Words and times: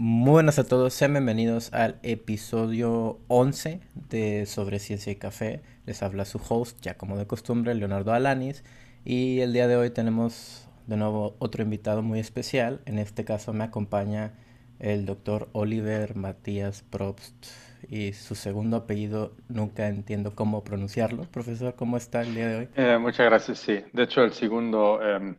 Muy 0.00 0.30
buenas 0.30 0.60
a 0.60 0.64
todos, 0.64 0.94
sean 0.94 1.14
bienvenidos 1.14 1.74
al 1.74 1.98
episodio 2.04 3.18
11 3.26 3.80
de 4.08 4.46
Sobre 4.46 4.78
Ciencia 4.78 5.10
y 5.10 5.16
Café. 5.16 5.60
Les 5.86 6.04
habla 6.04 6.24
su 6.24 6.40
host, 6.48 6.80
ya 6.82 6.96
como 6.96 7.16
de 7.16 7.26
costumbre, 7.26 7.74
Leonardo 7.74 8.12
Alanis. 8.12 8.62
Y 9.04 9.40
el 9.40 9.52
día 9.52 9.66
de 9.66 9.76
hoy 9.76 9.90
tenemos 9.90 10.68
de 10.86 10.96
nuevo 10.96 11.34
otro 11.40 11.64
invitado 11.64 12.02
muy 12.02 12.20
especial. 12.20 12.80
En 12.84 13.00
este 13.00 13.24
caso 13.24 13.52
me 13.52 13.64
acompaña 13.64 14.34
el 14.78 15.04
doctor 15.04 15.48
Oliver 15.50 16.14
Matías 16.14 16.84
Probst. 16.88 17.46
Y 17.88 18.12
su 18.12 18.36
segundo 18.36 18.76
apellido 18.76 19.32
nunca 19.48 19.88
entiendo 19.88 20.36
cómo 20.36 20.62
pronunciarlo. 20.62 21.24
Profesor, 21.24 21.74
¿cómo 21.74 21.96
está 21.96 22.22
el 22.22 22.36
día 22.36 22.46
de 22.46 22.56
hoy? 22.56 22.68
Eh, 22.76 22.98
muchas 23.00 23.26
gracias, 23.26 23.58
sí. 23.58 23.80
De 23.92 24.04
hecho, 24.04 24.22
el 24.22 24.32
segundo... 24.32 25.02
Em, 25.02 25.34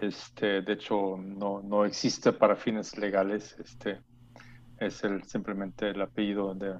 este, 0.00 0.62
de 0.62 0.72
hecho, 0.72 1.16
no, 1.18 1.62
no 1.62 1.84
existe 1.84 2.32
para 2.32 2.56
fines 2.56 2.96
legales. 2.98 3.56
Este, 3.58 4.00
es 4.78 5.04
el, 5.04 5.22
simplemente 5.24 5.90
el 5.90 6.00
apellido 6.00 6.54
de 6.54 6.78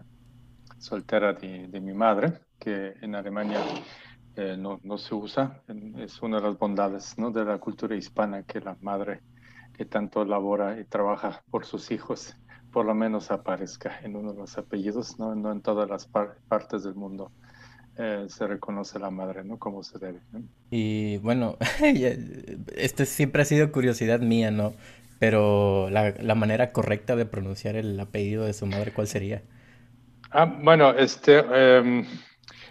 soltera 0.79 1.35
de, 1.35 1.81
mi 1.81 1.93
madre, 1.93 2.41
que 2.59 2.95
en 3.03 3.15
Alemania 3.15 3.61
eh, 4.37 4.57
no, 4.59 4.81
no, 4.83 4.97
se 4.97 5.15
usa. 5.15 5.63
Es 5.99 6.23
una 6.23 6.39
de 6.39 6.45
las 6.45 6.59
bondades 6.59 7.19
¿no? 7.19 7.31
de 7.31 7.45
la 7.45 7.59
cultura 7.59 7.95
hispana 7.95 8.43
que 8.43 8.61
la 8.61 8.77
madre 8.81 9.21
que 9.75 9.85
tanto 9.85 10.25
labora 10.25 10.79
y 10.79 10.85
trabaja 10.85 11.43
por 11.51 11.65
sus 11.65 11.91
hijos, 11.91 12.37
por 12.73 12.87
lo 12.87 12.95
menos 12.95 13.31
aparezca 13.31 14.01
en 14.03 14.17
uno 14.17 14.33
de 14.33 14.41
los 14.41 14.59
apellidos, 14.59 15.19
no, 15.19 15.35
no 15.35 15.53
en 15.53 15.63
todas 15.63 15.89
las 15.89 16.07
partes 16.07 16.85
del 16.85 16.95
mundo. 16.95 17.33
Eh, 17.97 18.27
se 18.29 18.47
reconoce 18.47 18.99
la 18.99 19.11
madre, 19.11 19.45
¿no? 19.45 19.59
Como 19.59 19.83
se 19.83 19.99
debe. 19.99 20.21
Y 20.71 21.19
bueno, 21.19 21.57
esto 22.77 23.05
siempre 23.05 23.43
ha 23.43 23.45
sido 23.45 23.73
curiosidad 23.73 24.21
mía, 24.21 24.51
¿no? 24.51 24.73
Pero 25.19 25.91
la, 25.91 26.15
la, 26.19 26.35
manera 26.35 26.73
correcta 26.73 27.15
de 27.15 27.27
pronunciar 27.27 27.77
el 27.77 28.01
apellido 28.01 28.45
de 28.45 28.55
su 28.55 28.65
madre, 28.65 28.93
¿cuál 28.93 29.07
sería? 29.07 29.43
Ah, 30.31 30.47
bueno, 30.47 30.91
este, 30.93 31.45
eh, 31.53 32.05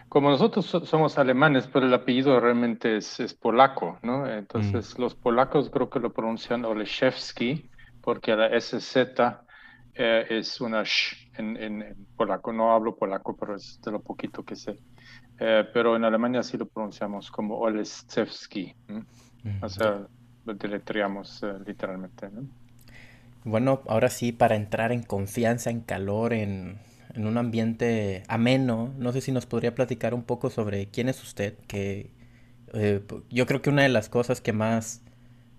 como 0.10 0.32
nosotros 0.32 0.66
somos 0.66 1.20
alemanes, 1.20 1.70
pero 1.72 1.86
el 1.86 1.94
apellido 1.94 2.40
realmente 2.40 2.98
es, 2.98 3.20
es 3.20 3.36
polaco, 3.36 4.00
¿no? 4.02 4.28
Entonces 4.28 4.98
mm. 4.98 5.02
los 5.02 5.14
polacos 5.14 5.70
creo 5.70 5.90
que 5.90 6.00
lo 6.00 6.12
pronuncian 6.12 6.66
Oleszewski, 6.66 7.70
porque 8.02 8.36
la 8.36 8.60
SZ 8.60 8.96
eh, 9.94 10.26
es 10.30 10.60
una 10.62 10.84
sh 10.84 11.30
en, 11.38 11.58
en, 11.58 12.08
polaco. 12.18 12.52
No 12.52 12.74
hablo 12.74 12.96
polaco, 12.96 13.38
pero 13.38 13.56
es 13.56 13.80
de 13.82 13.92
lo 13.92 14.02
poquito 14.02 14.44
que 14.44 14.56
sé. 14.56 14.80
Eh, 15.40 15.64
pero 15.74 15.96
en 15.96 16.04
Alemania 16.04 16.44
sí 16.44 16.58
lo 16.58 16.68
pronunciamos 16.68 17.32
como 17.32 17.58
Oleszewski. 17.58 18.76
O 19.62 19.70
sea, 19.70 20.06
lo 20.46 20.54
deletreamos 20.54 21.44
eh, 21.44 21.54
literalmente. 21.66 22.30
Bueno, 23.46 23.82
ahora 23.88 24.10
sí, 24.10 24.32
para 24.34 24.56
entrar 24.56 24.92
en 24.92 25.02
confianza, 25.02 25.70
en 25.70 25.80
calor, 25.80 26.34
en, 26.34 26.78
en, 27.14 27.26
un 27.26 27.38
ambiente 27.38 28.24
ameno, 28.28 28.94
no 28.98 29.14
sé 29.14 29.22
si 29.22 29.32
nos 29.32 29.46
podría 29.46 29.74
platicar 29.74 30.14
un 30.14 30.24
poco 30.24 30.50
sobre 30.50 30.88
quién 30.88 31.08
es 31.08 31.24
usted, 31.24 31.58
que 31.68 32.12
eh, 32.74 33.02
yo 33.30 33.46
creo 33.46 33.62
que 33.62 33.70
una 33.70 33.84
de 33.84 33.90
las 33.90 34.10
cosas 34.10 34.42
que 34.42 34.52
más 34.52 35.02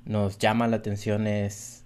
nos 0.05 0.39
llama 0.39 0.69
la 0.69 0.77
atención 0.77 1.27
es 1.27 1.85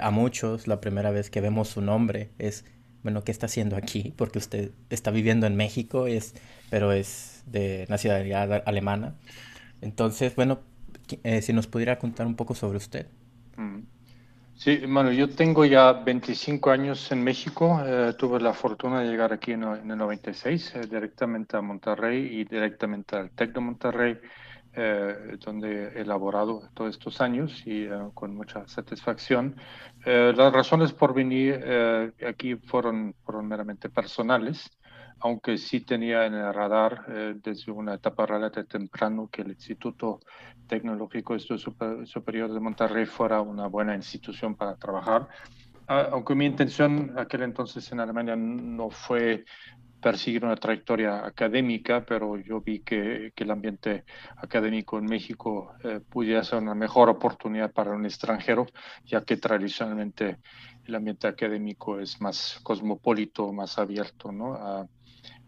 a 0.00 0.10
muchos, 0.12 0.68
la 0.68 0.80
primera 0.80 1.10
vez 1.10 1.30
que 1.30 1.40
vemos 1.40 1.68
su 1.68 1.82
nombre, 1.82 2.30
es 2.38 2.64
bueno, 3.02 3.22
¿qué 3.22 3.32
está 3.32 3.46
haciendo 3.46 3.76
aquí? 3.76 4.14
Porque 4.16 4.38
usted 4.38 4.70
está 4.88 5.10
viviendo 5.10 5.46
en 5.46 5.56
México, 5.56 6.06
es, 6.06 6.34
pero 6.70 6.90
es 6.90 7.33
de 7.46 7.86
nacionalidad 7.88 8.62
alemana. 8.66 9.14
Entonces, 9.80 10.34
bueno, 10.34 10.60
eh, 11.22 11.42
si 11.42 11.52
nos 11.52 11.66
pudiera 11.66 11.98
contar 11.98 12.26
un 12.26 12.36
poco 12.36 12.54
sobre 12.54 12.78
usted. 12.78 13.06
Mm. 13.56 13.80
Sí, 14.56 14.82
bueno, 14.86 15.10
yo 15.10 15.28
tengo 15.28 15.64
ya 15.64 15.92
25 15.92 16.70
años 16.70 17.10
en 17.10 17.24
México. 17.24 17.82
Eh, 17.84 18.14
tuve 18.16 18.40
la 18.40 18.54
fortuna 18.54 19.00
de 19.00 19.10
llegar 19.10 19.32
aquí 19.32 19.52
en, 19.52 19.64
el 19.64 19.98
96, 19.98 20.74
eh, 20.76 20.80
directamente 20.88 21.56
a 21.56 21.60
Monterrey 21.60 22.40
y 22.40 22.44
directamente 22.44 23.16
al 23.16 23.30
TEC 23.30 23.52
de 23.52 23.60
Monterrey. 23.60 24.18
Eh, 24.76 25.38
donde 25.44 25.92
he 25.94 26.00
elaborado 26.00 26.68
todos 26.74 26.90
estos 26.96 27.20
años 27.20 27.62
y 27.64 27.84
eh, 27.84 27.90
con 28.12 28.34
mucha 28.34 28.66
satisfacción. 28.66 29.54
Eh, 30.04 30.32
las 30.36 30.52
razones 30.52 30.92
por 30.92 31.14
venir 31.14 31.64
aquí 32.26 32.56
fueron, 32.56 33.14
fueron 33.24 33.46
meramente 33.46 33.88
personales, 33.88 34.68
aunque 35.20 35.56
sí 35.58 35.80
tenía 35.80 36.26
en 36.26 36.34
el 36.34 36.52
radar 36.52 37.06
desde 37.42 37.72
una 37.72 37.94
etapa 37.94 38.26
relativamente 38.26 38.78
temprano 38.78 39.28
que 39.30 39.42
el 39.42 39.48
Instituto 39.48 40.20
Tecnológico 40.66 41.38
Superior 41.38 42.52
de 42.52 42.60
Monterrey 42.60 43.06
fuera 43.06 43.40
una 43.40 43.66
buena 43.66 43.94
institución 43.94 44.54
para 44.54 44.76
trabajar. 44.76 45.28
Ah, 45.86 46.08
aunque 46.12 46.34
mi 46.34 46.46
intención 46.46 47.12
aquel 47.16 47.42
entonces 47.42 47.90
en 47.92 48.00
Alemania 48.00 48.36
no 48.36 48.88
fue 48.88 49.44
perseguir 50.00 50.44
una 50.44 50.56
trayectoria 50.56 51.24
académica, 51.24 52.04
pero 52.04 52.36
yo 52.36 52.60
vi 52.60 52.80
que, 52.80 53.32
que 53.34 53.44
el 53.44 53.50
ambiente 53.50 54.04
académico 54.36 54.98
en 54.98 55.06
México 55.06 55.74
eh, 55.82 56.00
pudiera 56.06 56.44
ser 56.44 56.58
una 56.58 56.74
mejor 56.74 57.08
oportunidad 57.08 57.72
para 57.72 57.92
un 57.92 58.04
extranjero, 58.04 58.66
ya 59.06 59.24
que 59.24 59.38
tradicionalmente 59.38 60.38
el 60.84 60.94
ambiente 60.94 61.26
académico 61.26 61.98
es 62.00 62.20
más 62.20 62.60
cosmopolito, 62.62 63.50
más 63.52 63.78
abierto 63.78 64.30
¿no? 64.30 64.54
a, 64.54 64.86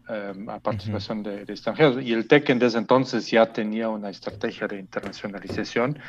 Em, 0.09 0.49
a 0.49 0.59
participación 0.59 1.21
de, 1.21 1.41
extranjeros. 1.41 2.01
Y 2.01 2.13
el 2.13 2.29
TEC 2.29 2.53
desde 2.55 2.77
entonces 2.79 3.29
ya 3.29 3.51
tenía 3.51 3.89
una 3.89 4.09
estrategia 4.09 4.65
de 4.65 4.79
internacionalización 4.79 5.99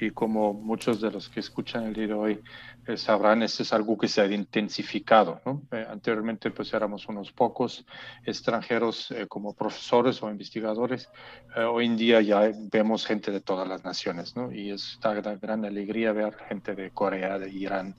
y 0.00 0.10
como 0.10 0.54
muchos 0.54 1.00
de 1.00 1.10
los 1.10 1.28
que 1.28 1.40
escuchan 1.40 1.82
el 1.86 1.92
día 1.92 2.06
de 2.06 2.12
hoy 2.12 2.40
eh, 2.86 2.96
sabrán, 2.96 3.42
esto 3.42 3.64
es 3.64 3.72
algo 3.72 3.98
que 3.98 4.06
se 4.06 4.20
ha 4.20 4.26
intensificado. 4.26 5.40
¿no? 5.44 5.62
Eh, 5.72 5.84
anteriormente 5.90 6.52
pues 6.52 6.72
éramos 6.72 7.08
unos 7.08 7.32
pocos 7.32 7.84
extranjeros 8.24 9.10
eh, 9.10 9.26
como 9.26 9.54
profesores 9.54 10.22
o 10.22 10.30
investigadores. 10.30 11.08
hoy 11.56 11.86
en 11.86 11.96
día 11.96 12.20
ya 12.20 12.52
vemos 12.70 13.06
gente 13.06 13.32
de 13.32 13.40
todas 13.40 13.66
las 13.66 13.82
naciones 13.82 14.36
¿no? 14.36 14.52
y 14.52 14.70
es 14.70 15.00
una 15.02 15.34
gran 15.34 15.64
alegría 15.64 16.12
ver 16.12 16.36
gente 16.48 16.76
de 16.76 16.92
Corea, 16.92 17.40
de 17.40 17.50
Irán, 17.50 17.96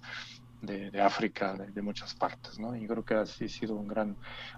de, 0.62 1.02
África, 1.02 1.54
de, 1.54 1.82
muchas 1.82 2.14
partes, 2.14 2.60
¿no? 2.60 2.76
Y 2.76 2.86
creo 2.88 3.04
que 3.04 3.14
ha 3.14 3.26
sido 3.26 3.76
un 3.76 3.88
gran 3.88 4.16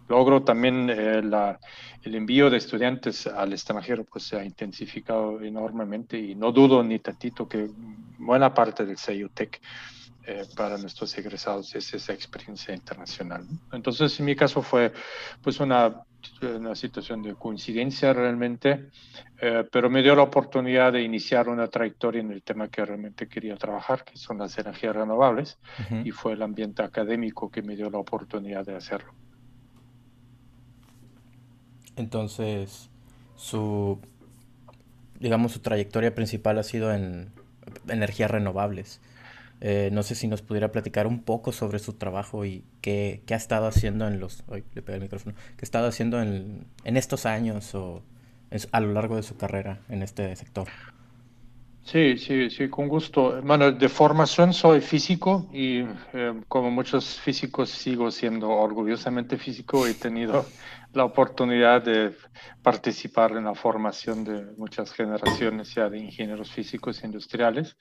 logro. 0.08 0.44
También 0.44 0.90
eh, 0.90 1.22
la, 1.22 1.60
el 2.02 2.16
envío 2.16 2.50
de 2.50 2.58
estudiantes 2.58 3.28
al 3.28 3.54
extranjero 3.54 4.04
pues 4.04 4.26
se 4.26 4.38
ha 4.38 4.44
intensificado 4.44 5.42
enormemente 5.42 6.18
y 6.18 6.36
no 6.36 6.52
dudo 6.52 6.84
ni 6.84 7.00
tantito 7.00 7.48
que 7.48 7.70
buena 8.18 8.54
parte 8.54 8.86
del 8.86 8.98
CEUTEC 8.98 9.62
eh, 10.28 10.44
para 10.56 10.78
nuestros 10.78 11.18
egresados 11.18 11.74
es 11.76 11.94
esa 11.94 12.14
experiencia 12.14 12.74
internacional. 12.74 13.46
Entonces, 13.72 14.20
en 14.20 14.26
mi 14.26 14.36
caso 14.36 14.62
fue 14.62 14.94
pues 15.42 15.60
una, 15.60 16.04
una 16.42 16.76
situación 16.76 17.22
de 17.22 17.36
coincidencia 17.36 18.14
realmente, 18.14 18.90
eh, 19.42 19.68
pero 19.72 19.90
me 19.90 20.02
dio 20.02 20.16
la 20.16 20.24
oportunidad 20.24 20.94
de 20.94 21.02
iniciar 21.02 21.50
una 21.50 21.68
trayectoria 21.68 22.22
en 22.22 22.32
el 22.32 22.44
tema 22.44 22.68
que 22.68 22.86
realmente 22.86 23.28
quería 23.28 23.56
trabajar, 23.56 24.04
que 24.04 24.18
son 24.18 24.38
las 24.38 24.58
energías 24.58 24.96
renovables, 24.96 25.60
y 26.04 26.12
fue 26.12 26.34
el 26.34 26.42
ambiente 26.42 26.84
académico 26.84 27.50
que 27.50 27.62
me 27.62 27.76
dio 27.76 27.90
la 27.90 27.98
oportunidad 27.98 28.66
de 28.66 28.76
hacerlo. 28.76 29.14
Entonces, 31.96 32.90
su, 33.36 34.00
digamos, 35.20 35.52
su 35.52 35.60
trayectoria 35.60 36.14
principal 36.16 36.58
ha 36.58 36.64
sido 36.64 36.94
en 36.94 37.32
energías 37.88 38.32
renovables. 38.32 39.02
Eh, 39.62 39.90
no 39.92 40.02
sé 40.04 40.16
si 40.16 40.28
nos 40.28 40.42
pudiera 40.42 40.72
platicar 40.72 41.06
un 41.08 41.22
poco 41.22 41.52
sobre 41.52 41.80
su 41.80 41.94
trabajo 41.94 42.46
y 42.46 42.64
qué, 42.82 43.22
qué 43.28 43.36
ha 43.36 43.38
estado 43.38 43.68
haciendo 43.68 44.08
en 44.08 44.20
los... 44.20 44.44
Ay, 44.52 44.64
le 44.74 44.82
pegué 44.82 44.96
el 44.96 45.04
micrófono. 45.04 45.36
¿Qué 45.36 45.62
ha 45.62 45.66
estado 45.66 45.88
haciendo 45.88 46.22
en, 46.22 46.66
en 46.84 46.98
estos 46.98 47.26
años 47.26 47.74
o 47.76 48.02
a 48.72 48.80
lo 48.82 48.94
largo 48.94 49.16
de 49.16 49.24
su 49.24 49.38
carrera 49.38 49.80
en 49.88 50.02
este 50.04 50.36
sector? 50.36 50.68
Sí, 51.84 52.18
sí, 52.18 52.50
sí, 52.50 52.70
con 52.70 52.88
gusto. 52.88 53.42
Bueno, 53.44 53.72
de 53.72 53.90
formación 53.90 54.54
soy 54.54 54.82
físico 54.82 55.50
y 55.52 55.80
eh, 56.14 56.34
como 56.48 56.70
muchos 56.70 57.20
físicos 57.20 57.70
sigo 57.70 58.12
siendo 58.12 58.50
orgullosamente 58.50 59.38
físico. 59.38 59.88
He 59.88 59.94
tenido 59.96 60.46
la 60.94 61.06
oportunidad 61.06 61.84
de 61.84 62.16
participar 62.62 63.32
en 63.32 63.46
la 63.46 63.56
formación 63.56 64.24
de 64.24 64.46
muchas 64.58 64.92
generaciones 64.92 65.74
ya 65.74 65.90
de 65.90 66.00
ingenieros 66.00 66.52
físicos 66.52 67.02
e 67.02 67.06
industriales 67.06 67.78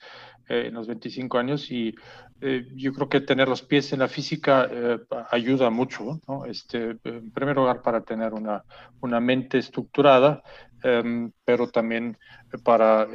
eh, 0.47 0.67
en 0.67 0.73
los 0.73 0.87
25 0.87 1.37
años 1.37 1.69
y 1.71 1.93
eh, 2.39 2.67
yo 2.75 2.93
creo 2.93 3.09
que 3.09 3.21
tener 3.21 3.47
los 3.47 3.61
pies 3.61 3.91
en 3.93 3.99
la 3.99 4.07
física 4.07 4.67
eh, 4.71 4.99
ayuda 5.29 5.69
mucho, 5.69 6.21
¿no? 6.27 6.45
Este, 6.45 6.97
en 7.03 7.31
primer 7.31 7.55
lugar 7.57 7.81
para 7.81 8.01
tener 8.01 8.33
una, 8.33 8.63
una 9.01 9.19
mente 9.19 9.57
estructurada, 9.57 10.41
em, 10.81 11.31
pero 11.45 11.67
también 11.67 12.17
para 12.63 13.07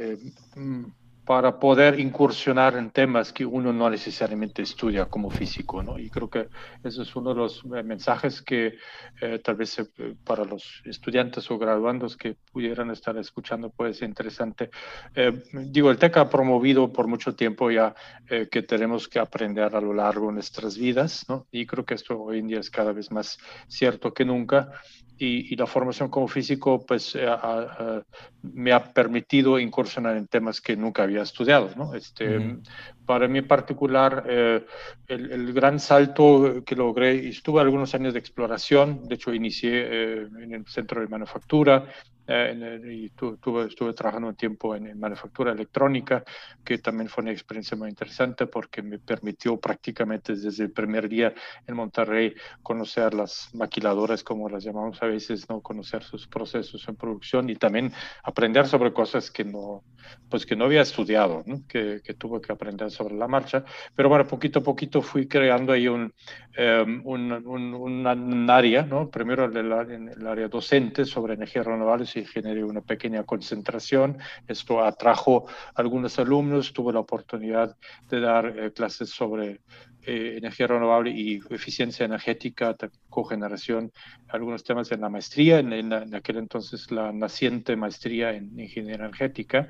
mm, 0.55 0.85
para 1.27 1.59
poder 1.59 1.99
incursionar 1.99 2.77
en 2.77 2.89
temas 2.89 3.33
que 3.33 3.45
uno 3.45 3.73
no 3.73 3.89
necesariamente 3.89 4.61
estudia 4.61 5.07
como 5.07 5.29
físico, 5.29 5.83
¿no? 5.83 5.99
Y 5.99 6.09
creo 6.09 6.29
que 6.29 6.47
ese 6.81 7.01
es 7.01 7.15
uno 7.17 7.31
de 7.31 7.35
los 7.35 7.65
eh, 7.65 7.83
mensajes 7.83 8.41
que 8.41 8.77
eh, 9.19 9.39
tal 9.43 9.55
vez 9.57 9.77
eh, 9.77 10.15
para 10.23 10.45
los 10.45 10.81
estudiantes 10.85 11.51
o 11.51 11.57
graduandos 11.57 12.15
que 12.15 12.37
pudieran 12.49 12.91
estar 12.91 13.17
escuchando 13.17 13.69
puede 13.69 13.93
ser 13.93 14.07
interesante. 14.07 14.69
digo, 15.51 15.91
el 15.91 15.97
TEC 15.97 16.15
ha 16.15 16.29
promovido 16.29 16.93
por 16.93 17.07
mucho 17.07 17.35
tiempo 17.35 17.69
ya 17.71 17.93
que 18.27 18.61
tenemos 18.61 19.09
que 19.09 19.19
aprender 19.19 19.75
a 19.75 19.81
lo 19.81 19.93
largo 19.93 20.27
de 20.27 20.33
nuestras 20.33 20.77
vidas, 20.77 21.25
¿no? 21.27 21.45
Y 21.51 21.65
creo 21.65 21.83
que 21.85 21.95
esto 21.95 22.17
hoy 22.21 22.39
en 22.39 22.47
día 22.47 22.59
es 22.59 22.69
cada 22.69 22.93
vez 22.93 23.11
más 23.11 23.37
cierto 23.67 24.13
que 24.13 24.23
nunca 24.23 24.71
y, 25.19 25.55
la 25.55 25.65
formación 25.65 26.09
como 26.09 26.27
físico 26.27 26.85
pues 26.85 27.15
eh, 27.15 27.27
me 28.41 28.71
ha 28.71 28.83
permitido 28.93 29.59
incursionar 29.59 30.15
en 30.17 30.27
temas 30.27 30.61
que 30.61 30.75
nunca 30.75 31.03
había 31.03 31.21
estudiado. 31.21 31.71
¿no? 31.75 31.93
Este, 31.93 32.57
Para 33.05 33.27
mí 33.27 33.39
en 33.39 33.47
particular, 33.47 34.23
eh, 34.27 34.65
el, 35.07 35.31
el, 35.31 35.53
gran 35.53 35.79
salto 35.79 36.63
que 36.65 36.75
logré, 36.75 37.15
y 37.15 37.29
estuve 37.29 37.61
algunos 37.61 37.95
años 37.95 38.13
de 38.13 38.19
exploración, 38.19 39.07
de 39.07 39.15
hecho 39.15 39.33
inicié 39.33 39.71
eh, 39.73 40.27
en 40.41 40.53
el 40.53 40.65
centro 40.67 41.01
de 41.01 41.07
manufactura, 41.07 41.85
eh, 42.27 42.81
y 42.85 43.09
tuve, 43.09 43.67
estuve 43.67 43.93
trabajando 43.93 44.29
un 44.29 44.35
tiempo 44.35 44.75
en, 44.75 44.99
manufactura 44.99 45.51
electrónica, 45.51 46.23
que 46.63 46.77
también 46.79 47.09
fue 47.09 47.23
una 47.23 47.31
experiencia 47.31 47.77
muy 47.77 47.89
interesante 47.89 48.47
porque 48.47 48.81
me 48.81 48.99
permitió 48.99 49.57
prácticamente 49.57 50.35
desde 50.35 50.63
el 50.63 50.71
primer 50.71 51.07
día 51.07 51.33
en 51.65 51.75
Monterrey 51.75 52.33
conocer 52.61 53.13
las 53.13 53.49
maquiladoras, 53.53 54.23
como 54.23 54.49
las 54.49 54.63
llamamos 54.63 55.01
a 55.01 55.07
veces, 55.07 55.49
no 55.49 55.61
conocer 55.61 56.03
sus 56.03 56.27
procesos 56.27 56.87
en 56.87 56.95
producción 56.95 57.49
y 57.49 57.55
también 57.55 57.91
aprender 58.23 58.67
sobre 58.67 58.93
cosas 58.93 59.31
que 59.31 59.45
no, 59.45 59.83
pues 60.29 60.45
que 60.45 60.55
no 60.55 60.65
había 60.65 60.81
estudiado, 60.81 61.43
Que, 61.67 62.01
que, 62.03 62.13
tuve 62.13 62.41
que 62.41 62.51
aprender 62.51 62.91
sobre 62.91 63.15
la 63.15 63.27
marcha. 63.27 63.63
Pero 63.95 64.09
bueno, 64.09 64.25
poquito 64.27 64.59
a 64.59 64.63
poquito 64.63 65.01
fui 65.01 65.27
creando 65.27 65.71
ahí 65.71 65.87
un, 65.87 66.13
em, 66.55 67.01
un, 67.05 67.31
un, 67.31 68.49
área, 68.49 68.83
¿no? 68.83 69.09
primero 69.09 69.45
en 69.45 70.09
el, 70.09 70.27
área 70.27 70.47
docente 70.47 71.05
sobre 71.05 71.33
energías 71.35 71.65
renovables 71.65 72.15
y 72.19 72.25
generé 72.25 72.63
una 72.63 72.81
pequeña 72.81 73.23
concentración. 73.23 74.17
Esto 74.47 74.83
atrajo 74.83 75.45
a 75.47 75.81
algunos 75.81 76.19
alumnos, 76.19 76.73
tuve 76.73 76.93
la 76.93 76.99
oportunidad 76.99 77.77
de 78.09 78.19
dar 78.19 78.57
eh, 78.57 78.71
clases 78.73 79.09
sobre 79.09 79.61
eh, 80.09 80.37
energía 80.37 80.67
renovable 80.67 81.11
y 81.11 81.41
eficiencia 81.49 82.05
energética, 82.05 82.73
cogeneración, 83.09 83.91
algunos 84.29 84.63
temas 84.63 84.89
en 84.93 85.01
la 85.01 85.09
maestría, 85.09 85.59
en, 85.59 85.73
en, 85.73 86.15
aquel 86.15 86.37
entonces 86.37 86.89
la 86.91 87.11
naciente 87.11 87.75
maestría 87.75 88.31
en 88.31 88.57
ingeniería 88.57 89.03
energética. 89.03 89.67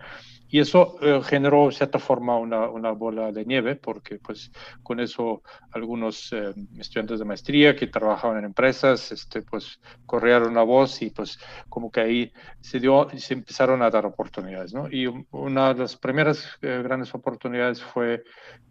Y 0.47 0.59
eso 0.59 0.99
eh, 1.01 1.21
generó, 1.23 1.65
de 1.65 1.71
cierta 1.71 1.97
forma, 1.97 2.37
una, 2.37 2.69
una, 2.69 2.91
bola 2.91 3.31
de 3.31 3.45
nieve, 3.45 3.77
porque 3.77 4.19
pues 4.19 4.51
con 4.83 4.99
eso 4.99 5.41
algunos 5.71 6.31
eh, 6.31 6.53
estudiantes 6.77 7.17
de 7.17 7.25
maestría 7.25 7.75
que 7.75 7.87
trabajaban 7.87 8.37
en 8.37 8.45
empresas, 8.45 9.11
este, 9.11 9.41
pues 9.41 9.79
corrieron 10.05 10.53
la 10.53 10.61
voz 10.61 11.01
y 11.01 11.09
pues 11.09 11.39
como 11.67 11.91
que 11.91 12.01
ahí 12.01 12.31
se 12.61 12.79
dio, 12.79 13.07
se 13.17 13.33
empezaron 13.33 13.81
a 13.81 13.89
dar 13.89 14.05
oportunidades, 14.05 14.71
¿no? 14.71 14.87
Y 14.87 15.07
una 15.31 15.73
de 15.73 15.79
las 15.79 15.97
primeras 15.97 16.47
grandes 16.61 17.13
oportunidades 17.15 17.81
fue 17.81 18.23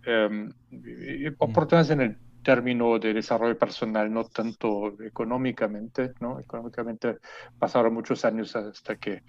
em, 0.04 0.52
oportunidades 1.38 1.90
en 1.90 2.00
el 2.00 2.18
término 2.46 3.00
de 3.00 3.12
desarrollo 3.12 3.58
personal, 3.58 4.12
no 4.12 4.22
tanto 4.22 4.94
económicamente, 5.02 6.12
¿no? 6.20 6.38
Económicamente 6.38 7.16
pasaron 7.58 7.92
muchos 7.92 8.24
años 8.24 8.54
hasta 8.54 8.94
que 8.94 9.24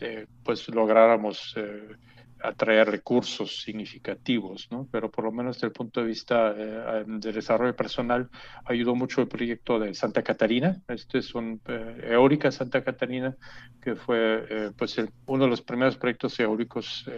eh, 0.00 0.26
pues 0.44 0.68
lográramos 0.68 1.54
eh, 1.56 1.96
atraer 2.42 2.90
recursos 2.90 3.62
significativos, 3.62 4.68
¿no? 4.70 4.86
Pero 4.92 5.10
por 5.10 5.24
lo 5.24 5.32
menos 5.32 5.56
desde 5.56 5.68
el 5.68 5.72
punto 5.72 6.00
de 6.00 6.06
vista 6.08 6.54
eh, 6.54 7.04
de 7.06 7.32
desarrollo 7.32 7.74
personal 7.74 8.28
ayudó 8.66 8.94
mucho 8.94 9.22
el 9.22 9.28
proyecto 9.28 9.78
de 9.78 9.94
Santa 9.94 10.22
Catarina. 10.22 10.82
Este 10.88 11.20
es 11.20 11.34
un 11.34 11.62
eólica 12.02 12.52
Santa 12.52 12.84
Catarina 12.84 13.34
que 13.80 13.96
fue 13.96 14.72
pues 14.76 14.94
uno 15.24 15.44
de 15.44 15.50
los 15.50 15.62
primeros 15.62 15.96
proyectos 15.96 16.38
eólicos 16.38 17.08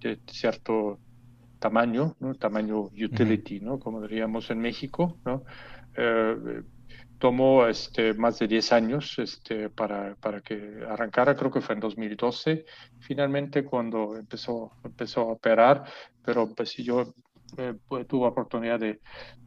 de 0.00 0.18
cierto 0.26 0.98
tamaño, 1.66 2.14
¿no? 2.20 2.34
tamaño 2.34 2.90
utility, 2.92 3.58
¿no? 3.60 3.80
como 3.80 4.00
diríamos 4.02 4.50
en 4.50 4.60
México, 4.60 5.18
¿no? 5.24 5.42
Eh, 5.96 6.62
tomó 7.18 7.66
este, 7.66 8.14
más 8.14 8.38
de 8.38 8.46
10 8.46 8.72
años 8.72 9.18
este, 9.18 9.68
para, 9.70 10.14
para, 10.16 10.42
que 10.42 10.84
arrancara, 10.88 11.34
creo 11.34 11.50
que 11.50 11.60
fue 11.60 11.74
en 11.74 11.80
2012, 11.80 12.64
finalmente 13.00 13.64
cuando 13.64 14.16
empezó, 14.16 14.70
empezó 14.84 15.22
a 15.22 15.32
operar, 15.32 15.84
pero 16.24 16.54
pues 16.54 16.76
yo 16.76 17.14
eh, 17.56 17.74
pues, 17.88 18.06
tuve 18.06 18.28
oportunidad 18.28 18.78
de, 18.78 19.00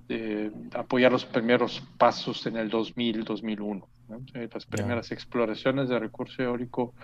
de, 0.07 0.51
apoyar 0.73 1.11
los 1.11 1.25
primeros 1.25 1.81
pasos 1.97 2.45
en 2.47 2.57
el 2.57 2.69
2000, 2.69 3.23
2001. 3.23 3.87
Eh, 4.33 4.49
las 4.51 4.65
primeras 4.65 5.11
exploraciones 5.11 5.87
de 5.87 5.99
recurso 5.99 6.41
eólico 6.41 6.95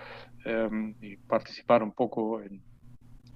em, 0.44 0.94
y 1.00 1.16
participar 1.16 1.84
un 1.84 1.92
poco 1.92 2.42
en, 2.42 2.60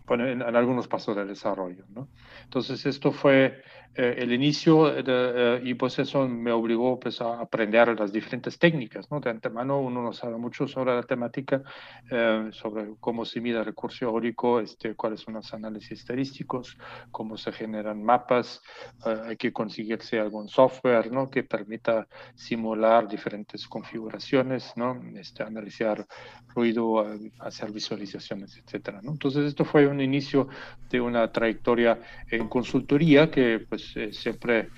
en, 0.08 0.43
algunos 0.43 0.88
pasos 0.88 1.17
del 1.17 1.29
desarrollo. 1.29 1.85
¿no? 1.91 2.08
Entonces, 2.44 2.85
esto 2.87 3.12
fue 3.12 3.62
eh, 3.93 4.15
el 4.19 4.33
inicio 4.33 4.85
de, 5.03 5.03
eh, 5.07 5.61
y 5.65 5.75
pues 5.75 5.99
eso 5.99 6.29
me 6.29 6.53
obligó 6.53 7.01
pues, 7.01 7.21
a 7.21 7.41
aprender 7.41 7.99
las 7.99 8.13
diferentes 8.13 8.57
técnicas. 8.57 9.11
¿no? 9.11 9.19
De 9.19 9.31
antemano 9.31 9.81
uno 9.81 10.01
no 10.01 10.13
sabe 10.13 10.37
mucho 10.37 10.69
sobre 10.69 10.95
la 10.95 11.03
temática, 11.03 11.61
eh, 12.09 12.51
sobre 12.53 12.95
cómo 13.01 13.25
se 13.25 13.41
mide 13.41 13.65
recurso 13.65 14.05
eólico, 14.05 14.61
este, 14.61 14.95
cuáles 14.95 15.21
son 15.21 15.35
los 15.35 15.53
análisis 15.53 15.99
estadísticos, 15.99 16.79
cómo 17.11 17.37
se 17.37 17.51
generan 17.51 18.03
mapas, 18.03 18.63
hay 19.05 19.37
que 19.37 19.53
conseguirse 19.53 20.21
algún 20.21 20.49
software 20.49 21.11
¿no? 21.11 21.29
que 21.29 21.43
permita 21.43 22.07
simular 22.35 23.09
diferentes 23.09 23.67
configuraciones, 23.67 24.73
¿no? 24.77 25.03
este, 25.17 25.43
analizar 25.43 26.07
ruido, 26.55 27.07
hacer 27.41 27.73
visualizaciones, 27.73 28.57
etc. 28.57 29.01
¿no? 29.03 29.13
Entonces, 29.13 29.47
esto 29.47 29.65
fue 29.65 29.87
un 29.87 30.01
inicio 30.01 30.49
de 30.89 31.01
una 31.01 31.31
trayectoria 31.33 31.99
en 32.31 32.49
consultoría 32.49 33.31
que 33.31 33.67
pues 33.69 33.80
eh, 33.97 34.12
siempre 34.12 34.69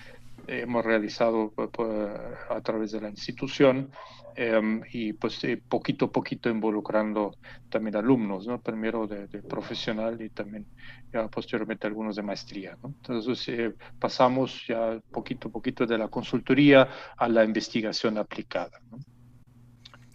hemos 0.46 0.84
realizado 0.84 1.52
pues, 1.54 1.68
pues, 1.72 2.10
a 2.50 2.60
través 2.60 2.92
de 2.92 3.00
la 3.00 3.08
institución 3.08 3.90
em, 4.34 4.82
y 4.92 5.12
pues 5.12 5.42
eh, 5.44 5.60
poquito 5.68 6.06
a 6.06 6.12
poquito 6.12 6.48
involucrando 6.50 7.36
también 7.68 7.96
alumnos, 7.96 8.46
¿no? 8.46 8.60
Primero 8.60 9.06
de, 9.06 9.26
profesional 9.42 10.20
y 10.20 10.30
también 10.30 10.66
ya 11.12 11.28
posteriormente 11.28 11.86
algunos 11.86 12.16
de 12.16 12.22
maestría, 12.22 12.76
¿no? 12.82 12.88
Entonces 12.88 13.48
eh, 13.48 13.74
pasamos 13.98 14.66
ya 14.66 14.98
poquito 15.10 15.48
a 15.48 15.52
poquito 15.52 15.86
de 15.86 15.98
la 15.98 16.08
consultoría 16.08 16.88
a 17.16 17.28
la 17.28 17.44
investigación 17.44 18.18
aplicada, 18.18 18.80
¿no? 18.90 18.98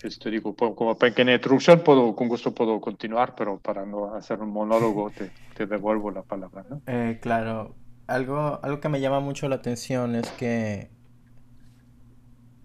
Este, 0.03 0.29
digo, 0.29 0.55
como 0.55 0.95
pequeña 0.95 1.33
introducción, 1.33 1.81
puedo, 1.83 2.15
con 2.15 2.27
gusto 2.27 2.53
puedo 2.53 2.79
continuar, 2.79 3.33
pero 3.35 3.57
para 3.57 3.83
no 3.83 4.13
hacer 4.13 4.39
un 4.39 4.51
monólogo 4.51 5.09
te, 5.09 5.31
te 5.55 5.65
devuelvo 5.65 6.11
la 6.11 6.21
palabra. 6.21 6.63
¿no? 6.69 6.81
Eh, 6.85 7.17
claro, 7.19 7.75
algo, 8.07 8.59
algo 8.63 8.79
que 8.79 8.89
me 8.89 8.99
llama 8.99 9.19
mucho 9.19 9.47
la 9.49 9.57
atención 9.57 10.15
es 10.15 10.29
que, 10.31 10.89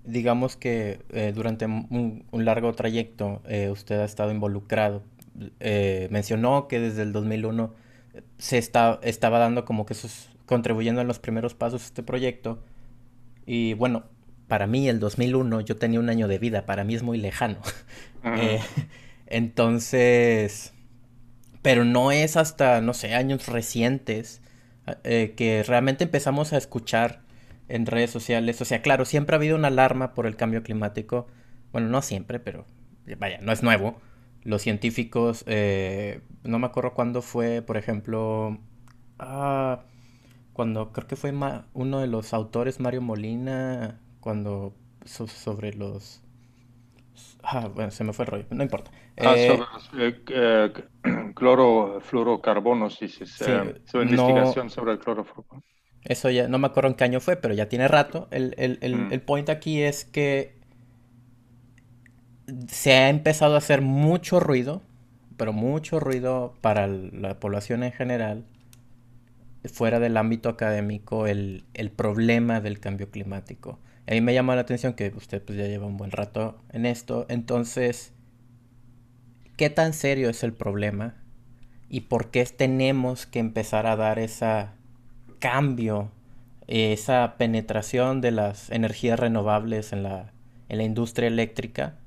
digamos 0.05 0.57
que 0.57 1.01
eh, 1.11 1.33
durante 1.35 1.67
un, 1.67 2.25
largo 2.33 2.73
trayecto 2.75 3.43
eh, 3.47 3.71
usted 3.71 4.01
ha 4.01 4.05
estado 4.05 4.31
involucrado. 4.31 5.03
mencionó 6.11 6.69
que 6.69 6.81
desde 6.81 7.03
el 7.03 7.13
2001 7.13 7.75
se 8.39 8.59
está, 8.59 9.01
estaba 9.03 9.39
dando 9.39 9.65
como 9.65 9.87
que 9.87 9.95
esos, 9.95 10.31
contribuyendo 10.47 11.01
en 11.01 11.09
los 11.09 11.19
primeros 11.19 11.55
pasos 11.55 11.81
de 11.83 11.87
este 11.87 12.03
proyecto. 12.03 12.63
Y 13.47 13.75
bueno, 13.75 14.05
para 14.49 14.67
mí 14.67 14.87
el 14.89 15.01
2001 15.01 15.63
yo 15.63 15.77
tenía 15.77 15.99
un 15.99 16.11
año 16.11 16.29
de 16.29 16.39
vida, 16.39 16.67
para 16.67 16.85
mí 16.85 16.95
es 16.95 17.03
muy 17.03 17.19
lejano. 17.19 17.59
Eh, 18.25 18.61
entonces, 19.27 20.75
pero 21.61 21.85
no 21.85 22.13
es 22.13 22.37
hasta, 22.37 22.81
no 22.81 22.95
sé, 22.95 23.15
años 23.15 23.49
recientes 23.49 24.42
eh, 25.05 25.35
que 25.37 25.63
realmente 25.63 26.05
empezamos 26.05 26.53
a 26.53 26.59
escuchar 26.59 27.23
en 27.69 27.87
redes 27.87 28.11
sociales. 28.11 28.61
O 28.61 28.65
sea, 28.65 28.83
claro, 28.83 29.05
siempre 29.05 29.35
ha 29.35 29.39
habido 29.39 29.57
una 29.57 29.69
alarma 29.69 30.15
por 30.15 30.27
el 30.27 30.37
cambio 30.37 30.63
climático. 30.63 31.27
Bueno, 31.73 31.89
no 31.89 32.03
siempre, 32.03 32.41
pero 32.41 32.67
vaya, 33.19 33.39
no 33.41 33.53
es 33.53 33.63
nuevo. 33.63 34.01
Los 34.43 34.63
científicos, 34.63 35.45
eh, 35.47 36.21
no 36.43 36.59
me 36.59 36.67
acuerdo 36.67 36.95
cuándo 36.95 37.23
fue, 37.23 37.63
por 37.63 37.77
ejemplo, 37.77 38.59
ah, 39.19 39.85
cuando 40.53 40.93
creo 40.93 41.07
que 41.07 41.17
fue 41.17 41.33
uno 41.75 42.01
de 42.01 42.07
los 42.09 42.35
autores, 42.35 42.81
Mario 42.81 43.03
Molina, 43.03 44.01
cuando 44.21 44.75
sobre 45.05 45.75
los 45.75 46.22
ah 47.43 47.69
bueno 47.69 47.91
se 47.91 48.05
me 48.05 48.13
fue 48.13 48.25
el 48.25 48.31
rollo 48.31 48.45
no 48.51 48.63
importa 48.63 48.91
ah, 49.19 49.35
eh, 49.37 49.49
sobre 49.49 49.67
los 49.73 49.91
eh, 49.99 50.23
eh, 50.29 51.33
clorofluorocarbonos 51.35 52.95
su 52.95 54.03
investigación 54.03 54.71
sobre 54.71 54.93
el 54.93 54.99
clorofluoro 54.99 55.63
eso 56.05 56.31
ya 56.31 56.49
no 56.49 56.59
me 56.59 56.67
acuerdo 56.67 56.91
en 56.91 56.95
qué 56.95 57.05
año 57.05 57.21
fue 57.21 57.37
pero 57.37 57.55
ya 57.55 57.69
tiene 57.69 57.89
rato 57.89 58.29
el, 58.31 58.55
el, 58.59 58.79
el, 58.81 58.97
mm. 58.97 59.13
el 59.13 59.21
point 59.21 59.49
aquí 59.49 59.83
es 59.83 60.05
que 60.05 60.57
se 62.69 62.93
ha 62.93 63.09
empezado 63.09 63.55
a 63.55 63.59
hacer 63.59 63.83
mucho 63.83 64.41
ruido 64.41 64.83
pero 65.43 65.53
mucho 65.53 65.99
ruido 65.99 66.55
para 66.61 66.87
la 66.87 67.41
población 67.41 67.83
en 67.83 67.91
general, 67.91 68.45
fuera 69.65 69.99
del 69.99 70.17
ámbito 70.17 70.49
académico, 70.49 71.27
el, 71.27 71.65
problema 71.97 72.61
del 72.61 72.79
cambio 72.79 73.11
climático. 73.11 73.81
A 74.13 74.15
mí 74.15 74.21
me 74.21 74.35
llama 74.35 74.55
la 74.55 74.61
atención 74.61 74.93
que 74.93 75.11
usted 75.17 75.43
pues, 75.43 75.57
ya 75.57 75.67
lleva 75.67 75.87
un 75.87 75.97
buen 75.97 76.11
rato 76.11 76.63
en 76.71 76.85
esto, 76.85 77.25
entonces, 77.31 78.13
¿qué 79.57 79.71
tan 79.71 79.95
serio 79.95 80.29
es 80.29 80.45
el 80.45 80.53
problema? 80.53 81.15
¿Y 81.89 82.03
por 82.03 82.31
qué 82.31 82.45
tenemos 82.45 83.25
que 83.25 83.39
empezar 83.39 83.87
a 83.87 83.97
dar 83.97 84.19
ese 84.19 84.67
cambio, 85.39 86.11
esa 86.67 87.37
penetración 87.39 88.21
de 88.21 88.33
las 88.33 88.69
energías 88.69 89.19
renovables 89.19 89.95
en 89.95 90.03
la, 90.03 90.35
en 90.69 90.77
la 90.77 90.85
industria 90.85 91.29
eléctrica? 91.29 91.99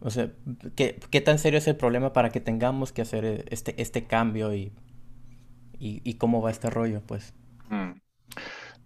O 0.00 0.10
sea, 0.10 0.32
¿qué, 0.74 1.20
tan 1.20 1.38
serio 1.38 1.58
es 1.58 1.68
el 1.68 1.76
problema 1.76 2.12
para 2.12 2.30
que 2.30 2.40
tengamos 2.40 2.90
que 2.90 3.02
hacer 3.02 3.24
eh, 3.24 3.44
este, 3.50 3.80
este 3.80 4.08
cambio 4.08 4.52
y, 4.52 4.72
y, 5.78 6.14
cómo 6.14 6.42
va 6.42 6.50
este 6.50 6.68
rollo, 6.68 7.00
pues? 7.06 7.32
Mm. 7.68 7.99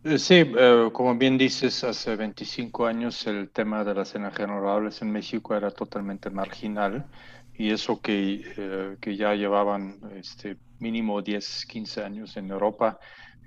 Eh, 0.04 0.18
sí, 0.18 0.34
eh, 0.34 0.90
como 0.92 1.14
bien 1.16 1.38
dices, 1.38 1.82
hace 1.82 2.14
25 2.14 2.86
años 2.86 3.26
el 3.26 3.50
tema 3.50 3.82
de 3.84 3.94
las 3.94 4.14
energías 4.14 4.48
renovables 4.50 5.00
en 5.00 5.10
México 5.10 5.56
era 5.56 5.70
totalmente 5.70 6.28
marginal 6.28 7.06
y 7.54 7.70
eso 7.70 8.00
que, 8.02 8.96
que 9.00 9.16
ya 9.16 9.34
llevaban 9.34 9.98
este, 10.14 10.58
mínimo 10.78 11.22
10, 11.22 11.64
15 11.66 12.02
años 12.04 12.36
en 12.36 12.50
Europa 12.50 12.98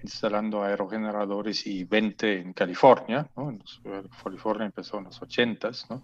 instalando 0.02 0.64
aerogeneradores 0.64 1.66
y 1.68 1.84
20 1.84 2.40
en 2.40 2.54
California, 2.54 3.30
¿no? 3.36 3.50
En 3.50 3.62
California 4.24 4.66
empezó 4.66 4.98
en 5.00 5.06
los 5.06 5.22
80s, 5.22 5.90
¿no? 5.90 6.04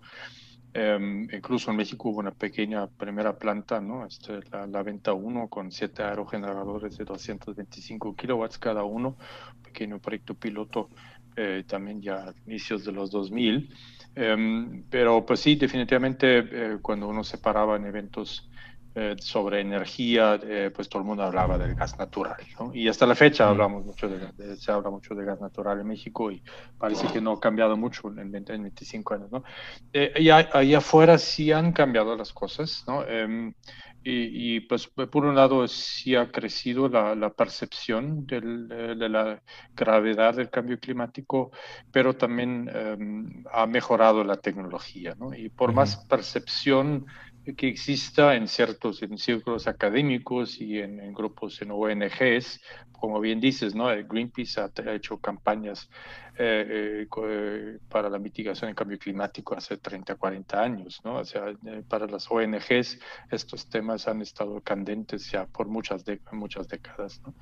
Em, 0.76 1.28
incluso 1.32 1.70
en 1.70 1.78
México 1.78 2.10
hubo 2.10 2.20
una 2.20 2.32
pequeña 2.32 2.88
primera 2.88 3.38
planta, 3.38 3.80
¿no? 3.80 4.08
Este, 4.08 4.40
la, 4.52 4.82
venta 4.82 5.14
1 5.14 5.48
con 5.48 5.72
siete 5.72 6.02
aerogeneradores 6.02 6.98
de 6.98 7.06
225 7.06 8.16
kilowatts 8.16 8.58
cada 8.58 8.84
uno, 8.84 9.16
pequeño 9.64 10.00
proyecto 10.00 10.34
piloto 10.34 10.90
eh, 11.36 11.64
también 11.68 12.02
ya 12.02 12.30
a 12.30 12.34
inicios 12.48 12.86
de 12.86 12.92
los 12.92 13.12
2000. 13.12 13.70
Em, 14.16 14.84
pero 14.90 15.24
pues 15.26 15.42
sí, 15.42 15.56
definitivamente 15.56 16.40
eh, 16.40 16.78
cuando 16.82 17.08
uno 17.08 17.24
se 17.24 17.38
paraba 17.38 17.76
en 17.76 17.86
eventos 17.86 18.50
eh, 18.96 19.16
sobre 19.18 19.60
energía, 19.60 20.40
eh, 20.44 20.70
pues 20.72 20.88
todo 20.88 21.02
el 21.02 21.08
mundo 21.08 21.24
hablaba 21.24 21.58
del 21.58 21.74
gas 21.74 21.98
natural, 21.98 22.38
¿no? 22.60 22.70
Y 22.76 22.88
hasta 22.88 23.08
la 23.08 23.16
fecha 23.16 23.50
hablamos 23.50 23.84
mucho 23.84 24.08
de, 24.08 24.56
se 24.56 24.72
habla 24.72 24.92
mucho 24.92 25.16
de 25.16 25.26
gas 25.26 25.42
natural 25.42 25.80
en 25.80 25.88
México 25.88 26.30
y 26.30 26.44
parece 26.78 27.08
que 27.08 27.20
no 27.20 27.32
ha 27.32 27.40
cambiado 27.40 27.76
mucho 27.76 28.10
en, 28.10 28.32
20, 28.32 28.52
25 28.52 29.14
años, 29.16 29.32
¿no? 29.32 29.44
Eh, 29.92 30.14
y 30.18 30.30
ahí 30.30 30.76
afuera 30.76 31.18
sí 31.18 31.52
han 31.52 31.72
cambiado 31.72 32.16
las 32.16 32.32
cosas, 32.34 32.84
¿no? 32.86 33.04
Em, 33.08 33.56
y, 34.04 34.58
y, 34.58 34.60
pues 34.60 34.86
por 34.88 35.26
un 35.26 35.34
lado 35.34 35.68
sí 35.68 36.16
ha 36.16 36.30
crecido 36.30 36.88
la, 36.88 37.16
la 37.16 37.32
percepción 37.32 38.28
del, 38.28 38.68
de 38.68 39.10
la 39.10 39.42
gravedad 39.74 40.36
del 40.36 40.52
cambio 40.52 40.78
climático, 40.78 41.52
pero 41.92 42.16
también 42.16 42.70
em, 42.72 43.44
ha 43.52 43.66
mejorado 43.66 44.24
la 44.24 44.38
tecnología, 44.38 45.16
¿no? 45.18 45.34
Y 45.34 45.50
por 45.50 45.74
más 45.74 46.06
percepción 46.06 47.08
que 47.52 47.68
exista 47.68 48.36
en 48.36 48.48
ciertos 48.48 49.02
en 49.04 49.18
círculos 49.18 49.68
académicos 49.68 50.62
y 50.62 50.80
en, 50.80 51.14
grupos 51.14 51.62
en 51.62 51.72
ONGs, 51.72 52.62
como 52.92 53.20
bien 53.20 53.42
dices, 53.42 53.76
¿no? 53.76 53.88
Greenpeace 53.88 54.62
ha, 54.62 54.72
hecho 54.94 55.18
campañas 55.18 55.90
eh, 56.38 57.06
eh, 57.06 57.08
eh, 57.28 57.80
para 57.90 58.10
la 58.10 58.18
mitigación 58.18 58.70
del 58.70 58.76
cambio 58.76 58.98
climático 58.98 59.56
hace 59.56 59.78
30, 59.78 60.16
40 60.16 60.62
años, 60.62 61.02
¿no? 61.04 61.16
O 61.16 61.26
sea, 61.26 61.54
para 61.90 62.08
las 62.08 62.32
ONGs 62.32 63.00
estos 63.30 63.68
temas 63.70 64.08
han 64.08 64.22
estado 64.22 64.62
candentes 64.62 65.30
ya 65.30 65.46
por 65.46 65.68
muchas, 65.68 66.06
muchas 66.32 66.68
décadas, 66.70 67.22
¿no? 67.24 67.34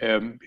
Em, 0.00 0.38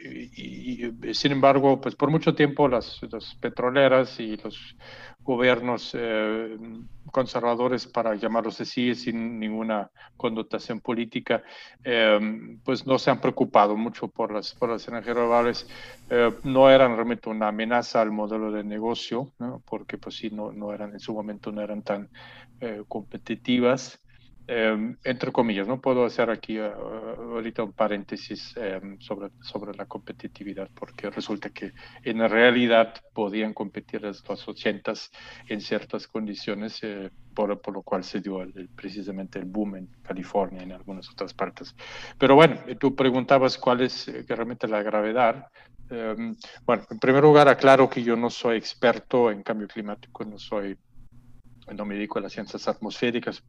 sin 1.13 1.31
embargo, 1.33 1.81
pues 1.81 1.95
por 1.95 2.09
mucho 2.09 2.33
tiempo 2.33 2.67
las, 2.69 2.99
las 3.11 3.35
petroleras 3.35 4.19
y 4.19 4.37
los 4.37 4.75
gobiernos 5.23 5.91
eh, 5.93 6.57
conservadores, 7.11 7.85
para 7.87 8.15
llamarlos 8.15 8.61
así, 8.61 8.95
sin 8.95 9.39
ninguna 9.39 9.91
connotación 10.15 10.79
política, 10.79 11.43
em, 11.83 12.59
pues 12.63 12.85
no 12.87 12.97
se 12.97 13.11
han 13.11 13.19
preocupado 13.19 13.75
mucho 13.75 14.07
por 14.07 14.33
las, 14.33 14.53
por 14.55 14.69
las 14.69 14.87
energías 14.87 15.15
renovables. 15.17 15.67
Eh, 16.09 16.31
no 16.43 16.69
eran 16.69 16.95
realmente 16.95 17.29
una 17.29 17.49
amenaza 17.49 18.01
al 18.01 18.11
modelo 18.11 18.51
de 18.51 18.63
negocio, 18.63 19.33
porque 19.65 19.97
pues 19.97 20.15
sí, 20.15 20.29
no, 20.29 20.51
no 20.51 20.73
eran 20.73 20.93
en 20.93 20.99
su 20.99 21.13
momento 21.13 21.51
no 21.51 21.61
eran 21.61 21.83
tan 21.83 22.09
eh, 22.61 22.83
competitivas. 22.87 24.00
Em, 24.53 24.97
entre 25.05 25.31
comillas, 25.31 25.65
no 25.65 25.79
puedo 25.79 26.03
hacer 26.03 26.29
aquí 26.29 26.59
uh, 26.59 26.73
ahorita 27.35 27.63
un 27.63 27.71
paréntesis 27.71 28.53
em, 28.57 28.99
sobre, 28.99 29.29
sobre 29.39 29.73
la 29.77 29.85
competitividad, 29.85 30.69
porque 30.75 31.09
resulta 31.09 31.51
que 31.51 31.71
en 32.03 32.19
realidad 32.29 32.93
podían 33.13 33.53
competir 33.53 34.01
las 34.01 34.21
80 34.27 34.91
en 35.47 35.61
ciertas 35.61 36.05
condiciones, 36.05 36.79
eh, 36.81 37.09
por, 37.33 37.61
por, 37.61 37.75
lo 37.75 37.81
cual 37.81 38.03
se 38.03 38.19
dio 38.19 38.45
precisamente 38.75 39.39
el 39.39 39.45
boom 39.45 39.77
en 39.77 39.87
California 40.03 40.59
y 40.59 40.65
en 40.65 40.73
algunas 40.73 41.09
otras 41.09 41.33
partes. 41.33 41.73
Pero 42.17 42.35
bueno, 42.35 42.57
tú 42.77 42.93
preguntabas 42.93 43.57
cuál 43.57 43.79
es 43.79 44.09
eh, 44.09 44.25
realmente 44.27 44.67
la 44.67 44.83
gravedad. 44.83 45.47
Em, 45.89 46.35
bueno, 46.65 46.83
en 46.89 46.99
primer 46.99 47.23
lugar, 47.23 47.47
aclaro 47.47 47.89
que 47.89 48.03
yo 48.03 48.17
no 48.17 48.29
soy 48.29 48.57
experto 48.57 49.31
en 49.31 49.43
cambio 49.43 49.69
climático, 49.69 50.25
no 50.25 50.37
soy 50.37 50.77
no 51.73 51.85
me 51.85 51.95
dedico 51.95 52.19
a 52.19 52.21
las 52.21 52.33
ciencias 52.33 52.67
atmosféricas, 52.67 53.43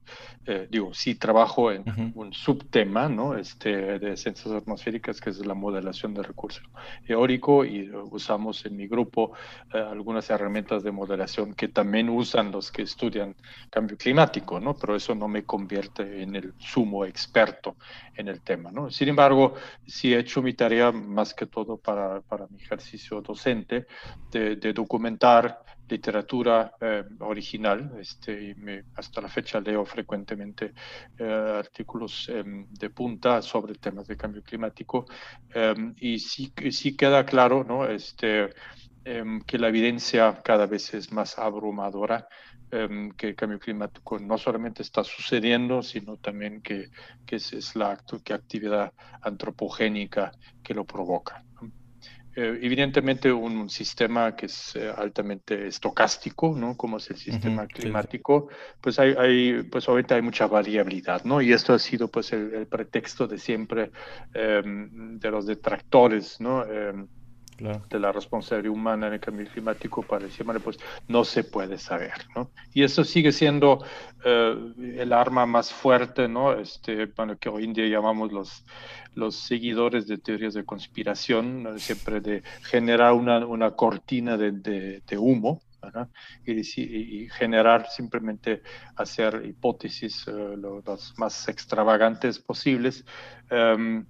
eh, 0.47 0.67
digo, 0.71 0.95
sí 0.95 1.15
trabajo 1.15 1.71
en 1.73 1.85
un 2.15 2.33
subtema, 2.33 3.09
¿no? 3.09 3.37
Este, 3.37 3.99
de 3.99 4.17
ciencias 4.17 4.55
atmosféricas, 4.55 5.21
que 5.21 5.31
es 5.31 5.45
la 5.45 5.55
modelación 5.55 6.15
de 6.15 6.23
recurso 6.23 6.63
eólico, 7.07 7.65
y 7.65 7.91
usamos 8.11 8.65
en 8.67 8.77
mi 8.77 8.87
grupo 8.87 9.33
eh, 9.73 9.79
algunas 9.79 10.29
herramientas 10.31 10.83
de 10.83 10.93
modelación 10.93 11.55
que 11.55 11.69
también 11.69 12.09
usan 12.09 12.51
los 12.51 12.71
que 12.71 12.83
estudian 12.83 13.35
cambio 13.71 13.97
climático, 13.97 14.61
¿no? 14.61 14.75
Pero 14.75 14.97
eso 14.97 15.15
no 15.15 15.29
me 15.29 15.45
convierte 15.45 16.23
en 16.23 16.37
el 16.37 16.55
sumo 16.59 17.05
experto 17.05 17.77
en 18.15 18.29
el 18.29 18.41
tema, 18.43 18.71
¿no? 18.71 18.91
Sin 18.91 19.09
embargo, 19.09 19.55
sí 19.87 20.15
he 20.15 20.19
hecho 20.19 20.43
mi 20.43 20.55
tarea 20.55 20.93
más 20.93 21.35
que 21.35 21.47
todo 21.47 21.77
para, 21.77 22.21
para 22.21 22.47
mi 22.49 22.59
ejercicio 22.59 23.21
docente 23.21 23.87
de, 24.31 24.57
de 24.57 24.73
documentar 24.73 25.63
literatura 25.89 26.75
eh, 26.81 27.05
original. 27.21 27.93
Este, 27.99 28.55
hasta 28.95 29.21
la 29.21 29.29
fecha 29.29 29.61
leo 29.61 29.85
frecuentemente 29.85 30.73
eh, 31.19 31.55
artículos 31.59 32.29
em, 32.29 32.67
de 32.71 32.91
punta 32.91 33.43
sobre 33.43 33.75
temas 33.75 34.07
de 34.07 34.17
cambio 34.17 34.43
climático 34.43 35.07
em, 35.55 35.95
y 35.99 36.19
sí, 36.19 36.53
sí 36.71 36.97
queda 36.97 37.25
claro 37.25 37.65
¿no? 37.65 37.87
este, 37.87 38.51
em, 39.05 39.41
que 39.43 39.59
la 39.59 39.69
evidencia 39.69 40.41
cada 40.43 40.67
vez 40.67 40.95
es 40.95 41.13
más 41.13 41.39
abrumadora. 41.39 42.27
que 43.19 43.29
el 43.29 43.37
cambio 43.37 43.59
climático 43.59 44.19
no 44.19 44.39
solamente 44.39 44.83
está 44.83 45.05
sucediendo, 45.05 45.83
sino 45.83 46.17
también 46.17 46.63
que, 46.63 46.89
que 47.27 47.37
es, 47.37 47.53
es 47.53 47.77
la 47.77 47.99
que 48.25 48.33
actividad 48.33 48.95
antropogénica 49.21 50.33
que 50.63 50.73
lo 50.73 50.87
provoca. 50.87 51.45
Eh, 52.35 52.59
evidentemente 52.63 53.31
un, 53.31 53.69
sistema 53.69 54.35
que 54.35 54.47
es 54.47 54.75
eh, 54.77 54.91
altamente 54.97 55.67
estocástico, 55.67 56.55
¿no? 56.57 56.77
Como 56.77 56.97
es 56.97 57.11
el 57.11 57.17
sistema 57.17 57.67
climático, 57.67 58.49
pues 58.81 58.99
hay, 58.99 59.15
hay, 59.19 59.63
pues 59.65 59.89
obviamente 59.89 60.15
hay 60.15 60.23
mucha 60.23 60.47
variabilidad, 60.47 61.25
¿no? 61.25 61.43
Y 61.43 61.53
esto 61.53 61.75
ha 61.75 61.79
sido 61.79 62.09
pues 62.09 62.33
el, 62.33 62.67
pretexto 62.67 63.27
de 63.27 63.39
siempre 63.39 63.91
em, 64.33 65.19
de 65.19 65.31
los 65.31 65.47
detractores, 65.47 66.41
¿no? 66.41 66.65
Em, 67.59 67.81
de 67.89 67.99
la 67.99 68.13
responsabilidad 68.13 68.73
humana 68.73 69.07
en 69.09 69.15
el 69.15 69.21
cambio 69.21 69.47
climático 69.47 70.03
para 70.03 70.25
decir, 70.25 70.47
pues 70.63 70.79
no 71.09 71.25
se 71.25 71.45
puede 71.45 71.79
saber, 71.79 72.13
¿no? 72.35 72.51
Y 72.73 72.83
eso 72.83 73.05
sigue 73.05 73.33
siendo 73.33 73.85
eh, 74.25 74.57
el 74.99 75.13
arma 75.13 75.47
más 75.47 75.73
fuerte, 75.73 76.29
¿no? 76.29 76.53
Este, 76.55 77.07
bueno, 77.07 77.37
que 77.39 77.49
hoy 77.49 77.65
en 77.65 77.73
día 77.73 77.87
llamamos 77.87 78.33
los, 78.33 78.65
los 79.15 79.37
seguidores 79.37 80.07
de 80.07 80.19
teorías 80.19 80.55
de 80.55 80.65
conspiración, 80.65 81.79
siempre 81.79 82.21
de 82.21 82.43
generar 82.63 83.13
una, 83.13 83.47
una 83.47 83.73
cortina 83.73 84.37
de, 84.37 84.53
de, 84.53 85.19
humo, 85.19 85.63
y, 86.47 86.61
y, 86.61 87.29
generar 87.29 87.89
simplemente 87.91 88.63
hacer 88.97 89.43
hipótesis 89.45 90.27
uh, 90.29 90.83
las 90.87 91.13
más 91.19 91.49
extravagantes 91.49 92.39
posibles 92.39 93.05
um, 93.51 94.05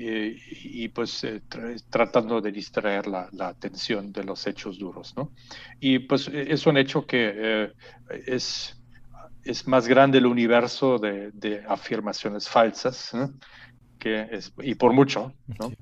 y, 0.00 0.88
pues 0.88 1.24
eh, 1.24 1.42
tratando 1.90 2.40
de 2.40 2.52
distraer 2.52 3.06
la, 3.06 3.28
la, 3.32 3.48
atención 3.48 4.12
de 4.12 4.22
los 4.22 4.46
hechos 4.46 4.78
duros, 4.78 5.14
¿no? 5.16 5.32
Y 5.80 5.98
pues 6.00 6.28
e, 6.28 6.52
es 6.52 6.66
un 6.66 6.76
hecho 6.76 7.04
que 7.04 7.32
eh, 7.34 7.72
es, 8.26 8.80
es 9.42 9.66
más 9.66 9.88
grande 9.88 10.18
el 10.18 10.26
universo 10.26 10.98
de, 10.98 11.32
de 11.32 11.64
afirmaciones 11.66 12.48
falsas, 12.48 13.12
que 13.98 14.28
es, 14.30 14.52
y 14.62 14.74
por 14.76 14.92
mucho, 14.92 15.32
¿no? 15.58 15.72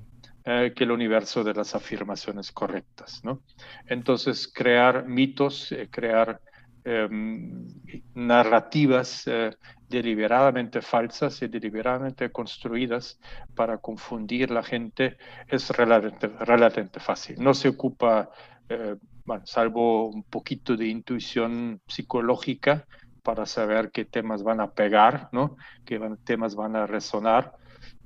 Eh, 0.45 0.73
que 0.75 0.85
el 0.85 0.91
universo 0.91 1.43
de 1.43 1.53
las 1.53 1.75
afirmaciones 1.75 2.51
correctas, 2.51 3.21
¿no? 3.23 3.43
Entonces, 3.85 4.47
crear 4.51 5.05
mitos, 5.05 5.73
crear 5.91 6.41
em, 6.89 7.67
narrativas 8.15 9.27
eh, 9.27 9.51
deliberadamente 9.89 10.81
falsas 10.81 11.41
y 11.41 11.49
deliberadamente 11.49 12.31
construidas 12.31 13.19
para 13.55 13.77
confundir 13.77 14.51
la 14.51 14.63
gente 14.63 15.17
es 15.47 15.69
relativamente, 15.69 16.99
fácil. 17.01 17.35
No 17.39 17.53
se 17.53 17.67
ocupa, 17.67 18.29
eh, 18.69 18.95
bueno, 19.25 19.45
salvo 19.45 20.07
un 20.07 20.23
poquito 20.23 20.77
de 20.77 20.87
intuición 20.87 21.81
psicológica 21.87 22.87
para 23.21 23.45
saber 23.45 23.91
qué 23.91 24.05
temas 24.05 24.41
van 24.41 24.61
a 24.61 24.71
pegar, 24.71 25.27
¿no? 25.33 25.57
qué 25.83 25.99
temas 26.23 26.55
van 26.55 26.77
a 26.77 26.87
resonar. 26.87 27.51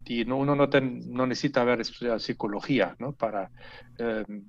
Y 0.06 0.24
uno 0.30 0.56
no, 0.56 0.68
no 0.68 1.28
necesita 1.28 1.62
haber 1.62 1.82
estudiado 1.82 2.18
psicología 2.18 2.96
¿no? 2.98 3.14
para 3.14 3.52
em, 4.00 4.44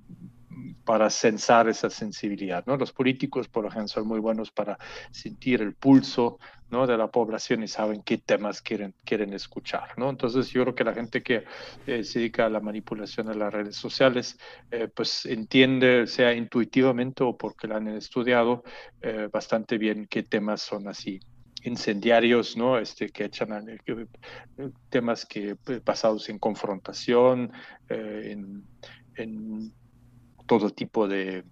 para 0.85 1.09
censar 1.09 1.69
esa 1.69 1.89
sensibilidad. 1.89 2.65
¿no? 2.65 2.77
Los 2.77 2.91
políticos, 2.91 3.47
por 3.47 3.65
ejemplo, 3.65 3.87
son 3.87 4.07
muy 4.07 4.19
buenos 4.19 4.51
para 4.51 4.77
sentir 5.11 5.61
el 5.61 5.73
pulso 5.73 6.39
¿no? 6.69 6.87
de 6.87 6.97
la 6.97 7.07
población 7.07 7.63
y 7.63 7.67
saben 7.67 8.01
qué 8.03 8.17
temas 8.17 8.61
quieren, 8.61 8.93
quieren 9.05 9.33
escuchar. 9.33 9.89
¿no? 9.97 10.09
Entonces 10.09 10.49
yo 10.49 10.63
creo 10.63 10.75
que 10.75 10.83
la 10.83 10.93
gente 10.93 11.23
que 11.23 11.45
eh, 11.87 12.03
se 12.03 12.19
dedica 12.19 12.45
a 12.45 12.49
la 12.49 12.59
manipulación 12.59 13.27
de 13.27 13.35
las 13.35 13.53
redes 13.53 13.75
sociales, 13.75 14.37
eh, 14.71 14.87
pues 14.93 15.25
entiende, 15.25 16.07
sea 16.07 16.33
intuitivamente 16.33 17.23
o 17.23 17.37
porque 17.37 17.67
la 17.67 17.77
han 17.77 17.87
estudiado 17.87 18.63
eh, 19.01 19.29
bastante 19.31 19.77
bien 19.77 20.07
qué 20.09 20.23
temas 20.23 20.61
son 20.61 20.87
así 20.87 21.19
incendiarios, 21.65 22.57
¿no? 22.57 22.77
Este, 22.77 23.07
que 23.07 23.23
echan 23.23 23.49
temas 24.89 25.25
que 25.25 25.55
basados 25.85 26.27
en 26.27 26.37
confrontación, 26.37 27.53
en, 27.87 28.65
en 29.15 29.71
todo 30.45 30.69
tipo 30.69 31.07
de, 31.07 31.43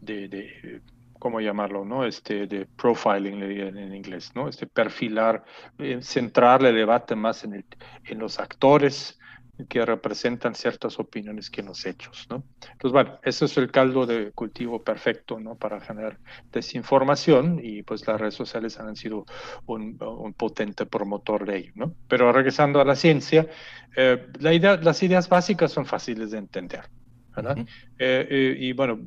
de, 0.00 0.82
¿cómo 1.18 1.40
llamarlo? 1.40 1.84
¿no? 1.84 2.04
Este, 2.04 2.46
de 2.46 2.66
profiling 2.66 3.42
en 3.42 3.94
inglés, 3.94 4.32
¿no? 4.34 4.48
Este 4.48 4.66
perfilar, 4.66 5.44
eh, 5.78 5.98
centrar 6.02 6.64
el 6.64 6.74
debate 6.74 7.16
más 7.16 7.44
en, 7.44 7.54
el, 7.54 7.64
en 8.04 8.18
los 8.18 8.38
actores, 8.38 9.18
que 9.68 9.84
representan 9.84 10.54
ciertas 10.54 10.98
opiniones 10.98 11.48
que 11.48 11.60
en 11.60 11.68
los 11.68 11.86
hechos, 11.86 12.26
¿no? 12.28 12.44
Entonces, 12.72 12.92
bueno, 12.92 13.18
ese 13.22 13.44
es 13.44 13.56
el 13.56 13.70
caldo 13.70 14.04
de 14.04 14.32
cultivo 14.32 14.82
perfecto, 14.82 15.38
¿no? 15.38 15.54
Para 15.54 15.80
generar 15.80 16.18
desinformación 16.52 17.60
y 17.62 17.82
pues 17.82 18.06
las 18.06 18.20
redes 18.20 18.34
sociales 18.34 18.78
han 18.80 18.96
sido 18.96 19.24
un, 19.66 19.96
potente 20.36 20.86
promotor 20.86 21.46
de 21.46 21.58
ello, 21.58 21.72
¿no? 21.76 21.94
Pero 22.08 22.32
regresando 22.32 22.80
a 22.80 22.84
la 22.84 22.96
ciencia, 22.96 23.46
eh, 23.96 24.26
la 24.40 24.52
idea, 24.52 24.76
las 24.76 25.02
ideas 25.02 25.28
básicas 25.28 25.70
son 25.70 25.86
fáciles 25.86 26.32
de 26.32 26.38
entender, 26.38 26.82
¿verdad? 27.34 27.58
Eh, 27.98 28.26
eh, 28.30 28.56
y 28.58 28.72
bueno, 28.72 29.00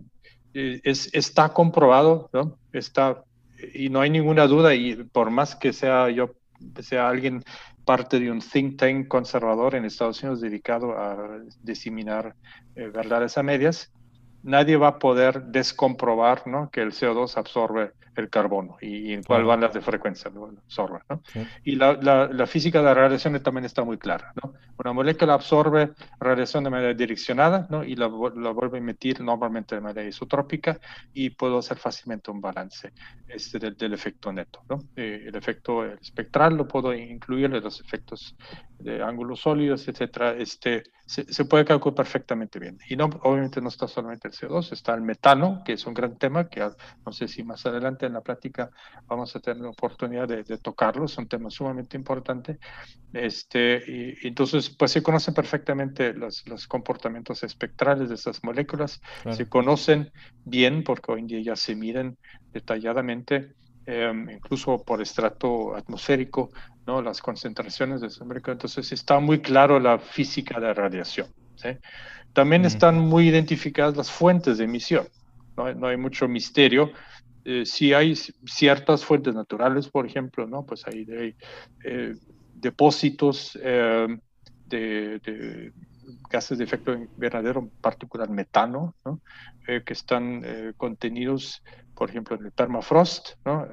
es, 0.54 1.10
está 1.14 1.50
comprobado, 1.50 2.30
¿no? 2.34 2.58
Está, 2.74 3.24
y 3.74 3.90
no 3.90 4.02
hay 4.02 4.10
ninguna 4.10 4.48
duda, 4.48 4.74
y 4.74 4.96
por 4.96 5.30
más 5.30 5.56
que 5.56 5.74
sea 5.74 6.10
yo, 6.10 6.32
sea 6.82 7.10
alguien 7.10 7.44
parte 7.86 8.20
de 8.20 8.32
un 8.32 8.40
think 8.40 8.78
tank 8.78 9.08
conservador 9.08 9.76
en 9.76 9.86
Estados 9.86 10.22
Unidos 10.22 10.42
dedicado 10.42 10.98
a 10.98 11.40
diseminar 11.62 12.36
verdades 12.76 13.38
a 13.38 13.44
medias, 13.44 13.92
nadie 14.48 14.78
va 14.78 14.88
a 14.88 15.00
poder 15.00 15.44
descomprobar 15.44 16.48
¿no? 16.48 16.70
que 16.72 16.82
el 16.82 16.92
CO2 16.92 17.38
absorbe 17.38 17.92
el 18.16 18.30
carbono 18.30 18.78
y, 18.82 19.14
en 19.14 19.22
cuál 19.22 19.44
bandas 19.44 19.74
de 19.74 19.82
frecuencia 19.82 20.32
lo 20.32 20.46
absorbe. 20.46 21.00
¿no? 21.10 21.22
Y 21.64 21.76
la, 21.76 21.94
la, 21.94 22.48
física 22.48 22.80
de 22.80 22.86
la 22.86 22.94
radiación 22.94 23.40
también 23.44 23.66
está 23.66 23.84
muy 23.84 23.98
clara. 23.98 24.34
¿no? 24.42 24.54
Una 24.78 24.94
molécula 24.94 25.34
absorbe 25.36 25.92
radiación 26.20 26.64
de 26.64 26.70
manera 26.70 26.94
direccionada 26.94 27.68
¿no? 27.70 27.84
y 27.84 27.96
la, 27.96 28.08
la, 28.36 28.52
vuelve 28.52 28.78
a 28.78 28.82
emitir 28.82 29.22
normalmente 29.22 29.76
de 29.76 29.82
manera 29.82 30.08
isotrópica 30.08 30.80
y 31.14 31.30
puedo 31.30 31.60
hacer 31.60 31.78
fácilmente 31.78 32.32
un 32.32 32.42
balance 32.42 32.92
este, 33.28 33.60
del, 33.60 33.78
del 33.78 33.94
efecto 33.94 34.32
neto. 34.34 34.64
¿no? 34.70 34.80
Eh, 34.96 35.26
el 35.28 35.36
efecto 35.36 35.86
espectral 35.86 36.56
lo 36.56 36.68
puedo 36.68 36.94
incluir, 36.94 37.50
los 37.50 37.82
efectos 37.82 38.36
de 38.80 39.02
ángulos 39.04 39.42
sólidos, 39.42 39.88
etcétera, 39.88 40.34
este, 40.34 40.84
se, 41.06 41.32
se, 41.32 41.46
puede 41.46 41.66
calcular 41.66 41.96
perfectamente 41.96 42.60
bien. 42.60 42.78
Y 42.90 42.96
no, 42.96 43.10
obviamente 43.24 43.62
no 43.62 43.70
está 43.70 43.88
solamente 43.88 44.28
el 44.28 44.34
CO2, 44.40 44.72
está 44.72 44.94
el 44.94 45.02
metano, 45.02 45.62
que 45.66 45.74
es 45.74 45.86
un 45.86 45.94
gran 45.94 46.18
tema 46.18 46.50
que 46.50 46.68
no 47.06 47.12
sé 47.12 47.28
si 47.28 47.44
más 47.44 47.66
adelante 47.66 48.06
en 48.06 48.14
la 48.14 48.22
plática 48.22 48.70
vamos 49.08 49.36
a 49.36 49.40
tener 49.40 49.64
la 49.64 49.70
oportunidad 49.70 50.28
de, 50.28 50.44
tocarlo, 50.58 51.06
es 51.06 51.18
un 51.18 51.28
tema 51.28 51.50
sumamente 51.50 51.98
importante. 51.98 52.60
Este, 53.14 53.84
y, 53.88 54.28
entonces, 54.28 54.70
pues 54.70 54.92
se 54.92 55.02
conocen 55.04 55.34
perfectamente 55.34 56.14
los, 56.14 56.48
los 56.48 56.68
comportamientos 56.68 57.44
espectrales 57.44 58.10
de 58.10 58.16
esas 58.16 58.44
moléculas, 58.44 59.02
se 59.32 59.50
conocen 59.50 60.12
bien 60.46 60.84
porque 60.84 61.12
hoy 61.12 61.22
en 61.22 61.28
día 61.28 61.42
ya 61.42 61.56
se 61.56 61.76
miden 61.76 62.18
detalladamente. 62.52 63.56
Em, 63.90 64.30
incluso 64.30 64.84
por 64.84 65.02
estrato 65.02 65.74
atmosférico, 65.74 66.52
¿no? 66.86 67.02
las 67.02 67.22
concentraciones 67.22 68.02
de 68.02 68.10
moléculas. 68.26 68.56
Entonces 68.56 68.92
está 68.92 69.22
muy 69.22 69.40
claro 69.40 69.80
la 69.80 69.98
física 69.98 70.60
de 70.60 70.74
radiación. 70.74 71.28
También 72.34 72.66
están 72.66 73.00
muy 73.00 73.30
identificadas 73.30 73.98
las 73.98 74.12
fuentes 74.12 74.58
de 74.58 74.66
emisión. 74.66 75.08
No, 75.56 75.74
no 75.74 75.88
hay 75.88 75.98
mucho 75.98 76.28
misterio. 76.28 76.92
Eh, 77.50 77.66
si 77.66 77.94
hay 77.94 78.14
ciertas 78.14 79.06
fuentes 79.06 79.34
naturales, 79.34 79.88
por 79.88 80.06
ejemplo, 80.06 80.46
¿no? 80.46 80.66
Pues 80.66 80.86
hay, 80.86 81.34
eh, 81.86 82.14
depósitos 82.54 83.58
em, 83.64 84.20
de, 84.68 85.72
gases 86.30 86.58
de 86.58 86.66
efecto 86.66 86.94
invernadero, 86.94 87.62
en 87.62 87.70
particular 87.70 88.30
metano, 88.30 88.96
¿no? 89.06 89.22
Eh, 89.66 89.82
que 89.86 89.94
están 89.94 90.44
contenidos, 90.76 91.64
por 91.96 92.10
ejemplo, 92.10 92.36
en 92.36 92.48
el 92.48 92.52
permafrost, 92.52 93.36
¿no? 93.46 93.66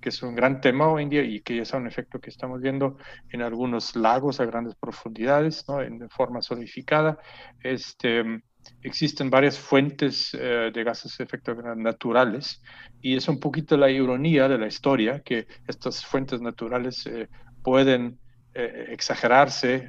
Que 0.00 0.08
es 0.10 0.22
un 0.22 0.34
gran 0.34 0.60
tema 0.60 0.88
hoy 0.88 1.04
en 1.04 1.10
día 1.10 1.22
y 1.22 1.40
que 1.40 1.60
es 1.60 1.72
un 1.72 1.86
efecto 1.86 2.20
que 2.20 2.30
estamos 2.30 2.60
viendo 2.60 2.96
en 3.30 3.42
algunos 3.42 3.96
lagos 3.96 4.40
a 4.40 4.44
grandes 4.44 4.74
profundidades, 4.74 5.64
¿no? 5.68 5.80
en 5.80 6.08
forma 6.10 6.42
solidificada. 6.42 7.18
Este, 7.62 8.42
existen 8.82 9.30
varias 9.30 9.58
fuentes 9.58 10.36
eh, 10.38 10.70
de 10.72 10.84
gases 10.84 11.16
de 11.16 11.24
efecto 11.24 11.54
naturales 11.76 12.62
y 13.00 13.16
es 13.16 13.28
un 13.28 13.40
poquito 13.40 13.76
la 13.76 13.90
ironía 13.90 14.48
de 14.48 14.58
la 14.58 14.66
historia 14.66 15.20
que 15.20 15.46
estas 15.66 16.04
fuentes 16.04 16.40
naturales 16.40 17.06
eh, 17.06 17.28
pueden 17.62 18.18
eh, 18.54 18.86
exagerarse, 18.90 19.88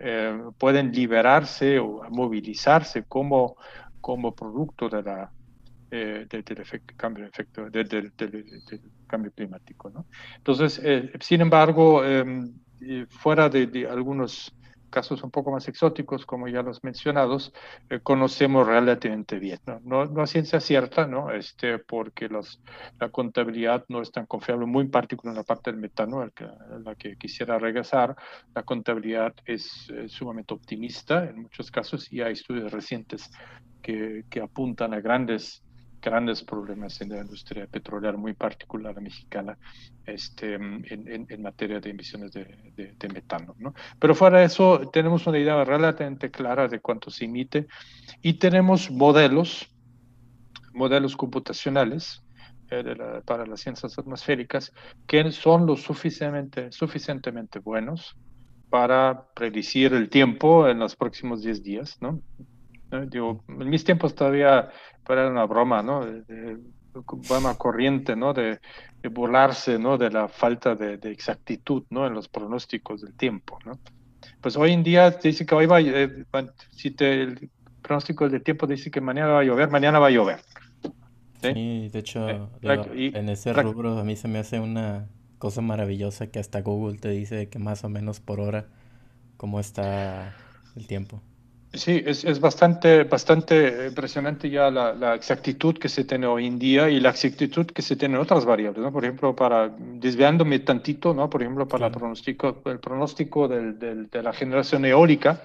pueden 0.57 0.91
liberarse 0.91 1.79
o 1.79 2.03
movilizarse 2.09 3.03
como, 3.03 3.55
como 4.01 4.35
producto 4.35 4.89
de 4.89 5.01
la, 5.01 5.31
del 5.89 6.59
efecto, 6.59 6.93
cambio, 6.95 7.25
efecto 7.25 7.69
del, 7.69 8.11
cambio 9.09 9.31
climático. 9.31 9.89
¿no? 9.89 10.05
Entonces, 10.37 10.81
sin 11.19 11.41
embargo, 11.41 12.03
em, 12.05 12.53
fuera 13.09 13.49
de, 13.49 13.67
de 13.67 13.87
algunos 13.87 14.53
casos 14.89 15.23
un 15.23 15.31
poco 15.31 15.51
más 15.51 15.67
exóticos, 15.67 16.25
como 16.25 16.47
ya 16.47 16.61
los 16.61 16.83
mencionados, 16.83 17.53
eh, 17.89 17.99
conocemos 18.01 18.67
relativamente 18.67 19.39
bien. 19.39 19.59
¿no? 19.65 19.79
No, 19.83 20.05
no, 20.05 20.21
a 20.21 20.27
ciencia 20.27 20.59
cierta, 20.59 21.07
¿no? 21.07 21.31
este, 21.31 21.79
porque 21.79 22.27
los, 22.27 22.61
la 22.99 23.09
contabilidad 23.09 23.85
no 23.87 24.01
es 24.01 24.11
tan 24.11 24.25
confiable, 24.25 24.65
muy 24.65 24.85
en 24.85 24.91
particular 24.91 25.33
en 25.33 25.37
la 25.37 25.43
parte 25.43 25.71
del 25.71 25.79
metano, 25.79 26.21
a 26.21 26.29
la 26.83 26.95
que 26.95 27.15
quisiera 27.15 27.57
regresar. 27.57 28.15
La 28.53 28.63
contabilidad 28.63 29.33
es 29.45 29.87
sumamente 30.07 30.53
optimista 30.53 31.25
en 31.25 31.43
muchos 31.43 31.71
casos 31.71 32.11
y 32.11 32.21
hay 32.21 32.33
estudios 32.33 32.71
recientes 32.71 33.31
que, 33.81 34.25
que 34.29 34.41
apuntan 34.41 34.93
a 34.93 34.99
grandes 34.99 35.63
grandes 36.01 36.43
problemas 36.43 36.99
en 37.01 37.09
la 37.09 37.19
industria 37.19 37.67
petrolera, 37.67 38.17
muy 38.17 38.33
particular 38.33 38.95
la 38.95 39.01
mexicana, 39.01 39.57
este, 40.05 40.55
en, 40.55 40.85
en, 41.29 41.41
materia 41.41 41.79
de 41.79 41.89
emisiones 41.89 42.31
de, 42.31 42.45
de, 42.75 43.09
metano. 43.09 43.55
¿no? 43.59 43.73
Pero 43.99 44.15
fuera 44.15 44.39
de 44.39 44.45
eso, 44.45 44.89
tenemos 44.91 45.27
una 45.27 45.37
idea 45.37 45.63
relativamente 45.63 46.31
clara 46.31 46.67
de 46.67 46.79
cuánto 46.79 47.11
se 47.11 47.25
emite 47.25 47.67
y 48.21 48.33
tenemos 48.33 48.89
modelos, 48.89 49.69
modelos 50.73 51.15
computacionales 51.15 52.23
eh, 52.71 53.21
para 53.25 53.45
las 53.45 53.61
ciencias 53.61 53.97
atmosféricas 53.97 54.71
que 55.07 55.31
son 55.31 55.65
lo 55.65 55.75
suficientemente, 55.75 56.71
suficientemente 56.71 57.59
buenos 57.59 58.15
para 58.69 59.25
predecir 59.33 59.93
el 59.93 60.09
tiempo 60.09 60.67
en 60.67 60.79
los 60.79 60.95
próximos 60.95 61.41
10 61.41 61.63
días, 61.63 61.97
¿no? 62.01 62.21
Digo, 63.07 63.43
en 63.47 63.69
mis 63.69 63.83
tiempos 63.83 64.15
todavía 64.15 64.69
era 65.07 65.29
una 65.29 65.45
broma, 65.45 65.83
¿no? 65.83 66.05
De, 66.05 66.57
buena 67.27 67.55
corriente, 67.55 68.15
¿no? 68.15 68.33
De, 68.33 68.59
burlarse, 69.11 69.79
¿no? 69.79 69.97
De 69.97 70.09
la 70.09 70.27
falta 70.27 70.75
de, 70.75 70.99
exactitud, 71.11 71.83
¿no? 71.89 72.07
En 72.07 72.13
los 72.13 72.27
pronósticos 72.27 73.01
del 73.01 73.13
tiempo, 73.13 73.59
¿no? 73.65 73.79
Pues 74.41 74.55
hoy 74.57 74.71
en 74.71 74.83
día 74.83 75.17
te 75.17 75.29
dice 75.29 75.45
que 75.45 75.55
hoy 75.55 75.65
va, 75.65 75.81
eh, 75.81 76.25
si 76.71 76.91
te, 76.91 77.23
el 77.23 77.49
pronóstico 77.81 78.27
del 78.27 78.43
tiempo 78.43 78.67
dice 78.67 78.91
que 78.91 79.01
mañana 79.01 79.33
va 79.33 79.39
a 79.41 79.43
llover, 79.43 79.69
mañana 79.69 79.99
va 79.99 80.07
a 80.07 80.11
llover. 80.11 80.39
Sí, 81.41 81.89
de 81.89 81.99
hecho, 81.99 82.27
eh, 82.29 83.11
en 83.15 83.29
ese 83.29 83.53
rubro 83.53 83.97
a 83.97 84.03
mí 84.03 84.15
se 84.15 84.27
me 84.27 84.39
hace 84.39 84.59
una 84.59 85.07
cosa 85.37 85.61
maravillosa 85.61 86.27
que 86.27 86.39
hasta 86.39 86.61
Google 86.61 86.97
te 86.97 87.09
dice 87.09 87.47
que 87.47 87.59
más 87.59 87.83
o 87.85 87.89
menos 87.89 88.19
por 88.19 88.41
hora 88.41 88.67
cómo 89.37 89.59
está 89.59 90.35
el 90.75 90.85
tiempo. 90.85 91.21
Sí, 91.71 92.01
es, 92.03 92.23
es, 92.25 92.39
bastante, 92.39 93.03
bastante 93.03 93.87
impresionante 93.89 94.49
ya 94.49 94.71
la, 94.71 94.93
la, 94.93 95.13
exactitud 95.13 95.77
que 95.77 95.87
se 95.87 96.03
tiene 96.03 96.25
hoy 96.25 96.47
en 96.47 96.57
día 96.57 96.89
y 96.89 96.99
la 96.99 97.11
exactitud 97.11 97.67
que 97.67 97.83
se 97.83 97.95
tiene 97.95 98.15
en 98.15 98.21
otras 98.21 98.43
variables, 98.43 98.81
¿no? 98.81 98.91
Por 98.91 99.05
ejemplo, 99.05 99.35
para, 99.35 99.69
desviándome 99.77 100.59
tantito, 100.59 101.13
¿no? 101.13 101.29
Por 101.29 101.43
ejemplo, 101.43 101.67
para 101.67 101.85
el 101.87 101.91
pronóstico, 101.91 102.63
el 102.65 102.79
pronóstico 102.79 103.47
del, 103.47 103.77
del, 103.77 104.09
de 104.09 104.23
la 104.23 104.33
generación 104.33 104.83
eólica, 104.85 105.43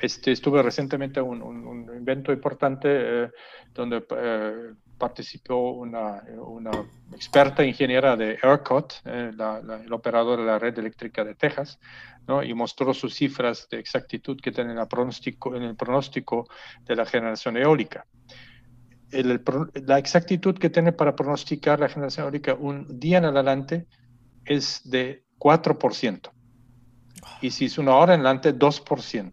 este, 0.00 0.32
estuve 0.32 0.62
recientemente 0.64 1.20
en 1.20 1.26
un, 1.26 1.42
un, 1.42 1.64
un 1.64 1.90
evento 1.90 2.32
importante 2.32 2.88
eh, 2.90 3.30
donde 3.72 4.04
eh, 4.16 4.72
participó 5.02 5.72
una, 5.72 6.22
una, 6.46 6.70
experta 7.12 7.64
ingeniera 7.64 8.16
de 8.16 8.38
ERCOT, 8.40 8.92
eh, 9.04 9.32
la, 9.34 9.60
la, 9.60 9.82
el 9.82 9.92
operador 9.92 10.38
de 10.38 10.46
la 10.46 10.60
red 10.60 10.78
eléctrica 10.78 11.24
de 11.24 11.34
Texas, 11.34 11.80
¿no? 12.28 12.40
y 12.40 12.54
mostró 12.54 12.94
sus 12.94 13.12
cifras 13.12 13.66
de 13.68 13.80
exactitud 13.80 14.40
que 14.40 14.52
tiene 14.52 14.80
el 14.80 14.86
pronóstico, 14.86 15.56
en 15.56 15.64
el 15.64 15.74
pronóstico 15.74 16.48
de 16.84 16.94
la 16.94 17.04
generación 17.04 17.56
eólica. 17.56 18.06
El, 19.10 19.32
el, 19.32 19.42
la 19.86 19.98
exactitud 19.98 20.56
que 20.56 20.70
tiene 20.70 20.92
para 20.92 21.16
pronosticar 21.16 21.80
la 21.80 21.88
generación 21.88 22.26
eólica 22.26 22.54
un 22.54 23.00
día 23.00 23.18
en 23.18 23.24
adelante 23.24 23.88
es 24.44 24.88
de 24.88 25.24
4%. 25.36 26.30
Y 27.40 27.50
si 27.50 27.64
es 27.64 27.76
una 27.76 27.96
hora 27.96 28.14
en 28.14 28.20
adelante, 28.20 28.56
2%. 28.56 29.32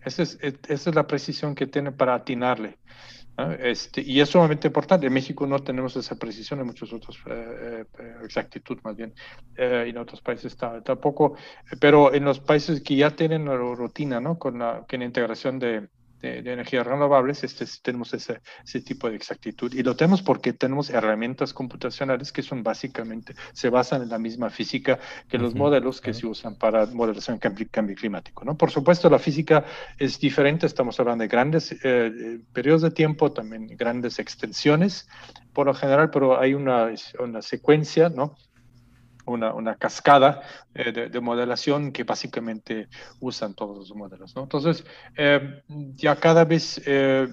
Esa 0.00 0.22
es, 0.22 0.38
esa 0.40 0.90
es 0.90 0.96
la 0.96 1.06
precisión 1.06 1.54
que 1.54 1.66
tiene 1.66 1.92
para 1.92 2.14
atinarle. 2.14 2.78
Este, 3.58 4.00
y 4.00 4.20
es 4.20 4.30
sumamente 4.30 4.68
importante. 4.68 5.06
En 5.06 5.12
México 5.12 5.46
no 5.46 5.58
tenemos 5.58 5.94
esa 5.96 6.16
precisión, 6.16 6.60
en 6.60 6.66
muchos 6.66 6.92
otros, 6.92 7.18
eh, 7.26 7.84
eh, 7.98 8.14
exactitud 8.24 8.78
más 8.82 8.96
bien, 8.96 9.14
eh, 9.56 9.84
en 9.88 9.98
otros 9.98 10.22
países 10.22 10.56
tampoco, 10.56 11.36
pero 11.78 12.14
en 12.14 12.24
los 12.24 12.40
países 12.40 12.80
que 12.80 12.96
ya 12.96 13.10
tienen 13.10 13.44
la 13.44 13.56
rutina, 13.56 14.20
¿no? 14.20 14.38
Con 14.38 14.58
la, 14.58 14.86
con 14.88 15.00
la 15.00 15.04
integración 15.04 15.58
de, 15.58 15.88
de, 16.20 16.42
de, 16.42 16.52
energías 16.52 16.86
renovables, 16.86 17.44
este, 17.44 17.64
tenemos 17.82 18.12
ese, 18.14 18.40
ese, 18.64 18.80
tipo 18.80 19.08
de 19.08 19.16
exactitud. 19.16 19.72
Y 19.72 19.82
lo 19.82 19.96
tenemos 19.96 20.22
porque 20.22 20.52
tenemos 20.52 20.90
herramientas 20.90 21.52
computacionales 21.52 22.32
que 22.32 22.42
son 22.42 22.62
básicamente, 22.62 23.34
se 23.52 23.70
basan 23.70 24.02
en 24.02 24.08
la 24.08 24.18
misma 24.18 24.50
física 24.50 24.98
que 25.28 25.38
los 25.38 25.52
uh 25.52 25.56
-huh. 25.56 25.58
modelos 25.58 26.00
que 26.00 26.10
uh 26.10 26.14
-huh. 26.14 26.20
se 26.20 26.26
usan 26.26 26.56
para 26.56 26.86
modelación 26.86 27.36
de 27.36 27.40
cambio, 27.40 27.66
cambio, 27.70 27.96
climático. 27.96 28.44
¿no? 28.44 28.56
Por 28.56 28.70
supuesto, 28.70 29.10
la 29.10 29.18
física 29.18 29.64
es 29.98 30.18
diferente, 30.18 30.66
estamos 30.66 30.98
hablando 31.00 31.22
de 31.22 31.28
grandes 31.28 31.76
eh, 31.82 32.40
periodos 32.52 32.82
de 32.82 32.90
tiempo, 32.90 33.32
también 33.32 33.66
grandes 33.76 34.18
extensiones 34.18 35.08
por 35.56 35.66
lo 35.66 35.72
general, 35.72 36.10
pero 36.10 36.38
hay 36.38 36.52
una, 36.52 36.90
una 37.18 37.40
secuencia, 37.40 38.10
¿no? 38.10 38.36
Una, 39.26 39.52
una 39.52 39.76
cascada 39.76 40.42
eh, 40.74 40.92
de, 40.92 41.08
de, 41.08 41.20
modelación 41.20 41.92
que 41.92 42.04
básicamente 42.04 42.88
usan 43.20 43.54
todos 43.54 43.76
los 43.76 43.94
modelos. 43.94 44.34
¿no? 44.36 44.42
Entonces, 44.42 44.84
eh, 45.16 45.62
ya 45.96 46.16
cada 46.16 46.44
vez 46.44 46.80
eh, 46.86 47.28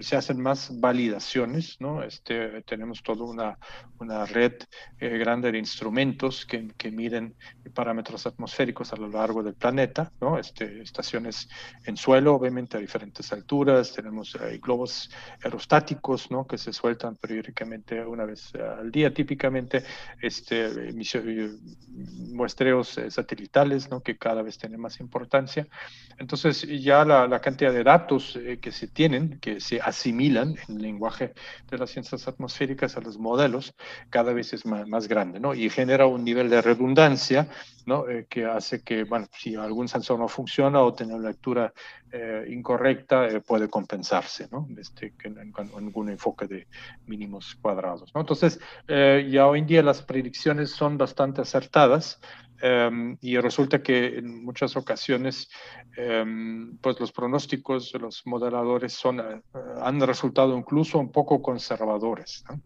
se 0.00 0.16
hacen 0.16 0.40
más 0.40 0.80
validaciones, 0.80 1.80
¿no? 1.80 2.02
Este, 2.02 2.62
tenemos 2.62 3.02
toda 3.02 3.24
una, 3.24 3.58
una 3.98 4.24
red 4.26 4.54
eh, 5.00 5.18
grande 5.18 5.50
de 5.50 5.58
instrumentos 5.58 6.46
que, 6.46 6.68
que, 6.76 6.92
miden 6.92 7.34
parámetros 7.74 8.26
atmosféricos 8.26 8.92
a 8.92 8.96
lo 8.96 9.08
largo 9.08 9.42
del 9.42 9.54
planeta, 9.54 10.12
¿no? 10.20 10.38
Este, 10.38 10.82
estaciones 10.82 11.48
en 11.84 11.96
suelo, 11.96 12.34
obviamente 12.34 12.76
a 12.76 12.80
diferentes 12.80 13.32
alturas, 13.32 13.92
tenemos 13.92 14.36
eh, 14.36 14.58
globos 14.62 15.10
aerostáticos, 15.42 16.30
¿no? 16.30 16.46
Que 16.46 16.58
se 16.58 16.72
sueltan 16.72 17.16
periódicamente 17.16 18.04
una 18.04 18.24
vez 18.24 18.54
al 18.54 18.90
día, 18.90 19.12
típicamente, 19.12 19.84
este, 20.20 20.92
muestreos 22.32 22.96
eh, 22.98 23.10
satelitales, 23.10 23.90
¿no? 23.90 24.02
Que 24.02 24.16
cada 24.16 24.42
vez 24.42 24.58
tienen 24.58 24.80
más 24.80 25.00
importancia. 25.00 25.66
Entonces, 26.18 26.62
ya 26.82 27.04
la, 27.04 27.40
cantidad 27.40 27.72
de 27.72 27.84
datos 27.84 28.36
eh, 28.36 28.58
que 28.60 28.72
se 28.72 28.86
tienen, 28.86 29.38
que 29.40 29.60
se 29.60 29.80
asimilan 29.80 30.54
en 30.68 30.80
lenguaje 30.80 31.34
de 31.70 31.78
las 31.78 31.90
ciencias 31.90 32.28
atmosféricas 32.28 32.96
a 32.96 33.00
los 33.00 33.18
modelos, 33.18 33.74
cada 34.10 34.32
vez 34.32 34.52
es 34.52 34.64
más, 34.66 35.08
grande, 35.08 35.40
¿no? 35.40 35.54
Y 35.54 35.68
genera 35.70 36.06
un 36.06 36.24
nivel 36.24 36.48
de 36.48 36.62
redundancia, 36.62 37.48
¿no? 37.86 38.08
Eh, 38.08 38.26
que 38.28 38.46
hace 38.46 38.82
que, 38.82 39.04
bueno, 39.04 39.26
si 39.36 39.56
algún 39.56 39.88
sensor 39.88 40.18
no 40.18 40.28
funciona 40.28 40.80
o 40.80 40.94
tiene 40.94 41.14
una 41.14 41.28
lectura 41.28 41.72
eh, 42.12 42.44
incorrecta, 42.48 43.26
eh, 43.26 43.40
puede 43.40 43.68
compensarse, 43.68 44.48
¿no? 44.52 44.68
Este, 44.78 45.14
en, 45.24 45.52
algún 45.56 46.10
enfoque 46.10 46.46
de 46.46 46.66
mínimos 47.06 47.56
cuadrados, 47.60 48.12
¿no? 48.14 48.20
Entonces, 48.20 48.60
ya 48.86 49.46
hoy 49.46 49.60
en 49.60 49.66
día 49.66 49.82
las 49.82 50.02
predicciones 50.02 50.70
son 50.70 50.98
bastante 50.98 51.40
acertadas, 51.40 52.20
Um, 52.62 53.16
y 53.20 53.38
resulta 53.38 53.82
que 53.82 54.18
en 54.18 54.44
muchas 54.44 54.76
ocasiones 54.76 55.48
um, 55.98 56.76
pues 56.78 57.00
los 57.00 57.10
pronósticos 57.10 57.92
los 57.94 58.24
modeladores 58.24 58.92
son, 58.92 59.18
uh, 59.18 59.42
han 59.82 60.00
resultado 60.00 60.56
incluso 60.56 61.00
un 61.00 61.10
poco 61.10 61.42
conservadores. 61.42 62.44
¿no? 62.48 62.60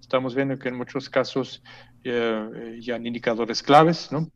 Estamos 0.00 0.34
viendo 0.34 0.58
que 0.58 0.70
en 0.70 0.76
muchos 0.76 1.10
casos 1.10 1.62
uh, 2.06 2.80
ya 2.80 2.94
han 2.94 3.06
indicadores 3.06 3.62
claves, 3.62 4.10
¿no? 4.10 4.26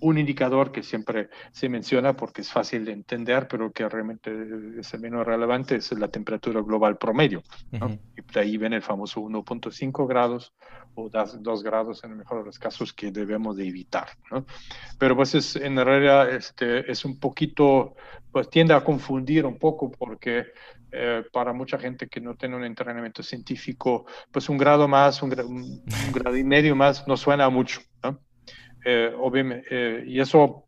Un 0.00 0.18
indicador 0.18 0.72
que 0.72 0.82
siempre 0.82 1.28
se 1.52 1.68
menciona 1.68 2.16
porque 2.16 2.40
es 2.40 2.50
fácil 2.50 2.84
de 2.84 2.92
entender, 2.92 3.46
pero 3.48 3.72
que 3.72 3.88
realmente 3.88 4.30
es 4.78 4.92
el 4.94 5.00
menos 5.00 5.26
relevante, 5.26 5.76
es 5.76 5.92
la 5.92 6.08
temperatura 6.08 6.60
global 6.62 6.98
promedio. 6.98 7.42
¿no? 7.72 7.86
Uh 7.86 7.90
-huh. 7.90 8.00
Y 8.16 8.32
de 8.32 8.40
ahí 8.40 8.56
viene 8.56 8.76
el 8.76 8.82
famoso 8.82 9.20
1.5 9.20 10.06
grados 10.06 10.54
o 10.94 11.08
2 11.10 11.62
grados 11.62 12.04
en 12.04 12.12
el 12.12 12.16
mejor 12.16 12.38
de 12.38 12.44
los 12.46 12.58
casos 12.58 12.92
que 12.92 13.10
debemos 13.12 13.56
de 13.56 13.68
evitar. 13.68 14.08
¿no? 14.30 14.44
Pero 14.98 15.16
pues 15.16 15.34
es, 15.34 15.56
en 15.56 15.76
realidad 15.76 16.30
este, 16.30 16.90
es 16.90 17.04
un 17.04 17.18
poquito, 17.18 17.94
pues 18.32 18.48
tiende 18.48 18.74
a 18.74 18.82
confundir 18.82 19.44
un 19.46 19.58
poco 19.58 19.90
porque 19.90 20.46
eh, 20.92 21.24
para 21.32 21.52
mucha 21.52 21.78
gente 21.78 22.08
que 22.08 22.20
no 22.20 22.34
tiene 22.34 22.56
un 22.56 22.64
entrenamiento 22.64 23.22
científico, 23.22 24.06
pues 24.32 24.48
un 24.48 24.58
grado 24.58 24.88
más, 24.88 25.22
un, 25.22 25.38
un, 25.40 25.62
un 25.62 26.12
grado 26.12 26.36
y 26.36 26.44
medio 26.44 26.74
más 26.74 27.06
no 27.06 27.16
suena 27.16 27.48
mucho. 27.48 27.80
¿no? 28.02 28.18
Eh, 28.84 29.12
eh, 29.70 30.04
y 30.06 30.20
eso 30.20 30.66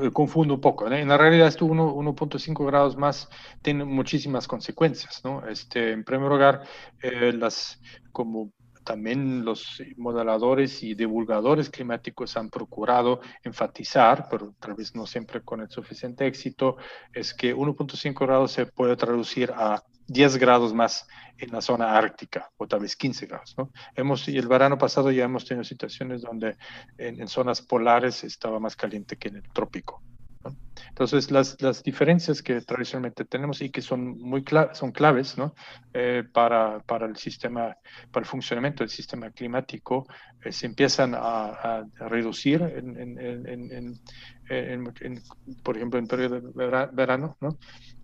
eh, 0.00 0.10
confunde 0.12 0.54
un 0.54 0.60
poco. 0.60 0.86
En 0.90 1.08
la 1.08 1.18
realidad, 1.18 1.48
esto 1.48 1.66
1.5 1.66 2.66
grados 2.66 2.96
más 2.96 3.28
tiene 3.62 3.84
muchísimas 3.84 4.46
consecuencias. 4.46 5.22
¿no? 5.24 5.46
Este, 5.48 5.92
en 5.92 6.04
primer 6.04 6.28
lugar, 6.28 6.62
eh, 7.02 7.32
las, 7.32 7.80
como 8.12 8.52
también 8.84 9.44
los 9.44 9.82
modeladores 9.96 10.82
y 10.82 10.94
divulgadores 10.94 11.68
climáticos 11.68 12.36
han 12.36 12.48
procurado 12.48 13.20
enfatizar, 13.42 14.28
pero 14.30 14.54
tal 14.60 14.74
vez 14.74 14.94
no 14.94 15.06
siempre 15.06 15.42
con 15.42 15.60
el 15.60 15.68
suficiente 15.68 16.26
éxito, 16.26 16.76
es 17.12 17.34
que 17.34 17.54
1.5 17.54 18.24
grados 18.24 18.52
se 18.52 18.66
puede 18.66 18.96
traducir 18.96 19.50
a 19.54 19.82
10 20.08 20.38
grados 20.38 20.74
más 20.74 21.06
en 21.38 21.52
la 21.52 21.60
zona 21.60 21.96
ártica, 21.96 22.50
o 22.56 22.66
tal 22.66 22.80
vez 22.80 22.96
15 22.96 23.26
grados. 23.26 23.54
¿no? 23.56 23.70
Hemos, 23.94 24.26
y 24.28 24.36
el 24.36 24.48
verano 24.48 24.76
pasado 24.76 25.10
ya 25.10 25.24
hemos 25.24 25.44
tenido 25.44 25.64
situaciones 25.64 26.22
donde 26.22 26.56
en, 26.96 27.20
en 27.20 27.28
zonas 27.28 27.62
polares 27.62 28.24
estaba 28.24 28.58
más 28.58 28.74
caliente 28.74 29.16
que 29.16 29.28
en 29.28 29.36
el 29.36 29.48
trópico. 29.52 30.02
Entonces, 30.88 31.30
las, 31.30 31.60
las, 31.60 31.82
diferencias 31.82 32.42
que 32.42 32.60
tradicionalmente 32.60 33.24
tenemos 33.24 33.60
y 33.60 33.70
que 33.70 33.82
son 33.82 34.18
muy 34.18 34.42
cla 34.42 34.74
son 34.74 34.92
claves 34.92 35.38
¿no? 35.38 35.54
eh, 35.92 36.24
para, 36.32 36.80
para, 36.80 37.06
el 37.06 37.16
sistema, 37.16 37.76
para 38.10 38.24
el 38.24 38.28
funcionamiento 38.28 38.82
del 38.82 38.90
sistema 38.90 39.30
climático, 39.30 40.06
eh, 40.42 40.52
se 40.52 40.66
empiezan 40.66 41.14
a, 41.14 41.20
a 41.20 41.84
reducir 42.08 42.62
en, 42.62 42.96
en, 42.98 44.00
en, 44.48 45.22
por 45.62 45.76
ejemplo, 45.76 45.98
en 45.98 46.06
periodo 46.06 46.40
de 46.40 46.88
verano, 46.92 47.36
¿no? 47.40 47.58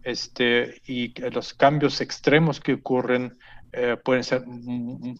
este, 0.04 0.82
y 0.86 1.18
los 1.30 1.54
cambios 1.54 2.00
extremos 2.00 2.60
que 2.60 2.74
ocurren 2.74 3.38
eh, 3.76 3.96
pueden 3.96 4.22
ser 4.22 4.44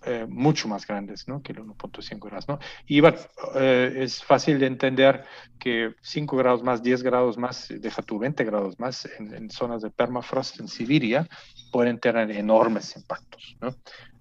eh, 0.07 0.27
mucho 0.29 0.69
más 0.69 0.87
grandes 0.87 1.27
¿no? 1.27 1.43
que 1.43 1.53
el 1.53 1.59
1.5 1.59 2.19
grados. 2.27 2.49
¿no? 2.49 2.59
Y 2.87 3.01
eh, 3.05 3.95
es 3.97 4.23
fácil 4.23 4.59
de 4.59 4.67
entender 4.67 5.25
que 5.59 5.95
5 6.03 6.37
grados 6.37 6.63
más, 6.63 6.83
10 6.83 7.03
grados 7.03 7.37
más, 7.37 7.69
deja 7.69 8.03
tu 8.03 8.19
20 8.19 8.45
grados 8.45 8.79
más 8.79 9.09
en, 9.19 9.35
en 9.35 9.51
zonas 9.51 9.83
de 9.83 9.91
permafrost 9.91 10.61
en 10.61 10.69
Siberia 10.69 11.27
pueden 11.73 11.99
tener 11.99 12.31
enormes 12.31 12.97
impactos. 12.97 13.57
¿no? 13.61 13.75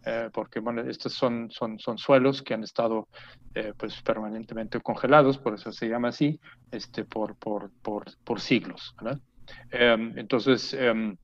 Eh, 0.05 0.29
porque 0.33 0.59
bueno, 0.59 0.81
estos 0.81 1.13
son, 1.13 1.49
son, 1.49 1.79
son 1.79 1.97
suelos 1.97 2.41
que 2.41 2.53
han 2.53 2.63
estado 2.63 3.07
eh, 3.55 3.73
pues 3.77 4.01
permanentemente 4.01 4.81
congelados, 4.81 5.37
por 5.37 5.53
eso 5.53 5.71
se 5.71 5.87
llama 5.87 6.09
así, 6.09 6.39
este, 6.71 7.05
por, 7.05 7.35
por, 7.35 7.71
por, 7.81 8.05
por 8.23 8.41
siglos. 8.41 8.95
Eh, 9.71 10.11
entonces, 10.17 10.73
em, 10.73 11.15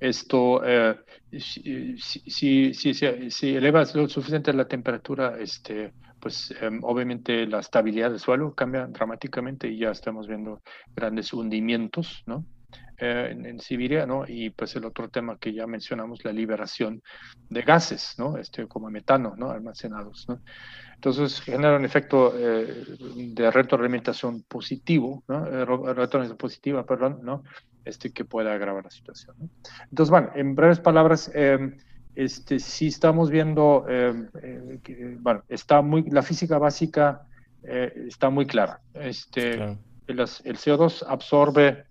esto, 0.00 0.62
eh, 0.64 0.96
si, 1.38 1.96
si, 1.98 2.72
si, 2.74 3.54
elevas 3.54 3.94
lo 3.94 4.08
suficiente 4.08 4.52
la 4.52 4.66
temperatura, 4.66 5.36
este, 5.38 5.92
pues 6.18 6.54
um, 6.62 6.80
obviamente 6.82 7.46
la 7.46 7.60
estabilidad 7.60 8.10
del 8.10 8.18
suelo 8.18 8.54
cambia 8.54 8.86
dramáticamente 8.86 9.68
y 9.68 9.78
ya 9.78 9.90
estamos 9.90 10.26
viendo 10.26 10.62
grandes 10.94 11.32
hundimientos, 11.32 12.22
¿no? 12.26 12.44
en, 13.00 13.60
Siberia, 13.60 14.06
¿no? 14.06 14.24
Y 14.26 14.50
pues 14.50 14.76
el 14.76 14.84
otro 14.84 15.08
tema 15.08 15.38
que 15.38 15.52
ya 15.52 15.66
mencionamos, 15.66 16.24
la 16.24 16.32
liberación 16.32 17.02
de 17.48 17.62
gases, 17.62 18.14
¿no? 18.18 18.36
Este, 18.36 18.66
como 18.66 18.90
metano, 18.90 19.34
¿no? 19.36 19.50
Almacenados, 19.50 20.28
¿no? 20.28 20.40
Entonces 20.94 21.40
genera 21.40 21.76
un 21.76 21.84
efecto 21.86 22.30
de 22.30 23.50
retroalimentación 23.50 24.42
positivo, 24.42 25.24
¿no? 25.28 25.46
retroalimentación 25.46 26.36
positiva, 26.36 26.84
perdón, 26.84 27.20
¿no? 27.22 27.42
Este 27.84 28.12
que 28.12 28.24
puede 28.24 28.50
agravar 28.50 28.84
la 28.84 28.90
situación. 28.90 29.36
¿no? 29.38 29.48
Entonces, 29.90 30.10
bueno, 30.10 30.30
en 30.34 30.54
breves 30.54 30.80
palabras, 30.80 31.30
este, 32.14 32.58
si 32.58 32.88
estamos 32.88 33.30
viendo, 33.30 33.86
bueno, 35.20 35.42
está 35.48 35.80
muy, 35.80 36.02
la 36.10 36.22
física 36.22 36.58
básica 36.58 37.22
está 37.62 38.30
muy 38.30 38.46
clara. 38.46 38.80
Este, 38.94 39.78
el, 40.10 40.56
CO2 40.56 41.04
absorbe, 41.06 41.84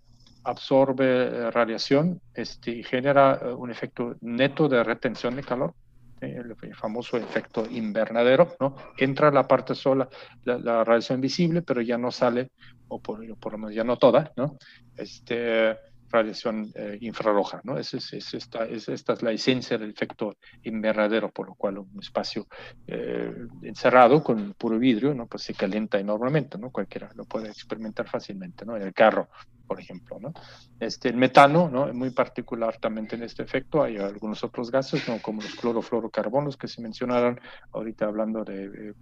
absorbe 0.43 1.05
eh, 1.05 1.51
radiación 1.51 2.21
este, 2.33 2.71
y 2.71 2.83
genera 2.83 3.39
eh, 3.41 3.53
un 3.53 3.71
efecto 3.71 4.15
neto 4.21 4.67
de 4.67 4.83
retención 4.83 5.35
de 5.35 5.43
calor, 5.43 5.73
el, 6.21 6.55
famoso 6.75 7.15
efecto 7.17 7.65
invernadero, 7.69 8.55
¿no? 8.59 8.75
Entra 8.97 9.31
la 9.31 9.47
parte 9.47 9.73
sola, 9.73 10.09
la, 10.43 10.83
radiación 10.83 11.21
visible, 11.21 11.61
pero 11.61 11.81
ya 11.81 11.97
no 11.97 12.11
sale, 12.11 12.51
o 12.89 12.99
por, 13.01 13.19
lo 13.23 13.57
menos 13.57 13.73
ya 13.73 13.83
no 13.83 13.97
toda, 13.97 14.31
¿no? 14.35 14.57
Este, 14.97 15.77
radiación 16.09 16.71
eh, 16.75 16.97
infrarroja, 17.01 17.61
¿no? 17.63 17.77
Es, 17.77 17.93
es, 17.93 18.33
esta, 18.33 18.65
es, 18.65 18.89
esta 18.89 19.13
es 19.13 19.21
la 19.21 19.31
esencia 19.31 19.77
del 19.77 19.91
efecto 19.91 20.37
invernadero, 20.63 21.29
por 21.29 21.47
lo 21.47 21.55
cual 21.55 21.79
un 21.79 21.99
espacio 21.99 22.47
eh, 22.87 23.33
encerrado 23.61 24.23
con 24.23 24.53
puro 24.53 24.79
vidrio, 24.79 25.13
¿no? 25.13 25.27
Pues 25.27 25.43
se 25.43 25.53
calienta 25.53 25.99
enormemente, 25.99 26.57
¿no? 26.57 26.71
Cualquiera 26.71 27.11
lo 27.15 27.25
puede 27.25 27.49
experimentar 27.49 28.07
fácilmente, 28.07 28.65
¿no? 28.65 28.75
En 28.75 28.83
el 28.83 28.93
carro, 28.93 29.29
por 29.67 29.79
ejemplo, 29.79 30.19
¿no? 30.19 30.33
Este, 30.79 31.09
el 31.09 31.15
metano, 31.15 31.69
¿no? 31.69 31.87
Es 31.87 31.93
muy 31.93 32.09
particular 32.09 32.77
también 32.77 33.07
en 33.11 33.23
este 33.23 33.43
efecto, 33.43 33.83
hay 33.83 33.97
algunos 33.97 34.43
otros 34.43 34.71
gases, 34.71 35.07
¿no? 35.07 35.21
Como 35.21 35.41
los 35.41 35.55
clorofluorocarbonos 35.55 36.57
que 36.57 36.67
se 36.67 36.81
mencionaron 36.81 37.39
ahorita 37.71 38.05
hablando 38.05 38.43
de... 38.43 38.65
Eh, 38.65 38.93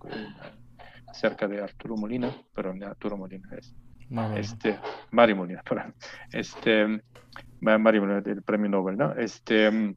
cerca 1.14 1.48
de 1.48 1.62
Arturo 1.62 1.96
Molina, 1.98 2.36
pero 2.54 2.74
de 2.74 2.86
Arturo 2.86 3.18
Molina 3.18 3.50
es 3.58 3.74
este, 4.36 4.80
Mari 5.12 5.34
Molina, 5.34 5.64
este, 6.32 7.02
Mari 7.60 8.00
Molina, 8.00 8.22
del 8.22 8.42
premio 8.42 8.70
Nobel, 8.70 8.98
¿no? 8.98 9.14
Este, 9.14 9.96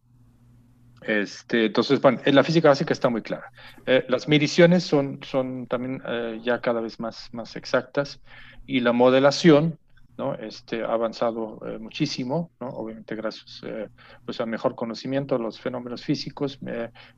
este, 1.03 1.67
entonces, 1.67 2.01
bueno, 2.01 2.21
la 2.25 2.45
física 2.45 2.69
básica 2.69 2.93
está 2.93 3.09
muy 3.09 3.23
clara. 3.23 3.51
Eh, 3.87 4.05
las 4.09 4.29
mediciones 4.29 4.85
son, 4.85 5.21
son 5.23 5.67
también 5.67 6.03
eh, 6.07 6.41
ya 6.43 6.61
cada 6.61 6.81
vez 6.81 7.01
más, 7.01 7.29
más 7.33 7.57
exactas 7.57 8.21
y 8.67 8.81
la 8.81 8.93
modelación 8.93 9.79
¿no? 10.21 10.35
Este, 10.35 10.85
ha 10.85 10.93
avanzado 10.93 11.59
eh, 11.67 11.79
muchísimo, 11.79 12.51
obviamente 12.59 13.17
gracias 13.17 13.63
eh, 13.65 13.89
pues 14.27 14.39
a 14.39 14.45
mejor 14.45 14.75
conocimiento 14.75 15.35
de 15.39 15.43
los 15.43 15.59
fenómenos 15.59 16.05
físicos, 16.05 16.59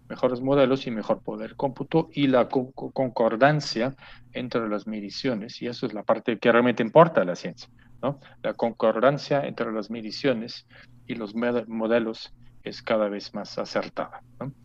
mejores 0.09 0.41
modelos 0.41 0.87
y 0.87 0.93
mejor 0.93 1.21
poder 1.21 1.57
cómputo 1.57 2.11
y 2.13 2.29
la 2.29 2.49
concordancia 2.49 3.97
entre 4.33 4.69
las 4.69 4.87
mediciones, 4.87 5.61
y 5.61 5.67
eso 5.67 5.87
es 5.87 5.95
la 5.95 6.05
parte 6.05 6.39
que 6.39 6.53
realmente 6.53 6.85
importa 6.85 7.23
de 7.23 7.27
la 7.27 7.35
ciencia, 7.35 7.69
¿no? 8.01 8.21
la 8.41 8.55
concordancia 8.55 9.45
entre 9.47 9.73
las 9.73 9.91
mediciones 9.91 10.69
y 11.09 11.17
los 11.17 11.35
modelos 11.35 12.33
es 12.63 12.83
cada 12.83 13.09
vez 13.09 13.35
más 13.35 13.59
acertada. 13.59 14.23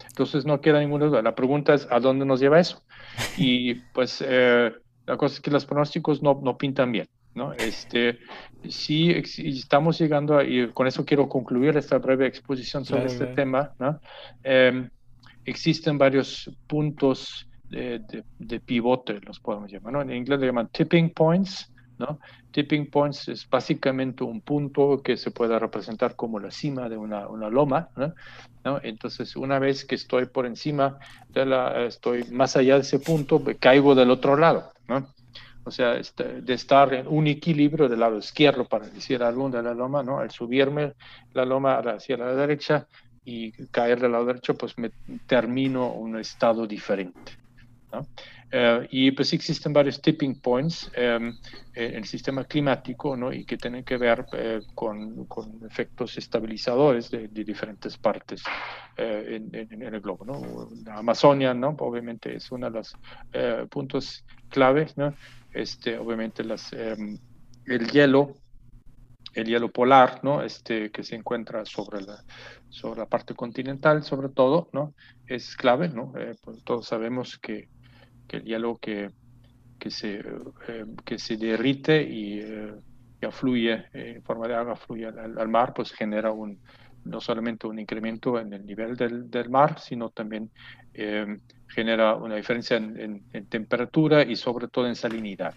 Entonces 0.09 0.45
no 0.45 0.61
queda 0.61 0.79
ninguna 0.79 1.07
duda. 1.07 1.23
La 1.23 1.33
pregunta 1.33 1.73
es, 1.73 1.87
¿a 1.89 1.99
dónde 1.99 2.23
nos 2.23 2.39
lleva 2.39 2.59
eso? 2.59 2.83
Y 3.35 3.73
pues 3.95 4.23
eh, 4.23 4.71
la 5.07 5.17
cosa 5.17 5.33
es 5.33 5.41
que 5.41 5.49
los 5.49 5.65
pronósticos 5.65 6.21
no, 6.21 6.39
no 6.43 6.55
pintan 6.55 6.91
bien. 6.91 7.07
¿No? 7.37 7.53
Este, 7.53 8.17
sí, 8.67 9.11
estamos 9.11 9.99
llegando, 9.99 10.37
a, 10.37 10.43
y 10.43 10.67
con 10.69 10.87
eso 10.87 11.05
quiero 11.05 11.29
concluir 11.29 11.77
esta 11.77 11.99
breve 11.99 12.25
exposición 12.25 12.83
sobre 12.83 13.05
este 13.05 13.27
tema, 13.27 13.73
¿no? 13.79 13.99
Em, 14.43 14.89
existen 15.45 15.97
varios 15.97 16.51
puntos 16.65 17.47
de, 17.69 18.01
de, 18.39 18.59
pivote, 18.59 19.21
los 19.21 19.39
podemos 19.39 19.71
llamar, 19.71 19.93
¿no? 19.93 20.01
En 20.01 20.11
inglés 20.11 20.39
le 20.39 20.47
llaman 20.47 20.69
tipping 20.69 21.11
points, 21.11 21.71
¿no? 21.99 22.19
Tipping 22.51 22.89
points 22.89 23.27
es 23.27 23.47
básicamente 23.47 24.23
un 24.23 24.41
punto 24.41 25.01
que 25.03 25.15
se 25.15 25.29
puede 25.29 25.59
representar 25.59 26.15
como 26.15 26.39
la 26.39 26.49
cima 26.49 26.89
de 26.89 26.97
una, 26.97 27.27
una 27.27 27.49
loma, 27.49 27.89
¿no? 27.95 28.79
Entonces, 28.81 29.35
una 29.35 29.59
vez 29.59 29.85
que 29.85 29.95
estoy 29.95 30.25
por 30.25 30.47
encima 30.47 30.97
de 31.29 31.45
la, 31.45 31.85
estoy 31.85 32.23
más 32.31 32.57
allá 32.57 32.75
de 32.75 32.81
ese 32.81 32.99
punto, 32.99 33.43
caigo 33.59 33.93
del 33.93 34.09
otro 34.09 34.35
lado, 34.37 34.71
¿no? 34.87 35.07
O 35.67 35.71
sea, 35.71 35.95
este, 35.95 36.41
de 36.41 36.53
estar 36.53 36.93
en 36.93 37.07
un 37.07 37.27
equilibrio 37.27 37.89
del 37.89 37.99
lado 37.99 38.17
izquierdo, 38.17 38.65
para 38.65 38.87
decir 38.87 39.21
algo 39.21 39.49
de 39.49 39.61
la 39.61 39.73
loma, 39.73 40.01
¿no? 40.01 40.19
Al 40.19 40.31
subirme 40.31 40.93
la 41.33 41.45
loma 41.45 41.77
hacia 41.79 42.17
la 42.17 42.33
derecha 42.33 42.87
y 43.25 43.51
caer 43.67 43.99
del 43.99 44.13
lado 44.13 44.25
derecho, 44.25 44.55
pues 44.55 44.77
me 44.77 44.91
termino 45.27 45.91
un 45.91 46.17
estado 46.17 46.65
diferente. 46.65 47.33
¿no? 47.91 48.07
Eh, 48.49 48.87
y 48.91 49.11
pues 49.11 49.33
existen 49.33 49.73
varios 49.73 50.01
tipping 50.01 50.39
points 50.39 50.89
em, 50.93 51.35
en 51.75 51.95
el 51.95 52.05
sistema 52.05 52.45
climático, 52.45 53.17
¿no? 53.17 53.33
Y 53.33 53.43
que 53.43 53.57
tienen 53.57 53.83
que 53.83 53.97
ver 53.97 54.25
eh, 54.31 54.61
con, 54.73 55.25
con, 55.25 55.59
efectos 55.69 56.17
estabilizadores 56.17 57.11
de, 57.11 57.27
diferentes 57.27 57.97
partes 57.97 58.43
eh, 58.95 59.41
en, 59.51 59.69
en, 59.69 59.81
el 59.81 59.99
globo, 59.99 60.23
¿no? 60.25 60.69
La 60.85 60.99
Amazonia, 60.99 61.53
¿no? 61.53 61.75
Obviamente 61.79 62.35
es 62.35 62.49
uno 62.49 62.71
de 62.71 62.77
los 62.77 62.95
puntos 63.69 64.23
claves, 64.49 64.97
¿no? 64.97 65.13
Este, 65.57 65.97
obviamente 65.97 66.43
las, 66.43 66.71
em, 66.73 67.17
el 67.65 67.89
hielo, 67.89 68.35
el 69.33 69.47
hielo 69.47 69.71
polar, 69.71 70.23
¿no? 70.23 70.43
Este, 70.43 70.91
que 70.91 71.03
se 71.03 71.15
encuentra 71.15 71.65
sobre 71.65 72.01
la, 72.01 72.23
sobre 72.69 72.99
la 72.99 73.05
parte 73.07 73.33
continental, 73.33 74.03
sobre 74.03 74.29
todo, 74.29 74.69
¿no? 74.71 74.93
Es 75.25 75.55
clave, 75.55 75.89
¿no? 75.89 76.13
Eh, 76.17 76.35
pues 76.43 76.63
todos 76.63 76.87
sabemos 76.87 77.39
que, 77.39 77.69
que, 78.27 78.37
el 78.37 78.43
hielo 78.43 78.77
que, 78.77 79.09
que, 79.79 79.89
se, 79.89 80.23
em, 80.67 80.95
que 81.03 81.17
se 81.17 81.37
derrite 81.37 82.03
y 82.03 82.39
eh, 82.39 82.73
que 83.19 83.25
afluye 83.25 83.85
en 83.93 84.21
forma 84.23 84.47
de 84.47 84.53
agua, 84.53 84.75
fluye 84.75 85.07
al, 85.07 85.47
mar, 85.47 85.73
pues 85.73 85.91
genera 85.91 86.31
un, 86.31 86.59
no 87.03 87.19
solamente 87.19 87.65
un 87.65 87.79
incremento 87.79 88.39
en 88.39 88.53
el 88.53 88.63
nivel 88.63 88.95
del, 88.95 89.31
del 89.31 89.49
mar, 89.49 89.79
sino 89.79 90.11
también 90.11 90.51
em, 90.93 91.39
genera 91.67 92.15
una 92.15 92.35
diferencia 92.35 92.77
en, 92.77 93.23
temperatura 93.49 94.23
y 94.23 94.35
sobre 94.35 94.67
todo 94.67 94.87
en 94.87 94.95
salinidad. 94.95 95.53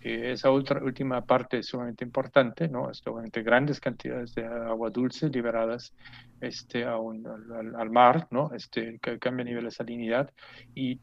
Eh, 0.00 0.32
esa 0.32 0.50
última 0.50 1.24
parte 1.24 1.58
es 1.58 1.66
sumamente 1.66 2.04
importante, 2.04 2.68
¿no? 2.68 2.90
Es 2.90 3.04
obviamente 3.06 3.42
grandes 3.42 3.80
cantidades 3.80 4.34
de 4.34 4.44
agua 4.46 4.90
dulce 4.90 5.28
liberadas 5.28 5.92
este, 6.40 6.84
a 6.84 6.94
al, 6.94 7.90
mar, 7.90 8.28
¿no? 8.30 8.52
Este, 8.54 8.98
cambia 9.00 9.42
el 9.42 9.48
nivel 9.48 9.64
de 9.64 9.70
salinidad 9.70 10.30
y 10.74 11.00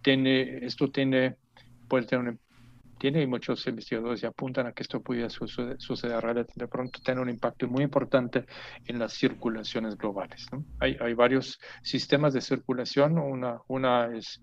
esto 0.65 0.89
tiene, 0.91 1.35
puede 1.87 2.05
tener 2.05 2.29
un 2.29 2.39
tiene 2.97 3.21
y 3.21 3.27
muchos 3.27 3.65
investigadores 3.67 4.21
ya 4.21 4.29
apuntan 4.29 4.67
a 4.67 4.73
que 4.73 4.83
esto 4.83 5.01
pudiera 5.01 5.29
suceder, 5.29 5.75
suceder 5.79 6.45
de 6.55 6.67
pronto 6.67 6.99
tener 7.01 7.21
un 7.21 7.29
impacto 7.29 7.67
muy 7.67 7.83
importante 7.83 8.45
en 8.85 8.99
las 8.99 9.13
circulaciones 9.13 9.97
globales. 9.97 10.47
Hay, 10.79 11.13
varios 11.13 11.59
sistemas 11.81 12.33
de 12.33 12.41
circulación, 12.41 13.17
una, 13.17 14.15
es 14.15 14.41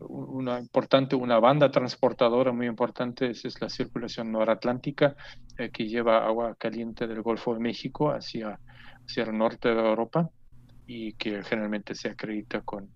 una 0.00 0.58
importante, 0.58 1.16
una 1.16 1.38
banda 1.38 1.70
transportadora 1.70 2.52
muy 2.52 2.66
importante, 2.66 3.30
es, 3.30 3.44
es 3.44 3.60
la 3.60 3.68
circulación 3.68 4.32
noratlántica 4.32 5.16
eh, 5.56 5.70
que 5.70 5.86
lleva 5.86 6.24
agua 6.26 6.54
caliente 6.56 7.06
del 7.06 7.22
Golfo 7.22 7.54
de 7.54 7.60
México 7.60 8.10
hacia, 8.10 8.58
hacia 9.06 9.24
el 9.24 9.36
norte 9.36 9.68
de 9.68 9.80
Europa 9.80 10.30
y 10.86 11.12
que 11.14 11.42
generalmente 11.42 11.94
se 11.94 12.08
acredita 12.08 12.62
con 12.62 12.88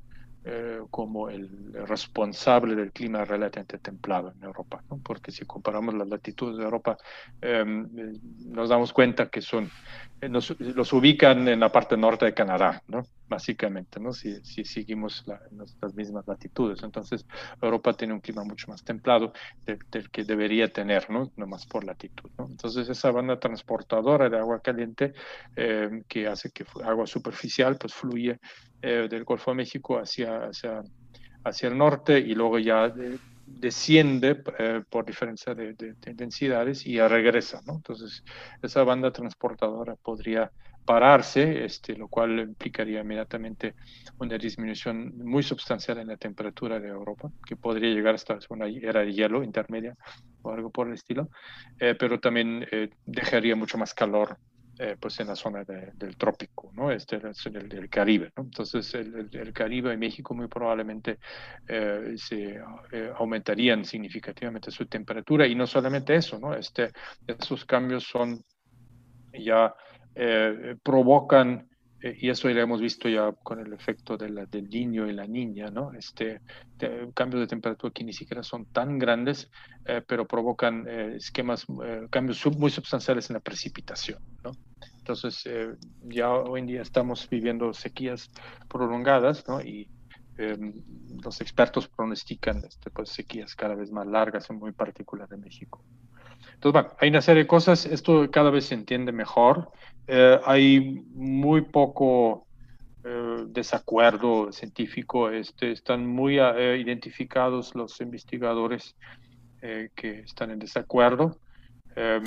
eh, 0.45 0.81
como 0.91 1.31
el 1.31 1.73
responsable 1.87 2.75
del 2.75 2.91
clima 2.91 3.25
relativamente 3.25 3.79
templado 3.79 4.33
en 4.37 4.43
Europa, 4.43 4.83
porque 5.05 5.31
si 5.31 5.45
comparamos 5.45 5.95
las 5.95 6.09
latitudes 6.09 6.57
de 6.57 6.65
Europa, 6.65 6.99
em, 7.41 7.89
nos 8.47 8.69
damos 8.69 8.93
cuenta 8.93 9.29
que 9.29 9.41
son, 9.41 9.71
eh, 10.21 10.29
nos, 10.29 10.59
los 10.59 10.93
ubican 10.93 11.47
en 11.47 11.61
la 11.61 11.71
parte 11.71 11.97
norte 11.97 12.25
de 12.25 12.35
Canadá, 12.35 12.83
¿no? 12.89 13.05
Básicamente, 13.33 13.99
¿no? 13.99 14.13
si, 14.13 14.45
si 14.45 14.63
seguimos 14.63 15.25
las 15.81 15.95
mismas 15.95 16.27
latitudes. 16.27 16.83
Entonces, 16.83 17.25
Europa 17.63 17.95
tiene 17.95 18.13
un 18.13 18.21
clima 18.21 18.45
mucho 18.45 18.67
más 18.71 18.85
templado 18.85 19.33
del, 19.65 20.11
que 20.11 20.25
debería 20.25 20.71
tener, 20.71 21.09
¿no? 21.09 21.33
no 21.37 21.47
más 21.47 21.65
por 21.65 21.83
latitud. 21.83 22.31
¿no? 22.37 22.47
Entonces, 22.51 22.91
esa 22.91 23.11
banda 23.11 23.41
transportadora 23.41 24.29
de 24.29 24.39
agua 24.39 24.61
caliente 24.61 25.15
em, 25.57 26.05
que 26.07 26.27
hace 26.27 26.51
que 26.51 26.67
agua 26.85 27.07
superficial 27.07 27.79
pues 27.79 27.95
fluye 27.95 28.39
eh, 28.83 29.09
del 29.09 29.25
Golfo 29.25 29.53
de 29.53 29.57
México 29.57 29.99
hacia, 29.99 30.45
hacia, 30.51 30.83
hacia, 31.45 31.69
el 31.71 31.79
norte 31.79 32.19
y 32.19 32.35
luego 32.35 32.59
ya 32.59 32.93
desciende 33.59 34.43
eh, 34.59 34.83
por 34.89 35.05
diferencia 35.05 35.55
de, 35.55 35.75
densidades 36.01 36.87
y 36.87 37.01
regresa. 37.01 37.61
Entonces, 37.67 38.23
esa 38.61 38.83
banda 38.85 39.13
transportadora 39.13 39.97
podría 39.97 40.51
pararse, 40.85 41.65
este, 41.65 41.95
lo 41.95 42.09
cual 42.09 42.41
implicaría 42.41 43.01
inmediatamente 43.01 43.75
una 44.19 44.37
disminución 44.37 45.17
muy 45.19 45.43
sustancial 45.43 45.99
en 45.99 46.09
la 46.09 46.17
temperatura 46.17 46.81
de 46.81 46.89
Europa, 46.89 47.31
que 47.47 47.57
podría 47.57 47.95
llegar 47.95 48.17
hasta 48.17 48.39
una 48.49 48.67
era 48.67 49.01
de 49.01 49.13
hielo 49.13 49.45
intermedia 49.45 49.95
o 50.43 50.51
algo 50.51 50.71
por 50.71 50.89
el 50.89 50.95
estilo, 50.95 51.31
eh, 51.79 51.95
pero 51.97 52.19
también 52.19 52.67
dejaría 53.07 53.55
mucho 53.55 53.79
más 53.79 53.95
calor 53.95 54.39
eh, 54.79 54.97
pues 54.99 55.21
en 55.21 55.27
la 55.27 55.37
zona 55.37 55.65
del 55.65 56.17
trópico, 56.17 56.73
¿no? 56.75 56.91
Este 56.91 57.17
es 57.17 57.45
el, 57.47 57.91
Caribe, 57.91 58.33
¿no? 58.37 58.45
Entonces 58.45 58.95
el, 58.95 59.53
Caribe 59.53 59.93
y 59.93 59.99
México 59.99 60.35
muy 60.35 60.49
probablemente 60.49 61.19
eh, 61.69 62.15
se 62.17 62.59
eh, 62.91 63.13
aumentarían 63.15 63.85
significativamente 63.85 64.71
su 64.71 64.87
temperatura 64.87 65.47
y 65.47 65.55
no 65.55 65.67
solamente 65.67 66.15
eso, 66.15 66.39
¿no? 66.39 66.55
Este, 66.55 66.91
esos 67.27 67.67
cambios 67.67 68.05
son 68.05 68.43
ya 69.33 69.75
provocan 70.83 71.69
y 72.03 72.31
eso 72.31 72.49
lo 72.49 72.61
hemos 72.61 72.81
visto 72.81 73.09
ya 73.09 73.33
con 73.33 73.61
el 73.61 73.73
efecto 73.73 74.17
de 74.17 74.29
la, 74.29 74.47
del 74.47 74.69
niño 74.69 75.09
y 75.09 75.13
la 75.13 75.27
niña, 75.27 75.71
¿no? 75.71 75.93
Este, 75.93 76.41
cambios 77.15 77.41
de 77.41 77.47
temperatura 77.47 77.93
que 77.93 78.05
ni 78.05 78.13
siquiera 78.13 78.43
son 78.43 78.67
tan 78.67 78.99
grandes, 78.99 79.51
pero 80.07 80.27
provocan 80.27 80.89
esquemas, 80.89 81.67
cambios 82.11 82.45
muy 82.59 82.71
substanciales 82.71 83.31
en 83.31 83.35
la 83.35 83.41
precipitación, 83.41 84.21
¿no? 84.43 84.53
Entonces, 85.03 85.43
eh, 85.47 85.75
ya 86.05 86.31
hoy 86.31 86.61
en 86.61 86.67
día 86.67 86.83
estamos 86.83 87.29
viviendo 87.29 87.73
sequías 87.75 88.31
prolongadas, 88.69 89.47
¿no? 89.49 89.61
Y 89.61 89.89
em, 90.39 90.75
los 91.25 91.41
expertos 91.41 91.89
pronostican 91.89 92.59
este, 92.65 92.89
pues, 92.91 93.11
sequías 93.11 93.57
cada 93.57 93.75
vez 93.75 93.91
más 93.91 94.07
largas, 94.07 94.49
en 94.49 94.61
muy 94.61 94.71
particular 94.71 95.29
en 95.33 95.41
México. 95.41 95.83
Entonces, 96.55 96.73
bueno, 96.73 96.97
hay 97.01 97.09
una 97.09 97.21
serie 97.21 97.43
de 97.43 97.49
cosas, 97.49 97.85
esto 97.85 98.31
cada 98.31 98.51
vez 98.51 98.67
se 98.67 98.75
entiende 98.75 99.11
mejor, 99.11 99.73
eh, 100.07 100.39
hay 100.45 101.05
muy 101.15 101.63
poco 101.63 102.47
eh, 103.05 103.45
desacuerdo 103.47 104.53
científico, 104.53 105.31
este, 105.31 105.73
están 105.73 106.07
muy 106.07 106.39
identificados 106.39 107.75
los 107.75 108.01
investigadores 108.01 108.97
que 109.95 110.19
están 110.19 110.51
en 110.51 110.59
desacuerdo. 110.59 111.39
Em, 111.95 112.25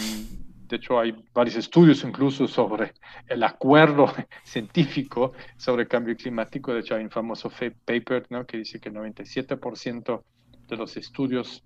de 0.68 0.78
hecho, 0.78 1.00
hay 1.00 1.14
varios 1.34 1.58
estudios 1.58 2.04
incluso 2.04 2.48
sobre 2.48 2.94
el 3.28 3.44
acuerdo 3.44 4.08
científico 4.44 5.34
sobre 5.58 5.84
el 5.84 5.88
cambio 5.88 6.16
climático. 6.16 6.74
De 6.74 6.80
hecho, 6.80 6.96
hay 6.96 7.04
un 7.04 7.12
famoso 7.12 7.50
paper 7.50 8.26
que 8.48 8.58
dice 8.58 8.80
que 8.80 8.90
el 8.90 8.96
97% 8.96 10.24
de 10.68 10.78
los 10.78 10.98
estudios 10.98 11.64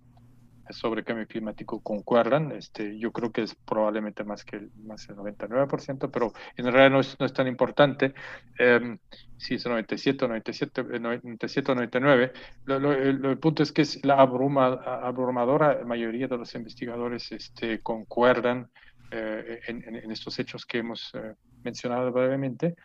sobre 0.69 1.03
cambio 1.03 1.27
climático 1.27 1.82
concuerdan. 1.82 2.51
Este, 2.51 2.97
yo 2.97 3.12
creo 3.12 3.32
que 3.32 3.43
es 3.43 3.55
probablemente 3.55 4.23
más 4.23 4.43
que 4.43 4.58
el, 4.58 4.71
más 4.86 5.08
el 5.10 5.15
99%, 5.15 6.10
pero 6.12 6.34
en 6.55 6.65
realidad 6.65 6.91
no 6.91 6.99
es, 6.99 7.19
no 7.19 7.25
es 7.25 7.34
tan 7.34 7.47
importante. 7.47 8.13
Eh, 8.58 8.97
si 9.38 9.55
es 9.55 9.65
97, 9.65 10.27
97, 10.27 10.99
97 10.99 11.71
o 11.71 11.75
99. 11.75 12.34
el, 12.67 13.38
punto 13.39 13.63
es 13.63 13.71
que 13.71 13.84
es 13.84 14.03
la 14.05 14.15
abruma, 14.15 14.67
abrumadora 14.67 15.79
mayoría 15.86 16.27
de 16.27 16.38
los 16.38 16.53
investigadores 16.55 17.32
este, 17.32 17.79
concuerdan 17.79 18.69
eh, 19.12 19.62
en, 19.67 20.12
estos 20.12 20.38
hechos 20.38 20.65
que 20.65 20.79
hemos 20.79 21.12
eh, 21.15 21.34
mencionado 21.63 22.12
brevemente. 22.12 22.75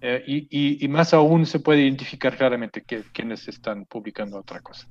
Eh, 0.00 0.22
y, 0.26 0.84
y, 0.84 0.88
más 0.88 1.14
aún 1.14 1.46
se 1.46 1.60
puede 1.60 1.82
identificar 1.82 2.36
claramente 2.36 2.82
que, 2.82 3.04
quienes 3.12 3.48
están 3.48 3.86
publicando 3.86 4.38
otra 4.38 4.60
cosa. 4.60 4.86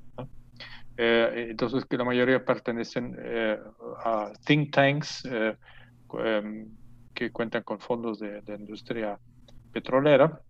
Entonces, 0.96 1.84
que 1.86 1.96
la 1.96 2.04
mayoría 2.04 2.44
pertenecen 2.44 3.16
a 4.04 4.32
think 4.44 4.72
tanks 4.72 5.24
em, 5.24 6.68
que 7.12 7.30
cuentan 7.30 7.62
con 7.62 7.80
fondos 7.80 8.18
de, 8.18 8.42
de 8.42 8.54
industria 8.54 9.18
petrolera. 9.72 10.40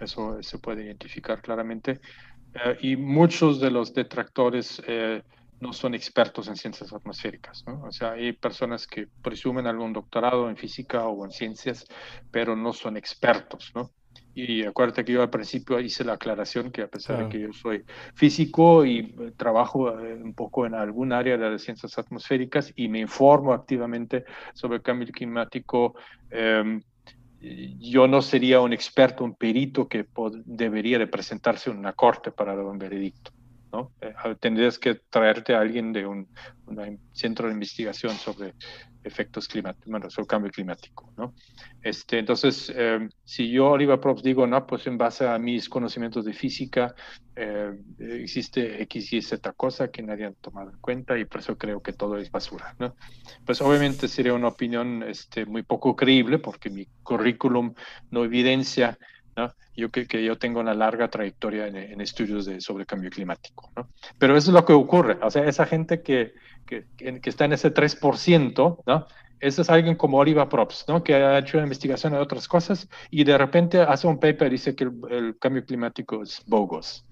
Eso 0.00 0.42
se 0.42 0.58
puede 0.58 0.84
identificar 0.84 1.42
claramente. 1.42 2.00
y 2.80 2.96
muchos 2.96 3.60
de 3.60 3.70
los 3.70 3.92
detractores 3.92 4.82
no 5.60 5.72
son 5.72 5.94
expertos 5.94 6.48
en 6.48 6.56
ciencias 6.56 6.92
atmosféricas. 6.92 7.64
O 7.66 7.90
sea, 7.90 8.12
hay 8.12 8.32
personas 8.32 8.86
que 8.86 9.08
presumen 9.22 9.66
algún 9.66 9.92
doctorado 9.92 10.48
en 10.48 10.56
física 10.56 11.06
o 11.08 11.24
en 11.24 11.32
ciencias, 11.32 11.84
pero 12.30 12.54
no 12.54 12.72
son 12.72 12.96
expertos, 12.96 13.72
¿no? 13.74 13.90
Y 14.34 14.64
acuérdate 14.64 15.04
que 15.04 15.12
yo 15.12 15.22
al 15.22 15.30
principio 15.30 15.80
hice 15.80 16.04
la 16.04 16.14
aclaración 16.14 16.70
que 16.70 16.82
a 16.82 16.88
pesar 16.88 17.24
de 17.24 17.28
que 17.28 17.40
yo 17.40 17.52
soy 17.52 17.84
físico 18.14 18.84
y 18.84 19.14
eh, 19.18 19.32
trabajo 19.36 19.98
eh, 19.98 20.14
un 20.14 20.34
poco 20.34 20.66
en 20.66 20.74
algún 20.74 21.12
área 21.12 21.36
de 21.36 21.50
las 21.50 21.62
ciencias 21.62 21.98
atmosféricas 21.98 22.72
y 22.76 22.88
me 22.88 23.00
informo 23.00 23.52
activamente 23.52 24.24
sobre 24.54 24.76
el 24.76 24.82
cambio 24.82 25.08
climático, 25.12 25.94
em, 26.30 26.80
yo 27.40 28.08
no 28.08 28.20
sería 28.20 28.60
un 28.60 28.72
experto, 28.72 29.24
un 29.24 29.34
perito 29.34 29.88
que 29.88 30.06
debería 30.44 30.98
de 30.98 31.06
presentarse 31.06 31.70
en 31.70 31.78
una 31.78 31.92
corte 31.92 32.32
para 32.32 32.54
dar 32.54 32.64
un 32.64 32.78
veredicto. 32.78 33.30
¿No? 33.72 33.92
Eh, 34.00 34.14
tendrías 34.40 34.78
que 34.78 34.94
traerte 34.94 35.54
a 35.54 35.60
alguien 35.60 35.92
de 35.92 36.06
un, 36.06 36.28
centro 37.12 37.48
de 37.48 37.54
investigación 37.54 38.14
sobre 38.14 38.54
efectos 39.02 39.48
climáticos, 39.48 39.90
bueno, 39.90 40.10
sobre 40.10 40.26
cambio 40.26 40.50
climático, 40.52 41.12
¿no? 41.16 41.34
Este, 41.82 42.18
entonces, 42.18 42.70
eh, 42.74 43.08
si 43.24 43.50
yo, 43.50 43.70
Oliva 43.70 44.00
Props, 44.00 44.22
digo, 44.22 44.46
no, 44.46 44.66
pues 44.66 44.86
en 44.86 44.98
base 44.98 45.26
a 45.26 45.38
mis 45.38 45.68
conocimientos 45.68 46.26
de 46.26 46.34
física, 46.34 46.94
eh, 47.34 47.72
existe 47.98 48.82
X 48.82 49.12
y 49.14 49.22
Z 49.22 49.52
cosa 49.52 49.90
que 49.90 50.02
nadie 50.02 50.26
ha 50.26 50.32
tomado 50.32 50.70
en 50.70 50.78
cuenta 50.78 51.18
y 51.18 51.24
por 51.24 51.40
eso 51.40 51.56
creo 51.56 51.80
que 51.80 51.92
todo 51.94 52.18
es 52.18 52.30
basura, 52.30 52.74
¿no? 52.78 52.94
Pues 53.46 53.62
obviamente 53.62 54.08
sería 54.08 54.34
una 54.34 54.48
opinión 54.48 55.02
este, 55.02 55.46
muy 55.46 55.62
poco 55.62 55.96
creíble 55.96 56.38
porque 56.38 56.68
mi 56.68 56.86
currículum 57.02 57.74
no 58.10 58.24
evidencia 58.24 58.98
yo 59.76 59.90
que, 59.90 60.06
que, 60.06 60.24
yo 60.24 60.38
tengo 60.38 60.60
una 60.60 60.74
larga 60.74 61.08
trayectoria 61.08 61.66
en, 61.68 62.00
estudios 62.00 62.46
de, 62.46 62.60
sobre 62.60 62.86
cambio 62.86 63.10
climático, 63.10 63.70
¿no? 63.76 63.88
Pero 64.18 64.36
eso 64.36 64.50
es 64.50 64.54
lo 64.54 64.64
que 64.64 64.72
ocurre, 64.72 65.18
o 65.22 65.30
sea, 65.30 65.44
esa 65.44 65.66
gente 65.66 66.02
que, 66.02 66.34
que, 66.66 66.84
que 66.96 67.30
está 67.30 67.44
en 67.44 67.52
ese 67.52 67.72
3%, 67.72 68.82
¿no? 68.86 69.06
Ese 69.40 69.62
es 69.62 69.70
alguien 69.70 69.94
como 69.94 70.18
Oliva 70.18 70.48
Props, 70.48 70.86
¿no? 70.88 71.02
Que 71.04 71.14
ha 71.14 71.38
hecho 71.38 71.58
investigación 71.58 72.12
de 72.12 72.18
otras 72.18 72.48
cosas 72.48 72.88
y 73.10 73.22
de 73.22 73.38
repente 73.38 73.80
hace 73.80 74.06
un 74.06 74.18
paper 74.18 74.48
y 74.48 74.50
dice 74.50 74.74
que 74.74 74.84
el, 74.84 75.36
cambio 75.38 75.64
climático 75.64 76.22
es 76.22 76.42
bogus. 76.46 77.04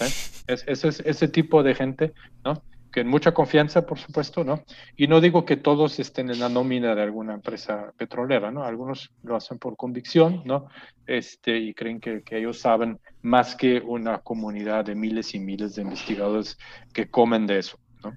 ¿eh? 0.00 0.06
Es, 0.46 0.64
ese, 0.66 0.88
es, 0.88 1.00
ese 1.00 1.28
tipo 1.28 1.62
de 1.62 1.74
gente, 1.74 2.14
¿no? 2.44 2.62
Mucha 3.04 3.32
confianza, 3.32 3.84
por 3.84 3.98
supuesto, 3.98 4.44
¿no? 4.44 4.62
Y 4.96 5.06
no 5.06 5.20
digo 5.20 5.44
que 5.44 5.56
todos 5.56 5.98
estén 5.98 6.30
en 6.30 6.40
la 6.40 6.48
nómina 6.48 6.94
de 6.94 7.02
alguna 7.02 7.34
empresa 7.34 7.92
petrolera, 7.96 8.50
¿no? 8.50 8.64
Algunos 8.64 9.10
lo 9.22 9.36
hacen 9.36 9.58
por 9.58 9.76
convicción, 9.76 10.42
¿no? 10.44 10.68
Este, 11.06 11.58
y 11.58 11.74
creen 11.74 12.00
que, 12.00 12.22
que 12.22 12.38
ellos 12.38 12.58
saben 12.58 12.98
más 13.22 13.54
que 13.54 13.80
una 13.80 14.18
comunidad 14.18 14.84
de 14.84 14.94
miles 14.94 15.34
y 15.34 15.40
miles 15.40 15.74
de 15.74 15.82
investigadores 15.82 16.58
que 16.92 17.10
comen 17.10 17.46
de 17.46 17.58
eso, 17.58 17.78
¿no? 18.02 18.16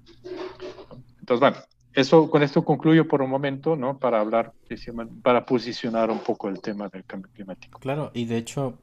Entonces, 1.20 1.40
bueno, 1.40 1.56
eso, 1.92 2.30
con 2.30 2.42
esto 2.42 2.64
concluyo 2.64 3.08
por 3.08 3.20
un 3.20 3.30
momento, 3.30 3.76
¿no? 3.76 3.98
Para 3.98 4.20
hablar, 4.20 4.52
para 5.22 5.44
posicionar 5.44 6.10
un 6.10 6.20
poco 6.20 6.48
el 6.48 6.60
tema 6.60 6.88
del 6.88 7.04
cambio 7.04 7.30
climático. 7.32 7.80
Claro, 7.80 8.12
y 8.14 8.26
de 8.26 8.36
hecho, 8.36 8.78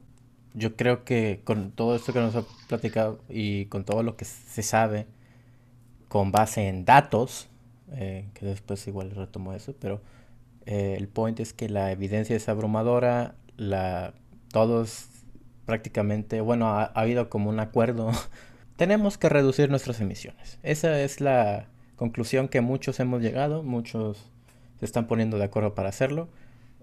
yo 0.54 0.76
creo 0.76 1.04
que 1.04 1.40
con 1.44 1.72
todo 1.72 1.96
esto 1.96 2.12
que 2.12 2.20
nos 2.20 2.36
ha 2.36 2.44
platicado 2.68 3.20
y 3.28 3.66
con 3.66 3.84
todo 3.84 4.02
lo 4.02 4.16
que 4.16 4.24
se 4.24 4.62
sabe, 4.62 5.06
con 6.08 6.32
base 6.32 6.68
en 6.68 6.84
datos, 6.84 7.48
eh, 7.92 8.28
que 8.34 8.46
después 8.46 8.86
igual 8.88 9.10
retomo 9.10 9.52
eso, 9.52 9.74
pero 9.78 10.00
eh, 10.66 10.96
el 10.98 11.08
point 11.08 11.38
es 11.40 11.52
que 11.52 11.68
la 11.68 11.92
evidencia 11.92 12.36
es 12.36 12.48
abrumadora, 12.48 13.34
la, 13.56 14.14
todos 14.52 15.08
prácticamente, 15.66 16.40
bueno, 16.40 16.68
ha, 16.68 16.84
habido 16.84 17.28
como 17.28 17.50
un 17.50 17.60
acuerdo, 17.60 18.10
tenemos 18.76 19.18
que 19.18 19.28
reducir 19.28 19.70
nuestras 19.70 20.00
emisiones. 20.00 20.58
Esa 20.62 21.00
es 21.00 21.20
la 21.20 21.68
conclusión 21.96 22.48
que 22.48 22.60
muchos 22.60 23.00
hemos 23.00 23.22
llegado, 23.22 23.62
muchos 23.62 24.30
se 24.78 24.84
están 24.84 25.06
poniendo 25.06 25.38
de 25.38 25.44
acuerdo 25.44 25.74
para 25.74 25.88
hacerlo, 25.88 26.28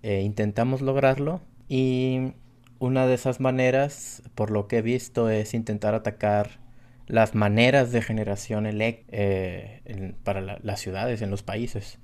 eh, 0.03 0.21
intentamos 0.21 0.81
lograrlo 0.81 1.41
y 1.67 2.33
una 2.79 3.07
de 3.07 3.15
esas 3.15 3.39
maneras, 3.39 4.21
por 4.35 4.51
lo 4.51 4.67
que 4.67 4.79
he 4.79 4.81
visto, 4.81 5.29
es 5.29 5.53
intentar 5.53 5.95
atacar 5.95 6.59
las 7.07 7.35
maneras 7.35 7.91
de 7.91 8.01
generación 8.01 8.65
eh, 8.67 10.15
para 10.23 10.41
las 10.41 10.79
ciudades, 10.79 11.21
en 11.21 11.29
los 11.29 11.43
países. 11.43 11.99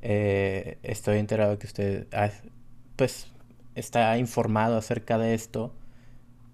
Eh, 0.00 0.78
estoy 0.82 1.18
enterado 1.18 1.58
que 1.58 1.66
usted 1.66 2.06
pues, 2.96 3.28
está 3.74 4.16
informado 4.18 4.76
acerca 4.76 5.18
de 5.18 5.34
esto 5.34 5.74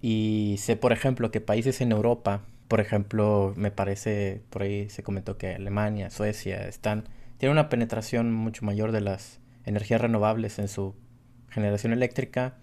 y 0.00 0.56
sé, 0.58 0.76
por 0.76 0.92
ejemplo, 0.92 1.30
que 1.30 1.40
países 1.40 1.80
en 1.80 1.92
Europa, 1.92 2.42
por 2.68 2.80
ejemplo, 2.80 3.54
me 3.56 3.70
parece, 3.70 4.42
por 4.50 4.62
ahí 4.62 4.88
se 4.90 5.02
comentó 5.02 5.38
que 5.38 5.54
Alemania, 5.54 6.10
Suecia, 6.10 6.66
están, 6.68 7.04
tienen 7.38 7.52
una 7.52 7.68
penetración 7.68 8.32
mucho 8.32 8.64
mayor 8.64 8.92
de 8.92 9.00
las 9.00 9.40
energías 9.64 10.00
renovables 10.00 10.58
en 10.58 10.68
su 10.68 10.94
generación 11.48 11.92
eléctrica, 11.92 12.58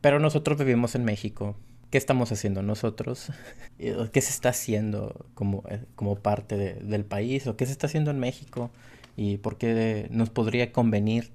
pero 0.00 0.20
nosotros 0.20 0.58
vivimos 0.58 0.94
en 0.94 1.04
México 1.04 1.56
qué 1.92 1.98
estamos 1.98 2.32
haciendo 2.32 2.62
nosotros, 2.62 3.28
qué 3.78 4.20
se 4.20 4.30
está 4.30 4.48
haciendo 4.48 5.26
como, 5.34 5.62
eh, 5.68 5.84
como 5.94 6.16
parte 6.16 6.56
del 6.56 7.04
país, 7.04 7.46
o 7.46 7.56
qué 7.56 7.66
se 7.66 7.72
está 7.72 7.86
haciendo 7.86 8.10
en 8.10 8.18
México, 8.18 8.70
y 9.14 9.36
por 9.36 9.58
qué 9.58 10.08
nos 10.10 10.30
podría 10.30 10.72
convenir 10.72 11.30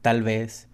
tal 0.00 0.22
vez 0.22 0.66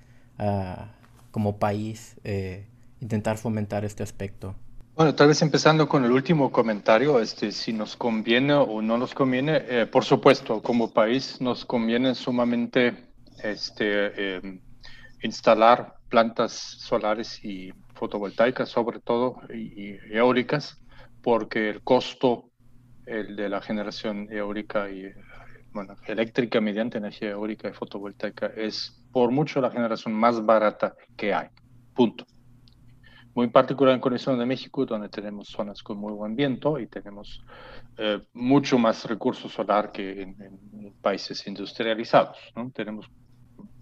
como 1.33 1.59
país 1.59 2.17
eh, 2.25 2.67
intentar 3.01 3.37
fomentar 3.37 3.85
este 3.85 4.03
aspecto. 4.03 4.55
Bueno, 4.95 5.15
tal 5.15 5.29
vez 5.29 5.43
empezando 5.43 5.89
con 5.89 6.05
el 6.05 6.13
último 6.13 6.53
comentario, 6.53 7.19
este, 7.19 7.51
si 7.51 7.73
nos 7.73 7.97
conviene 7.97 8.55
o 8.55 8.81
no 8.81 8.97
nos 8.97 9.13
conviene, 9.13 9.63
eh, 9.67 9.87
por 9.87 10.05
supuesto, 10.05 10.63
como 10.63 10.93
país 10.93 11.41
nos 11.41 11.65
conviene 11.65 12.15
sumamente 12.15 12.95
este, 13.43 14.61
instalar 15.23 15.97
plantas 16.09 16.53
solares 16.53 17.45
y 17.45 17.73
fotovoltaicas, 17.97 18.69
sobre 18.69 19.01
todo, 19.01 19.41
y, 19.53 19.97
eólicas, 20.11 20.81
porque 21.23 21.71
el 21.71 21.83
costo 21.83 22.51
el 23.07 23.37
de 23.37 23.49
la 23.49 23.61
generación 23.61 24.29
eólica 24.31 24.91
y 24.91 25.05
bueno, 25.73 25.95
eléctrica 26.07 26.61
mediante 26.61 26.99
energía 26.99 27.31
eólica 27.31 27.69
y 27.69 27.73
fotovoltaica 27.73 28.47
es 28.57 29.05
por 29.13 29.31
mucho 29.31 29.61
la 29.61 29.71
generación 29.71 30.15
más 30.15 30.45
barata 30.45 30.97
que 31.17 31.33
hay. 31.33 31.49
Punto. 31.95 32.25
Muy 33.35 33.49
particular 33.49 33.95
en 33.95 34.01
condiciones 34.01 34.39
de 34.41 34.47
México, 34.47 34.87
donde 34.87 35.11
tenemos 35.11 35.49
zonas 35.49 35.83
con 35.83 35.99
muy 35.99 36.15
buen 36.15 36.35
viento 36.35 36.81
y 36.81 36.87
tenemos 36.87 37.45
eh, 37.99 38.19
mucho 38.33 38.79
más 38.79 39.05
recursos 39.05 39.53
solar 39.53 39.93
que 39.93 40.23
en, 40.23 40.43
en 40.43 40.93
países 41.03 41.47
industrializados. 41.47 42.39
¿no? 42.57 42.71
Tenemos 42.71 43.11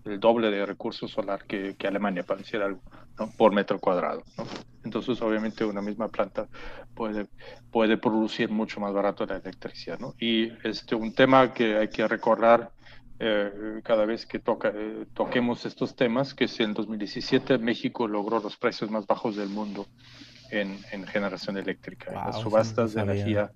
el 0.05 0.20
doble 0.20 0.50
de 0.50 0.66
recursos 0.66 1.11
solar 1.11 1.44
que, 1.44 1.74
que 1.76 1.86
Alemania, 1.86 2.22
para 2.22 2.38
decir 2.38 2.61
algo, 2.61 2.80
¿no? 3.18 3.30
por 3.36 3.52
metro 3.52 3.78
cuadrado. 3.78 4.22
¿no? 4.36 4.44
Entonces, 4.84 5.20
obviamente, 5.22 5.64
una 5.64 5.80
misma 5.80 6.09
planta 6.09 6.48
puede, 6.94 7.26
puede 7.70 7.96
producir 7.96 8.50
mucho 8.50 8.80
más 8.80 8.92
barato 8.92 9.26
la 9.26 9.36
electricidad. 9.36 9.98
¿no? 9.98 10.14
Y 10.18 10.52
este, 10.66 10.94
un 10.94 11.14
tema 11.14 11.52
que 11.52 11.76
hay 11.78 11.88
que 11.88 12.07
recordar 12.07 12.70
eh, 13.18 13.80
cada 13.84 14.05
vez 14.05 14.26
que 14.26 14.40
toca, 14.40 14.72
eh, 14.74 15.07
toquemos 15.14 15.64
estos 15.66 15.94
temas, 15.94 16.34
que 16.34 16.44
es 16.44 16.61
en 16.61 16.74
2017 16.74 17.59
México 17.59 18.09
logró 18.09 18.40
los 18.40 18.57
precios 18.57 18.90
más 18.90 19.07
bajos 19.07 19.36
del 19.36 19.48
mundo 19.48 19.86
en, 20.50 20.78
en 20.90 21.07
generación 21.07 21.57
eléctrica, 21.57 22.11
en 22.11 22.16
las 22.16 22.40
subastas 22.40 22.94
de 22.94 23.02
energía 23.02 23.52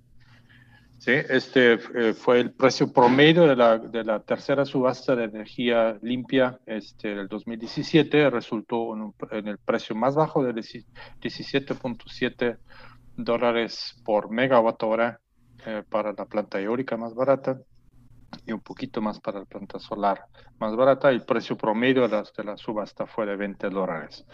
Sí, 0.99 1.12
este 1.12 1.74
eh, 1.74 2.12
fue 2.12 2.40
el 2.40 2.53
precio 2.53 2.92
promedio 2.92 3.46
de 3.46 3.55
la, 3.55 3.78
de 3.78 4.03
la, 4.03 4.18
tercera 4.18 4.64
subasta 4.64 5.14
de 5.14 5.24
energía 5.24 5.96
limpia 6.03 6.59
este, 6.66 7.14
del 7.14 7.28
2017, 7.28 8.28
resultó 8.30 8.96
en, 8.96 9.14
en 9.30 9.46
el 9.46 9.59
precio 9.59 9.94
más 9.94 10.16
bajo 10.16 10.42
de 10.42 10.53
17.7 10.53 12.59
dólares 13.16 13.94
por 14.05 14.32
megawatt 14.32 14.82
hora 14.82 15.20
eh, 15.66 15.84
para 15.88 16.12
la 16.12 16.24
planta 16.24 16.61
eólica 16.61 16.96
más 16.96 17.14
barata 17.14 17.61
y 18.44 18.51
un 18.51 18.61
poquito 18.61 19.01
más 19.01 19.20
para 19.20 19.38
la 19.38 19.44
planta 19.44 19.78
solar 19.78 20.24
más 20.59 20.74
barata. 20.74 21.11
El 21.11 21.24
precio 21.24 21.57
promedio 21.57 22.03
de 22.03 22.09
la, 22.09 22.24
de 22.36 22.42
la 22.42 22.57
subasta 22.57 23.07
fue 23.07 23.24
de 23.24 23.36
20 23.36 23.70
dólares. 23.70 24.26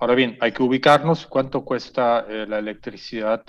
Ahora 0.00 0.16
bien, 0.16 0.36
hay 0.40 0.50
que 0.50 0.64
ubicarnos 0.64 1.28
cuánto 1.28 1.64
cuesta 1.64 2.26
eh, 2.28 2.46
la 2.48 2.58
electricidad 2.58 3.44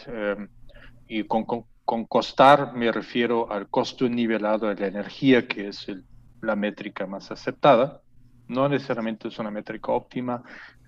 y 1.07 1.23
con 1.23 1.43
con 1.91 2.05
costar 2.05 2.71
me 2.73 2.89
refiero 2.89 3.51
al 3.51 3.67
costo 3.67 4.07
nivelado 4.07 4.69
de 4.69 4.75
la 4.75 4.87
energía, 4.87 5.45
que 5.45 5.67
es 5.67 5.87
la 6.41 6.55
métrica 6.55 7.05
más 7.05 7.31
aceptada. 7.31 7.99
No 8.47 8.69
necesariamente 8.69 9.27
es 9.27 9.37
una 9.39 9.51
métrica 9.51 9.91
óptima, 9.91 10.41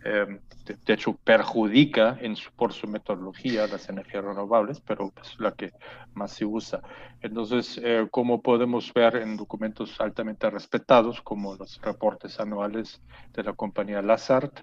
eh, 0.06 0.40
de, 0.64 0.94
hecho 0.94 1.18
perjudica 1.22 2.18
en 2.22 2.38
su, 2.38 2.50
por 2.54 2.72
su 2.72 2.88
metodología 2.88 3.68
las 3.68 3.90
energías 3.90 4.24
renovables, 4.24 4.80
pero 4.80 5.12
es 5.22 5.38
la 5.42 5.52
que 5.52 5.74
más 6.14 6.32
se 6.32 6.46
usa. 6.46 6.82
Entonces, 7.22 7.82
eh, 7.84 8.08
como 8.10 8.42
podemos 8.42 8.94
ver 8.94 9.18
en 9.18 9.36
documentos 9.36 10.00
altamente 10.00 10.50
respetados, 10.50 11.22
como 11.22 11.56
los 11.56 11.82
reportes 11.82 12.40
anuales 12.40 13.02
de 13.34 13.44
la 13.44 13.52
compañía 13.52 14.02
Lazard, 14.02 14.54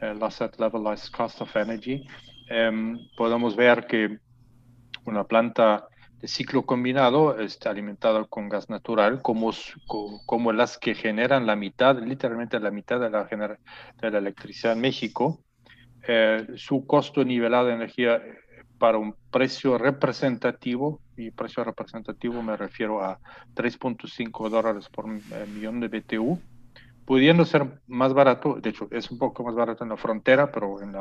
eh, 0.00 0.14
Lazard 0.18 0.58
Levelized 0.58 1.12
Cost 1.14 1.42
of 1.42 1.54
Energy, 1.54 2.06
em, 2.48 2.98
podemos 3.18 3.54
ver 3.54 3.86
que 3.86 4.18
una 5.06 5.24
planta 5.24 5.88
de 6.20 6.28
ciclo 6.28 6.64
combinado 6.64 7.38
está 7.38 7.70
alimentada 7.70 8.24
con 8.24 8.48
gas 8.48 8.70
natural, 8.70 9.20
como, 9.22 9.52
como 10.26 10.52
las 10.52 10.78
que 10.78 10.94
generan 10.94 11.46
la 11.46 11.56
mitad, 11.56 11.98
literalmente 11.98 12.58
la 12.60 12.70
mitad 12.70 13.00
de 13.00 13.10
la, 13.10 13.24
de 13.24 14.10
la 14.10 14.18
electricidad 14.18 14.72
en 14.72 14.80
México. 14.80 15.40
Eh, 16.06 16.46
su 16.56 16.86
costo 16.86 17.24
nivelado 17.24 17.66
de 17.66 17.74
energía 17.74 18.16
eh, 18.16 18.38
para 18.78 18.98
un 18.98 19.14
precio 19.30 19.78
representativo, 19.78 21.00
y 21.16 21.30
precio 21.30 21.64
representativo 21.64 22.42
me 22.42 22.56
refiero 22.56 23.02
a 23.02 23.18
3.5 23.54 24.48
dólares 24.50 24.88
por 24.88 25.06
eh, 25.08 25.46
millón 25.52 25.80
de 25.80 25.88
BTU, 25.88 26.40
pudiendo 27.04 27.44
ser 27.44 27.80
más 27.86 28.14
barato, 28.14 28.54
de 28.60 28.70
hecho 28.70 28.88
es 28.90 29.10
un 29.10 29.18
poco 29.18 29.44
más 29.44 29.54
barato 29.54 29.84
en 29.84 29.90
la 29.90 29.96
frontera, 29.96 30.50
pero 30.50 30.80
en, 30.82 30.94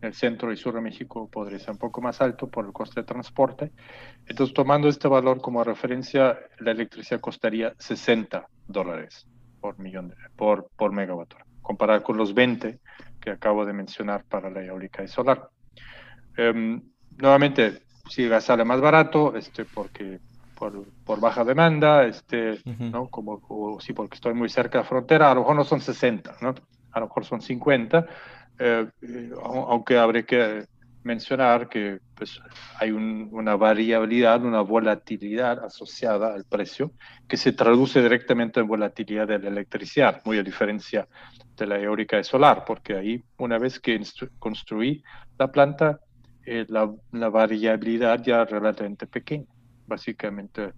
el 0.00 0.14
centro 0.14 0.52
y 0.52 0.56
sur 0.56 0.74
de 0.74 0.80
México 0.80 1.28
podría 1.30 1.58
ser 1.58 1.70
un 1.70 1.78
poco 1.78 2.00
más 2.00 2.20
alto 2.20 2.48
por 2.48 2.66
el 2.66 2.72
coste 2.72 3.00
de 3.00 3.06
transporte. 3.06 3.72
Entonces, 4.26 4.54
tomando 4.54 4.88
este 4.88 5.08
valor 5.08 5.40
como 5.40 5.64
referencia, 5.64 6.38
la 6.58 6.70
electricidad 6.72 7.20
costaría 7.20 7.74
60 7.78 8.46
dólares 8.66 9.26
por 9.60 9.78
millón 9.78 10.08
de, 10.08 10.16
por, 10.36 10.68
por 10.76 10.92
megawatt 10.92 11.34
hora, 11.34 11.46
comparado 11.62 12.02
con 12.02 12.16
los 12.16 12.34
20 12.34 12.78
que 13.20 13.30
acabo 13.30 13.64
de 13.64 13.72
mencionar 13.72 14.24
para 14.24 14.50
la 14.50 14.62
eólica 14.62 15.02
y 15.02 15.08
solar. 15.08 15.48
Um, 16.38 16.80
nuevamente, 17.16 17.82
si 18.08 18.28
sale 18.40 18.64
más 18.64 18.80
barato, 18.80 19.34
este, 19.36 19.64
porque 19.64 20.20
por, 20.58 20.86
por, 21.04 21.20
baja 21.20 21.44
demanda, 21.44 22.04
este, 22.04 22.58
¿no? 22.64 23.08
Como, 23.08 23.40
o 23.48 23.78
sí, 23.80 23.92
porque 23.92 24.16
estoy 24.16 24.34
muy 24.34 24.48
cerca 24.48 24.78
de 24.78 24.84
la 24.84 24.88
frontera, 24.88 25.30
a 25.30 25.34
lo 25.34 25.42
mejor 25.42 25.56
no 25.56 25.64
son 25.64 25.80
60, 25.80 26.36
¿no? 26.40 26.54
A 26.90 27.00
lo 27.00 27.06
mejor 27.06 27.24
son 27.24 27.40
50, 27.40 28.06
eh, 28.58 28.90
aunque 29.40 29.96
habría 29.96 30.24
que 30.24 30.66
mencionar 31.04 31.68
que 31.68 32.00
pues, 32.16 32.40
hay 32.80 32.90
un, 32.90 33.28
una 33.30 33.54
variabilidad, 33.54 34.44
una 34.44 34.62
volatilidad 34.62 35.64
asociada 35.64 36.34
al 36.34 36.44
precio 36.44 36.90
que 37.28 37.36
se 37.36 37.52
traduce 37.52 38.02
directamente 38.02 38.58
en 38.58 38.66
volatilidad 38.66 39.28
de 39.28 39.38
la 39.38 39.48
electricidad, 39.48 40.22
muy 40.24 40.38
a 40.38 40.42
diferencia 40.42 41.06
de 41.56 41.66
la 41.66 41.78
eólica 41.78 42.18
y 42.18 42.24
solar, 42.24 42.64
porque 42.66 42.96
ahí 42.96 43.22
una 43.38 43.58
vez 43.58 43.78
que 43.78 44.00
construí 44.40 45.04
la 45.38 45.52
planta, 45.52 46.00
eh, 46.44 46.66
la, 46.68 46.92
la 47.12 47.28
variabilidad 47.28 48.20
ya 48.22 48.42
es 48.42 48.50
relativamente 48.50 49.06
pequeña 49.06 49.46
básicamente 49.88 50.72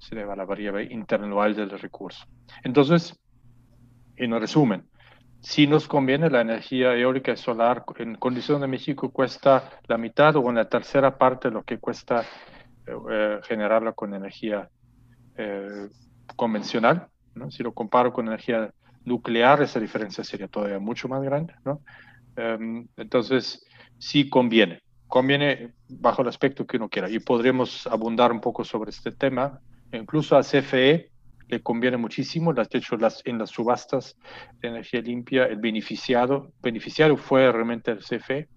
se 0.00 0.16
debe 0.16 0.32
a 0.32 0.36
la 0.36 0.44
variable 0.44 0.84
interanual 0.84 1.54
del 1.54 1.70
recurso. 1.70 2.24
Entonces, 2.64 3.16
en 4.16 4.32
resumen, 4.40 4.88
si 5.40 5.66
nos 5.66 5.88
conviene 5.88 6.30
la 6.30 6.40
energía 6.40 6.94
eólica 6.94 7.32
y 7.32 7.36
solar 7.36 7.84
en 7.98 8.14
condición 8.14 8.60
de 8.60 8.68
México 8.68 9.10
cuesta 9.10 9.70
la 9.88 9.98
mitad 9.98 10.36
o 10.36 10.40
una 10.40 10.64
tercera 10.64 11.18
parte 11.18 11.48
de 11.48 11.54
lo 11.54 11.64
que 11.64 11.78
cuesta 11.78 12.22
eh, 12.86 12.96
eh, 13.10 13.40
generarla 13.42 13.92
con 13.92 14.14
energía 14.14 14.68
eh, 15.36 15.88
convencional. 16.36 17.08
Si 17.50 17.62
lo 17.62 17.72
comparo 17.72 18.12
con 18.12 18.28
energía 18.28 18.72
nuclear, 19.04 19.62
esa 19.62 19.80
diferencia 19.80 20.22
sería 20.22 20.46
todavía 20.46 20.78
mucho 20.78 21.08
más 21.08 21.22
grande. 21.22 21.54
¿no? 21.64 21.80
Em, 22.36 22.86
entonces, 22.96 23.66
sí 23.98 24.28
conviene 24.28 24.82
conviene 25.12 25.74
bajo 25.90 26.22
el 26.22 26.28
aspecto 26.28 26.66
que 26.66 26.78
uno 26.78 26.88
quiera. 26.88 27.10
Y 27.10 27.18
podremos 27.18 27.86
abundar 27.86 28.32
un 28.32 28.40
poco 28.40 28.64
sobre 28.64 28.92
este 28.92 29.12
tema. 29.12 29.60
Incluso 29.92 30.38
a 30.38 30.40
CFE 30.40 31.10
le 31.48 31.62
conviene 31.62 31.98
muchísimo. 31.98 32.54
De 32.54 32.66
hecho, 32.70 32.96
las, 32.96 33.20
en 33.26 33.36
las 33.36 33.50
subastas 33.50 34.16
de 34.60 34.68
energía 34.68 35.02
limpia, 35.02 35.44
el 35.44 35.58
beneficiado, 35.58 36.52
beneficiario 36.62 37.18
fue 37.18 37.52
realmente 37.52 37.90
el 37.90 37.98
CFE. 37.98 38.48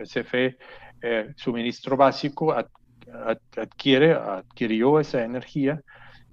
El 0.00 0.08
CFE, 0.08 0.58
eh, 1.02 1.32
suministro 1.36 1.96
básico, 1.96 2.52
adquiere, 3.56 4.14
adquirió 4.14 4.98
esa 4.98 5.22
energía 5.22 5.80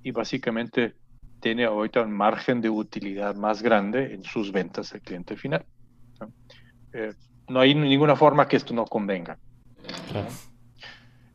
y 0.01 0.09
básicamente 0.09 0.95
tiene 1.41 1.65
ahorita 1.65 2.01
un 2.01 2.11
margen 2.11 2.59
de 2.59 2.71
utilidad 2.71 3.35
más 3.35 3.61
grande 3.61 4.15
en 4.15 4.23
sus 4.23 4.51
ventas 4.51 4.91
al 4.95 5.01
cliente 5.01 5.35
final. 5.35 5.63
¿no? 6.19 6.33
Eh, 6.91 7.13
no 7.49 7.59
hay 7.59 7.75
ninguna 7.75 8.15
forma 8.15 8.47
que 8.47 8.57
esto 8.57 8.73
no 8.73 8.85
convenga. 8.85 9.37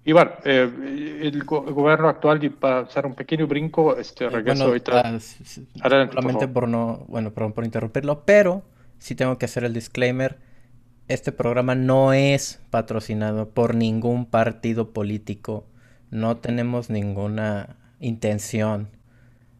Y 0.06 0.12
bueno, 0.12 0.32
eh, 0.44 1.20
el, 1.22 1.44
gobierno 1.44 2.08
actual, 2.08 2.44
y 2.44 2.50
para 2.50 2.80
hacer 2.80 3.06
un 3.06 3.14
pequeño 3.14 3.46
brinco, 3.46 3.96
este, 3.96 4.26
eh, 4.26 4.30
regreso 4.30 4.64
ahorita. 4.64 5.00
Ah, 5.00 5.18
solamente 6.12 6.46
por, 6.46 6.68
no, 6.68 7.06
bueno, 7.08 7.32
perdón 7.32 7.54
por 7.54 7.64
interrumpirlo, 7.64 8.24
pero 8.26 8.62
sí 8.98 9.14
tengo 9.14 9.38
que 9.38 9.46
hacer 9.46 9.64
el 9.64 9.72
disclaimer. 9.72 10.38
Este 11.08 11.32
programa 11.32 11.74
no 11.74 12.12
es 12.12 12.60
patrocinado 12.70 13.48
por 13.50 13.74
ningún 13.74 14.26
partido 14.26 14.92
político. 14.92 15.66
No 16.10 16.36
tenemos 16.36 16.90
ninguna 16.90 17.76
intención 17.98 18.90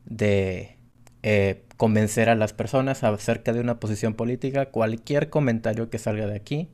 de 0.04 0.76
eh, 1.22 1.64
convencer 1.78 2.28
a 2.28 2.34
las 2.34 2.52
personas 2.52 3.02
acerca 3.02 3.54
de 3.54 3.60
una 3.60 3.80
posición 3.80 4.12
política. 4.12 4.66
Cualquier 4.66 5.30
comentario 5.30 5.88
que 5.88 5.98
salga 5.98 6.26
de 6.26 6.36
aquí 6.36 6.68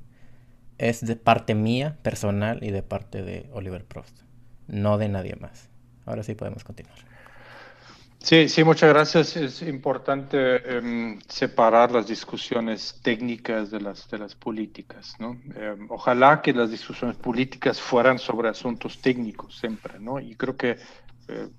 es 0.80 1.06
de 1.06 1.14
parte 1.14 1.54
mía, 1.54 1.98
personal, 2.02 2.58
y 2.62 2.70
de 2.70 2.82
parte 2.82 3.22
de 3.22 3.48
Oliver 3.52 3.84
Prost, 3.84 4.16
no 4.66 4.96
de 4.98 5.08
nadie 5.08 5.36
más. 5.36 5.68
Ahora 6.06 6.22
sí 6.22 6.34
podemos 6.34 6.64
continuar. 6.64 6.96
Sí, 8.22 8.48
sí, 8.48 8.64
muchas 8.64 8.90
gracias. 8.90 9.36
Es 9.36 9.62
importante 9.62 10.76
em, 10.76 11.18
separar 11.26 11.90
las 11.90 12.06
discusiones 12.06 12.98
técnicas 13.02 13.70
de 13.70 13.80
las, 13.80 14.10
de 14.10 14.18
las 14.18 14.34
políticas, 14.34 15.16
¿no? 15.18 15.40
Em, 15.54 15.86
ojalá 15.90 16.42
que 16.42 16.52
las 16.52 16.70
discusiones 16.70 17.16
políticas 17.16 17.80
fueran 17.80 18.18
sobre 18.18 18.48
asuntos 18.48 19.00
técnicos 19.00 19.58
siempre, 19.58 19.98
¿no? 19.98 20.20
Y 20.20 20.34
creo 20.34 20.56
que 20.56 20.76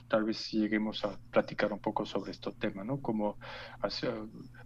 tal 0.07 0.23
vez 0.23 0.51
lleguemos 0.51 1.03
a 1.05 1.17
platicar 1.31 1.71
un 1.71 1.79
poco 1.79 2.05
sobre 2.05 2.31
este 2.31 2.51
tema, 2.53 2.83
¿no? 2.83 3.01
Cómo 3.01 3.37
hacer, 3.81 4.13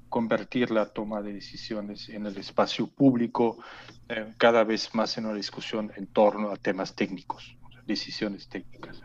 convertir 0.09 0.71
la 0.71 0.85
toma 0.87 1.21
de 1.21 1.33
decisiones 1.33 2.09
en 2.09 2.25
el 2.25 2.37
espacio 2.37 2.87
público 2.87 3.57
cada 4.37 4.63
vez 4.63 4.93
más 4.95 5.17
en 5.17 5.25
una 5.25 5.35
discusión 5.35 5.91
en 5.95 6.07
torno 6.07 6.51
a 6.51 6.57
temas 6.57 6.95
técnicos, 6.95 7.57
decisiones 7.85 8.47
técnicas. 8.47 9.01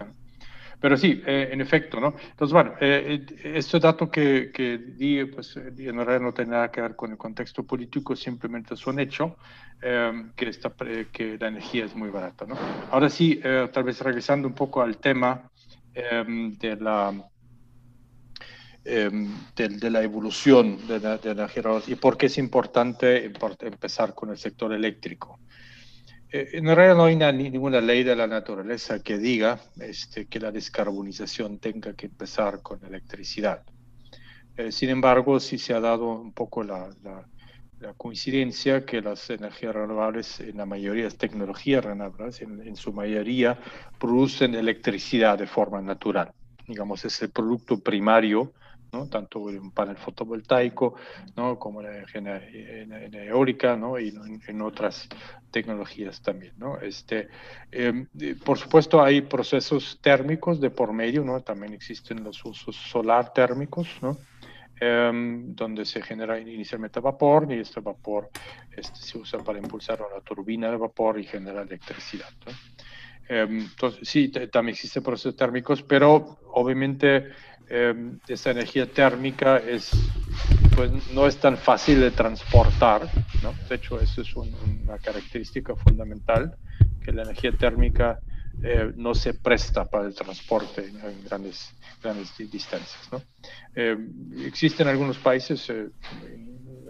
Pero 0.81 0.97
sí, 0.97 1.23
eh, 1.27 1.51
en 1.53 1.61
efecto, 1.61 2.01
¿no? 2.01 2.15
Entonces, 2.31 2.53
bueno, 2.55 2.73
eh, 2.81 3.27
eh, 3.29 3.53
este 3.57 3.79
dato 3.79 4.11
que, 4.11 4.51
que 4.53 4.79
di, 4.79 5.25
pues 5.27 5.55
en 5.57 5.77
realidad 5.77 6.21
no 6.21 6.33
tiene 6.33 6.53
nada 6.53 6.71
que 6.71 6.81
ver 6.81 6.97
con 6.97 7.11
el 7.11 7.19
contexto 7.19 7.65
político, 7.65 8.17
simplemente 8.17 8.75
es 8.75 8.87
un 8.87 8.99
hecho 8.99 9.37
que, 9.81 10.49
está, 10.49 10.75
que 11.11 11.39
la 11.39 11.49
energía 11.49 11.87
es 11.87 11.95
muy 11.95 12.11
barata, 12.11 12.45
¿no? 12.45 12.55
Ahora 12.91 13.09
sí, 13.09 13.41
tal 13.73 13.83
vez 13.83 13.99
regresando 14.03 14.47
un 14.47 14.55
poco 14.55 14.83
al 14.83 14.99
tema 14.99 15.51
de 15.95 16.77
la... 16.81 17.25
de, 18.85 19.91
la 19.91 20.03
evolución 20.03 20.87
de 20.87 21.01
la, 21.01 21.19
de 21.19 21.35
la 21.35 21.45
energía 21.45 21.83
y 21.87 21.95
por 21.97 22.17
qué 22.17 22.27
es 22.27 22.39
importante 22.39 23.25
empezar 23.25 24.15
con 24.15 24.31
el 24.31 24.39
sector 24.39 24.73
eléctrico. 24.73 25.39
Eh, 26.33 26.51
en 26.53 26.65
realidad 26.65 26.97
no 26.97 27.05
hay 27.05 27.17
ninguna 27.17 27.81
ley 27.81 28.05
de 28.05 28.15
la 28.15 28.27
naturaleza 28.27 29.03
que 29.03 29.19
diga 29.19 29.61
este, 29.81 30.27
que 30.27 30.39
la 30.39 30.53
descarbonización 30.53 31.59
tenga 31.59 31.95
que 31.95 32.07
empezar 32.07 32.63
con 32.63 32.85
electricidad. 32.85 33.65
Eh, 34.57 34.71
sin 34.71 34.91
embargo, 34.91 35.41
sí 35.41 35.59
se 35.59 35.75
ha 35.75 35.81
dado 35.81 36.21
un 36.21 36.33
poco 36.33 36.63
la, 36.63 36.89
coincidencia 37.97 38.85
que 38.85 39.01
las 39.01 39.31
energías 39.31 39.75
renovables, 39.75 40.41
en 40.41 40.57
la 40.57 40.67
mayoría 40.67 41.05
las 41.05 41.17
tecnologías 41.17 41.85
renovables, 41.85 42.43
en, 42.43 42.77
su 42.77 42.93
mayoría 42.93 43.59
producen 43.99 44.55
electricidad 44.55 45.39
de 45.39 45.47
forma 45.47 45.81
natural. 45.81 46.33
Digamos, 46.67 47.05
es 47.05 47.21
el 47.23 47.31
producto 47.31 47.79
primario 47.81 48.53
¿no? 48.93 49.09
tanto 49.09 49.41
un 49.41 49.71
panel 49.71 49.97
fotovoltaico 49.97 50.95
¿no? 51.37 51.59
como 51.59 51.81
la 51.83 51.91
energía 51.91 52.43
eólica 53.25 53.77
¿no? 53.77 53.99
y 53.99 54.13
en, 54.47 54.63
otras 54.63 55.09
tecnologías 55.51 56.21
también. 56.23 56.53
Este, 56.83 57.29
em, 57.71 58.07
por 58.45 58.59
supuesto, 58.59 59.03
hay 59.03 59.23
procesos 59.23 59.99
térmicos 60.03 60.61
de 60.61 60.71
por 60.71 60.93
medio, 60.93 61.25
¿no? 61.25 61.41
también 61.41 61.73
existen 61.73 62.23
los 62.23 62.45
usos 62.45 62.77
solar 62.77 63.33
térmicos, 63.33 63.89
¿no? 64.03 64.17
Donde 64.81 65.85
se 65.85 66.01
genera 66.01 66.39
inicialmente 66.41 67.01
vapor 67.01 67.47
y 67.53 67.61
este 67.61 67.81
vapor 67.81 68.31
este, 68.75 68.99
se 68.99 69.19
usa 69.19 69.39
para 69.41 69.59
impulsar 69.59 70.01
una 70.01 70.23
turbina 70.23 70.71
de 70.71 70.77
vapor 70.79 71.21
y 71.21 71.25
genera 71.25 71.61
electricidad. 71.63 72.31
Em, 73.29 73.61
entonces, 73.61 74.09
sí, 74.09 74.29
también 74.29 74.75
existen 74.75 75.03
procesos 75.03 75.37
térmicos, 75.37 75.83
pero 75.83 76.39
obviamente 76.55 77.29
eh, 77.69 77.95
esa 78.27 78.51
energía 78.51 78.87
térmica 78.87 79.59
es, 79.59 79.91
pues, 80.75 80.91
no 81.13 81.27
es 81.27 81.37
tan 81.37 81.57
fácil 81.57 82.01
de 82.01 82.11
transportar. 82.11 83.03
¿no? 83.43 83.55
De 83.69 83.77
hecho, 83.77 84.01
eso 84.01 84.23
es 84.23 84.35
una 84.35 84.99
característica 84.99 85.77
fundamental, 85.77 86.57
que 87.05 87.13
la 87.13 87.23
energía 87.23 87.53
térmica 87.53 88.19
eh, 88.63 88.93
no 88.97 89.15
se 89.15 89.35
presta 89.35 89.85
para 89.85 90.07
el 90.07 90.15
transporte 90.15 90.87
en 90.87 91.25
grandes, 91.25 91.71
grandes 92.03 92.37
distancias. 92.39 93.09
¿no? 93.11 93.23
Eh, 93.75 93.97
existen 94.45 94.89
algunos 94.89 95.19
países, 95.19 95.73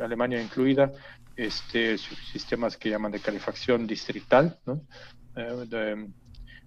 Alemania 0.00 0.42
incluida, 0.42 0.92
este, 1.36 1.96
sistemas 1.98 2.76
que 2.76 2.90
llaman 2.90 3.12
de 3.12 3.20
calefacción 3.20 3.86
distrital, 3.86 4.58
¿no? 4.66 4.82
de, 5.34 6.08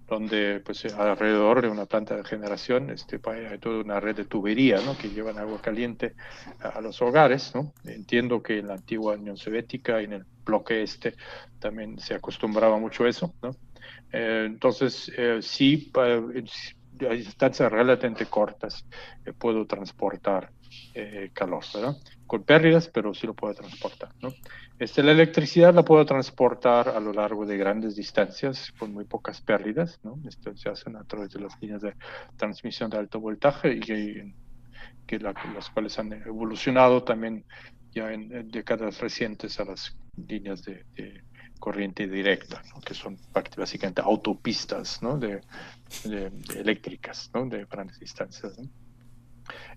donde 0.08 0.62
pues 0.64 0.86
alrededor 0.86 1.62
de 1.62 1.70
una 1.70 1.86
planta 1.86 2.16
de 2.16 2.24
generación 2.24 2.90
este, 2.90 3.20
hay 3.26 3.58
toda 3.58 3.82
una 3.82 4.00
red 4.00 4.16
de 4.16 4.26
tubería 4.26 4.80
¿no? 4.82 4.98
que 4.98 5.10
llevan 5.10 5.38
agua 5.38 5.62
caliente 5.62 6.14
a, 6.60 6.82
los 6.82 7.02
hogares. 7.02 7.54
¿no? 7.56 7.74
Entiendo 7.86 8.42
que 8.42 8.60
en 8.60 8.68
la 8.68 8.76
antigua 8.76 9.16
Unión 9.16 9.38
Soviética 9.38 10.02
y 10.02 10.06
en 10.06 10.14
el 10.14 10.26
bloque 10.46 10.84
este 10.84 11.16
también 11.60 12.00
se 12.00 12.14
acostumbraba 12.14 12.78
mucho 12.78 13.08
eso. 13.08 13.34
¿no? 13.42 13.56
Eh, 14.14 14.44
entonces, 14.46 15.12
eh, 15.18 15.40
sí, 15.42 15.92
a 15.98 17.14
distancias 17.14 17.72
relativamente 17.72 18.28
cortas 18.28 18.86
eh, 19.26 19.34
puedo 19.34 19.66
transportar 19.66 20.52
calor, 21.34 21.64
¿verdad? 21.74 21.98
Con 22.26 22.44
pérdidas, 22.44 22.88
pero 22.88 23.14
sí 23.14 23.28
lo 23.28 23.34
puedo 23.34 23.54
transportar, 23.54 24.10
¿no? 24.22 24.34
Este, 24.80 25.04
la 25.04 25.12
electricidad 25.12 25.74
la 25.74 25.84
puedo 25.84 26.04
transportar 26.06 26.90
a 26.90 27.00
lo 27.00 27.14
largo 27.14 27.46
de 27.46 27.58
grandes 27.58 27.96
distancias 27.96 28.72
con 28.78 28.92
muy 28.92 29.06
pocas 29.06 29.42
pérdidas, 29.42 30.00
¿no? 30.04 30.20
Esto 30.28 30.56
se 30.56 30.70
hace 30.70 30.90
a 30.90 31.04
través 31.04 31.32
de 31.32 31.42
las 31.42 31.60
líneas 31.62 31.82
de 31.82 31.94
transmisión 32.38 32.90
de 32.90 32.98
alto 32.98 33.20
voltaje 33.20 33.74
y 33.74 33.80
que, 33.80 35.20
las 35.20 35.70
cuales 35.70 35.98
han 36.00 36.14
evolucionado 36.14 37.04
también 37.04 37.46
ya 37.92 38.12
en, 38.12 38.50
décadas 38.50 39.00
recientes 39.00 39.60
a 39.60 39.66
las 39.66 39.96
líneas 40.28 40.64
de, 40.64 40.86
corriente 41.64 42.10
directa, 42.10 42.62
que 42.84 42.94
son 42.94 43.18
básicamente 43.56 44.02
autopistas 44.02 45.02
¿no? 45.02 45.18
de, 45.18 45.40
eléctricas 46.58 47.32
¿no? 47.34 47.46
de 47.46 47.64
grandes 47.64 47.98
distancias. 48.02 48.60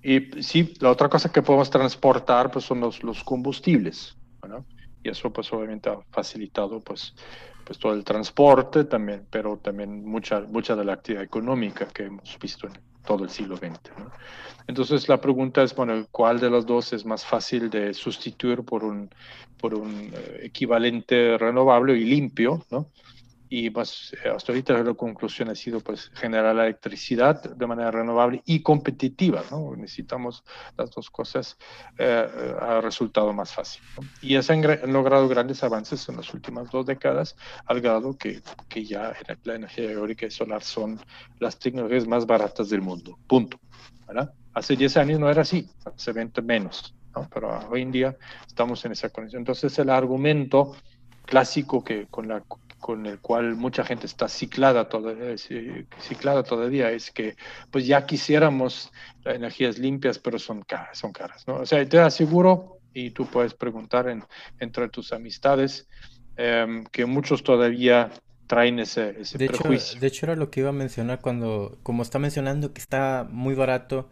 Y 0.02 0.42
sí, 0.42 0.74
la 0.80 0.90
otra 0.90 1.08
cosa 1.08 1.30
que 1.30 1.42
podemos 1.42 1.70
transportar 1.70 2.50
pues, 2.50 2.64
son 2.64 2.80
los, 2.80 3.22
combustibles. 3.22 4.16
y 5.04 5.08
eso 5.08 5.32
pues 5.32 5.52
obviamente 5.52 5.88
ha 5.88 6.00
facilitado 6.10 6.80
pues, 6.80 7.14
pues 7.64 7.78
todo 7.78 7.92
el 7.92 8.02
transporte 8.02 8.82
también, 8.82 9.24
pero 9.30 9.56
también 9.58 10.04
mucha, 10.04 10.40
mucha 10.40 10.74
de 10.74 10.84
la 10.84 10.94
actividad 10.94 11.22
económica 11.22 11.86
que 11.86 12.06
hemos 12.06 12.36
visto 12.40 12.66
en 12.66 12.72
todo 13.06 13.24
el 13.24 13.30
siglo 13.30 13.56
XX. 13.56 13.92
Entonces 14.66 15.08
la 15.08 15.20
pregunta 15.20 15.62
es, 15.62 15.74
bueno, 15.74 16.06
¿cuál 16.10 16.40
de 16.40 16.50
los 16.50 16.66
dos 16.66 16.92
es 16.92 17.06
más 17.06 17.24
fácil 17.24 17.70
de 17.70 17.94
sustituir 17.94 18.62
por 18.62 18.84
un, 18.84 19.08
por 19.58 19.74
un 19.74 20.12
eh, 20.12 20.40
equivalente 20.42 21.38
renovable 21.38 21.96
y 21.96 22.04
limpio? 22.04 22.62
¿no? 22.70 22.90
Y 23.48 23.70
pues 23.70 24.12
hasta 24.34 24.52
ahorita 24.52 24.72
la 24.82 24.94
conclusión 24.94 25.48
ha 25.50 25.54
sido 25.54 25.80
pues 25.80 26.10
generar 26.14 26.54
la 26.54 26.64
electricidad 26.64 27.42
de 27.42 27.66
manera 27.66 27.90
renovable 27.90 28.42
y 28.44 28.60
competitiva, 28.62 29.42
¿no? 29.50 29.74
Necesitamos 29.76 30.44
las 30.76 30.90
dos 30.90 31.10
cosas, 31.10 31.56
eh, 31.98 32.26
resultado 32.82 33.32
más 33.32 33.52
fácil. 33.52 33.82
Y 34.20 34.40
se 34.42 34.52
han, 34.52 34.92
logrado 34.92 35.28
grandes 35.28 35.62
avances 35.62 36.08
en 36.08 36.16
las 36.16 36.32
últimas 36.34 36.70
dos 36.70 36.86
décadas, 36.86 37.36
al 37.66 37.80
grado 37.80 38.16
que, 38.16 38.42
que 38.68 38.84
ya 38.84 39.14
la 39.44 39.54
energía 39.54 39.92
eólica 39.92 40.26
y 40.26 40.30
solar 40.30 40.62
son 40.62 40.98
las 41.38 41.58
tecnologías 41.58 42.06
más 42.06 42.26
baratas 42.26 42.68
del 42.68 42.82
mundo, 42.82 43.18
punto. 43.26 43.58
¿verdad? 44.06 44.32
Hace 44.54 44.76
10 44.76 44.96
años 44.96 45.20
no 45.20 45.30
era 45.30 45.42
así, 45.42 45.68
hace 45.84 46.12
20 46.12 46.42
menos, 46.42 46.94
¿no? 47.14 47.28
pero 47.32 47.58
hoy 47.68 47.82
en 47.82 47.92
día 47.92 48.16
estamos 48.46 48.84
en 48.84 48.92
esa 48.92 49.10
condición. 49.10 49.40
Entonces 49.40 49.78
el 49.78 49.90
argumento 49.90 50.74
clásico 51.26 51.84
que 51.84 52.06
con 52.06 52.28
la 52.28 52.42
con 52.86 53.06
el 53.06 53.18
cual 53.18 53.56
mucha 53.56 53.84
gente 53.84 54.06
está 54.06 54.28
ciclada, 54.28 54.88
todavía, 54.88 55.36
ciclada 55.98 56.44
todavía 56.44 56.90
es 56.92 57.10
que 57.10 57.34
pues 57.70 57.84
ya 57.86 58.06
quisiéramos 58.06 58.92
energías 59.24 59.78
limpias, 59.78 60.18
pero 60.20 60.38
son 60.38 60.62
caras, 60.62 60.96
son 60.98 61.12
caras, 61.12 61.48
¿no? 61.48 61.56
O 61.56 61.66
sea, 61.66 61.84
te 61.88 61.98
aseguro, 61.98 62.78
y 62.94 63.10
tú 63.10 63.26
puedes 63.26 63.54
preguntar 63.54 64.08
en, 64.08 64.22
entre 64.60 64.88
tus 64.88 65.12
amistades, 65.12 65.88
em, 66.36 66.84
que 66.84 67.06
muchos 67.06 67.42
todavía 67.42 68.10
traen 68.46 68.78
ese, 68.78 69.20
ese 69.20 69.36
de 69.36 69.48
prejuicio. 69.48 69.92
Hecho, 69.92 70.00
de 70.00 70.06
hecho, 70.06 70.26
era 70.26 70.36
lo 70.36 70.50
que 70.50 70.60
iba 70.60 70.68
a 70.68 70.72
mencionar 70.72 71.20
cuando, 71.20 71.78
como 71.82 72.02
está 72.02 72.18
mencionando 72.18 72.72
que 72.72 72.80
está 72.80 73.26
muy 73.28 73.54
barato, 73.54 74.08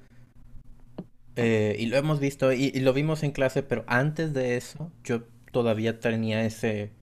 eh, 1.36 1.76
y 1.78 1.86
lo 1.86 1.96
hemos 1.96 2.18
visto, 2.18 2.52
y, 2.52 2.72
y, 2.74 2.80
lo 2.80 2.92
vimos 2.92 3.22
en 3.22 3.32
clase, 3.32 3.62
pero 3.62 3.84
antes 3.86 4.34
de 4.34 4.56
eso, 4.56 4.90
yo 5.04 5.22
todavía 5.52 6.00
tenía 6.00 6.44
ese, 6.44 6.92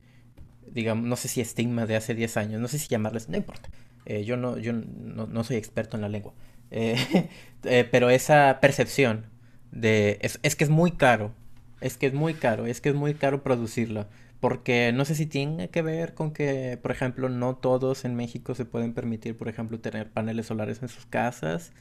digamos, 0.73 1.07
no 1.07 1.17
sé 1.17 1.29
si 1.29 1.41
estigma 1.41 1.87
de 1.87 1.97
hace 1.97 2.15
10 2.15 2.37
años, 2.37 2.61
no 2.61 2.69
sé 2.69 2.79
si 2.79 2.89
llamarles, 2.89 3.29
no 3.29 3.37
importa. 3.37 3.69
Eh, 4.05 4.25
yo 4.25 4.37
no, 4.37 4.59
yo 4.59 4.73
no, 4.73 5.45
soy 5.45 5.57
experto 5.57 5.97
en 5.97 6.03
la 6.03 6.09
lengua. 6.09 6.33
Eh, 6.75 7.29
eh, 7.65 7.87
pero 7.91 8.09
esa 8.09 8.59
percepción 8.63 9.27
de 9.73 10.19
es, 10.23 10.41
es, 10.43 10.57
que 10.57 10.65
es 10.65 10.71
muy 10.71 10.93
caro, 10.93 11.35
es 11.83 11.99
que 11.99 12.07
es 12.07 12.15
muy 12.15 12.33
caro, 12.33 12.65
es 12.65 12.81
que 12.81 12.89
es 12.89 12.95
muy 12.95 13.13
caro 13.13 13.43
producirlo. 13.43 14.07
Porque 14.41 14.91
no 14.93 15.05
sé 15.05 15.15
si 15.15 15.27
tiene 15.27 15.69
que 15.69 15.83
ver 15.83 16.15
con 16.15 16.33
que, 16.33 16.79
por 16.81 16.91
ejemplo, 16.91 17.29
no 17.29 17.57
todos 17.57 18.07
en 18.07 18.15
México 18.17 18.55
se 18.55 18.65
pueden 18.65 18.95
permitir, 18.95 19.37
por 19.37 19.49
ejemplo, 19.49 19.81
tener 19.81 20.11
paneles 20.11 20.47
solares 20.47 20.83
en 20.83 20.89
sus 20.89 21.05
casas. 21.07 21.73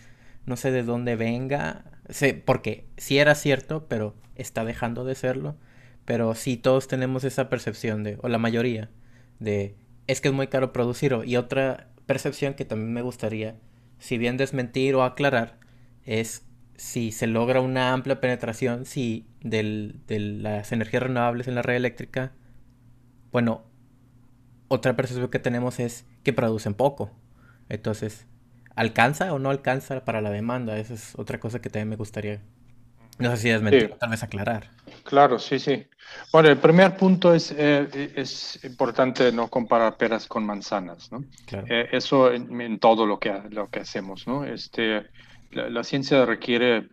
No 0.46 0.58
sé 0.58 0.72
de 0.72 0.84
dónde 0.84 1.16
venga. 1.16 1.86
Sé, 2.10 2.34
porque 2.34 2.86
sí 2.98 3.18
era 3.18 3.34
cierto, 3.34 3.88
pero 3.88 4.14
está 4.36 4.66
dejando 4.66 5.06
de 5.06 5.16
serlo. 5.16 5.56
Pero 6.06 6.36
sí, 6.36 6.58
todos 6.58 6.88
tenemos 6.88 7.24
esa 7.24 7.50
percepción 7.50 8.04
de, 8.04 8.18
o 8.22 8.28
la 8.28 8.38
mayoría, 8.38 8.90
de, 9.40 9.76
es 10.08 10.22
que 10.22 10.30
es 10.30 10.34
muy 10.34 10.48
caro 10.48 10.74
producirlo. 10.74 11.24
Y 11.24 11.38
otra 11.38 11.90
percepción 12.06 12.54
que 12.54 12.66
también 12.66 12.94
me 12.94 13.02
gustaría, 13.02 13.56
si 14.00 14.18
bien 14.18 14.38
desmentir 14.38 14.96
o 14.96 15.04
aclarar, 15.04 15.60
es 16.06 16.46
si 16.76 17.12
se 17.12 17.28
logra 17.28 17.62
una 17.62 17.94
amplia 17.94 18.20
penetración 18.20 18.86
si 18.86 19.28
del, 19.42 20.02
de 20.08 20.20
las 20.20 20.72
energías 20.72 21.04
renovables 21.04 21.48
en 21.48 21.56
la 21.56 21.62
red 21.62 21.76
eléctrica, 21.76 22.32
bueno, 23.32 23.64
otra 24.68 24.96
percepción 24.96 25.30
que 25.30 25.40
tenemos 25.40 25.80
es 25.80 26.06
que 26.24 26.34
producen 26.34 26.74
poco. 26.74 27.12
Entonces, 27.70 28.26
¿alcanza 28.76 29.34
o 29.34 29.40
no 29.40 29.50
alcanza 29.50 30.04
para 30.06 30.22
la 30.22 30.32
demanda? 30.32 30.78
Esa 30.78 30.96
es 30.96 31.14
otra 31.18 31.40
cosa 31.40 31.62
que 31.62 31.70
también 31.70 31.90
me 31.90 31.96
gustaría, 31.96 32.42
no 33.22 33.36
sé 33.36 33.38
si 33.38 33.50
es 33.50 33.62
mentira, 33.62 33.96
tal 33.98 34.10
vez 34.10 34.24
aclarar. 34.24 34.70
Claro, 35.04 35.40
sí, 35.40 35.60
sí. 35.60 35.86
Bueno, 36.32 36.50
el 36.50 36.58
primer 36.58 36.98
punto 36.98 37.34
es, 37.34 37.54
eh, 37.58 38.14
es 38.16 38.60
importante 38.64 39.32
no 39.32 39.48
comparar 39.48 39.98
peras 39.98 40.28
con 40.28 40.46
manzanas, 40.46 41.12
¿no? 41.12 41.24
Eh, 41.70 41.90
eso 41.92 42.32
en, 42.32 42.80
todo 42.80 43.06
lo 43.06 43.20
que, 43.20 43.34
lo 43.50 43.70
que 43.70 43.80
hacemos, 43.80 44.28
¿no? 44.28 44.44
Este, 44.44 45.06
la, 45.52 45.84
ciencia 45.84 46.26
requiere 46.26 46.88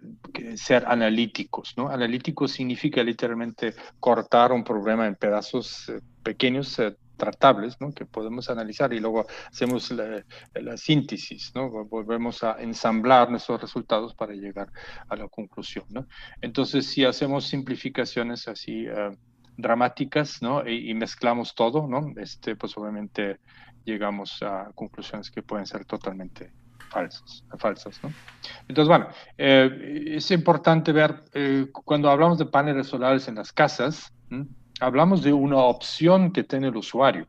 ser 0.57 0.85
analíticos, 0.87 1.75
¿no? 1.77 1.89
Analítico 1.89 2.49
significa 2.49 3.03
literalmente 3.03 3.75
cortar 4.01 4.53
un 4.53 4.65
problema 4.65 5.07
en 5.07 5.15
pedazos 5.15 5.89
eh, 5.89 6.01
pequeños, 6.23 6.79
eh, 6.79 6.97
tratables, 7.19 7.79
¿no? 7.81 7.93
Que 7.93 8.07
podemos 8.07 8.49
analizar 8.49 8.93
y 8.95 9.01
luego 9.01 9.27
hacemos 9.51 9.91
la, 9.91 10.25
síntesis, 10.77 11.53
¿no? 11.55 11.69
Volvemos 11.85 12.43
a 12.43 12.57
ensamblar 12.61 13.31
nuestros 13.31 13.61
resultados 13.61 14.15
para 14.15 14.33
llegar 14.33 14.71
a 15.09 15.17
la 15.17 15.29
conclusión, 15.29 15.85
¿no? 15.91 16.07
Entonces, 16.41 16.87
si 16.87 17.05
hacemos 17.05 17.47
simplificaciones 17.47 18.49
así 18.49 18.87
eh, 18.87 19.17
dramáticas, 19.57 20.41
¿no? 20.41 20.67
Y, 20.67 20.91
y, 20.91 20.95
mezclamos 20.95 21.55
todo, 21.55 21.87
¿no? 21.87 22.15
Este, 22.17 22.57
pues 22.57 22.77
obviamente 22.79 23.41
llegamos 23.85 24.43
a 24.43 24.71
conclusiones 24.75 25.31
que 25.31 25.43
pueden 25.43 25.67
ser 25.67 25.85
totalmente 25.85 26.53
falsos, 26.89 27.45
falsas. 27.59 28.01
¿no? 28.03 28.13
Entonces, 28.69 28.89
bueno, 28.89 29.09
eh, 29.37 30.05
es 30.17 30.31
importante 30.31 30.93
ver, 30.93 31.23
eh, 31.35 31.67
cuando 31.73 32.11
hablamos 32.11 32.39
de 32.39 32.47
paneles 32.47 32.89
solares 32.89 33.29
en 33.29 33.37
las 33.37 33.53
casas, 33.53 34.13
hablamos 34.81 35.23
de 35.23 35.33
una 35.33 35.59
opción 35.59 36.33
que 36.33 36.45
tiene 36.45 36.69
el 36.69 36.77
usuario. 36.77 37.27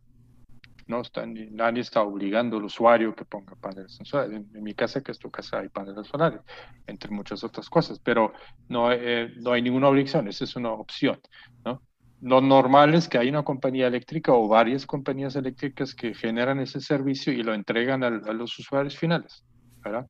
No 0.88 1.02
está, 1.02 1.24
nadie 1.26 1.82
está 1.82 2.02
obligando 2.02 2.58
al 2.58 2.64
usuario 2.64 3.14
que 3.14 3.24
ponga 3.24 3.56
paneles 3.56 4.00
solares. 4.04 4.42
En, 4.54 4.64
mi 4.64 4.74
casa, 4.74 5.02
que 5.02 5.12
es 5.12 5.20
tu 5.20 5.30
casa, 5.30 5.60
hay 5.60 5.70
paneles 5.70 6.08
solares, 6.08 6.42
entre 6.88 7.12
muchas 7.12 7.44
otras 7.44 7.70
cosas, 7.70 8.00
pero 8.00 8.34
no, 8.70 8.92
eh, 8.92 9.32
no 9.38 9.52
hay 9.52 9.62
ninguna 9.62 9.88
obligación, 9.88 10.28
esa 10.28 10.46
es 10.46 10.56
una 10.56 10.72
opción. 10.72 11.20
¿no? 11.64 11.84
Lo 12.22 12.42
normal 12.42 12.96
es 12.96 13.08
que 13.08 13.20
hay 13.20 13.30
una 13.30 13.44
compañía 13.44 13.86
eléctrica 13.86 14.34
o 14.34 14.48
varias 14.48 14.88
compañías 14.88 15.36
eléctricas 15.36 15.94
que 15.94 16.16
generan 16.16 16.60
ese 16.60 16.82
servicio 16.82 17.32
y 17.32 17.44
lo 17.44 17.54
entregan 17.54 18.04
a, 18.04 18.10
los 18.10 18.58
usuarios 18.58 18.98
finales. 18.98 19.46
¿verdad? 19.84 20.08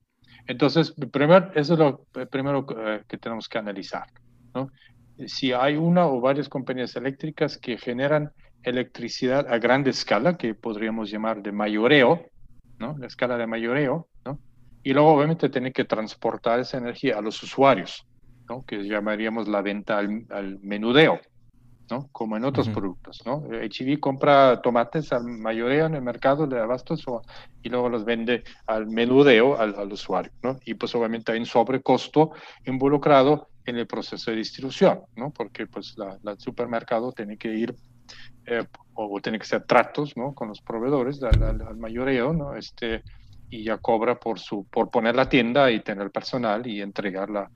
Entonces, 0.47 0.93
primero, 1.11 1.51
eso 1.55 1.73
es 1.73 1.79
lo 1.79 2.05
primero 2.31 2.65
eh, 2.77 3.03
que 3.05 3.17
tenemos 3.17 3.49
que 3.49 3.57
analizar. 3.57 4.07
¿no? 4.55 4.71
Si 5.27 5.51
hay 5.51 5.75
una 5.75 6.07
o 6.07 6.21
varias 6.21 6.49
compañías 6.49 6.95
eléctricas 6.95 7.57
que 7.57 7.77
generan 7.77 8.31
electricidad 8.63 9.51
a 9.51 9.57
gran 9.57 9.87
escala, 9.87 10.37
que 10.37 10.53
podríamos 10.53 11.09
llamar 11.09 11.41
de 11.41 11.51
mayoreo, 11.51 12.25
¿no? 12.77 12.97
la 12.97 13.07
escala 13.07 13.37
de 13.37 13.47
mayoreo, 13.47 14.07
¿no? 14.25 14.39
y 14.83 14.93
luego 14.93 15.13
obviamente 15.13 15.49
tiene 15.49 15.71
que 15.71 15.85
transportar 15.85 16.59
esa 16.59 16.77
energía 16.77 17.17
a 17.17 17.21
los 17.21 17.41
usuarios, 17.43 18.05
¿no? 18.49 18.63
que 18.65 18.83
llamaríamos 18.83 19.47
la 19.47 19.61
venta 19.61 19.97
al, 19.97 20.25
al 20.29 20.59
menudeo. 20.61 21.19
¿no? 21.89 22.07
Como 22.11 22.37
en 22.37 22.45
otros 22.45 22.69
productos, 22.69 23.21
¿no? 23.25 23.43
HEV 23.51 23.99
compra 23.99 24.61
tomates 24.61 25.11
al 25.11 25.23
mayoreo 25.23 25.87
en 25.87 25.95
el 25.95 26.01
mercado 26.01 26.47
de 26.47 26.59
abastos 26.59 27.03
y 27.63 27.69
luego 27.69 27.89
los 27.89 28.05
vende 28.05 28.43
al 28.67 28.87
menudeo 28.87 29.59
al, 29.59 29.91
usuario, 29.91 30.31
¿no? 30.43 30.59
Y 30.65 30.75
pues 30.75 30.93
obviamente 30.95 31.31
hay 31.31 31.39
un 31.39 31.45
sobrecosto 31.45 32.31
involucrado 32.65 33.49
en 33.65 33.77
el 33.77 33.87
proceso 33.87 34.31
de 34.31 34.37
distribución, 34.37 35.01
¿no? 35.15 35.31
Porque 35.31 35.67
pues 35.67 35.95
el 35.97 36.39
supermercado 36.39 37.11
tiene 37.11 37.37
que 37.37 37.53
ir 37.53 37.75
eh, 38.45 38.65
o 38.93 39.19
tiene 39.21 39.37
que 39.37 39.43
hacer 39.43 39.63
tratos, 39.63 40.17
¿no? 40.17 40.33
Con 40.33 40.49
los 40.49 40.61
proveedores 40.61 41.21
al, 41.23 41.43
al, 41.43 41.77
mayoreo, 41.77 42.33
¿no? 42.33 42.55
Este, 42.55 43.03
y 43.49 43.63
ya 43.63 43.77
cobra 43.77 44.19
por, 44.19 44.39
su, 44.39 44.65
por 44.65 44.89
poner 44.89 45.15
la 45.15 45.29
tienda 45.29 45.71
y 45.71 45.81
tener 45.81 46.11
personal 46.11 46.65
y 46.67 46.81
entregar 46.81 47.29
la 47.29 47.49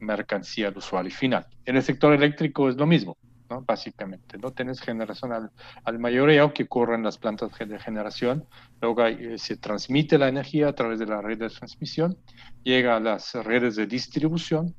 mercancía 0.00 0.68
al 0.68 0.76
usuario 0.76 1.10
final. 1.10 1.46
En 1.64 1.76
el 1.76 1.82
sector 1.82 2.12
eléctrico 2.12 2.68
es 2.68 2.76
lo 2.76 2.86
mismo. 2.86 3.16
¿no? 3.48 3.62
Básicamente, 3.62 4.38
¿no? 4.38 4.50
Tienes 4.50 4.80
generación 4.80 5.32
al, 5.32 5.50
al 5.84 5.98
mayoreo 6.00 6.52
que 6.52 6.64
ocurre 6.64 6.96
en 6.96 7.04
las 7.04 7.16
plantas 7.16 7.50
de 7.56 7.78
generación, 7.78 8.44
luego 8.80 9.06
eh, 9.06 9.38
se 9.38 9.56
transmite 9.56 10.18
la 10.18 10.26
energía 10.26 10.68
a 10.68 10.74
través 10.74 10.98
de 10.98 11.06
la 11.06 11.22
red 11.22 11.38
de 11.38 11.48
transmisión, 11.48 12.18
llega 12.64 12.96
a 12.96 13.00
las 13.00 13.34
redes 13.34 13.76
de 13.76 13.86
distribución 13.86 14.74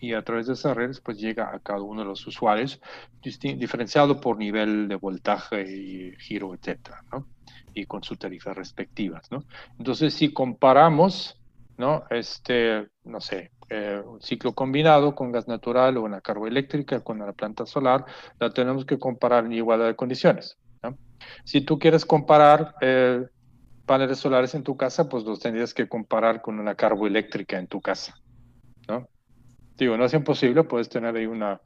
y 0.00 0.12
a 0.12 0.22
través 0.22 0.46
de 0.46 0.54
esas 0.54 0.76
redes 0.76 1.00
pues 1.00 1.18
llega 1.18 1.54
a 1.54 1.58
cada 1.60 1.82
uno 1.82 2.02
de 2.02 2.08
los 2.08 2.26
usuarios 2.26 2.80
diferenciado 3.22 4.20
por 4.20 4.38
nivel 4.38 4.88
de 4.88 4.96
voltaje 4.96 5.62
y 5.62 6.12
giro, 6.18 6.54
etcétera, 6.54 7.02
¿no? 7.12 7.26
Y 7.74 7.86
con 7.86 8.02
sus 8.02 8.18
tarifas 8.18 8.56
respectivas, 8.56 9.30
¿no? 9.30 9.44
Entonces, 9.78 10.14
si 10.14 10.32
comparamos, 10.32 11.40
¿no? 11.76 12.04
Este, 12.10 12.88
no 13.04 13.20
sé, 13.20 13.50
eh, 13.68 14.00
un 14.04 14.20
ciclo 14.20 14.52
combinado 14.52 15.14
con 15.14 15.32
gas 15.32 15.48
natural 15.48 15.96
o 15.96 16.02
una 16.02 16.20
carboeléctrica 16.20 17.00
con 17.00 17.18
la 17.18 17.32
planta 17.32 17.66
solar, 17.66 18.04
la 18.38 18.50
tenemos 18.50 18.84
que 18.84 18.98
comparar 18.98 19.44
en 19.44 19.52
igualdad 19.52 19.86
de 19.86 19.96
condiciones. 19.96 20.58
Si 21.44 21.62
tú 21.62 21.78
quieres 21.78 22.04
comparar 22.04 22.74
eh, 22.80 23.26
paneles 23.86 24.18
solares 24.18 24.54
en 24.54 24.62
tu 24.62 24.76
casa, 24.76 25.08
pues 25.08 25.24
los 25.24 25.40
tendrías 25.40 25.72
que 25.72 25.88
comparar 25.88 26.42
con 26.42 26.60
una 26.60 26.74
carboeléctrica 26.74 27.58
en 27.58 27.66
tu 27.66 27.80
casa. 27.80 28.14
¿no? 28.88 29.08
Digo, 29.76 29.96
no 29.96 30.04
es 30.06 30.14
imposible, 30.14 30.64
puedes 30.64 30.88
tener 30.88 31.14
ahí 31.14 31.26
una, 31.26 31.60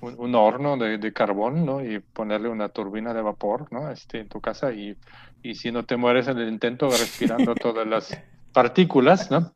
un, 0.00 0.34
horno 0.34 0.76
de, 0.76 0.98
de, 0.98 1.12
carbón, 1.12 1.66
¿no? 1.66 1.84
Y 1.84 1.98
ponerle 1.98 2.48
una 2.48 2.68
turbina 2.68 3.12
de 3.12 3.22
vapor, 3.22 3.66
¿no? 3.72 3.90
Este, 3.90 4.20
en 4.20 4.28
tu 4.28 4.40
casa 4.40 4.72
y, 4.72 4.96
y 5.42 5.54
si 5.54 5.72
no 5.72 5.84
te 5.84 5.96
mueres 5.96 6.28
en 6.28 6.38
el 6.38 6.48
intento 6.48 6.88
respirando 6.90 7.54
todas 7.54 7.86
las 7.86 8.16
partículas, 8.52 9.30
¿no? 9.30 9.52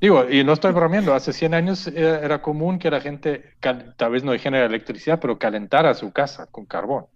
Digo, 0.00 0.30
y 0.30 0.44
no 0.44 0.52
estoy 0.52 0.72
bromeando, 0.72 1.12
hace 1.12 1.32
100 1.32 1.54
años 1.54 1.86
era, 1.88 2.40
común 2.40 2.78
que 2.78 2.90
la 2.90 3.00
gente, 3.00 3.56
tal 3.60 4.12
vez 4.12 4.22
no 4.22 4.32
genera 4.38 4.66
electricidad, 4.66 5.18
pero 5.20 5.38
calentara 5.38 5.92
su 5.94 6.12
casa 6.12 6.46
con 6.46 6.66
carbón. 6.66 7.06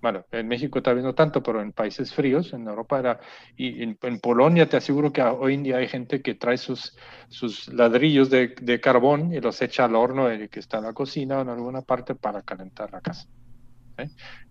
Bueno, 0.00 0.24
en 0.32 0.48
México 0.48 0.82
tal 0.82 0.96
vez 0.96 1.04
no 1.04 1.14
tanto, 1.14 1.42
pero 1.42 1.60
en 1.60 1.72
países 1.72 2.14
fríos, 2.14 2.52
en 2.52 2.66
Europa 2.66 2.98
era, 2.98 3.20
y 3.56 3.82
en, 3.82 3.96
Polonia 4.20 4.68
te 4.68 4.76
aseguro 4.76 5.12
que 5.12 5.22
hoy 5.22 5.54
en 5.54 5.62
día 5.62 5.76
hay 5.76 5.88
gente 5.88 6.22
que 6.22 6.34
trae 6.34 6.56
sus, 6.56 6.96
sus 7.28 7.68
ladrillos 7.68 8.30
de, 8.30 8.54
de 8.60 8.80
carbón 8.80 9.32
y 9.34 9.40
los 9.40 9.60
echa 9.60 9.84
al 9.84 9.94
horno 9.94 10.28
que 10.50 10.60
está 10.60 10.78
en 10.78 10.84
la 10.84 10.92
cocina 10.92 11.38
o 11.38 11.42
en 11.42 11.50
alguna 11.50 11.82
parte 11.82 12.14
para 12.14 12.42
calentar 12.42 12.90
la 12.92 13.00
casa. 13.00 13.28
¿eh? 13.98 14.08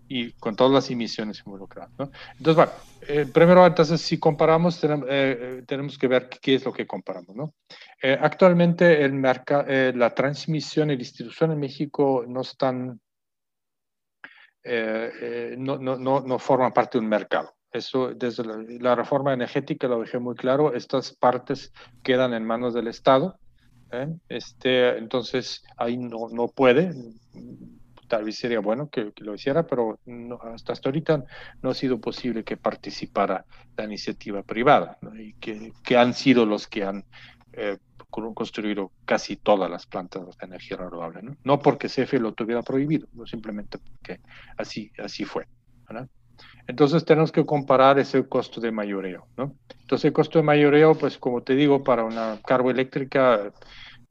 y 0.10 0.32
con 0.34 0.56
todas 0.56 0.74
las 0.74 0.90
emisiones 0.90 1.44
involucradas. 1.46 1.92
¿no? 1.98 2.12
Entonces, 2.38 2.56
bueno, 2.56 2.72
eh, 3.08 3.32
primero, 3.32 3.66
entonces, 3.66 4.02
si 4.02 4.18
comparamos, 4.18 4.82
tenemos, 4.82 5.08
eh, 5.10 5.64
tenemos, 5.68 5.98
que 5.98 6.08
ver 6.08 6.28
qué 6.28 6.56
es 6.56 6.66
lo 6.66 6.74
que 6.74 6.88
comparamos. 6.88 7.36
¿no? 7.36 7.54
Eh, 8.02 8.18
actualmente, 8.20 9.06
el 9.06 9.22
la 9.22 10.16
transmisión 10.16 10.90
y 10.90 10.98
distribución 10.98 11.52
en 11.52 11.60
México 11.60 12.26
no 12.28 12.42
están, 12.42 13.00
no, 14.64 15.78
no, 15.78 15.98
no, 15.98 16.22
no, 16.22 16.40
forman 16.40 16.74
parte 16.74 16.98
de 16.98 17.04
un 17.04 17.10
mercado. 17.10 17.54
Eso, 17.72 18.14
desde 18.14 18.44
la, 18.44 18.58
la, 18.80 18.96
reforma 18.96 19.34
energética 19.34 19.88
lo 19.88 20.00
dejé 20.02 20.18
muy 20.18 20.36
claro, 20.36 20.74
estas 20.74 21.14
partes 21.14 21.72
quedan 22.04 22.34
en 22.34 22.46
manos 22.46 22.74
del 22.74 22.88
Estado. 22.88 23.38
Este, 24.28 24.98
entonces, 24.98 25.64
ahí 25.78 25.98
no, 25.98 26.30
no 26.32 26.48
puede 26.48 26.94
tal 28.10 28.26
vez 28.26 28.38
sería 28.38 28.60
bueno 28.60 28.90
que, 28.90 29.14
lo 29.18 29.36
hiciera, 29.36 29.66
pero 29.66 30.00
hasta, 30.54 30.74
hasta 30.74 30.90
ahorita 30.90 31.24
no 31.62 31.70
ha 31.70 31.74
sido 31.74 32.02
posible 32.02 32.44
que 32.44 32.58
participara 32.58 33.46
la 33.78 33.86
iniciativa 33.86 34.44
privada, 34.44 34.98
y 35.18 35.34
que, 35.36 35.72
que, 35.84 35.96
han 35.96 36.14
sido 36.14 36.46
los 36.46 36.68
que 36.68 36.84
han 36.84 37.06
eh, 37.54 37.78
construido 38.10 38.92
casi 39.06 39.36
todas 39.36 39.70
las 39.70 39.86
plantas 39.86 40.26
de 40.38 40.46
energía 40.46 40.78
renovable. 40.78 41.22
No, 41.22 41.38
no 41.44 41.60
porque 41.60 41.88
CFE 41.88 42.20
lo 42.20 42.34
tuviera 42.34 42.62
prohibido, 42.62 43.08
simplemente 43.26 43.78
porque 43.78 44.20
así, 44.58 44.92
así 44.98 45.26
fue. 45.26 45.48
Entonces 46.68 47.04
tenemos 47.04 47.32
que 47.32 47.46
comparar 47.46 47.98
ese 48.00 48.28
costo 48.28 48.62
de 48.62 48.72
mayoreo. 48.72 49.28
¿no? 49.38 49.56
Entonces 49.82 50.06
el 50.06 50.14
costo 50.14 50.40
de 50.40 50.44
mayoreo, 50.44 50.96
pues 50.96 51.18
como 51.18 51.42
te 51.42 51.56
digo, 51.56 51.84
para 51.84 52.04
una 52.04 52.40
carboeléctrica 52.46 53.52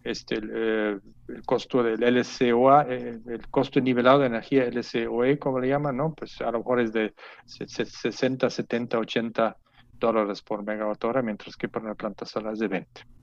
este, 0.03 0.41
eh, 0.43 0.99
el 1.29 1.43
costo 1.45 1.83
del 1.83 2.01
LCOA, 2.01 2.87
eh, 2.89 3.21
el 3.27 3.49
costo 3.49 3.81
nivelado 3.81 4.21
de 4.21 4.27
energía 4.27 4.65
LCOE, 4.65 5.39
como 5.39 5.61
le 5.61 5.69
llaman, 5.69 5.97
¿no? 5.97 6.15
Pues 6.15 6.41
a 6.41 6.51
lo 6.51 6.59
mejor 6.59 6.81
es 6.81 6.93
de 6.93 7.15
60, 7.47 8.49
70, 8.49 8.99
80 8.99 9.57
dólares 9.99 10.43
por 10.43 10.65
megawatt 10.65 11.05
hora, 11.05 11.23
mientras 11.23 11.57
que 11.57 11.69
para 11.69 11.85
una 11.85 11.95
planta 11.95 12.25
solar 12.25 12.55
es 12.55 12.61
de 12.61 12.69
20. 12.69 13.18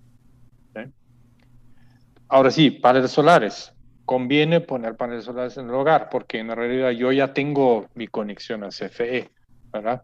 Ahora 2.27 2.51
sí, 2.51 2.71
paneles 2.71 3.11
solares. 3.11 3.73
Conviene 4.05 4.61
poner 4.61 4.95
paneles 4.95 5.25
solares 5.25 5.57
en 5.57 5.67
el 5.67 5.73
hogar, 5.73 6.09
porque 6.09 6.39
en 6.39 6.55
realidad 6.55 6.91
yo 6.91 7.11
ya 7.11 7.33
tengo 7.33 7.87
mi 7.95 8.07
conexión 8.07 8.63
a 8.63 8.69
CFE, 8.69 9.29
¿verdad? 9.71 10.03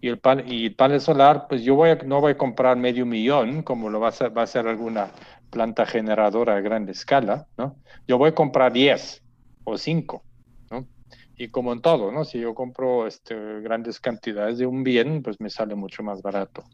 Y 0.00 0.08
el, 0.08 0.18
pan, 0.18 0.42
y 0.46 0.70
panel 0.70 1.00
solar, 1.00 1.46
pues 1.48 1.62
yo 1.62 1.74
voy 1.74 1.90
a, 1.90 1.94
no 1.96 2.20
voy 2.20 2.32
a 2.32 2.36
comprar 2.36 2.76
medio 2.76 3.06
millón, 3.06 3.62
como 3.62 3.88
lo 3.88 4.00
va 4.00 4.06
a 4.06 4.10
hacer, 4.10 4.36
va 4.36 4.42
a 4.42 4.46
ser 4.46 4.66
alguna 4.66 5.10
planta 5.50 5.86
generadora 5.86 6.56
a 6.56 6.60
gran 6.60 6.88
escala, 6.88 7.46
¿no? 7.56 7.76
Yo 8.08 8.18
voy 8.18 8.30
a 8.30 8.34
comprar 8.34 8.72
10 8.72 9.22
o 9.64 9.78
5, 9.78 10.24
¿no? 10.70 10.88
Y 11.36 11.48
como 11.48 11.72
en 11.72 11.80
todo, 11.82 12.10
¿no? 12.10 12.24
Si 12.24 12.40
yo 12.40 12.54
compro 12.54 13.06
este, 13.06 13.60
grandes 13.60 14.00
cantidades 14.00 14.58
de 14.58 14.66
un 14.66 14.82
bien, 14.82 15.22
pues 15.22 15.40
me 15.40 15.50
sale 15.50 15.74
mucho 15.74 16.02
más 16.02 16.20
barato. 16.20 16.64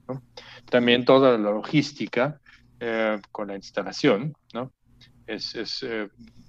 También 0.71 1.05
toda 1.05 1.37
la 1.37 1.51
logística 1.51 2.41
eh, 2.81 3.21
con 3.33 3.49
la 3.49 3.57
instalación, 3.57 4.35
¿no? 4.55 4.73
Es, 5.27 5.55
es 5.55 5.83
eh, 5.83 6.09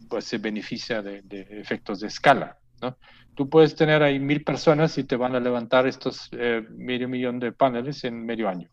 pues 0.10 0.26
se 0.26 0.38
beneficia 0.38 1.02
de, 1.02 1.22
de, 1.24 1.42
efectos 1.60 2.00
de 2.00 2.08
escala, 2.08 2.58
¿no? 2.82 2.98
Tú 3.36 3.50
puedes 3.50 3.76
tener 3.76 4.04
ahí 4.04 4.20
mil 4.20 4.44
personas 4.44 4.98
y 4.98 5.04
te 5.06 5.16
van 5.16 5.36
a 5.36 5.40
levantar 5.40 5.88
estos 5.88 6.30
eh, 6.34 6.66
medio 6.70 7.10
millón 7.10 7.40
de 7.40 7.52
paneles 7.52 8.04
en 8.04 8.26
medio 8.26 8.48
año, 8.48 8.70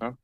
¿no? 0.00 0.18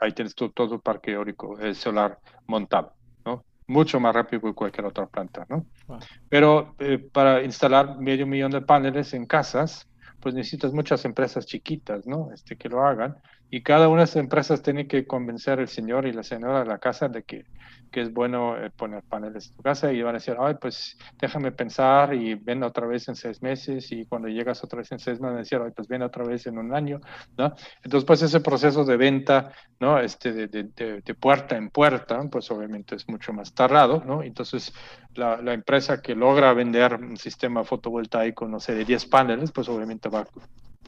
Ahí 0.00 0.12
tienes 0.12 0.34
todo, 0.34 0.50
todo 0.50 0.74
el 0.74 0.80
parque 0.80 1.12
eólico 1.12 1.56
solar 1.74 2.18
montado, 2.46 2.94
¿no? 3.24 3.44
Mucho 3.68 4.00
más 4.00 4.14
rápido 4.14 4.42
que 4.42 4.54
cualquier 4.54 4.86
otra 4.86 5.06
planta, 5.06 5.46
¿no? 5.48 5.66
Wow. 5.86 5.98
Pero 6.28 6.74
para 7.12 7.42
instalar 7.42 7.98
medio 7.98 8.26
millón 8.26 8.50
de 8.50 8.60
paneles 8.60 9.14
en 9.14 9.26
casas, 9.26 9.88
pues 10.20 10.34
necesitas 10.34 10.72
muchas 10.72 11.04
empresas 11.04 11.46
chiquitas, 11.46 12.06
¿no? 12.06 12.30
Este, 12.32 12.56
que 12.56 12.68
lo 12.68 12.84
hagan. 12.84 13.16
Y 13.48 13.62
cada 13.62 13.88
una 13.88 13.98
de 13.98 14.04
esas 14.04 14.16
empresas 14.16 14.62
tiene 14.62 14.88
que 14.88 15.06
convencer 15.06 15.60
al 15.60 15.68
señor 15.68 16.06
y 16.06 16.12
la 16.12 16.24
señora 16.24 16.60
de 16.60 16.66
la 16.66 16.78
casa 16.78 17.08
de 17.08 17.22
que, 17.22 17.46
que 17.92 18.00
es 18.00 18.12
bueno 18.12 18.56
eh, 18.58 18.70
poner 18.70 19.04
paneles 19.04 19.48
en 19.48 19.56
tu 19.56 19.62
casa 19.62 19.92
y 19.92 20.02
van 20.02 20.16
a 20.16 20.18
decir, 20.18 20.34
ay, 20.38 20.54
pues 20.60 20.98
déjame 21.20 21.52
pensar 21.52 22.12
y 22.12 22.34
ven 22.34 22.64
otra 22.64 22.86
vez 22.88 23.06
en 23.08 23.14
seis 23.14 23.40
meses 23.42 23.92
y 23.92 24.04
cuando 24.06 24.26
llegas 24.26 24.64
otra 24.64 24.78
vez 24.78 24.90
en 24.90 24.98
seis 24.98 25.20
meses 25.20 25.22
van 25.22 25.34
a 25.36 25.38
decir, 25.38 25.60
ay, 25.64 25.70
pues 25.74 25.86
ven 25.86 26.02
otra 26.02 26.24
vez 26.24 26.46
en 26.48 26.58
un 26.58 26.74
año, 26.74 27.00
¿no? 27.38 27.54
Entonces, 27.84 28.04
pues 28.04 28.22
ese 28.22 28.40
proceso 28.40 28.84
de 28.84 28.96
venta, 28.96 29.52
¿no? 29.78 30.00
Este, 30.00 30.32
de, 30.32 30.48
de, 30.48 30.64
de, 30.64 31.00
de 31.02 31.14
puerta 31.14 31.56
en 31.56 31.70
puerta, 31.70 32.20
pues 32.30 32.50
obviamente 32.50 32.96
es 32.96 33.08
mucho 33.08 33.32
más 33.32 33.54
tardado, 33.54 34.02
¿no? 34.04 34.24
Entonces, 34.24 34.72
la, 35.16 35.40
la, 35.42 35.52
empresa 35.52 36.00
que 36.00 36.14
logra 36.14 36.52
vender 36.52 36.94
un 36.94 37.16
sistema 37.16 37.64
fotovoltaico, 37.64 38.46
no 38.48 38.60
sé, 38.60 38.74
de 38.74 38.84
10 38.84 39.06
paneles, 39.06 39.52
pues 39.52 39.68
obviamente 39.68 40.08
va, 40.08 40.26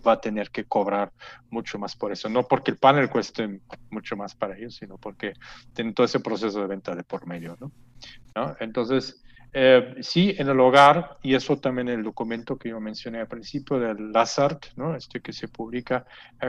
va 0.06 0.12
a 0.12 0.20
tener 0.20 0.50
que 0.50 0.64
cobrar 0.64 1.12
mucho 1.50 1.78
más 1.78 1.96
por 1.96 2.12
eso. 2.12 2.28
No 2.28 2.42
porque 2.44 2.70
el 2.70 2.78
panel 2.78 3.10
cueste 3.10 3.60
mucho 3.90 4.16
más 4.16 4.34
para 4.34 4.56
ellos, 4.56 4.76
sino 4.76 4.96
porque 4.96 5.34
tienen 5.74 5.94
todo 5.94 6.04
ese 6.06 6.20
proceso 6.20 6.60
de 6.60 6.66
venta 6.66 6.94
de 6.94 7.04
por 7.04 7.26
medio, 7.26 7.56
¿no? 7.60 7.72
¿No? 8.34 8.56
Entonces, 8.60 9.22
eh, 9.52 9.96
sí, 10.00 10.34
en 10.38 10.48
el 10.48 10.60
hogar, 10.60 11.16
y 11.22 11.34
eso 11.34 11.58
también 11.58 11.88
el 11.88 12.02
documento 12.02 12.56
que 12.56 12.68
yo 12.68 12.80
mencioné 12.80 13.20
al 13.20 13.28
principio 13.28 13.78
del 13.78 14.12
LASART, 14.12 14.66
¿no? 14.76 14.94
este 14.94 15.20
que 15.20 15.32
se 15.32 15.48
publica 15.48 16.04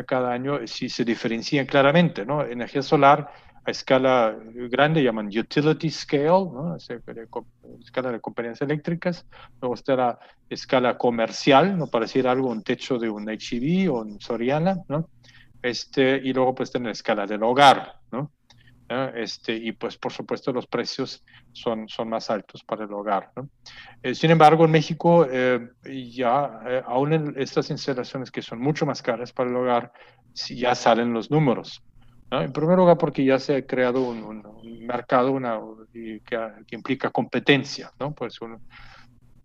cada 0.05 0.31
año, 0.31 0.67
sí 0.67 0.89
se 0.89 1.05
diferencian 1.05 1.65
claramente. 1.65 2.25
¿no? 2.25 2.45
Energía 2.45 2.81
solar 2.81 3.31
escala 3.69 4.35
grande, 4.69 5.03
llaman 5.03 5.27
utility 5.27 5.89
scale, 5.89 6.45
¿no? 6.51 6.75
escala 6.75 8.11
de 8.11 8.19
compañías 8.19 8.61
eléctricas, 8.61 9.25
luego 9.61 9.75
está 9.75 9.95
la 9.95 10.19
escala 10.49 10.97
comercial, 10.97 11.77
no 11.77 11.87
para 11.87 12.05
decir 12.05 12.27
algo, 12.27 12.49
un 12.49 12.63
techo 12.63 12.97
de 12.97 13.09
un 13.09 13.29
HEV 13.29 13.91
o 13.91 14.01
un 14.01 14.19
Soriana, 14.19 14.77
¿no? 14.87 15.09
Este, 15.61 16.21
y 16.23 16.31
luego 16.33 16.55
pues 16.55 16.71
tener 16.71 16.87
la 16.87 16.91
escala 16.93 17.25
del 17.25 17.43
hogar, 17.43 17.95
¿no? 18.11 18.31
Este, 18.89 19.53
y 19.53 19.71
pues 19.73 19.97
por 19.97 20.11
supuesto 20.11 20.51
los 20.51 20.65
precios 20.65 21.23
son, 21.51 21.87
son 21.87 22.09
más 22.09 22.31
altos 22.31 22.63
para 22.63 22.85
el 22.85 22.93
hogar. 22.93 23.31
¿no? 23.35 23.47
Eh, 24.01 24.15
sin 24.15 24.31
embargo, 24.31 24.65
en 24.65 24.71
México 24.71 25.27
eh, 25.29 25.59
ya, 26.11 26.59
eh, 26.67 26.81
aún 26.87 27.13
en 27.13 27.33
estas 27.37 27.69
instalaciones 27.69 28.31
que 28.31 28.41
son 28.41 28.59
mucho 28.59 28.87
más 28.87 29.03
caras 29.03 29.31
para 29.31 29.49
el 29.51 29.55
hogar, 29.55 29.93
ya 30.33 30.73
salen 30.73 31.13
los 31.13 31.29
números. 31.29 31.83
¿No? 32.31 32.41
En 32.41 32.53
primer 32.53 32.77
lugar, 32.77 32.97
porque 32.97 33.25
ya 33.25 33.39
se 33.39 33.55
ha 33.55 33.65
creado 33.65 34.03
un, 34.03 34.23
un, 34.23 34.45
un 34.45 34.85
mercado 34.85 35.31
una, 35.31 35.59
que, 35.91 36.21
que, 36.67 36.75
implica 36.75 37.09
competencia, 37.09 37.91
¿no? 37.99 38.13
Pues 38.13 38.39
uno, 38.41 38.61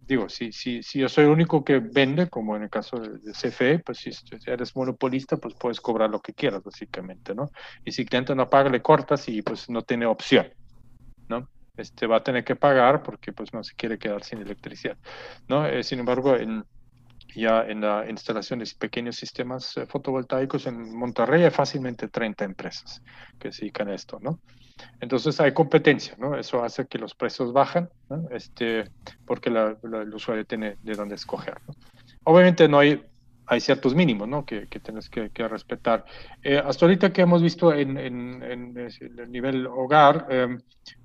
digo, 0.07 0.29
si, 0.29 0.53
si, 0.53 0.83
si 0.83 1.01
yo 1.01 1.09
soy 1.09 1.25
el 1.25 1.31
único 1.31 1.65
que 1.65 1.79
vende, 1.79 2.29
como 2.29 2.57
en 2.57 2.65
el 2.65 2.71
caso 2.71 2.99
de, 2.99 3.19
de 3.19 3.33
CFE, 3.33 3.79
pues 3.81 3.99
si 3.99 4.11
eres 4.47 4.77
monopolista, 4.77 5.37
pues 5.37 5.55
puedes 5.55 5.81
cobrar 5.81 6.11
lo 6.11 6.21
que 6.21 6.35
quieras, 6.35 6.63
básicamente, 6.63 7.35
¿no? 7.35 7.51
Y 7.85 7.93
si 7.93 8.03
el 8.03 8.09
cliente 8.09 8.35
no 8.35 8.49
paga, 8.49 8.71
le 8.71 8.83
cortas 8.83 9.29
y 9.29 9.43
pues 9.43 9.69
no 9.71 9.83
tiene 9.83 10.07
opción, 10.07 10.49
¿no? 11.29 11.49
Este 11.77 12.07
va 12.07 12.19
a 12.19 12.23
tener 12.23 12.45
que 12.45 12.55
pagar 12.55 13.03
porque 13.03 13.33
pues 13.33 13.53
no 13.53 13.65
se 13.65 13.75
quiere 13.75 13.99
quedar 13.99 14.23
sin 14.23 14.41
electricidad, 14.41 14.97
¿no? 15.49 15.67
Eh, 15.67 15.83
sin 15.83 16.01
embargo, 16.01 16.37
en, 16.37 16.65
ya 17.35 17.63
en 17.63 17.81
la 17.81 18.09
instalación 18.09 18.61
de 18.61 18.71
pequeños 18.79 19.17
sistemas 19.17 19.77
eh, 19.77 19.87
fotovoltaicos 19.87 20.67
en 20.67 20.97
Monterrey 20.97 21.45
hay 21.45 21.51
fácilmente 21.51 22.09
30 22.09 22.45
empresas 22.45 23.03
que 23.39 23.53
se 23.53 23.63
dedican 23.63 23.89
a 23.89 23.95
esto, 23.95 24.19
¿no? 24.21 24.41
Entonces 25.01 25.41
hay 25.41 25.53
competencia, 25.53 26.17
¿no? 26.19 26.37
Eso 26.37 26.65
hace 26.65 26.87
que 26.87 26.99
los 26.99 27.15
precios 27.15 27.53
bajan, 27.53 27.89
¿no? 28.09 28.29
Este, 28.31 28.91
porque 29.25 29.51
la, 29.51 29.77
la, 29.83 30.03
el 30.03 30.15
usuario 30.15 30.45
tiene 30.45 30.77
de 30.83 30.95
dónde 30.95 31.15
escoger, 31.15 31.61
¿no? 31.67 31.75
Obviamente 32.25 32.69
no 32.69 32.79
hay 32.79 33.05
hay 33.47 33.61
ciertos 33.61 33.95
mínimos 33.95 34.29
¿no? 34.29 34.45
que, 34.45 34.67
que 34.69 34.81
tienes 34.81 35.09
que, 35.09 35.31
que 35.31 35.47
respetar. 35.49 36.05
Eh, 36.43 36.61
hasta 36.65 36.87
ahorita 36.87 37.13
que 37.13 37.23
hemos 37.23 37.43
visto 37.43 37.73
en, 37.73 37.99
en, 37.99 38.43
en 38.43 38.77
el 38.77 39.31
nivel 39.31 39.67
hogar, 39.67 40.27
eh, 40.31 40.59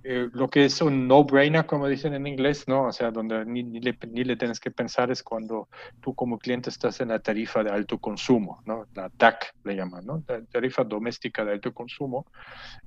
eh, 0.03 0.29
lo 0.31 0.49
que 0.49 0.65
es 0.65 0.81
un 0.81 1.07
no-brainer, 1.07 1.65
como 1.65 1.87
dicen 1.87 2.13
en 2.13 2.25
inglés, 2.27 2.67
¿no? 2.67 2.85
o 2.85 2.91
sea, 2.91 3.11
donde 3.11 3.45
ni, 3.45 3.63
ni, 3.63 3.81
le, 3.81 3.97
ni, 4.09 4.23
le, 4.23 4.37
tienes 4.37 4.59
que 4.59 4.71
pensar 4.71 5.11
es 5.11 5.23
cuando 5.23 5.67
tú 6.01 6.13
como 6.15 6.37
cliente 6.37 6.69
estás 6.69 7.01
en 7.01 7.09
la 7.09 7.19
tarifa 7.19 7.63
de 7.63 7.71
alto 7.71 7.97
consumo, 7.97 8.61
¿no? 8.65 8.85
la 8.95 9.11
DAC 9.17 9.55
le 9.63 9.75
llaman, 9.75 10.05
¿no? 10.05 10.23
la 10.27 10.41
tarifa 10.45 10.83
doméstica 10.83 11.43
de 11.43 11.51
alto 11.51 11.73
consumo, 11.73 12.25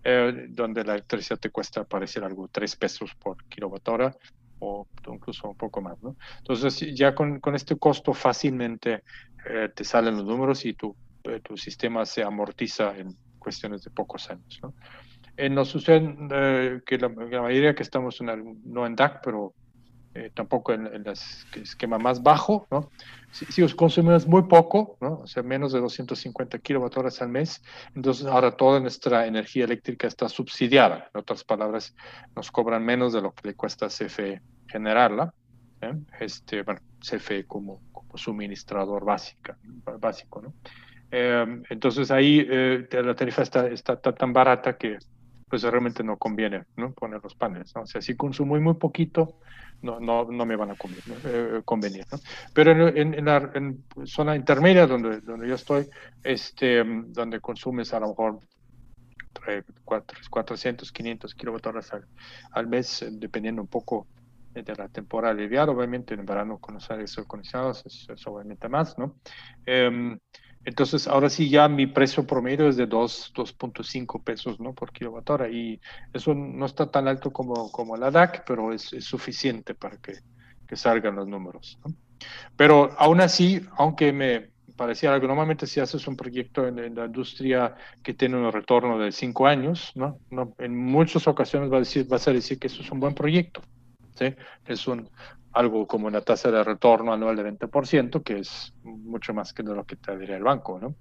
eh, 0.02 0.46
donde 0.48 0.84
la 0.84 0.94
electricidad 0.94 1.38
te 1.38 1.50
cuesta, 1.50 1.84
parecer 1.84 2.24
algo, 2.24 2.48
3 2.48 2.76
pesos 2.76 3.14
por 3.14 3.44
kilowatt 3.44 3.88
hora 3.88 4.16
o 4.62 4.86
incluso 5.12 5.48
un 5.48 5.56
poco 5.56 5.80
más, 5.80 6.00
¿no? 6.02 6.16
Entonces, 6.38 6.94
ya 6.94 7.14
con, 7.14 7.40
con 7.40 7.54
este 7.54 7.76
costo 7.76 8.14
fácilmente 8.14 9.02
eh, 9.48 9.68
te 9.74 9.84
salen 9.84 10.16
los 10.16 10.24
números 10.24 10.64
y 10.64 10.74
tu, 10.74 10.94
eh, 11.24 11.40
tu 11.40 11.56
sistema 11.56 12.06
se 12.06 12.22
amortiza 12.22 12.96
en 12.96 13.16
cuestiones 13.38 13.82
de 13.82 13.90
pocos 13.90 14.30
años, 14.30 14.60
¿no? 14.62 14.72
Eh, 15.36 15.48
nos 15.48 15.68
sucede 15.68 16.14
eh, 16.30 16.80
que 16.84 16.98
la, 16.98 17.08
la, 17.08 17.42
mayoría 17.42 17.74
que 17.74 17.82
estamos 17.82 18.20
en 18.20 18.28
el, 18.28 18.42
no 18.64 18.86
en 18.86 18.94
DAC, 18.94 19.20
pero 19.24 19.54
eh, 20.14 20.30
tampoco 20.34 20.74
en, 20.74 20.86
el 20.86 21.06
esquema 21.54 21.98
más 21.98 22.22
bajo, 22.22 22.66
¿no? 22.70 22.90
Si, 23.30 23.46
si 23.46 23.62
os 23.62 23.74
consumimos 23.74 24.26
muy 24.26 24.42
poco, 24.42 24.98
¿no? 25.00 25.20
O 25.20 25.26
sea, 25.26 25.42
menos 25.42 25.72
de 25.72 25.80
250 25.80 26.58
kilowatt 26.58 26.98
al 26.98 27.28
mes, 27.30 27.62
entonces 27.94 28.26
ahora 28.26 28.54
toda 28.54 28.78
nuestra 28.78 29.26
energía 29.26 29.64
eléctrica 29.64 30.06
está 30.06 30.28
subsidiada. 30.28 31.10
En 31.14 31.20
otras 31.20 31.44
palabras, 31.44 31.94
nos 32.36 32.50
cobran 32.50 32.84
menos 32.84 33.14
de 33.14 33.22
lo 33.22 33.32
que 33.32 33.48
le 33.48 33.54
cuesta 33.54 33.86
CFE 33.86 34.42
generarla. 34.72 35.34
¿eh? 35.82 35.94
Este, 36.20 36.62
bueno, 36.62 36.80
CFE 37.00 37.44
como, 37.44 37.82
como 37.92 38.16
suministrador 38.16 39.04
básica, 39.04 39.58
básico, 39.98 40.42
¿no? 40.42 40.54
Eh, 41.14 41.62
entonces 41.68 42.10
ahí 42.10 42.46
eh, 42.48 42.88
la 42.90 43.14
tarifa 43.14 43.42
está, 43.42 43.68
está, 43.68 43.96
tan 43.96 44.32
barata 44.32 44.78
que 44.78 44.96
pues 45.46 45.62
realmente 45.62 46.02
no 46.02 46.16
conviene 46.16 46.64
poner 46.96 47.20
los 47.22 47.34
paneles. 47.34 47.76
O 47.76 47.84
sea, 47.84 48.00
si 48.00 48.16
consumo 48.16 48.58
muy 48.58 48.74
poquito, 48.74 49.38
no, 49.82 50.00
no, 50.00 50.24
no 50.24 50.46
me 50.46 50.56
van 50.56 50.70
a 50.70 50.74
convenir. 50.76 51.06
¿no? 51.06 51.14
Eh, 51.24 51.62
convenir. 51.66 52.06
Pero 52.54 52.88
en, 52.88 53.12
en, 53.12 53.24
la 53.26 53.52
zona 54.06 54.34
intermedia 54.34 54.86
donde, 54.86 55.20
donde 55.20 55.46
yo 55.46 55.56
estoy, 55.56 55.86
este, 56.24 56.82
donde 57.08 57.40
consumes 57.40 57.92
a 57.92 58.00
lo 58.00 58.08
mejor 58.08 58.40
400, 60.30 60.90
500 60.90 61.34
kilovatios 61.34 61.92
al, 61.92 62.06
al 62.52 62.66
mes, 62.66 63.04
dependiendo 63.10 63.60
un 63.60 63.68
poco 63.68 64.06
de 64.52 64.74
la 64.76 64.88
temporada 64.88 65.32
aliviada, 65.32 65.72
obviamente 65.72 66.14
en 66.14 66.24
verano 66.24 66.58
con 66.58 66.74
los 66.74 66.90
aires 66.90 67.16
acondicionados 67.18 67.84
es, 67.86 68.26
obviamente 68.26 68.68
más, 68.68 68.98
¿no? 68.98 69.16
Eh, 69.66 70.16
entonces, 70.64 71.08
ahora 71.08 71.28
sí 71.28 71.48
ya 71.48 71.68
mi 71.68 71.86
precio 71.86 72.26
promedio 72.26 72.68
es 72.68 72.76
de 72.76 72.88
2.5 72.88 74.22
pesos 74.22 74.60
¿no? 74.60 74.72
por 74.74 74.92
kilowatt 74.92 75.30
hora 75.30 75.48
y 75.48 75.80
eso 76.12 76.34
no 76.34 76.66
está 76.66 76.90
tan 76.90 77.08
alto 77.08 77.32
como, 77.32 77.72
como 77.72 77.96
la 77.96 78.10
DAC, 78.10 78.44
pero 78.46 78.72
es, 78.72 78.92
es 78.92 79.04
suficiente 79.04 79.74
para 79.74 79.96
que, 79.96 80.14
que, 80.68 80.76
salgan 80.76 81.16
los 81.16 81.26
números. 81.26 81.80
¿no? 81.84 81.94
Pero 82.56 82.90
aún 82.96 83.20
así, 83.20 83.60
aunque 83.76 84.12
me 84.12 84.50
parecía 84.76 85.12
algo, 85.12 85.26
normalmente 85.26 85.66
si 85.66 85.80
haces 85.80 86.06
un 86.06 86.16
proyecto 86.16 86.66
en, 86.68 86.78
en 86.78 86.94
la 86.94 87.06
industria 87.06 87.74
que 88.02 88.14
tiene 88.14 88.36
un 88.36 88.50
retorno 88.52 88.98
de 88.98 89.10
5 89.10 89.46
años, 89.48 89.90
¿no? 89.96 90.18
¿no? 90.30 90.54
en 90.58 90.76
muchas 90.76 91.26
ocasiones 91.26 91.70
vas 91.70 91.78
a, 91.78 91.80
decir, 91.80 92.06
vas 92.06 92.28
a 92.28 92.32
decir 92.32 92.60
que 92.60 92.68
eso 92.68 92.82
es 92.82 92.90
un 92.92 93.00
buen 93.00 93.14
proyecto. 93.14 93.62
¿Sí? 94.14 94.34
Es 94.66 94.86
un, 94.86 95.08
algo 95.52 95.86
como 95.86 96.06
una 96.06 96.22
tasa 96.22 96.50
de 96.50 96.64
retorno 96.64 97.12
anual 97.12 97.36
de 97.36 97.44
20%, 97.44 98.22
que 98.22 98.38
es 98.38 98.74
mucho 98.82 99.34
más 99.34 99.52
que 99.52 99.62
de 99.62 99.74
lo 99.74 99.84
que 99.84 99.96
te 99.96 100.16
diría 100.16 100.36
el 100.36 100.42
banco, 100.42 100.78
¿no? 100.80 100.94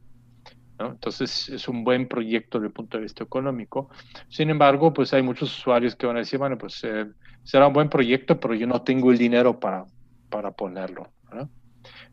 ¿no? 0.77 0.91
Entonces 0.91 1.49
es 1.49 1.67
un 1.67 1.83
buen 1.83 2.07
proyecto 2.07 2.57
desde 2.59 2.67
el 2.67 2.73
punto 2.73 2.97
de 2.97 3.03
vista 3.03 3.23
económico. 3.23 3.89
Sin 4.29 4.49
embargo, 4.49 4.93
pues 4.93 5.13
hay 5.13 5.21
muchos 5.21 5.57
usuarios 5.57 5.95
que 5.95 6.05
van 6.05 6.17
a 6.17 6.19
decir, 6.19 6.39
bueno, 6.39 6.57
pues 6.57 6.83
eh, 6.83 7.05
será 7.43 7.67
un 7.67 7.73
buen 7.73 7.89
proyecto, 7.89 8.39
pero 8.39 8.53
yo 8.53 8.67
no 8.67 8.81
tengo 8.81 9.11
el 9.11 9.17
dinero 9.17 9.59
para, 9.59 9.85
para 10.29 10.51
ponerlo. 10.51 11.07
¿no? 11.33 11.49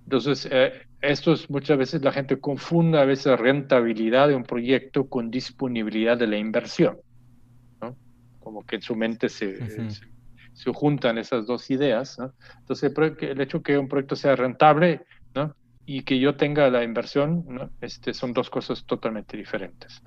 Entonces, 0.05 0.49
eh, 0.51 0.73
esto 1.01 1.33
es 1.33 1.51
muchas 1.51 1.77
veces 1.77 2.03
la 2.03 2.13
gente 2.13 2.39
confunde 2.39 3.01
a 3.01 3.05
veces 3.05 3.39
rentabilidad 3.39 4.29
de 4.29 4.37
un 4.37 4.45
proyecto 4.45 5.09
con 5.09 5.31
disponibilidad 5.31 6.17
de 6.17 6.27
la 6.27 6.37
inversión. 6.37 6.99
¿no? 7.81 7.97
Como 8.39 8.65
que 8.65 8.77
en 8.77 8.83
su 8.83 8.95
mente 8.95 9.29
se, 9.29 9.49
uh 9.49 9.61
-huh. 9.61 9.91
se 9.91 10.07
se 10.59 10.73
juntan 10.73 11.19
esas 11.19 11.47
dos 11.47 11.71
ideas. 11.71 12.19
Entonces, 12.59 12.93
el 13.21 13.41
hecho 13.41 13.63
que 13.63 13.79
un 13.79 13.89
proyecto 13.89 14.17
sea 14.17 14.35
rentable 14.35 15.07
y 15.87 16.03
que 16.03 16.19
yo 16.19 16.37
tenga 16.37 16.69
la 16.69 16.83
inversión, 16.83 17.45
¿no? 17.49 17.71
este, 17.81 18.13
son 18.13 18.33
dos 18.33 18.51
cosas 18.51 18.85
totalmente 18.85 19.37
diferentes. 19.37 20.03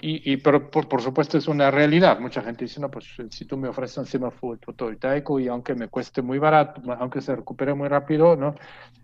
Y, 0.00 0.36
pero 0.38 0.70
por, 0.70 0.88
por, 0.88 1.00
supuesto 1.00 1.38
es 1.38 1.46
una 1.46 1.70
realidad. 1.70 2.18
Mucha 2.20 2.42
gente 2.42 2.64
dice, 2.64 2.80
no, 2.80 2.90
pues 2.90 3.06
si 3.30 3.44
tú 3.44 3.56
me 3.56 3.68
ofreces 3.68 3.98
un 3.98 4.04
sistema 4.04 4.30
fotovoltaico 4.30 5.40
y 5.40 5.48
aunque 5.48 5.74
me 5.74 5.88
cueste 5.88 6.22
muy 6.22 6.38
barato, 6.38 6.82
aunque 6.98 7.20
se 7.20 7.36
recupere 7.36 7.72
muy 7.74 7.88
rápido, 7.88 8.34
¿no? 8.36 8.54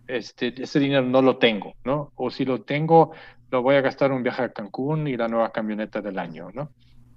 Este, 0.07 0.55
ese 0.63 0.81
dinero 0.81 1.03
no 1.03 1.23
lo 1.23 1.39
tengo. 1.39 1.75
O 2.17 2.31
si 2.31 2.45
lo 2.45 2.63
tengo, 2.63 3.13
lo 3.51 3.63
voy 3.63 3.77
a 3.77 3.81
gastar 3.81 4.11
en 4.11 4.17
un 4.17 4.23
viaje 4.23 4.43
a 4.43 4.53
Cancún 4.53 5.07
y 5.07 5.17
la 5.17 5.29
nueva 5.29 5.53
camioneta 5.53 6.01
del 6.01 6.19
año. 6.19 6.49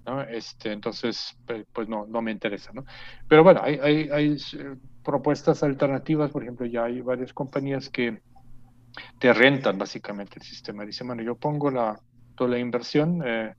¿No? 0.05 0.21
Este, 0.21 0.71
entonces, 0.71 1.35
pues 1.73 1.89
no, 1.89 2.05
no 2.05 2.21
me 2.21 2.31
interesa, 2.31 2.71
¿no? 2.73 2.85
Pero 3.27 3.43
bueno, 3.43 3.61
hay, 3.63 3.79
hay, 3.81 4.09
hay 4.09 4.37
propuestas 5.03 5.63
alternativas, 5.63 6.31
por 6.31 6.43
ejemplo, 6.43 6.65
ya 6.67 6.83
hay 6.83 7.01
varias 7.01 7.33
compañías 7.33 7.89
que 7.89 8.21
te 9.19 9.33
rentan 9.33 9.77
básicamente 9.77 10.35
el 10.37 10.43
sistema. 10.43 10.85
Dicen, 10.85 11.07
bueno, 11.07 11.23
yo 11.23 11.35
pongo 11.35 11.71
la, 11.71 11.99
toda 12.35 12.51
la 12.51 12.59
inversión, 12.59 13.21
eh, 13.25 13.55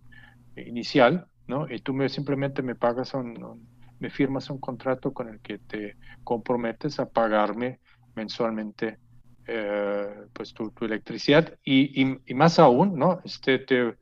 inicial, 0.57 1.26
¿no? 1.47 1.70
Y 1.70 1.80
tú 1.80 1.92
me, 1.92 2.09
simplemente 2.09 2.62
me 2.62 2.74
pagas, 2.74 3.14
un, 3.14 3.66
me 3.99 4.11
firmas 4.11 4.51
un 4.51 4.59
contrato 4.59 5.12
con 5.12 5.28
el 5.28 5.40
que 5.40 5.59
te 5.59 5.97
comprometes 6.24 6.99
a 7.01 7.09
pagarme 7.09 7.80
mensualmente 8.14 8.99
eh, 9.47 10.09
pues 10.32 10.53
tu, 10.53 10.72
electricidad 10.80 11.57
y, 11.64 12.05
más 12.34 12.59
aún, 12.59 12.99
¿no? 12.99 13.20
Este, 13.24 13.59
te 13.59 13.94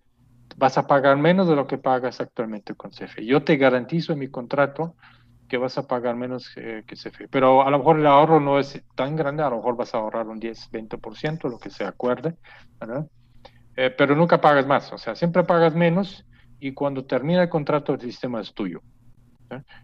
vas 0.56 0.78
a 0.78 0.86
pagar 0.86 1.16
menos 1.16 1.48
de 1.48 1.56
lo 1.56 1.66
que 1.66 1.78
pagas 1.78 2.20
actualmente 2.20 2.74
con 2.74 2.90
CFE. 2.90 3.24
Yo 3.24 3.42
te 3.42 3.56
garantizo 3.56 4.12
en 4.12 4.20
mi 4.20 4.28
contrato 4.28 4.96
que 5.48 5.58
vas 5.58 5.76
a 5.78 5.86
pagar 5.86 6.16
menos 6.16 6.52
eh, 6.56 6.84
que 6.86 6.96
CFE, 6.96 7.28
pero 7.28 7.62
a 7.66 7.70
lo 7.70 7.78
mejor 7.78 7.98
el 7.98 8.06
ahorro 8.06 8.40
no 8.40 8.58
es 8.58 8.82
tan 8.94 9.14
grande, 9.16 9.42
a 9.42 9.50
lo 9.50 9.56
mejor 9.56 9.76
vas 9.76 9.94
a 9.94 9.98
ahorrar 9.98 10.26
un 10.26 10.40
10, 10.40 10.70
20%, 10.72 11.50
lo 11.50 11.58
que 11.58 11.70
se 11.70 11.84
acuerde, 11.84 12.36
¿verdad? 12.80 13.06
Eh, 13.76 13.90
pero 13.90 14.14
nunca 14.14 14.40
pagas 14.40 14.66
más, 14.66 14.92
o 14.92 14.98
sea, 14.98 15.14
siempre 15.14 15.44
pagas 15.44 15.74
menos 15.74 16.24
y 16.60 16.72
cuando 16.72 17.04
termina 17.04 17.42
el 17.42 17.48
contrato 17.48 17.92
el 17.92 18.00
sistema 18.00 18.40
es 18.40 18.54
tuyo. 18.54 18.80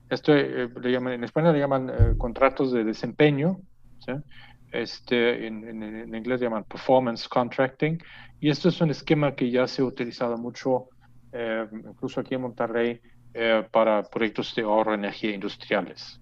Esto 0.08 0.34
eh, 0.34 0.68
le 0.80 0.90
llaman, 0.90 1.12
en 1.14 1.24
España 1.24 1.52
le 1.52 1.58
llaman 1.58 1.90
eh, 1.90 2.14
contratos 2.16 2.72
de 2.72 2.84
desempeño, 2.84 3.60
este, 4.72 5.46
en, 5.46 5.68
en, 5.68 5.82
en, 5.82 6.14
inglés 6.14 6.40
le 6.40 6.46
llaman 6.46 6.64
performance 6.64 7.28
contracting, 7.28 8.00
y 8.40 8.50
esto 8.50 8.68
es 8.68 8.80
un 8.80 8.90
esquema 8.90 9.34
que 9.34 9.50
ya 9.50 9.66
se 9.66 9.82
ha 9.82 9.84
utilizado 9.84 10.36
mucho, 10.38 10.88
eh, 11.32 11.66
incluso 11.72 12.20
aquí 12.20 12.34
en 12.34 12.42
Monterrey, 12.42 13.00
eh, 13.34 13.64
para 13.70 14.02
proyectos 14.02 14.54
de 14.54 14.62
ahorro 14.62 14.92
de 14.92 14.98
energía 14.98 15.34
industriales. 15.34 16.20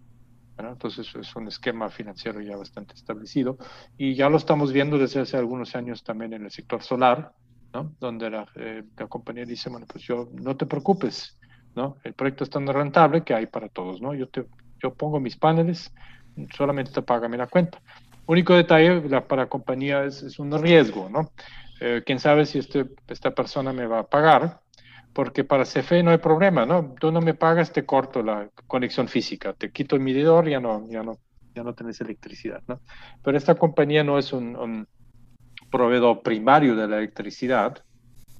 Entonces 0.58 1.14
es 1.14 1.36
un 1.36 1.46
esquema 1.46 1.88
financiero 1.88 2.40
ya 2.40 2.56
bastante 2.56 2.94
establecido 2.94 3.58
y 3.96 4.14
ya 4.14 4.28
lo 4.28 4.36
estamos 4.36 4.72
viendo 4.72 4.98
desde 4.98 5.20
hace 5.20 5.36
algunos 5.36 5.76
años 5.76 6.02
también 6.02 6.32
en 6.32 6.44
el 6.44 6.50
sector 6.50 6.82
solar, 6.82 7.32
¿no? 7.72 7.94
Donde 8.00 8.28
la, 8.28 8.46
eh, 8.56 8.82
la, 8.96 9.06
compañía 9.06 9.44
dice, 9.44 9.70
bueno, 9.70 9.86
pues 9.86 10.02
yo 10.04 10.28
no 10.32 10.56
te 10.56 10.66
preocupes, 10.66 11.38
¿no? 11.76 11.98
El 12.02 12.14
proyecto 12.14 12.44
es 12.44 12.50
tan 12.50 12.66
rentable 12.66 13.22
que 13.22 13.34
hay 13.34 13.46
para 13.46 13.68
todos, 13.68 14.02
¿no? 14.02 14.14
Yo, 14.14 14.28
te, 14.28 14.46
yo 14.82 14.94
pongo 14.94 15.20
mis 15.20 15.36
paneles, 15.36 15.94
solamente 16.56 16.90
te 16.90 17.02
págame 17.02 17.36
la 17.36 17.46
cuenta. 17.46 17.80
Único 18.26 18.54
detalle 18.54 19.08
la, 19.08 19.26
para 19.26 19.48
compañía 19.48 20.04
es, 20.04 20.22
es, 20.22 20.38
un 20.38 20.60
riesgo, 20.60 21.08
¿no? 21.08 21.30
Eh, 21.80 22.02
Quién 22.04 22.18
sabe 22.18 22.46
si 22.46 22.58
este, 22.58 22.86
esta 23.08 23.34
persona 23.34 23.72
me 23.72 23.86
va 23.86 24.00
a 24.00 24.06
pagar, 24.06 24.60
porque 25.12 25.44
para 25.44 25.64
CFE 25.64 26.02
no 26.02 26.10
hay 26.10 26.18
problema, 26.18 26.66
¿no? 26.66 26.94
Tú 27.00 27.10
no 27.12 27.20
me 27.20 27.34
pagas, 27.34 27.72
te 27.72 27.84
corto 27.84 28.22
la 28.22 28.50
conexión 28.66 29.08
física, 29.08 29.52
te 29.52 29.70
quito 29.70 29.96
el 29.96 30.02
medidor, 30.02 30.48
ya 30.48 30.60
no, 30.60 30.86
ya 30.88 31.02
no, 31.02 31.18
ya 31.54 31.62
no 31.62 31.74
tenés 31.74 32.00
electricidad, 32.00 32.62
¿no? 32.68 32.80
Pero 33.22 33.36
esta 33.36 33.54
compañía 33.54 34.04
no 34.04 34.18
es 34.18 34.32
un, 34.32 34.56
un 34.56 34.88
proveedor 35.70 36.22
primario 36.22 36.76
de 36.76 36.88
la 36.88 36.98
electricidad, 36.98 37.82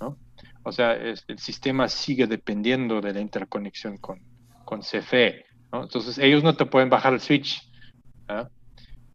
¿no? 0.01 0.19
O 0.63 0.73
sea, 0.73 0.95
es, 0.95 1.25
el 1.29 1.39
sistema 1.39 1.89
sigue 1.89 2.27
dependiendo 2.27 3.01
de 3.01 3.13
la 3.13 3.21
interconexión 3.21 3.99
con, 3.99 4.21
con 4.65 4.81
CFE, 4.81 5.47
¿no? 5.73 5.83
Entonces, 5.83 6.19
ellos 6.19 6.43
no 6.43 6.55
te 6.57 6.67
pueden 6.67 6.91
bajar 6.91 7.13
el 7.15 7.21
switch. 7.21 7.69
¿eh? 8.29 8.45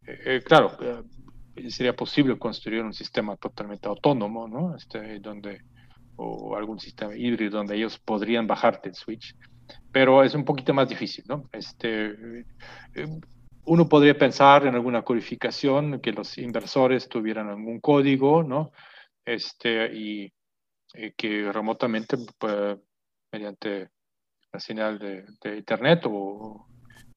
Eh, 0.06 0.42
claro, 0.46 0.78
eh, 0.82 1.02
sería 1.70 1.96
posible 1.96 2.38
construir 2.38 2.82
un 2.82 2.94
sistema 2.94 3.36
totalmente 3.38 3.88
autónomo, 3.88 4.48
¿no? 4.48 4.76
Este, 4.76 5.20
donde, 5.20 5.62
o 6.16 6.56
algún 6.56 6.80
sistema 6.80 7.16
híbrido 7.16 7.58
donde 7.58 7.76
ellos 7.76 8.00
podrían 8.00 8.48
bajarte 8.48 8.90
el 8.90 8.96
switch, 8.96 9.36
pero 9.92 10.24
es 10.24 10.34
un 10.34 10.46
poquito 10.46 10.74
más 10.74 10.90
difícil, 10.90 11.26
¿no? 11.28 11.50
Este, 11.52 12.46
uno 13.66 13.88
podría 13.88 14.18
pensar 14.18 14.66
en 14.66 14.76
alguna 14.76 15.04
codificación, 15.04 16.00
que 16.02 16.12
los 16.12 16.38
inversores 16.38 17.08
tuvieran 17.08 17.50
algún 17.50 17.80
código, 17.80 18.44
¿no? 18.44 18.72
Este, 19.26 19.94
y, 19.94 20.34
y 20.94 21.12
que 21.12 21.52
remotamente, 21.52 22.18
pues, 22.38 22.78
mediante 23.32 23.90
la 24.52 24.60
señal 24.60 25.00
de, 25.00 25.26
de 25.42 25.58
Internet 25.58 26.02
o 26.06 26.68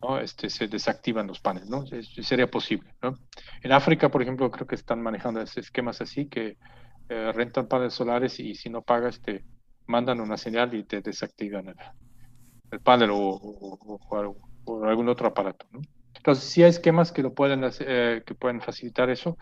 ¿no? 0.01 0.19
este, 0.19 0.51
se 0.51 0.69
desactivan 0.69 1.27
los 1.27 1.41
paneles, 1.41 1.69
¿no? 1.69 1.85
Sería 1.87 2.51
posible, 2.51 2.95
¿no? 3.03 3.15
En 3.63 3.73
África, 3.73 4.11
por 4.11 4.23
ejemplo, 4.23 4.51
creo 4.51 4.67
que 4.67 4.75
están 4.75 5.03
manejando 5.03 5.41
esquemas 5.41 6.01
así, 6.01 6.27
que 6.27 6.57
eh, 7.09 7.33
rentan 7.33 7.69
paneles 7.69 7.95
solares 7.95 8.41
y 8.41 8.55
si 8.55 8.69
no 8.69 8.83
pagas 8.83 9.21
te 9.21 9.45
mandan 9.87 10.21
una 10.21 10.37
señal 10.37 10.75
y 10.75 10.85
te 10.85 11.01
desactivan 11.01 11.69
el, 11.69 11.77
el 12.73 12.81
panel 12.81 13.11
o, 13.11 13.19
o, 13.19 13.99
o, 14.09 14.37
o 14.65 14.85
algún 14.85 15.09
otro 15.09 15.29
aparato. 15.29 15.67
Entonces, 16.17 16.45
sí 16.45 16.63
hay 16.63 16.71
esquemas 16.71 17.13
que 17.13 17.23
lo 17.23 17.33
eh, 17.39 18.23
pueden 18.39 18.61
facilitar 18.61 19.11
eso. 19.11 19.39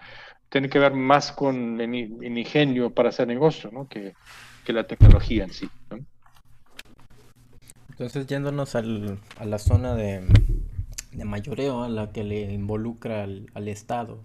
Tiene 0.50 0.68
que 0.68 0.78
ver 0.78 0.92
más 0.92 1.32
con 1.32 1.80
el 1.80 1.94
ingenio 2.38 2.92
para 2.92 3.08
hacer 3.08 3.26
negocio, 3.26 3.70
¿no? 3.72 3.88
Que, 3.88 4.12
que, 4.64 4.72
la 4.74 4.86
tecnología 4.86 5.44
en 5.44 5.52
sí. 5.52 5.68
¿no? 5.90 6.04
Entonces, 7.94 8.26
yéndonos 8.26 8.74
al, 8.74 9.20
a 9.38 9.44
la 9.44 9.58
zona 9.58 9.94
de, 9.94 10.26
de, 11.12 11.24
mayoreo, 11.24 11.84
a 11.84 11.88
la 11.88 12.10
que 12.10 12.24
le 12.24 12.52
involucra 12.52 13.22
al, 13.22 13.46
al 13.54 13.68
Estado, 13.68 14.24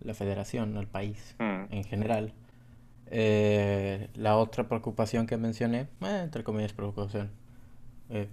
la 0.00 0.14
federación, 0.14 0.76
al 0.76 0.86
país 0.86 1.34
mm. 1.40 1.72
en 1.74 1.84
general. 1.84 2.32
Eh, 3.06 4.08
la 4.14 4.36
otra 4.36 4.68
preocupación 4.68 5.26
que 5.26 5.36
mencioné, 5.36 5.88
eh, 6.02 6.20
entre 6.22 6.44
comillas 6.44 6.72
preocupación, 6.72 7.32
eh, 8.10 8.28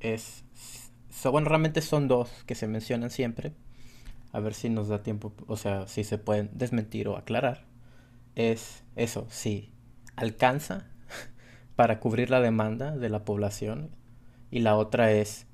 es 0.00 0.44
So, 1.10 1.32
bueno, 1.32 1.48
realmente 1.48 1.82
son 1.82 2.06
dos 2.08 2.30
que 2.46 2.54
se 2.54 2.68
mencionan 2.68 3.10
siempre. 3.10 3.52
A 4.32 4.40
ver 4.40 4.54
si 4.54 4.68
nos 4.68 4.88
da 4.88 5.02
tiempo, 5.02 5.32
o 5.48 5.56
sea, 5.56 5.88
si 5.88 6.04
se 6.04 6.18
pueden 6.18 6.50
desmentir 6.52 7.08
o 7.08 7.16
aclarar. 7.16 7.64
Es 8.36 8.84
eso, 8.94 9.26
si 9.28 9.72
alcanza 10.16 10.86
para 11.80 11.98
cubrir 11.98 12.28
la 12.28 12.42
demanda 12.42 12.94
de 12.94 13.08
la 13.08 13.24
población. 13.24 13.88
Y 14.50 14.58
la 14.58 14.76
otra 14.76 15.12
es 15.12 15.46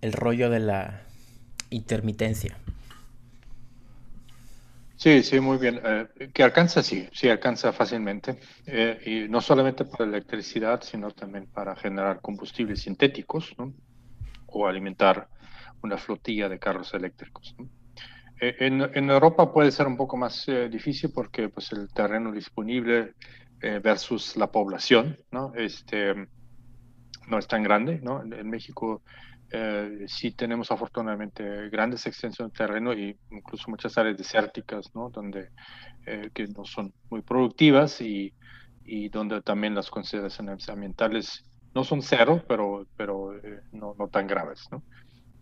el 0.00 0.14
rollo 0.14 0.48
de 0.48 0.58
la 0.58 1.02
intermitencia. 1.68 2.56
Sí, 4.96 5.22
sí, 5.22 5.38
muy 5.38 5.58
bien. 5.58 5.82
Eh, 5.84 6.30
que 6.32 6.42
alcanza, 6.42 6.82
sí, 6.82 7.10
sí 7.12 7.28
alcanza 7.28 7.74
fácilmente. 7.74 8.38
Eh, 8.64 9.26
y 9.26 9.28
no 9.28 9.42
solamente 9.42 9.84
para 9.84 10.06
electricidad, 10.06 10.80
sino 10.80 11.10
también 11.10 11.44
para 11.44 11.76
generar 11.76 12.22
combustibles 12.22 12.80
sintéticos, 12.80 13.54
¿no? 13.58 13.74
o 14.46 14.66
alimentar 14.66 15.28
una 15.82 15.98
flotilla 15.98 16.48
de 16.48 16.58
carros 16.58 16.94
eléctricos. 16.94 17.54
¿no? 17.58 17.68
Eh, 18.40 18.56
en, 18.60 18.80
en, 18.94 19.10
Europa 19.10 19.52
puede 19.52 19.72
ser 19.72 19.88
un 19.88 19.96
poco 19.96 20.16
más 20.16 20.48
eh, 20.48 20.68
difícil 20.68 21.10
porque 21.12 21.48
pues, 21.48 21.72
el 21.72 21.88
terreno 21.92 22.30
disponible 22.30 23.14
eh, 23.60 23.80
versus 23.82 24.36
la 24.36 24.50
población 24.50 25.16
¿no? 25.30 25.52
Este, 25.54 26.14
no 27.26 27.38
es 27.38 27.46
tan 27.46 27.62
grande. 27.62 28.00
¿no? 28.02 28.22
En, 28.22 28.32
en 28.32 28.48
México 28.50 29.02
eh, 29.50 30.04
sí 30.06 30.32
tenemos 30.32 30.70
afortunadamente 30.70 31.68
grandes 31.70 32.06
extensiones 32.06 32.52
de 32.52 32.58
terreno 32.58 32.92
e 32.92 33.16
incluso 33.30 33.70
muchas 33.70 33.96
áreas 33.96 34.16
desérticas 34.16 34.94
¿no? 34.94 35.08
donde 35.10 35.50
eh, 36.06 36.30
que 36.34 36.46
no 36.48 36.64
son 36.64 36.92
muy 37.10 37.22
productivas 37.22 38.00
y, 38.00 38.32
y 38.84 39.08
donde 39.08 39.42
también 39.42 39.74
las 39.74 39.90
consideraciones 39.90 40.68
ambientales 40.68 41.44
no 41.74 41.84
son 41.84 42.02
cero, 42.02 42.42
pero, 42.48 42.86
pero 42.96 43.36
eh, 43.36 43.60
no, 43.72 43.94
no, 43.98 44.08
tan 44.08 44.26
graves, 44.26 44.66
¿no? 44.70 44.82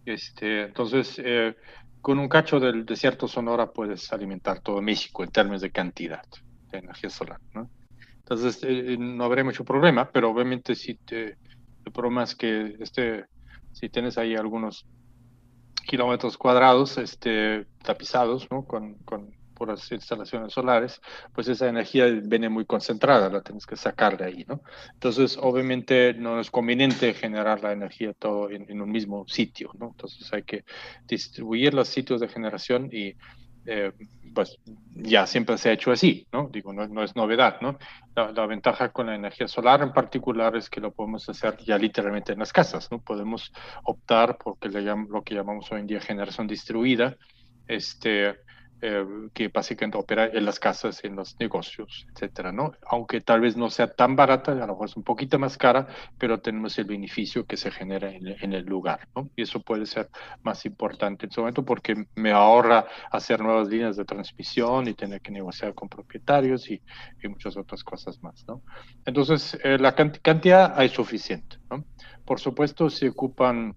Este, 0.05 0.65
entonces, 0.65 1.21
eh, 1.25 1.57
con 2.01 2.19
un 2.19 2.29
cacho 2.29 2.61
del 2.61 2.85
desierto 2.85 3.29
Sonora 3.29 3.73
puedes 3.73 4.13
alimentar 4.13 4.61
todo 4.61 4.83
México 4.83 5.25
en 5.25 5.31
términos 5.31 5.63
de 5.63 5.71
cantidad 5.71 6.23
de 6.71 6.79
energía 6.79 7.11
solar, 7.11 7.41
¿no? 7.55 7.71
Entonces, 8.29 8.61
eh, 8.63 8.97
no 8.99 9.25
habrá 9.25 9.45
mucho 9.45 9.65
problema, 9.65 10.11
pero 10.11 10.31
obviamente 10.31 10.75
si 10.75 10.95
te, 10.97 11.37
el 11.85 11.93
problema 11.93 12.25
es 12.25 12.35
que 12.35 12.77
este, 12.81 13.27
si 13.73 13.89
tienes 13.89 14.19
ahí 14.19 14.35
algunos 14.35 14.85
kilómetros 15.87 16.37
cuadrados 16.37 16.99
este, 16.99 17.67
tapizados, 17.85 18.49
¿no? 18.51 18.65
Con, 18.65 18.95
con 19.57 19.69
las 19.69 19.91
instalaciones 19.91 20.53
solares, 20.53 21.01
pues 21.33 21.49
esa 21.49 21.69
energía 21.69 22.07
viene 22.07 22.49
muy 22.49 22.67
concentrada, 22.67 23.31
la 23.31 23.41
tienes 23.41 23.67
que 23.67 23.77
sacar 23.77 24.17
de 24.17 24.27
ahí, 24.27 24.45
¿no? 24.47 24.61
Entonces, 24.93 25.39
obviamente 25.41 26.13
no 26.15 26.39
es 26.39 26.51
conveniente 26.51 27.15
generar 27.15 27.63
la 27.63 27.73
energía 27.73 28.13
todo 28.13 28.51
en, 28.51 28.81
un 28.81 28.91
mismo 28.91 29.25
sitio, 29.27 29.71
¿no? 29.79 29.89
Entonces 29.89 30.31
hay 30.33 30.43
que 30.43 30.65
distribuir 31.07 31.73
los 31.73 31.89
sitios 31.89 32.21
de 32.21 32.29
generación 32.29 32.91
y 32.93 33.15
eh, 33.67 33.93
pues 34.35 34.59
ya 34.95 35.27
siempre 35.27 35.57
se 35.59 35.71
ha 35.71 35.73
hecho 35.73 35.91
así, 35.91 36.27
¿no? 36.33 36.49
Digo, 36.53 36.73
no, 36.73 36.87
no 36.87 37.03
es 37.03 37.17
novedad, 37.17 37.61
¿no? 37.61 37.79
La, 38.15 38.47
ventaja 38.47 38.91
con 38.91 39.07
la 39.07 39.15
energía 39.15 39.49
solar 39.49 39.83
en 39.83 39.93
particular 39.93 40.55
es 40.57 40.69
que 40.69 40.81
lo 40.81 40.93
podemos 40.93 41.29
hacer 41.29 41.57
ya 41.59 41.79
literalmente 41.79 42.33
en 42.33 42.39
las 42.39 42.53
casas, 42.53 42.91
¿no? 42.91 43.01
Podemos 43.01 43.53
optar 43.85 44.37
por 44.37 44.59
lo 44.63 45.23
que 45.23 45.35
llamamos 45.35 45.73
hoy 45.73 45.81
en 45.81 45.87
día 45.87 46.01
generación 46.01 46.47
distribuida, 46.47 47.17
este, 47.67 48.37
eh, 48.83 49.05
que 49.33 49.49
básicamente 49.49 49.97
opera 49.97 50.27
en 50.27 50.45
las 50.45 50.61
casas, 50.61 51.03
en 51.05 51.17
los 51.17 51.39
negocios, 51.41 52.07
etcétera, 52.13 52.53
¿no? 52.53 52.73
Aunque 52.87 53.21
tal 53.21 53.41
vez 53.41 53.57
no 53.57 53.71
sea 53.71 53.95
tan 53.95 54.17
barata, 54.17 54.53
a 54.53 54.55
lo 54.55 54.67
mejor 54.69 54.89
es 54.89 54.97
un 54.97 55.03
poquito 55.03 55.39
más 55.39 55.57
cara, 55.57 55.87
pero 56.19 56.41
tenemos 56.41 56.79
el 56.79 56.85
beneficio 56.85 57.47
que 57.47 57.57
se 57.57 57.71
genera 57.71 58.11
en, 58.11 58.53
el 58.53 58.65
lugar, 58.67 59.09
¿no? 59.15 59.31
Y 59.35 59.43
eso 59.43 59.61
puede 59.61 59.87
ser 59.87 60.11
más 60.43 60.67
importante 60.67 61.27
en 61.27 61.33
su 61.33 61.41
momento 61.41 61.65
porque 61.65 62.07
me 62.15 62.33
ahorra 62.33 62.87
hacer 63.11 63.41
nuevas 63.41 63.69
líneas 63.69 63.97
de 63.97 64.05
transmisión 64.05 64.89
y 64.89 64.95
tener 64.95 65.21
que 65.21 65.31
negociar 65.31 65.75
con 65.75 65.89
propietarios 65.89 66.71
y, 66.71 66.81
y 67.23 67.29
muchas 67.29 67.57
otras 67.57 67.83
cosas 67.83 68.23
más, 68.23 68.45
¿no? 68.47 68.63
Entonces, 69.05 69.59
eh, 69.65 69.79
la 69.79 69.95
cantidad 69.95 70.75
hay 70.77 70.89
suficiente, 70.91 71.57
¿no? 71.71 71.85
Por 72.25 72.41
supuesto, 72.41 72.91
se 72.91 73.09
ocupan 73.09 73.75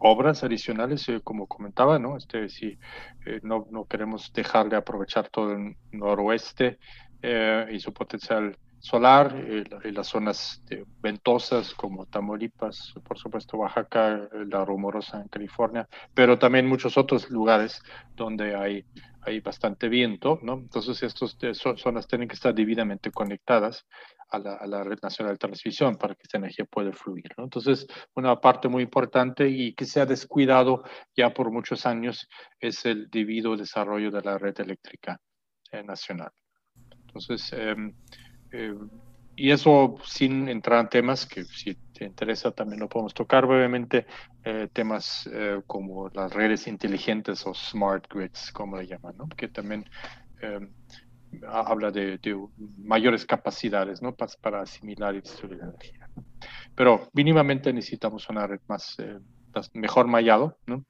obras 0.00 0.44
adicionales, 0.44 1.08
eh, 1.08 1.20
como 1.22 1.46
comentaba, 1.46 1.98
¿no? 1.98 2.16
Este, 2.16 2.48
si 2.48 2.78
eh, 3.26 3.40
no, 3.42 3.66
no, 3.70 3.86
queremos 3.86 4.32
dejar 4.32 4.68
de 4.68 4.76
aprovechar 4.76 5.28
todo 5.28 5.52
el 5.52 5.76
noroeste 5.92 6.78
eh, 7.22 7.66
y 7.70 7.80
su 7.80 7.92
potencial 7.92 8.56
solar 8.78 9.34
y, 9.36 9.90
las 9.90 10.06
zonas 10.06 10.62
ventosas 11.00 11.74
como 11.74 12.06
Tamaulipas, 12.06 12.94
por 13.04 13.18
supuesto 13.18 13.56
Oaxaca, 13.56 14.28
la 14.46 14.64
Rumorosa 14.64 15.20
en 15.20 15.28
California, 15.28 15.88
pero 16.14 16.38
también 16.38 16.66
muchos 16.66 16.96
otros 16.96 17.30
lugares 17.30 17.82
donde 18.14 18.54
hay, 18.54 18.84
hay 19.22 19.40
bastante 19.40 19.88
viento, 19.88 20.38
¿no? 20.42 20.54
Entonces 20.54 21.02
estas 21.02 21.36
zonas 21.76 22.06
tienen 22.06 22.28
que 22.28 22.34
estar 22.34 22.54
debidamente 22.54 23.10
conectadas 23.10 23.86
a 24.30 24.38
la, 24.38 24.84
red 24.84 24.98
nacional 25.02 25.34
de 25.34 25.38
transmisión 25.38 25.96
para 25.96 26.14
que 26.14 26.22
esta 26.24 26.38
energía 26.38 26.66
pueda 26.66 26.92
fluir. 26.92 27.32
Entonces, 27.36 27.86
una 28.14 28.38
parte 28.40 28.68
muy 28.68 28.82
importante 28.82 29.48
y 29.48 29.74
que 29.74 29.86
se 29.86 30.00
ha 30.00 30.06
descuidado 30.06 30.84
ya 31.16 31.32
por 31.32 31.50
muchos 31.50 31.86
años 31.86 32.28
es 32.60 32.84
el 32.84 33.08
debido 33.10 33.56
desarrollo 33.56 34.10
de 34.10 34.20
la 34.22 34.36
red 34.36 34.58
eléctrica 34.60 35.18
eh, 35.72 35.82
nacional. 35.82 36.30
Entonces, 37.06 37.52
em, 37.54 37.94
eh, 38.52 38.74
y 39.36 39.50
eso 39.50 39.96
sin 40.04 40.48
entrar 40.48 40.80
en 40.80 40.88
temas 40.88 41.24
que 41.26 41.44
si 41.44 41.74
te 41.92 42.04
interesa 42.04 42.50
también 42.50 42.80
lo 42.80 42.88
podemos 42.88 43.14
tocar 43.14 43.46
brevemente, 43.46 44.06
eh, 44.44 44.68
temas 44.72 45.28
como 45.66 46.08
las 46.08 46.32
redes 46.32 46.66
inteligentes 46.66 47.46
o 47.46 47.54
smart 47.54 48.12
grids, 48.12 48.50
como 48.52 48.76
le 48.76 48.86
llaman, 48.86 49.14
que 49.36 49.48
también 49.48 49.84
habla 51.46 51.90
de, 51.90 52.18
mayores 52.78 53.26
capacidades 53.26 54.02
¿no? 54.02 54.14
para, 54.14 54.32
para, 54.40 54.62
asimilar 54.62 55.14
y 55.14 55.20
distribuir 55.20 55.60
energía. 55.62 56.08
Pero 56.74 57.08
mínimamente 57.12 57.72
necesitamos 57.72 58.28
una 58.28 58.46
red 58.46 58.60
más, 58.68 58.96
eh, 58.98 59.18
mejor 59.74 60.06
mallado, 60.06 60.56
¿no? 60.66 60.84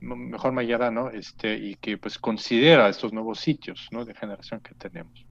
mejor 0.00 0.52
mallada, 0.52 0.90
¿no? 0.90 1.10
Este, 1.10 1.56
y 1.56 1.74
que 1.74 1.98
pues 1.98 2.18
considera 2.18 2.88
estos 2.88 3.12
nuevos 3.12 3.40
sitios 3.40 3.88
¿no? 3.90 4.04
de 4.04 4.14
generación 4.14 4.60
que 4.60 4.74
tenemos. 4.74 5.25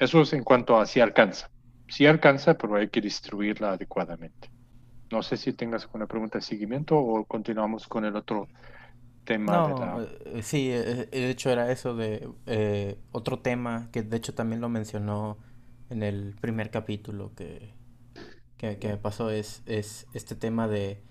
Eso 0.00 0.22
es 0.22 0.32
en 0.32 0.42
cuanto 0.42 0.80
a 0.80 0.86
si 0.86 0.98
alcanza. 0.98 1.48
Si 1.86 2.06
alcanza, 2.06 2.58
pero 2.58 2.74
hay 2.74 2.88
que 2.88 3.00
distribuirla 3.00 3.72
adecuadamente. 3.72 4.50
No 5.12 5.22
sé 5.22 5.36
si 5.36 5.52
tengas 5.52 5.84
alguna 5.84 6.06
pregunta 6.06 6.38
de 6.38 6.42
seguimiento 6.42 6.96
o 6.96 7.24
continuamos 7.24 7.86
con 7.86 8.04
el 8.04 8.16
otro 8.16 8.48
no, 9.38 10.02
eh, 10.02 10.42
sí, 10.42 10.70
eh, 10.70 11.08
eh, 11.12 11.20
de 11.20 11.30
hecho 11.30 11.50
era 11.50 11.70
eso 11.70 11.94
de 11.94 12.96
otro 13.12 13.38
tema 13.38 13.88
que 13.92 14.02
de 14.02 14.16
hecho 14.16 14.34
también 14.34 14.60
lo 14.60 14.68
mencionó 14.68 15.38
en 15.88 16.02
el 16.02 16.34
primer 16.40 16.70
capítulo 16.70 17.32
que, 17.36 17.74
que, 18.56 18.78
me 18.82 18.96
pasó 18.96 19.30
es, 19.30 19.62
es 19.66 20.06
este 20.14 20.34
tema 20.34 20.68
de, 20.68 21.02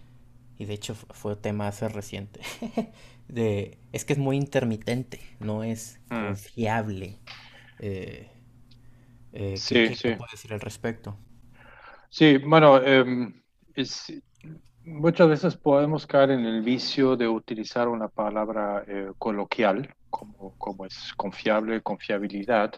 y 0.57 0.65
de 0.65 0.73
hecho 0.73 0.95
fue 0.95 1.35
tema 1.35 1.67
hace 1.67 1.87
reciente, 1.87 2.41
de, 3.27 3.77
es 3.93 4.05
que 4.05 4.13
es 4.13 4.19
muy 4.19 4.37
intermitente, 4.37 5.21
no 5.39 5.63
es 5.63 5.99
mm. 6.09 6.25
confiable. 6.25 7.19
Eh, 9.33 9.57
sí, 9.57 9.73
¿qué, 9.73 9.95
sí. 9.95 10.09
puede 10.15 10.31
decir 10.31 10.53
al 10.53 10.61
respecto? 10.61 11.17
Sí, 12.09 12.37
bueno, 12.37 12.81
em, 12.81 13.41
es, 13.75 14.11
Muchas 14.89 15.29
veces 15.29 15.55
podemos 15.55 16.07
caer 16.07 16.31
en 16.31 16.45
el 16.45 16.63
vicio 16.63 17.15
de 17.15 17.27
utilizar 17.27 17.87
una 17.87 18.07
palabra 18.07 18.83
eh, 18.87 19.11
coloquial, 19.19 19.93
como, 20.09 20.55
como, 20.57 20.85
es 20.85 21.13
confiable, 21.15 21.81
confiabilidad, 21.81 22.73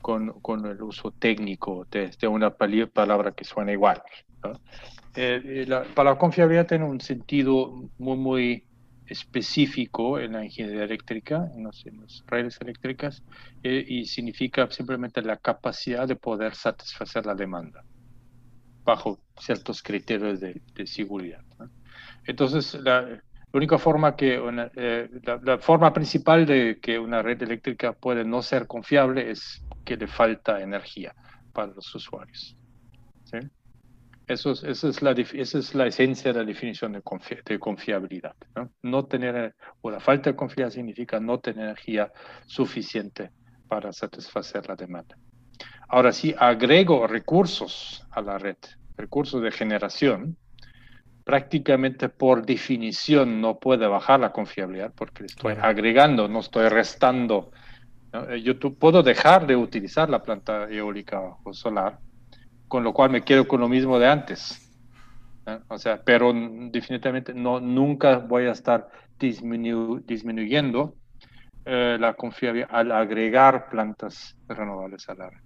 con, 0.00 0.40
con 0.40 0.64
el 0.64 0.80
uso 0.82 1.10
técnico 1.10 1.86
de, 1.90 2.10
una 2.26 2.50
palabra 2.50 3.32
que 3.32 3.44
suena 3.44 3.72
igual. 3.72 4.02
Eh, 5.14 5.66
la 5.68 5.84
palabra 5.84 6.18
confiabilidad 6.18 6.66
tiene 6.66 6.84
un 6.84 7.00
sentido 7.00 7.90
muy, 7.98 8.16
muy 8.16 8.64
específico 9.10 10.20
en 10.20 10.32
la 10.32 10.44
ingeniería 10.44 10.84
eléctrica, 10.84 11.50
en, 11.54 11.64
las 11.64 11.84
redes 12.26 12.58
eléctricas, 12.60 13.22
eh, 13.62 13.84
y 13.86 14.06
significa 14.06 14.70
simplemente 14.70 15.20
la 15.20 15.36
capacidad 15.36 16.06
de 16.06 16.16
poder 16.16 16.54
satisfacer 16.54 17.26
la 17.26 17.34
demanda 17.34 17.84
bajo 18.84 19.18
ciertos 19.38 19.82
criterios 19.82 20.40
de, 20.40 20.60
seguridad. 20.86 21.42
Entonces, 22.24 22.74
la, 22.74 23.20
única 23.52 23.78
forma 23.78 24.14
que 24.14 24.40
eh, 24.76 25.08
la, 25.42 25.58
forma 25.58 25.92
principal 25.92 26.46
de 26.46 26.78
que 26.80 26.98
una 26.98 27.20
red 27.20 27.42
eléctrica 27.42 27.92
puede 27.92 28.24
no 28.24 28.42
ser 28.42 28.66
confiable 28.68 29.30
es 29.30 29.62
que 29.84 29.96
le 29.96 30.06
falta 30.06 30.62
energía 30.62 31.14
para 31.52 31.72
los 31.72 31.92
usuarios. 31.94 32.56
Eso 34.30 34.52
es, 34.52 34.62
esa, 34.62 34.88
es 34.88 35.02
la, 35.02 35.10
esa 35.10 35.58
es 35.58 35.74
la 35.74 35.88
esencia 35.88 36.32
de 36.32 36.38
la 36.38 36.44
definición 36.44 36.92
de, 36.92 37.02
de 37.44 37.58
confiabilidad. 37.58 38.36
¿no? 38.54 38.70
no 38.82 39.04
tener, 39.06 39.56
o 39.80 39.90
la 39.90 39.98
falta 39.98 40.30
de 40.30 40.36
confianza 40.36 40.76
significa 40.76 41.18
no 41.18 41.40
tener 41.40 41.64
energía 41.64 42.12
suficiente 42.46 43.32
para 43.66 43.92
satisfacer 43.92 44.68
la 44.68 44.76
demanda. 44.76 45.16
Ahora, 45.88 46.12
si 46.12 46.32
agrego 46.38 47.08
recursos 47.08 48.06
a 48.12 48.20
la 48.20 48.38
red, 48.38 48.56
recursos 48.96 49.42
de 49.42 49.50
generación, 49.50 50.36
prácticamente 51.24 52.08
por 52.08 52.46
definición 52.46 53.40
no 53.40 53.58
puede 53.58 53.88
bajar 53.88 54.20
la 54.20 54.30
confiabilidad 54.30 54.92
porque 54.94 55.24
estoy 55.24 55.56
agregando, 55.60 56.28
no 56.28 56.38
estoy 56.38 56.68
restando. 56.68 57.50
Eh, 58.12 58.42
yo 58.42 58.60
puedo 58.60 59.02
dejar 59.02 59.48
de 59.48 59.56
utilizar 59.56 60.08
la 60.08 60.22
planta 60.22 60.70
eólica 60.70 61.20
o 61.42 61.52
solar, 61.52 61.98
con 62.70 62.84
lo 62.84 62.92
cual 62.92 63.10
me 63.10 63.22
quedo 63.22 63.48
con 63.48 63.60
lo 63.60 63.68
mismo 63.68 63.98
de 63.98 64.06
antes. 64.06 64.64
O 65.66 65.76
sea, 65.76 66.00
pero 66.04 66.32
definitivamente 66.32 67.34
no, 67.34 67.58
nunca 67.58 68.18
voy 68.18 68.46
a 68.46 68.52
estar 68.52 68.88
disminuyendo 69.18 70.94
eh, 71.64 71.96
la 71.98 72.14
confiabilidad 72.14 72.68
al 72.70 72.92
agregar 72.92 73.68
plantas 73.68 74.36
renovables 74.46 75.08
a 75.08 75.14
la 75.14 75.30
red. 75.30 75.40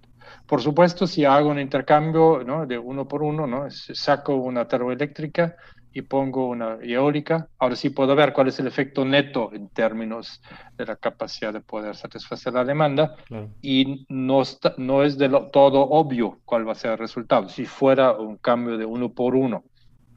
Por 0.45 0.61
supuesto, 0.61 1.07
si 1.07 1.25
hago 1.25 1.49
un 1.49 1.59
intercambio 1.59 2.43
¿no? 2.45 2.67
de 2.67 2.77
uno 2.77 3.07
por 3.07 3.23
uno, 3.23 3.47
¿no? 3.47 3.71
saco 3.71 4.35
una 4.35 4.67
termoeléctrica 4.67 5.55
y 5.95 6.01
pongo 6.01 6.49
una 6.49 6.77
eólica, 6.81 7.47
ahora 7.57 7.77
sí 7.77 7.89
puedo 7.89 8.13
ver 8.17 8.33
cuál 8.33 8.49
es 8.49 8.59
el 8.59 8.67
efecto 8.67 9.05
neto 9.05 9.51
en 9.53 9.69
términos 9.69 10.41
de 10.75 10.85
la 10.85 10.97
capacidad 10.97 11.53
de 11.53 11.61
poder 11.61 11.95
satisfacer 11.95 12.51
la 12.51 12.65
demanda. 12.65 13.15
Y 13.61 14.05
no, 14.09 14.43
no 14.75 15.03
es 15.03 15.17
de 15.17 15.29
todo 15.53 15.79
obvio 15.83 16.41
cuál 16.43 16.67
va 16.67 16.73
a 16.73 16.75
ser 16.75 16.91
el 16.91 16.97
resultado, 16.97 17.47
si 17.47 17.65
fuera 17.65 18.11
un 18.11 18.35
cambio 18.35 18.77
de 18.77 18.83
uno 18.83 19.13
por 19.13 19.35
uno, 19.35 19.63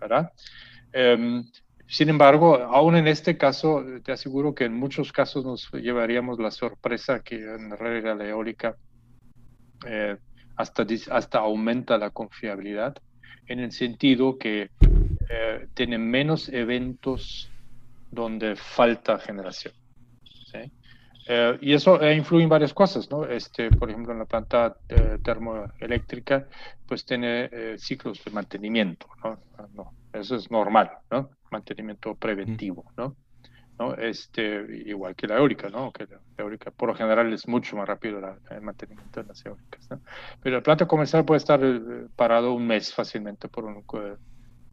¿verdad? 0.01 0.33
Em, 0.93 1.45
sin 1.87 2.09
embargo, 2.09 2.57
aún 2.57 2.97
en 2.97 3.07
este 3.07 3.39
caso, 3.39 3.85
te 4.03 4.11
aseguro 4.11 4.57
que 4.57 4.64
en 4.64 4.74
muchos 4.74 5.12
casos 5.12 5.45
nos 5.45 5.70
llevaríamos 5.70 6.41
la 6.41 6.51
sorpresa 6.51 7.20
que 7.20 7.37
en 7.37 7.70
realidad 7.70 8.18
la 8.18 8.26
eólica 8.26 8.74
eh, 9.87 10.16
hasta, 10.57 10.85
hasta 11.12 11.39
aumenta 11.39 11.99
la 11.99 12.11
confiabilidad 12.11 12.97
en 13.47 13.61
el 13.61 13.70
sentido 13.70 14.39
que 14.39 14.70
eh, 15.29 15.68
tiene 15.74 15.99
menos 15.99 16.49
eventos 16.49 17.51
donde 18.11 18.57
falta 18.57 19.18
generación. 19.18 19.74
Eh, 21.31 21.59
y 21.61 21.74
eso 21.74 22.03
influye 22.11 22.45
en 22.45 22.49
varias 22.49 22.72
cosas, 22.72 23.11
¿no? 23.11 23.26
Este, 23.26 23.70
por 23.70 23.91
ejemplo, 23.91 24.14
en 24.14 24.20
la 24.20 24.24
planta 24.24 24.79
termoeléctrica, 25.22 26.49
pues 26.87 27.05
tiene 27.05 27.76
ciclos 27.76 28.24
de 28.24 28.31
mantenimiento, 28.31 29.07
¿no? 29.22 29.39
¿no? 29.74 29.93
Eso 30.11 30.37
es 30.37 30.51
normal, 30.51 30.91
¿no? 31.11 31.29
Mantenimiento 31.51 32.14
preventivo, 32.14 32.91
¿no? 32.97 33.14
¿no? 33.79 33.95
Este, 33.95 34.66
igual 34.87 35.14
que 35.14 35.26
la 35.26 35.37
eólica, 35.37 35.68
¿no? 35.68 35.93
Que 35.93 36.07
la 36.07 36.18
eólica, 36.37 36.70
por 36.70 36.89
lo 36.89 36.95
general, 36.95 37.33
es 37.33 37.47
mucho 37.47 37.76
más 37.76 37.87
rápido 37.87 38.20
el 38.51 38.61
mantenimiento 38.61 39.22
de 39.22 39.29
las 39.29 39.45
eólicas, 39.47 39.89
¿no? 39.91 40.01
Pero 40.43 40.57
la 40.57 40.62
planta 40.62 40.87
comercial 40.87 41.24
puede 41.24 41.39
estar 41.39 41.61
eh, 41.62 42.07
parado 42.16 42.53
un 42.55 42.66
mes 42.66 42.93
fácilmente 42.93 43.49
por 43.49 43.64
un, 43.64 43.85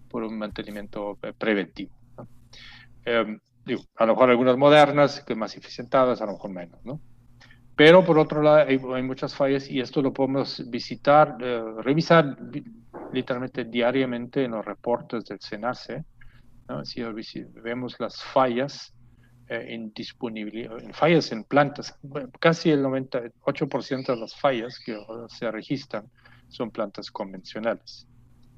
por 0.10 0.24
un 0.24 0.38
mantenimiento 0.38 1.18
eh, 1.22 1.34
preventivo, 1.38 1.93
¿no? 2.18 2.28
Em, 3.06 3.39
digo, 3.66 3.84
a 3.95 4.06
lo 4.06 4.14
mejor 4.14 4.30
algunas 4.30 4.58
modernas, 4.58 5.22
que 5.22 5.36
más 5.36 5.56
eficientadas, 5.58 6.22
a 6.22 6.26
lo 6.26 6.34
mejor 6.34 6.51
menos, 6.51 6.84
¿no? 6.86 7.01
Pero 7.76 8.06
por 8.06 8.18
otro 8.18 8.41
lado 8.41 8.68
hay, 8.68 8.80
hay 8.93 9.03
muchas 9.03 9.36
fallas 9.36 9.70
y 9.70 9.82
esto 9.82 10.01
lo 10.01 10.14
podemos 10.14 10.64
visitar, 10.70 11.38
eh, 11.41 11.62
revisar 11.84 12.38
literalmente 13.12 13.66
diariamente 13.66 14.45
en 14.45 14.51
los 14.51 14.66
reportes 14.66 15.26
del 15.26 15.41
SENACE. 15.41 16.06
¿no? 16.70 16.86
Si 16.86 17.03
vemos 17.62 17.99
las 17.99 18.24
fallas 18.24 18.95
eh, 19.49 19.66
en 19.70 19.91
disponibilidad, 19.93 20.82
en 20.82 20.93
fallas 20.93 21.32
en 21.34 21.43
plantas, 21.43 21.99
casi 22.39 22.72
el 22.72 22.82
98% 22.82 24.06
de 24.06 24.16
las 24.16 24.36
fallas 24.36 24.80
que 24.80 24.97
se 25.28 25.51
registran 25.51 26.10
son 26.47 26.72
plantas 26.72 27.12
convencionales 27.12 28.08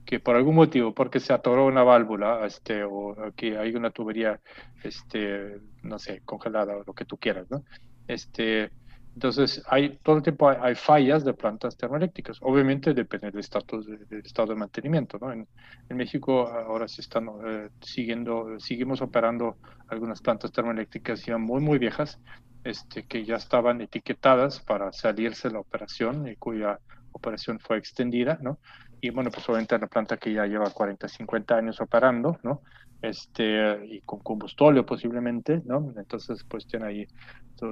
que 0.07 0.21
por 0.21 0.37
algún 0.37 0.55
motivo, 0.55 0.93
porque 0.93 1.19
se 1.19 1.33
atoró 1.33 1.65
una 1.65 1.83
válvula, 1.83 2.45
este, 2.45 2.83
o 2.85 3.13
que 3.35 3.57
hay 3.57 3.75
una 3.75 3.91
tubería, 3.91 4.39
este, 4.81 5.59
no 5.83 5.99
sé, 5.99 6.21
congelada 6.23 6.77
o 6.77 6.83
lo 6.87 6.93
que 6.93 7.03
tú 7.03 7.17
quieras, 7.17 7.45
¿no? 7.51 7.63
Este, 8.07 8.71
entonces, 9.17 9.61
hay, 9.67 9.97
todo 10.03 10.17
el 10.17 10.23
tiempo 10.23 10.47
hay, 10.47 10.75
fallas 10.75 11.25
de 11.25 11.33
plantas 11.33 11.75
termoeléctricas. 11.75 12.37
Obviamente 12.41 12.93
depende 12.93 13.31
del, 13.31 13.39
estatus, 13.39 13.85
del 13.87 14.21
estado 14.23 14.49
de 14.53 14.59
mantenimiento. 14.59 15.17
¿no? 15.19 15.33
En, 15.33 15.47
México 15.89 16.47
ahora 16.47 16.87
se 16.87 17.01
están 17.01 17.27
eh, 17.45 17.69
siguiendo, 17.81 18.59
seguimos 18.59 19.01
operando 19.01 19.57
algunas 19.87 20.21
plantas 20.21 20.51
termoeléctricas 20.51 21.25
ya 21.25 21.37
muy, 21.37 21.61
muy 21.61 21.79
viejas, 21.79 22.19
este, 22.63 23.03
que 23.03 23.25
ya 23.25 23.35
estaban 23.35 23.81
etiquetadas 23.81 24.61
para 24.61 24.93
salirse 24.93 25.47
de 25.47 25.55
la 25.55 25.61
operación 25.61 26.27
y 26.27 26.35
cuya 26.35 26.79
operación 27.17 27.59
fue 27.59 27.77
extendida, 27.77 28.39
¿no? 28.41 28.59
Y 29.01 29.09
bueno, 29.11 29.29
pues 29.29 29.47
obviamente 29.49 29.77
la 29.77 29.87
planta 29.87 30.17
que 30.17 30.33
ya 30.33 30.45
lleva 30.45 30.69
40, 30.69 31.07
50 31.07 31.55
años 31.55 31.79
operando, 31.81 32.39
¿no? 32.43 32.61
Este, 33.01 33.85
y 33.85 34.01
con 34.01 34.19
combustóleo 34.19 34.85
posiblemente, 34.85 35.61
¿no? 35.65 35.93
Entonces, 35.97 36.43
pues 36.43 36.65
tiene 36.65 36.87
ahí 36.87 37.07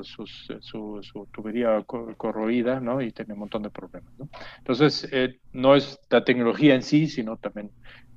su, 0.04 0.26
su, 0.26 1.28
tubería 1.32 1.84
corroída, 1.84 2.80
¿no? 2.80 3.02
Y 3.02 3.12
tiene 3.12 3.34
un 3.34 3.40
montón 3.40 3.64
de 3.64 3.72
problemas, 3.72 4.14
¿no? 4.20 4.30
Entonces, 4.60 5.08
eh, 5.12 5.40
no 5.52 5.76
es 5.76 6.00
la 6.10 6.24
tecnología 6.24 6.76
en 6.76 6.84
sí, 6.84 7.08
sino 7.08 7.38
también 7.38 7.72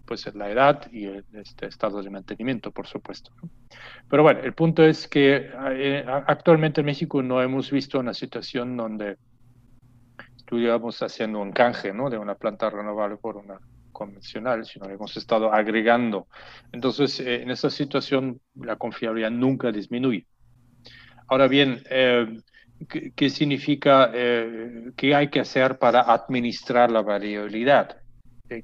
pues 0.09 0.35
la 0.35 0.51
edad 0.51 0.91
y 0.91 1.05
el 1.05 1.25
este, 1.35 1.67
estado 1.67 2.03
de 2.03 2.09
mantenimiento, 2.09 2.71
por 2.71 2.87
supuesto. 2.87 3.31
Pero 4.09 4.23
bueno, 4.23 4.41
el 4.41 4.55
punto 4.55 4.83
es 4.83 5.07
que 5.07 5.51
eh, 5.73 6.05
actualmente 6.27 6.81
en 6.81 6.87
México 6.87 7.23
no 7.23 7.43
hemos 7.43 7.71
visto 7.71 8.01
una 8.01 8.15
situación 8.15 8.75
donde 8.75 9.19
estuviéramos 10.49 11.03
haciendo 11.03 11.43
un 11.43 11.53
canje 11.53 11.93
¿no? 11.93 12.09
de 12.09 12.17
una 12.17 12.35
planta 12.35 12.71
renovable 12.71 13.19
por 13.19 13.37
una 13.37 13.61
convencional, 13.93 14.65
sino 14.65 14.89
hemos 14.89 15.15
estado 15.19 15.53
agregando. 15.53 16.27
Entonces, 16.73 17.21
eh, 17.21 17.43
en 17.43 17.51
esa 17.51 17.69
situación, 17.69 18.41
la 18.55 18.77
confiabilidad 18.77 19.31
nunca 19.31 19.71
disminuye. 19.71 20.27
Ahora 21.27 21.49
bien, 21.49 21.83
eh, 21.91 22.41
¿qué, 23.15 23.29
significa, 23.29 24.11
eh, 24.15 24.91
qué 24.97 25.15
hay 25.15 25.29
que 25.29 25.41
hacer 25.41 25.79
para 25.79 26.01
administrar 26.01 26.91
la 26.91 27.03
variabilidad? 27.03 27.99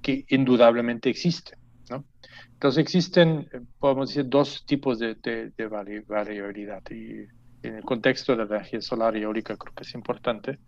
que 0.01 0.25
indudablemente 0.29 1.11
existe. 1.11 1.59
¿no? 1.91 2.07
Entonces, 2.55 2.81
existen, 2.81 3.47
podemos 3.79 4.09
decir, 4.09 4.27
dos 4.27 4.65
tipos 4.65 4.99
de, 4.99 5.17
de, 5.17 5.51
de 5.51 5.67
variabilidad. 6.07 6.81
Y 6.91 7.27
en 7.63 7.77
el 7.77 7.83
contexto 7.83 8.33
de 8.33 8.39
la 8.39 8.57
energía 8.57 8.81
solar 8.81 9.15
y 9.15 9.23
eólica 9.23 9.57
creo 9.59 9.75
que 9.75 9.83
es 9.83 9.95
importante 9.95 10.59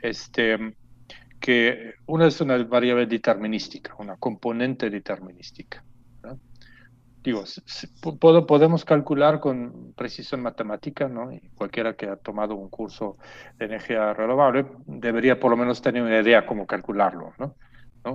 este, 0.00 0.76
que 1.40 1.94
una 2.06 2.26
es 2.26 2.40
una 2.40 2.62
variable 2.64 3.06
determinística, 3.06 3.94
una 3.98 4.16
componente 4.16 4.90
determinística. 4.90 5.84
Digo, 7.22 7.42
podemos 8.46 8.84
calcular 8.84 9.40
con 9.40 9.92
precisión 9.96 10.42
matemática, 10.42 11.08
¿no? 11.08 11.32
Y 11.32 11.40
cualquiera 11.56 11.94
que 11.96 12.06
ha 12.06 12.14
tomado 12.14 12.54
un 12.54 12.68
curso 12.68 13.16
de 13.58 13.64
energía 13.64 14.14
renovable 14.14 14.64
debería 14.86 15.40
por 15.40 15.50
lo 15.50 15.56
menos 15.56 15.82
tener 15.82 16.02
una 16.02 16.20
idea 16.20 16.46
cómo 16.46 16.66
calcularlo, 16.66 17.32
¿no? 17.38 17.56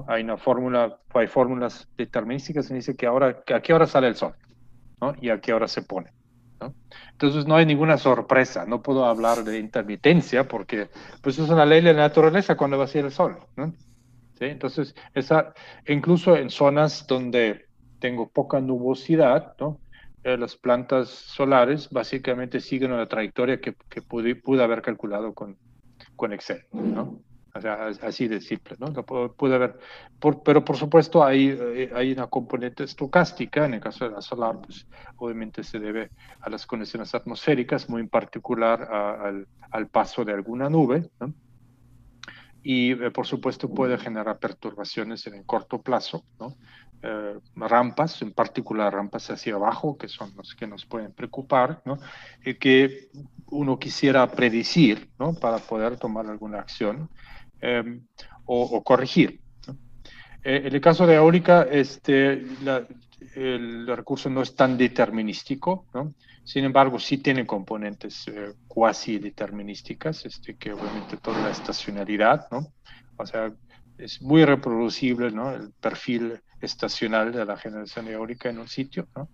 Hay 0.08 0.24
una 0.24 0.38
fórmula, 0.38 0.98
hay 1.14 1.28
fórmulas 1.28 1.90
determinísticas 1.98 2.70
que 2.70 2.76
dice 2.76 2.96
que 2.96 3.06
ahora, 3.06 3.44
a 3.54 3.60
qué 3.60 3.74
hora 3.74 3.86
sale 3.86 4.08
el 4.08 4.16
sol, 4.16 4.34
¿no? 5.02 5.14
Y 5.20 5.28
a 5.28 5.42
qué 5.42 5.52
hora 5.52 5.68
se 5.68 5.82
pone. 5.82 6.12
Entonces 7.12 7.46
no 7.46 7.56
hay 7.56 7.66
ninguna 7.66 7.98
sorpresa, 7.98 8.66
no 8.66 8.82
puedo 8.82 9.06
hablar 9.06 9.44
de 9.44 9.60
intermitencia 9.60 10.48
porque 10.48 10.90
pues 11.22 11.40
es 11.40 11.50
una 11.50 11.66
ley 11.66 11.82
de 11.82 11.94
la 11.94 12.02
naturaleza 12.02 12.56
cuando 12.56 12.78
va 12.78 12.86
a 12.86 12.88
ser 12.88 13.06
el 13.06 13.12
sol. 13.12 13.38
¿Sí? 14.40 14.46
Entonces, 14.46 14.96
esa, 15.14 15.54
incluso 15.88 16.36
en 16.36 16.50
zonas 16.50 17.06
donde 17.08 17.66
tengo 18.00 18.30
poca 18.30 18.60
nubosidad, 18.60 19.56
¿no? 19.60 19.80
Eh, 20.24 20.38
las 20.38 20.56
plantas 20.56 21.10
solares 21.10 21.90
básicamente 21.90 22.60
siguen 22.60 22.92
una 22.92 23.08
trayectoria 23.08 23.60
que, 23.60 23.76
que 23.90 24.02
pude, 24.04 24.64
haber 24.64 24.84
calculado 24.84 25.34
con, 25.34 25.58
con 26.16 26.32
Excel. 26.32 26.64
¿no? 26.72 27.20
O 27.54 27.60
sea, 27.60 27.88
así 28.04 28.28
de 28.28 28.40
simple, 28.40 28.78
¿no? 28.80 28.94
Puede 28.94 29.56
haber, 29.56 29.78
pero 30.46 30.64
por 30.64 30.78
supuesto 30.78 31.24
hay, 31.24 31.50
eh, 31.50 31.92
hay 31.94 32.14
una 32.14 32.28
componente 32.28 32.86
estocástica, 32.86 33.66
en 33.66 33.74
el 33.74 33.82
caso 33.82 34.06
de 34.06 34.12
la 34.12 34.22
solar, 34.22 34.60
pues 34.62 34.88
obviamente 35.18 35.64
se 35.64 35.80
debe 35.80 36.12
a 36.40 36.50
las 36.50 36.66
condiciones 36.66 37.14
atmosféricas, 37.14 37.90
muy 37.90 38.02
en 38.02 38.10
particular 38.10 38.84
al, 38.84 39.48
al, 39.70 39.88
paso 39.88 40.24
de 40.24 40.34
alguna 40.34 40.70
nube, 40.70 41.10
¿no? 41.20 41.34
Y 42.64 42.92
eh, 42.92 43.12
por 43.12 43.26
supuesto 43.26 43.70
puede 43.74 43.98
generar 43.98 44.38
perturbaciones 44.40 45.26
en 45.28 45.34
el 45.34 45.46
corto 45.46 45.82
plazo, 45.82 46.24
¿no? 46.40 46.56
Eh, 47.04 47.40
rampas, 47.56 48.22
en 48.22 48.32
particular 48.32 48.94
rampas 48.94 49.32
hacia 49.32 49.56
abajo, 49.56 49.98
que 49.98 50.08
son 50.08 50.32
las 50.38 50.54
que 50.54 50.68
nos 50.68 50.86
pueden 50.86 51.12
preocupar, 51.14 51.82
¿no? 51.84 51.98
Y 52.46 52.54
que 52.56 53.10
uno 53.48 53.80
quisiera 53.80 54.30
predecir, 54.30 55.10
¿no? 55.18 55.34
Para 55.34 55.58
poder 55.58 55.98
tomar 55.98 56.28
alguna 56.28 56.60
acción. 56.60 57.10
Em, 57.62 58.02
o, 58.46 58.84
corregir. 58.84 59.40
Eh, 60.44 60.64
en 60.66 60.74
el 60.74 60.82
caso 60.82 61.06
de 61.06 61.16
eólica, 61.16 61.62
este, 61.64 62.44
el 63.36 63.88
recurso 63.88 64.30
no 64.30 64.42
es 64.42 64.56
tan 64.56 64.78
determinístico, 64.78 65.86
¿no? 65.94 66.14
sin 66.44 66.66
embargo, 66.66 67.00
sí 67.00 67.20
tiene 67.20 67.46
componentes 67.46 68.28
eh, 68.28 68.54
cuasi 68.68 69.20
determinísticas, 69.20 70.26
este, 70.26 70.58
que 70.58 70.74
obviamente 70.74 71.18
toda 71.18 71.40
la 71.42 71.52
estacionalidad, 71.52 72.48
¿no? 72.52 72.74
o 73.16 73.26
sea, 73.26 73.54
es 73.98 74.22
muy 74.22 74.44
reproducible 74.44 75.32
¿no? 75.32 75.52
el 75.52 75.72
perfil 75.80 76.42
estacional 76.60 77.32
de 77.32 77.46
la 77.46 77.58
generación 77.58 78.08
eólica 78.08 78.50
en 78.50 78.58
un 78.58 78.68
sitio. 78.68 79.08
¿no? 79.16 79.30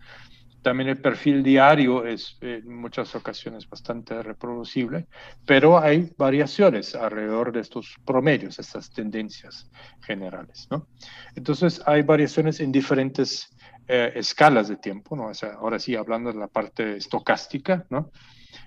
También 0.67 0.89
el 0.89 0.97
perfil 0.97 1.43
diario 1.43 2.05
es 2.05 2.37
en 2.41 2.67
muchas 2.67 3.15
ocasiones 3.15 3.69
bastante 3.69 4.21
reproducible, 4.21 5.07
pero 5.45 5.79
hay 5.79 6.11
variaciones 6.17 6.93
alrededor 6.93 7.53
de 7.53 7.61
estos 7.61 7.95
promedios, 8.03 8.59
estas 8.59 8.91
tendencias 8.91 9.71
generales. 10.01 10.67
¿no? 10.69 10.89
Entonces 11.35 11.81
hay 11.85 12.01
variaciones 12.01 12.59
en 12.59 12.73
diferentes 12.73 13.47
eh, 13.87 14.11
escalas 14.15 14.67
de 14.67 14.75
tiempo, 14.75 15.15
¿no? 15.15 15.27
O 15.27 15.33
sea, 15.33 15.53
ahora 15.53 15.79
sí 15.79 15.95
hablando 15.95 16.33
de 16.33 16.39
la 16.39 16.49
parte 16.49 16.97
estocástica, 16.97 17.85
¿no? 17.89 18.11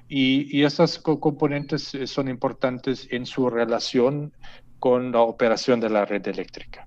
Y, 0.09 0.59
y 0.59 0.65
estas 0.65 1.01
componentes 1.01 1.95
eh, 1.95 2.07
son 2.07 2.29
importantes 2.29 3.09
en 3.11 3.27
su 3.27 3.51
relación 3.51 4.33
con 4.79 5.13
la 5.13 5.21
operación 5.21 5.81
de 5.81 5.91
la 5.91 6.07
red 6.07 6.27
eléctrica. 6.27 6.87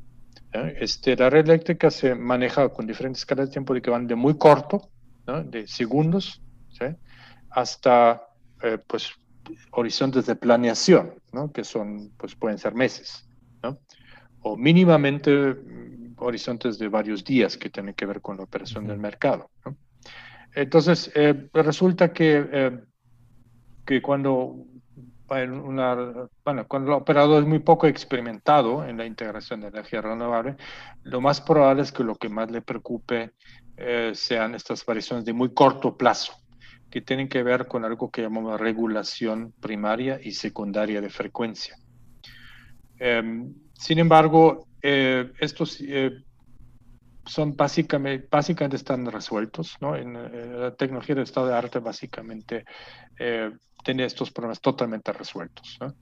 Este, 0.53 1.16
la 1.16 1.30
red 1.30 1.45
eléctrica 1.45 1.91
se 1.91 2.16
maneja 2.16 2.70
con 2.70 2.88
diferentes 2.88 3.22
escalas 3.22 3.49
de 3.49 3.53
tiempo 3.53 3.76
que 3.76 3.91
van 3.91 4.07
de 4.07 4.16
muy 4.16 4.39
corto, 4.39 4.89
de 5.26 5.67
segundos, 5.67 6.41
hasta 7.49 8.28
eh, 8.61 8.78
pues, 8.88 9.11
horizontes 9.71 10.26
de 10.26 10.36
planeación, 10.36 11.13
¿no? 11.32 11.51
que 11.51 11.63
son, 11.63 12.11
pues 12.17 12.36
pueden 12.36 12.57
ser 12.57 12.74
meses, 12.74 13.28
¿no? 13.61 13.78
o 14.41 14.57
mínimamente 14.57 15.32
mm, 15.32 16.15
horizontes 16.17 16.78
de 16.78 16.88
varios 16.88 17.24
días 17.24 17.57
que 17.57 17.69
tienen 17.69 17.93
que 17.93 18.05
ver 18.05 18.21
con 18.21 18.38
la 18.38 18.43
operación 18.43 18.88
del 18.88 18.99
mercado. 18.99 19.49
Entonces, 20.55 21.11
eh, 21.15 21.49
resulta 21.53 22.13
que, 22.13 22.47
eh, 22.51 22.80
que 23.86 24.01
cuando, 24.01 24.65
una, 25.34 25.95
bueno, 26.43 26.68
cuando 26.68 26.91
el 26.91 27.01
operador 27.01 27.41
es 27.43 27.47
muy 27.47 27.60
poco 27.60 27.88
experimentado 27.88 28.85
en 28.85 28.97
la 28.97 29.05
integración 29.05 29.61
de 29.61 29.68
energía 29.68 30.01
renovable, 30.01 30.55
lo 31.03 31.22
más 31.22 31.41
probable 31.41 31.81
es 31.81 31.91
que 31.91 32.03
lo 32.03 32.15
que 32.15 32.30
más 32.30 32.51
le 32.51 32.61
preocupe 32.61 33.31
eh, 33.77 34.11
sean 34.14 34.55
estas 34.55 34.85
variaciones 34.85 35.26
de 35.26 35.34
muy 35.34 35.53
corto 35.53 35.97
plazo, 35.97 36.34
que 36.89 37.01
tienen 37.01 37.27
que 37.27 37.43
ver 37.43 37.68
con 37.68 37.85
algo 37.85 38.11
que 38.11 38.22
llamamos 38.22 38.60
regulación 38.60 39.53
primaria 39.60 40.19
y 40.22 40.31
secundaria 40.31 41.01
de 41.01 41.10
frecuencia. 41.10 41.76
Em, 42.99 43.53
sin 43.73 43.99
embargo, 43.99 44.68
eh, 44.81 45.31
estos, 45.39 45.81
eh, 45.81 46.11
son 47.26 47.56
básicamente, 47.56 48.28
básicamente 48.30 48.78
están 48.78 49.06
resueltos, 49.06 49.78
¿no? 49.80 49.95
En, 49.95 50.14
la 50.60 50.76
tecnología 50.76 51.16
del 51.16 51.24
estado 51.24 51.48
de 51.48 51.56
arte 51.56 51.80
básicamente 51.80 52.66
eh, 53.18 53.52
tiene 53.84 54.06
estos 54.06 54.32
problemas 54.32 54.62
totalmente 54.62 55.12
resueltos, 55.14 55.78
¿no? 55.80 55.94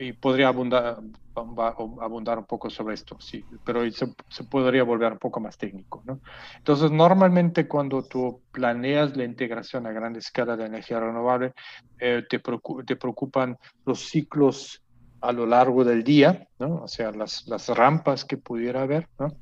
Y 0.00 0.12
podría 0.12 0.48
abundar, 0.48 0.98
abundar 1.34 2.38
un 2.38 2.44
poco 2.44 2.70
sobre 2.70 2.94
esto, 2.94 3.16
sí, 3.20 3.44
pero 3.64 3.80
se, 3.90 4.06
se, 4.28 4.44
podría 4.44 4.84
volver 4.84 5.12
un 5.12 5.18
poco 5.18 5.40
más 5.40 5.58
técnico, 5.58 6.02
¿no? 6.06 6.20
Entonces, 6.56 6.92
normalmente 6.92 7.66
cuando 7.66 8.04
tú 8.04 8.42
planeas 8.52 9.16
la 9.16 9.24
integración 9.24 9.86
a 9.86 9.92
gran 9.92 10.14
escala 10.14 10.56
de 10.56 10.66
energía 10.66 11.00
renovable, 11.00 11.52
eh, 11.98 12.22
te, 12.28 12.40
te 12.86 12.96
preocupan 12.96 13.58
los 13.84 14.08
ciclos 14.08 14.82
a 15.20 15.32
lo 15.32 15.46
largo 15.46 15.84
del 15.84 16.04
día, 16.04 16.46
¿no? 16.60 16.82
O 16.82 16.88
sea, 16.88 17.10
las, 17.10 17.48
las 17.48 17.68
rampas 17.68 18.24
que 18.24 18.36
pudiera 18.36 18.82
haber, 18.82 19.08
¿no? 19.18 19.32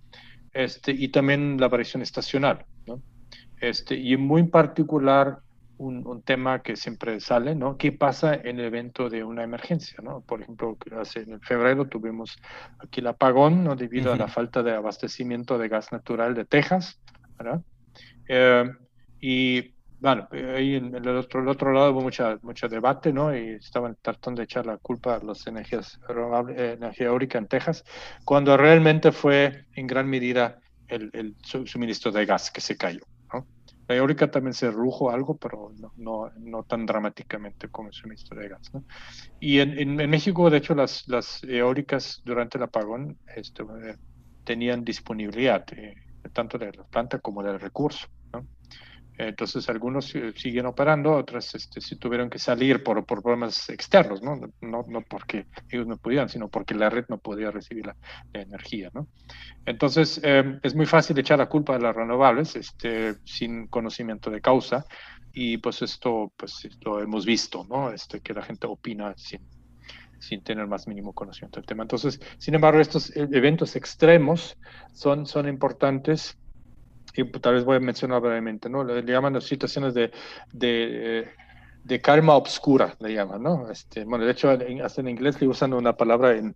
Este, 0.57 0.93
y 0.93 1.09
también 1.09 1.59
la 1.61 1.69
variación 1.69 2.03
estacional. 2.03 2.65
¿no? 2.87 3.03
Este, 3.61 3.95
y 3.95 4.17
muy 4.17 4.41
en 4.41 4.51
particular 4.51 5.41
un, 5.77 6.07
un, 6.07 6.23
tema 6.23 6.63
que 6.63 6.77
siempre 6.77 7.21
sale, 7.21 7.55
¿no? 7.55 7.77
¿Qué 7.77 7.93
pasa 7.93 8.35
en 8.35 8.59
el 8.59 8.65
evento 8.65 9.11
de 9.11 9.23
una 9.23 9.43
emergencia, 9.43 9.99
¿no? 10.03 10.23
Por 10.23 10.41
ejemplo, 10.41 10.79
hace, 10.99 11.21
en 11.21 11.43
febrero 11.43 11.87
tuvimos 11.87 12.39
aquí 12.79 13.01
el 13.01 13.09
apagón, 13.09 13.65
¿no? 13.65 13.77
Debido 13.77 14.15
a 14.15 14.17
la 14.17 14.29
falta 14.29 14.63
de 14.63 14.75
abastecimiento 14.75 15.59
de 15.59 15.69
gas 15.69 15.93
natural 15.93 16.35
de 16.35 16.47
Texas, 16.47 16.99
¿verdad? 17.37 17.61
Eh, 18.27 18.65
y 19.21 19.75
bueno, 20.07 20.29
ahí 20.55 20.77
en 20.77 20.95
el 20.95 21.09
otro, 21.09 21.41
el 21.41 21.49
otro 21.49 21.73
lado 21.73 21.91
hubo 21.91 22.01
mucha, 22.01 22.39
mucho 22.43 22.69
debate, 22.69 23.13
¿no? 23.13 23.37
Y 23.37 23.55
estaban 23.55 23.97
tratando 24.01 24.39
de 24.39 24.45
echar 24.45 24.65
la 24.65 24.77
culpa 24.77 25.17
a 25.17 25.19
las 25.19 25.45
energías 25.49 25.99
renovables, 26.07 26.57
eh, 26.57 26.73
energía 26.75 27.09
eólica 27.09 27.39
en 27.39 27.49
Texas, 27.49 27.85
cuando 28.25 28.57
realmente 28.57 29.11
fue 29.11 29.65
en 29.75 29.89
gran 29.89 30.09
medida 30.09 30.61
el, 30.87 31.11
el 31.13 31.35
suministro 31.43 32.13
de 32.13 32.25
gas 32.25 32.53
que 32.53 32.61
se 32.61 32.77
cayó, 32.77 33.01
¿no? 33.35 33.49
La 33.89 33.97
eólica 33.97 34.31
también 34.31 34.55
se 34.55 34.71
redujo 34.71 35.11
algo, 35.11 35.37
pero 35.37 35.73
no, 35.77 35.93
no, 35.97 36.31
no, 36.39 36.63
tan 36.63 36.87
dramáticamente 36.87 37.69
como 37.69 37.89
el 37.89 37.95
suministro 37.95 38.39
de 38.39 38.49
gas, 38.49 38.73
¿no? 38.73 38.85
Y 39.41 39.59
en, 39.59 40.01
en, 40.01 40.09
México, 40.09 40.49
de 40.51 40.59
hecho, 40.59 40.77
las, 40.77 41.09
las 41.09 41.43
eólicas 41.43 42.23
durante 42.25 42.59
el 42.59 42.63
apagón 42.63 43.19
este, 43.35 43.65
tenían 44.45 44.85
disponibilidad, 44.85 45.65
eh, 45.73 45.97
tanto 46.33 46.59
de 46.59 46.73
la 46.73 46.85
planta 46.85 47.19
como 47.19 47.43
del 47.43 47.59
recurso. 47.59 48.07
Entonces 49.19 49.69
algunos 49.69 50.15
siguen 50.37 50.67
operando, 50.67 51.15
otros 51.15 51.55
este, 51.55 51.81
sí 51.81 51.97
tuvieron 51.97 52.29
que 52.29 52.39
salir 52.39 52.83
por, 52.83 53.05
por 53.07 53.23
problemas 53.23 53.69
externos, 53.71 54.23
¿no? 54.23 54.37
¿no? 54.61 54.85
No 54.89 55.03
porque 55.03 55.47
ellos 55.71 55.87
no 55.87 55.97
podían, 55.97 56.29
sino 56.29 56.49
porque 56.49 56.75
la 56.75 56.91
red 56.91 57.07
no 57.09 57.19
podía 57.19 57.51
recibir 57.51 57.87
la, 57.87 57.97
energía, 58.33 58.91
¿no? 58.93 59.09
Entonces 59.65 60.21
eh, 60.23 60.59
es 60.63 60.75
muy 60.75 60.87
fácil 60.87 61.19
echar 61.19 61.39
la 61.39 61.49
culpa 61.49 61.73
de 61.75 61.81
las 61.81 61.97
renovables 61.97 62.57
este, 62.57 63.15
sin 63.25 63.69
conocimiento 63.69 64.31
de 64.31 64.41
causa 64.41 64.85
y 65.33 65.59
pues 65.59 65.83
esto 65.83 66.33
pues 66.37 66.69
lo 66.81 67.01
hemos 67.01 67.25
visto, 67.25 67.67
¿no? 67.69 67.91
Este, 67.91 68.21
que 68.21 68.35
la 68.35 68.43
gente 68.43 68.67
opina 68.67 69.15
sin, 69.17 69.41
sin 70.19 70.43
tener 70.43 70.67
más 70.67 70.89
mínimo 70.89 71.13
conocimiento 71.13 71.61
del 71.61 71.67
tema. 71.67 71.83
Entonces, 71.83 72.21
sin 72.39 72.55
embargo, 72.55 72.81
estos 72.81 73.15
e-, 73.17 73.29
eventos 73.33 73.77
extremos 73.77 74.57
son, 74.93 75.27
son 75.27 75.49
importantes 75.49 76.39
y 77.17 77.25
tal 77.41 77.55
vez 77.55 77.65
voy 77.65 77.77
a 77.77 77.81
mencionar 77.81 78.21
brevemente, 78.21 78.69
¿no? 78.69 78.85
Le, 78.85 79.03
llaman 79.03 79.35
las 79.35 79.45
situaciones 79.45 79.95
de, 79.95 80.11
de, 80.53 81.29
de, 81.85 82.01
calma 82.01 82.35
obscura, 82.35 82.95
le 83.01 83.15
llaman, 83.15 83.43
¿no? 83.43 83.71
Este, 83.71 84.05
bueno, 84.05 84.25
de 84.25 84.33
hecho, 84.33 84.51
hasta 84.51 85.01
en 85.01 85.09
inglés 85.09 85.41
le 85.41 85.49
usan 85.49 85.73
una 85.73 85.97
palabra 85.97 86.37
en, 86.37 86.55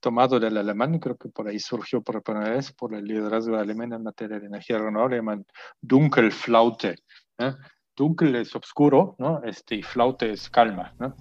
tomado 0.00 0.40
del 0.40 0.56
alemán, 0.58 0.98
creo 0.98 1.16
que 1.16 1.28
por 1.28 1.48
ahí 1.48 1.58
surgió 1.58 2.02
por 2.02 2.22
primera 2.22 2.50
vez 2.50 2.72
por 2.72 2.94
el 2.94 3.04
liderazgo 3.04 3.56
alemán 3.56 3.92
en 3.92 4.02
materia 4.02 4.40
de 4.40 4.46
energía 4.46 4.78
renovable, 4.78 5.16
le 5.16 5.20
llaman 5.20 5.46
Dunkelflaute. 5.80 6.96
¿eh? 7.38 7.54
Dunkel 7.96 8.34
es 8.36 8.54
oscuro, 8.56 9.14
¿no? 9.18 9.42
Este, 9.44 9.76
y 9.76 9.82
flaute 9.82 10.32
es 10.32 10.50
calma, 10.50 10.94
¿no? 10.98 11.14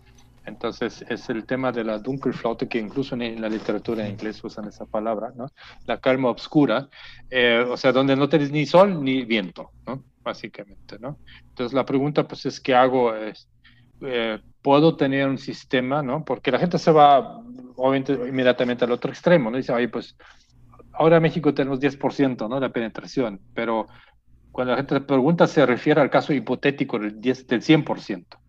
Entonces 0.46 1.06
es 1.08 1.30
el 1.30 1.46
tema 1.46 1.72
de 1.72 1.84
la 1.84 2.00
Dunkelflaute, 2.00 2.68
que 2.68 2.80
incluso 2.80 3.16
en, 3.16 3.40
la 3.40 3.50
literatura 3.50 4.06
en 4.06 4.14
inglés 4.14 4.44
usan 4.44 4.68
esa 4.68 4.86
palabra, 4.86 5.32
¿no? 5.36 5.48
La 5.86 6.00
calma 6.00 6.30
oscura, 6.30 6.90
eh, 7.30 7.64
o 7.68 7.78
sea, 7.78 7.92
donde 7.92 8.16
no 8.16 8.28
tienes 8.28 8.52
ni 8.52 8.66
sol 8.66 9.04
ni 9.04 9.24
viento, 9.24 9.72
¿no? 9.86 10.04
Básicamente, 10.24 10.98
¿no? 11.00 11.20
Entonces 11.50 11.74
la 11.74 11.86
pregunta 11.86 12.28
pues 12.28 12.46
es, 12.46 12.60
¿qué 12.60 12.74
hago? 12.74 13.14
Eh, 13.16 14.40
¿Puedo 14.64 14.96
tener 14.96 15.28
un 15.28 15.38
sistema, 15.38 16.02
¿no? 16.02 16.26
Porque 16.26 16.52
la 16.52 16.60
gente 16.60 16.80
se 16.80 16.92
va, 16.92 17.40
obviamente, 17.76 18.14
inmediatamente 18.14 18.86
al 18.86 18.92
otro 18.92 19.12
extremo, 19.12 19.52
¿no? 19.52 19.58
Dice, 19.58 19.74
oye, 19.74 19.90
pues 19.90 20.16
ahora 20.94 21.18
en 21.18 21.24
México 21.24 21.54
tenemos 21.54 21.80
10%, 21.80 22.50
¿no? 22.50 22.60
De 22.60 22.70
penetración, 22.70 23.40
pero 23.54 23.88
cuando 24.52 24.72
la 24.72 24.78
gente 24.78 25.02
pregunta 25.02 25.46
se 25.46 25.66
refiere 25.66 26.02
al 26.02 26.10
caso 26.10 26.34
hipotético 26.34 26.98
del, 26.98 27.22
10, 27.22 27.48
del 27.48 27.62
100% 27.62 28.41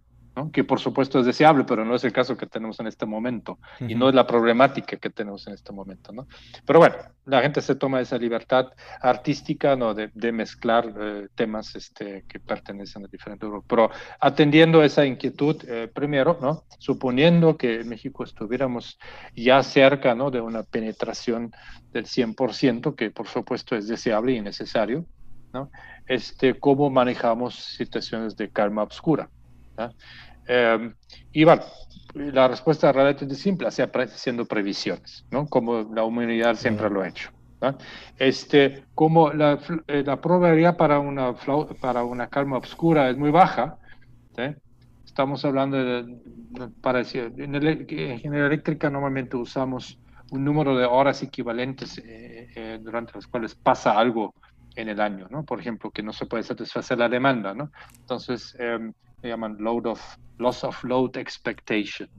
que 0.53 0.65
por 0.65 0.81
supuesto 0.81 1.21
es 1.21 1.27
deseable, 1.27 1.65
pero 1.65 1.85
no 1.85 1.95
es 1.95 2.05
el 2.05 2.13
caso 2.13 2.37
que 2.37 2.47
tenemos 2.47 2.81
en 2.81 2.87
este 2.87 3.05
momento 3.05 3.59
y 3.81 3.95
no 3.95 4.09
es 4.09 4.15
la 4.15 4.27
problemática 4.27 4.97
que 4.97 5.11
tenemos 5.11 5.47
en 5.47 5.55
este 5.55 5.73
momento. 5.73 6.13
¿no? 6.13 6.27
Pero 6.65 6.79
bueno, 6.79 6.97
la 7.27 7.43
gente 7.43 7.61
se 7.61 7.75
toma 7.75 8.01
esa 8.01 8.17
libertad 8.17 8.69
artística 9.01 9.77
¿no? 9.77 9.93
de, 9.93 10.11
de 10.15 10.33
mezclar 10.33 10.93
eh, 10.99 11.29
temas 11.35 11.75
este, 11.77 12.25
que 12.27 12.41
pertenecen 12.41 13.05
a 13.05 13.09
diferentes 13.09 13.49
grupos. 13.49 13.67
Pero 13.69 13.91
atendiendo 14.21 14.83
esa 14.83 15.05
inquietud, 15.05 15.63
eh, 15.69 15.91
primero, 15.93 16.39
¿no? 16.41 16.65
suponiendo 16.79 17.57
que 17.59 17.81
en 17.81 17.89
México 17.89 18.25
estuviéramos 18.25 18.99
ya 19.37 19.63
cerca 19.63 20.15
¿no? 20.15 20.31
de 20.31 20.41
una 20.41 20.63
penetración 20.63 21.53
del 21.93 22.07
100%, 22.07 22.95
que 22.95 23.11
por 23.11 23.29
supuesto 23.29 23.77
es 23.77 23.87
deseable 23.87 24.33
y 24.33 24.41
necesario, 24.41 25.05
¿no? 25.53 25.71
este, 26.07 26.59
¿cómo 26.59 26.89
manejamos 26.89 27.55
situaciones 27.55 28.37
de 28.37 28.49
calma 28.49 28.83
oscura? 28.83 29.29
Eh, 30.47 30.93
y 31.33 31.45
bueno, 31.45 31.63
la 32.15 32.49
respuesta 32.49 32.93
es 33.11 33.39
simple, 33.39 33.69
haciendo 33.69 34.45
previsiones, 34.47 35.25
¿no? 35.31 35.47
Como 35.47 35.83
la 35.95 36.05
humanidad 36.05 36.55
siempre 36.57 36.91
lo 36.91 37.03
ha 37.03 37.09
hecho. 37.09 37.31
Este, 38.19 38.85
como 38.95 39.33
la, 39.33 39.59
eh, 39.87 40.03
la, 40.05 40.21
probabilidad 40.21 40.77
para 40.77 40.99
una, 40.99 41.35
para 41.81 42.03
una 42.03 42.27
calma 42.29 42.59
oscura 42.59 43.09
es 43.09 43.17
muy 43.17 43.31
baja, 43.31 43.79
estamos 45.05 45.45
hablando 45.45 45.77
de, 45.77 46.19
para 46.81 47.03
en, 47.03 47.55
ingeniería 47.55 48.47
eléctrica 48.47 48.91
normalmente 48.91 49.37
usamos 49.37 50.01
un 50.33 50.45
número 50.45 50.77
de 50.77 50.87
horas 50.87 51.23
equivalentes 51.23 52.03
eh, 52.05 52.81
durante 52.83 53.13
las 53.15 53.29
cuales 53.29 53.55
pasa 53.55 53.97
algo 53.97 54.35
en 54.75 54.89
el 54.89 55.01
año, 55.01 55.29
¿no? 55.31 55.45
Por 55.45 55.61
ejemplo, 55.61 55.91
que 55.91 56.03
no 56.03 56.13
se 56.13 56.27
puede 56.27 56.43
satisfacer 56.43 56.99
la 56.99 57.09
demanda, 57.09 57.55
¿no? 57.55 57.71
Entonces, 58.01 58.57
eh, 58.59 58.91
se 59.23 59.29
llaman 59.29 59.57
load 59.61 59.87
of, 59.87 60.17
loss 60.39 60.65
of 60.65 60.83
load 60.83 61.17
expectation, 61.17 62.11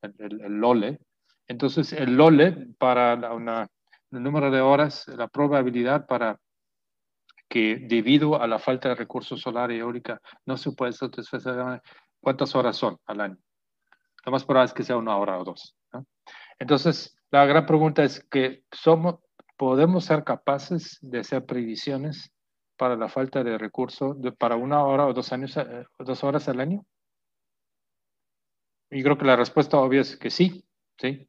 el, 0.00 0.60
LOLE. 0.60 1.00
Entonces, 1.48 1.92
el 1.92 2.16
LOLE 2.16 2.68
para 2.78 3.14
una, 3.34 3.68
el 4.12 4.22
número 4.22 4.48
de 4.50 4.60
horas, 4.60 5.08
la 5.08 5.26
probabilidad 5.26 6.06
para 6.06 6.38
que 7.48 7.84
debido 7.88 8.40
a 8.40 8.46
la 8.46 8.60
falta 8.60 8.90
de 8.90 8.94
recursos 8.94 9.40
solar 9.40 9.72
y 9.72 9.78
eólica 9.78 10.20
no 10.46 10.56
se 10.56 10.70
puede 10.70 10.92
satisfacer, 10.92 11.82
¿cuántas 12.20 12.54
horas 12.54 12.76
son 12.76 12.96
al 13.06 13.20
año? 13.20 13.38
Lo 14.24 14.30
más 14.30 14.44
probable 14.44 14.66
es 14.66 14.72
que 14.72 14.84
sea 14.84 14.96
una 14.96 15.16
hora 15.16 15.38
o 15.40 15.44
dos. 15.44 15.76
Entonces, 16.60 17.16
la 17.32 17.44
gran 17.44 17.66
pregunta 17.66 18.04
es 18.04 18.24
que 18.30 18.62
somos, 18.70 19.16
podemos 19.56 20.04
ser 20.04 20.22
capaces 20.22 20.98
de 21.02 21.18
hacer 21.18 21.44
previsiones 21.44 22.32
para 22.76 22.96
la 22.96 23.08
falta 23.08 23.44
de 23.44 23.58
recursos 23.58 24.16
para 24.38 24.56
una 24.56 24.84
hora 24.84 25.06
o 25.06 25.12
dos, 25.12 25.32
años, 25.32 25.56
eh, 25.56 25.84
dos 25.98 26.24
horas 26.24 26.48
al 26.48 26.60
año? 26.60 26.84
Y 28.90 29.02
creo 29.02 29.16
que 29.16 29.24
la 29.24 29.36
respuesta 29.36 29.78
obvia 29.78 30.02
es 30.02 30.16
que 30.16 30.30
sí. 30.30 30.64
¿sí? 30.98 31.26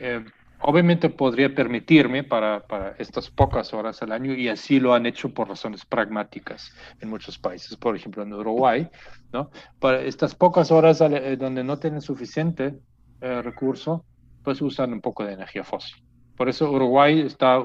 Eh, 0.00 0.24
obviamente 0.60 1.10
podría 1.10 1.54
permitirme 1.54 2.24
para, 2.24 2.66
para, 2.66 2.92
estas 2.98 3.30
pocas 3.30 3.74
horas 3.74 4.02
al 4.02 4.12
año 4.12 4.32
y 4.34 4.48
así 4.48 4.80
lo 4.80 4.94
han 4.94 5.06
hecho 5.06 5.34
por 5.34 5.48
razones 5.48 5.84
pragmáticas 5.84 6.72
en 7.00 7.10
muchos 7.10 7.38
países, 7.38 7.76
por 7.76 7.94
ejemplo 7.94 8.22
en 8.22 8.32
Uruguay, 8.32 8.88
¿no? 9.32 9.50
Para 9.78 10.00
estas 10.02 10.34
pocas 10.34 10.70
horas 10.70 11.00
eh, 11.02 11.36
donde 11.36 11.62
no 11.64 11.78
tienen 11.78 12.00
suficiente 12.00 12.78
recurso, 13.20 14.04
pues 14.42 14.60
usan 14.60 14.92
un 14.92 15.00
poco 15.00 15.24
de 15.24 15.32
energía 15.32 15.64
fósil. 15.64 15.96
Por 16.36 16.50
eso 16.50 16.70
Uruguay 16.70 17.20
está 17.20 17.58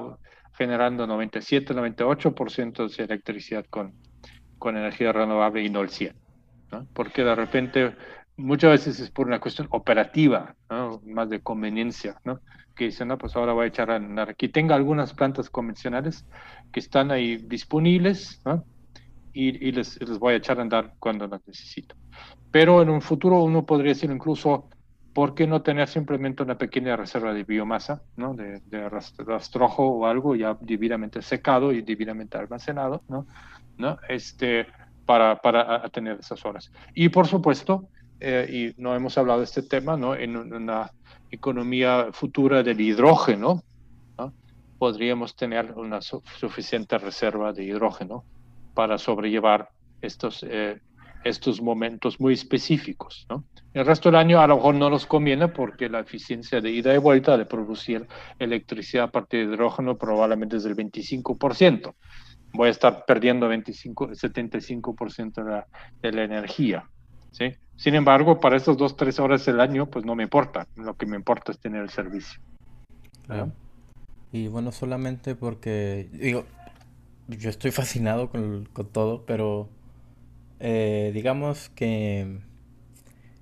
generando 0.52 1.06
97, 1.06 1.74
98% 1.74 2.96
de 2.96 3.04
electricidad 3.04 3.64
con, 3.70 3.94
con 4.58 4.76
energía 4.76 5.12
renovable 5.12 5.62
y 5.62 5.70
no 5.70 5.80
el 5.80 5.90
100. 5.90 6.14
¿no? 6.72 6.86
Porque 6.92 7.24
de 7.24 7.34
repente, 7.34 7.96
muchas 8.36 8.70
veces 8.70 9.00
es 9.00 9.10
por 9.10 9.26
una 9.26 9.40
cuestión 9.40 9.68
operativa, 9.70 10.54
¿no? 10.68 11.00
más 11.06 11.28
de 11.30 11.40
conveniencia, 11.40 12.20
¿no? 12.24 12.40
que 12.76 12.86
dicen, 12.86 13.08
no, 13.08 13.18
pues 13.18 13.36
ahora 13.36 13.52
voy 13.52 13.64
a 13.64 13.68
echar 13.68 13.90
a 13.90 13.96
andar 13.96 14.30
aquí. 14.30 14.48
Tenga 14.48 14.74
algunas 14.74 15.12
plantas 15.12 15.50
convencionales 15.50 16.24
que 16.72 16.80
están 16.80 17.10
ahí 17.10 17.36
disponibles 17.36 18.40
¿no? 18.44 18.64
y, 19.32 19.68
y 19.68 19.72
les, 19.72 20.00
les, 20.00 20.18
voy 20.18 20.34
a 20.34 20.36
echar 20.36 20.58
a 20.58 20.62
andar 20.62 20.94
cuando 20.98 21.26
las 21.26 21.46
necesito. 21.46 21.94
Pero 22.50 22.82
en 22.82 22.90
un 22.90 23.02
futuro 23.02 23.42
uno 23.42 23.66
podría 23.66 23.92
decir 23.92 24.10
incluso 24.10 24.68
¿por 25.20 25.34
qué 25.34 25.46
no 25.46 25.60
tener 25.60 25.86
simplemente 25.86 26.42
una 26.42 26.56
pequeña 26.56 26.96
reserva 26.96 27.34
de 27.34 27.44
biomasa, 27.44 28.00
¿no? 28.16 28.32
de, 28.32 28.60
de 28.60 28.88
rastrojo 28.88 29.86
o 29.86 30.06
algo 30.06 30.34
ya 30.34 30.56
debidamente 30.62 31.20
secado 31.20 31.72
y 31.72 31.82
debidamente 31.82 32.38
almacenado, 32.38 33.02
¿no? 33.06 33.26
¿No? 33.76 33.98
Este, 34.08 34.66
para, 35.04 35.36
para 35.42 35.86
tener 35.90 36.20
esas 36.20 36.42
horas? 36.46 36.72
Y 36.94 37.10
por 37.10 37.26
supuesto, 37.26 37.90
eh, 38.18 38.72
y 38.76 38.80
no 38.80 38.94
hemos 38.96 39.18
hablado 39.18 39.40
de 39.40 39.44
este 39.44 39.60
tema, 39.60 39.94
¿no? 39.94 40.14
en 40.14 40.38
una 40.38 40.90
economía 41.30 42.06
futura 42.12 42.62
del 42.62 42.80
hidrógeno, 42.80 43.62
¿no? 44.16 44.32
podríamos 44.78 45.36
tener 45.36 45.72
una 45.72 46.00
suficiente 46.00 46.96
reserva 46.96 47.52
de 47.52 47.64
hidrógeno 47.64 48.24
para 48.72 48.96
sobrellevar 48.96 49.68
estos, 50.00 50.42
eh, 50.48 50.80
estos 51.24 51.60
momentos 51.60 52.20
muy 52.20 52.34
específicos. 52.34 53.26
¿no? 53.28 53.44
El 53.74 53.86
resto 53.86 54.08
del 54.08 54.16
año 54.16 54.40
a 54.40 54.46
lo 54.46 54.56
mejor 54.56 54.74
no 54.74 54.90
nos 54.90 55.06
conviene 55.06 55.48
porque 55.48 55.88
la 55.88 56.00
eficiencia 56.00 56.60
de 56.60 56.70
ida 56.70 56.94
y 56.94 56.98
vuelta 56.98 57.36
de 57.36 57.46
producir 57.46 58.06
electricidad 58.38 59.04
a 59.04 59.10
partir 59.10 59.46
de 59.46 59.54
hidrógeno 59.54 59.96
probablemente 59.96 60.56
es 60.56 60.64
del 60.64 60.76
25%. 60.76 61.94
Voy 62.52 62.68
a 62.68 62.70
estar 62.70 63.04
perdiendo 63.06 63.48
25, 63.48 64.08
75% 64.08 65.44
de 65.44 65.50
la, 65.50 65.66
de 66.02 66.12
la 66.12 66.24
energía. 66.24 66.84
¿sí? 67.30 67.54
Sin 67.76 67.94
embargo, 67.94 68.40
para 68.40 68.56
esas 68.56 68.76
dos, 68.76 68.96
tres 68.96 69.20
horas 69.20 69.46
del 69.46 69.60
año, 69.60 69.86
pues 69.86 70.04
no 70.04 70.14
me 70.14 70.24
importa. 70.24 70.66
Lo 70.76 70.96
que 70.96 71.06
me 71.06 71.16
importa 71.16 71.52
es 71.52 71.58
tener 71.58 71.82
el 71.82 71.90
servicio. 71.90 72.40
Y 74.32 74.48
bueno, 74.48 74.72
solamente 74.72 75.36
porque, 75.36 76.08
digo, 76.12 76.44
yo 77.28 77.48
estoy 77.48 77.70
fascinado 77.70 78.30
con, 78.30 78.68
con 78.72 78.86
todo, 78.88 79.24
pero 79.24 79.68
eh, 80.60 81.10
digamos 81.14 81.70
que 81.70 82.38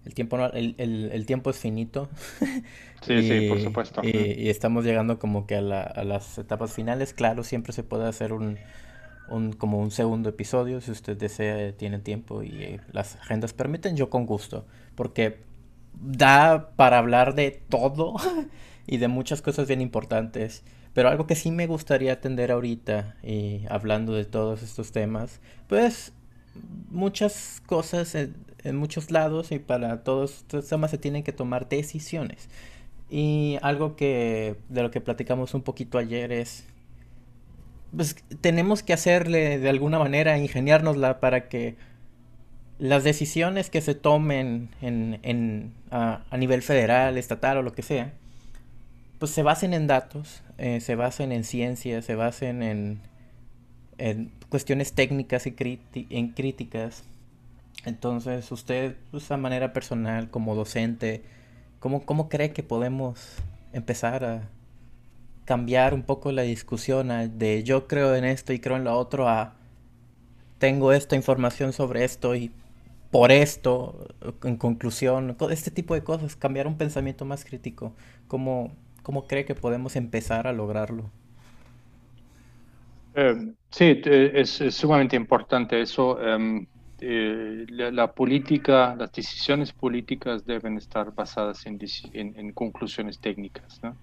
el 0.04 0.14
tiempo, 0.14 0.38
el, 0.54 0.74
el, 0.78 1.26
tiempo 1.26 1.50
es 1.50 1.58
finito. 1.58 2.08
Sí, 3.06 3.22
sí, 3.22 3.48
por 3.48 3.60
supuesto. 3.60 4.00
Y, 4.02 4.48
estamos 4.48 4.84
llegando 4.84 5.20
como 5.20 5.46
que 5.46 5.54
a, 5.54 5.60
la, 5.60 5.82
a, 5.82 6.02
las 6.02 6.36
etapas 6.36 6.72
finales. 6.72 7.14
Claro, 7.14 7.44
siempre 7.44 7.72
se 7.72 7.84
puede 7.84 8.08
hacer 8.08 8.32
un, 8.32 8.58
un, 9.28 9.52
como 9.52 9.78
un 9.78 9.92
segundo 9.92 10.30
episodio, 10.30 10.80
si 10.80 10.90
usted 10.90 11.16
desea, 11.16 11.72
tiene 11.76 12.00
tiempo 12.00 12.42
y 12.42 12.48
eh, 12.60 12.80
las 12.90 13.14
agendas 13.14 13.52
permiten, 13.52 13.96
yo 13.96 14.10
con 14.10 14.26
gusto. 14.26 14.66
Porque 14.96 15.38
da 15.94 16.70
para 16.74 16.98
hablar 16.98 17.36
de 17.36 17.62
todo 17.68 18.16
y 18.88 18.96
de 18.96 19.06
muchas 19.06 19.42
cosas 19.42 19.68
bien 19.68 19.80
importantes. 19.80 20.64
Pero 20.92 21.08
algo 21.08 21.28
que 21.28 21.36
sí 21.36 21.52
me 21.52 21.68
gustaría 21.68 22.14
atender 22.14 22.50
ahorita, 22.50 23.14
y 23.22 23.60
hablando 23.68 24.14
de 24.14 24.24
todos 24.24 24.64
estos 24.64 24.90
temas, 24.90 25.40
pues 25.68 26.12
muchas 26.90 27.62
cosas 27.66 28.14
en, 28.14 28.34
muchos 28.76 29.10
lados 29.10 29.50
y 29.52 29.58
para 29.58 30.02
todos 30.02 30.38
estos 30.38 30.68
temas 30.68 30.90
se 30.90 30.98
tienen 30.98 31.22
que 31.22 31.32
tomar 31.32 31.68
decisiones. 31.68 32.48
Y 33.10 33.58
algo 33.62 33.96
que 33.96 34.56
de 34.68 34.82
lo 34.82 34.90
que 34.90 35.00
platicamos 35.00 35.54
un 35.54 35.62
poquito 35.62 35.96
ayer 35.96 36.32
es, 36.32 36.64
pues 37.96 38.16
tenemos 38.40 38.82
que 38.82 38.92
hacerle 38.92 39.58
de 39.58 39.68
alguna 39.70 39.98
manera, 39.98 40.36
ingeniárnosla 40.36 41.20
para 41.20 41.48
que 41.48 41.76
las 42.78 43.04
decisiones 43.04 43.70
que 43.70 43.80
se 43.80 43.94
tomen 43.94 44.68
en, 44.82 45.18
en 45.22 45.72
a, 45.90 46.22
nivel 46.36 46.62
federal, 46.62 47.16
estatal 47.16 47.58
o 47.58 47.62
lo 47.62 47.72
que 47.72 47.82
sea, 47.82 48.12
pues 49.18 49.32
se 49.32 49.42
basen 49.42 49.74
en 49.74 49.86
datos, 49.86 50.42
eh, 50.58 50.80
se 50.80 50.94
basen 50.94 51.32
en 51.32 51.44
ciencia, 51.44 52.02
se 52.02 52.14
basen 52.14 52.62
en, 52.62 53.00
en 53.98 54.32
cuestiones 54.48 54.92
técnicas 54.92 55.46
y 55.46 55.54
en 56.10 56.28
críticas. 56.28 57.04
Entonces, 57.84 58.50
usted, 58.52 58.96
pues, 59.10 59.30
a 59.30 59.36
manera 59.36 59.72
personal, 59.72 60.30
como 60.30 60.54
docente, 60.54 61.22
¿cómo, 61.80 62.04
¿cómo 62.04 62.28
cree 62.28 62.52
que 62.52 62.62
podemos 62.62 63.20
empezar 63.72 64.24
a 64.24 64.48
cambiar 65.44 65.94
un 65.94 66.02
poco 66.02 66.32
la 66.32 66.42
discusión 66.42 67.08
de 67.38 67.62
yo 67.62 67.86
creo 67.88 68.14
en 68.14 68.24
esto 68.24 68.52
y 68.52 68.60
creo 68.60 68.76
en 68.76 68.84
lo 68.84 68.96
otro 68.98 69.28
a 69.28 69.54
tengo 70.58 70.92
esta 70.92 71.16
información 71.16 71.72
sobre 71.72 72.04
esto 72.04 72.34
y 72.34 72.50
por 73.10 73.32
esto, 73.32 74.08
en 74.42 74.56
conclusión, 74.56 75.36
este 75.50 75.70
tipo 75.70 75.94
de 75.94 76.04
cosas, 76.04 76.36
cambiar 76.36 76.66
un 76.66 76.76
pensamiento 76.76 77.24
más 77.24 77.44
crítico. 77.44 77.94
¿Cómo, 78.26 78.72
cómo 79.02 79.26
cree 79.26 79.46
que 79.46 79.54
podemos 79.54 79.96
empezar 79.96 80.46
a 80.46 80.52
lograrlo? 80.52 81.10
Eh, 83.20 83.52
sí, 83.70 84.00
es, 84.04 84.62
sumamente 84.70 85.16
importante 85.16 85.80
eso. 85.80 86.20
Em, 86.22 86.66
eh, 87.00 87.66
la, 87.68 88.12
política, 88.12 88.94
las 88.96 89.10
decisiones 89.10 89.72
políticas 89.72 90.44
deben 90.46 90.76
estar 90.76 91.12
basadas 91.12 91.66
en, 91.66 91.78
en, 92.12 92.52
conclusiones 92.52 93.18
técnicas. 93.18 93.80
¿no? 93.82 93.96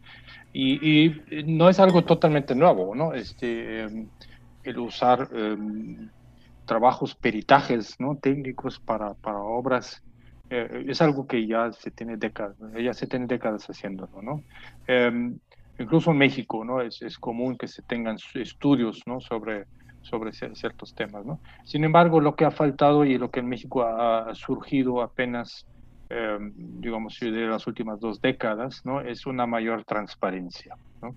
Y, 0.52 1.14
no 1.46 1.70
es 1.70 1.80
algo 1.80 2.04
totalmente 2.04 2.56
nuevo, 2.56 2.94
¿no? 2.94 3.14
Este, 3.14 3.84
em, 3.84 4.10
el 4.64 4.80
usar 4.80 5.30
em, 5.34 6.10
trabajos, 6.66 7.16
peritajes 7.16 7.98
¿no? 8.00 8.18
técnicos 8.18 8.80
para, 8.80 9.14
para 9.14 9.40
obras 9.40 10.04
eh, 10.50 10.86
es 10.88 11.02
algo 11.02 11.26
que 11.26 11.48
ya 11.48 11.72
se 11.72 11.90
tiene 11.90 12.18
décadas, 12.18 12.58
ya 12.78 12.94
se 12.94 13.08
tiene 13.08 13.28
décadas 13.28 13.66
haciéndolo, 13.70 14.22
¿no? 14.22 14.44
Incluso 15.80 16.12
en 16.12 16.18
México, 16.18 16.64
¿no? 16.64 16.82
Es, 16.82 17.02
es, 17.02 17.18
común 17.18 17.58
que 17.58 17.68
se 17.68 17.82
tengan 17.82 18.18
estudios, 18.34 19.02
¿no? 19.06 19.20
Sobre, 19.20 19.66
sobre 20.02 20.32
ciertos 20.34 20.94
temas, 20.94 21.26
¿no? 21.26 21.40
Sin 21.64 21.84
embargo, 21.84 22.20
lo 22.20 22.36
que 22.36 22.46
ha 22.46 22.52
faltado 22.52 23.06
y 23.06 23.18
lo 23.18 23.30
que 23.32 23.40
en 23.40 23.48
México 23.48 23.84
ha, 23.84 24.34
surgido 24.36 25.02
apenas, 25.02 25.66
eh, 26.10 26.38
digamos, 26.56 27.18
de 27.20 27.48
las 27.48 27.68
últimas 27.68 28.00
dos 28.00 28.22
décadas, 28.22 28.86
¿no? 28.86 29.02
Es 29.02 29.26
una 29.26 29.46
mayor 29.46 29.84
transparencia, 29.84 30.76
¿no? 31.02 31.16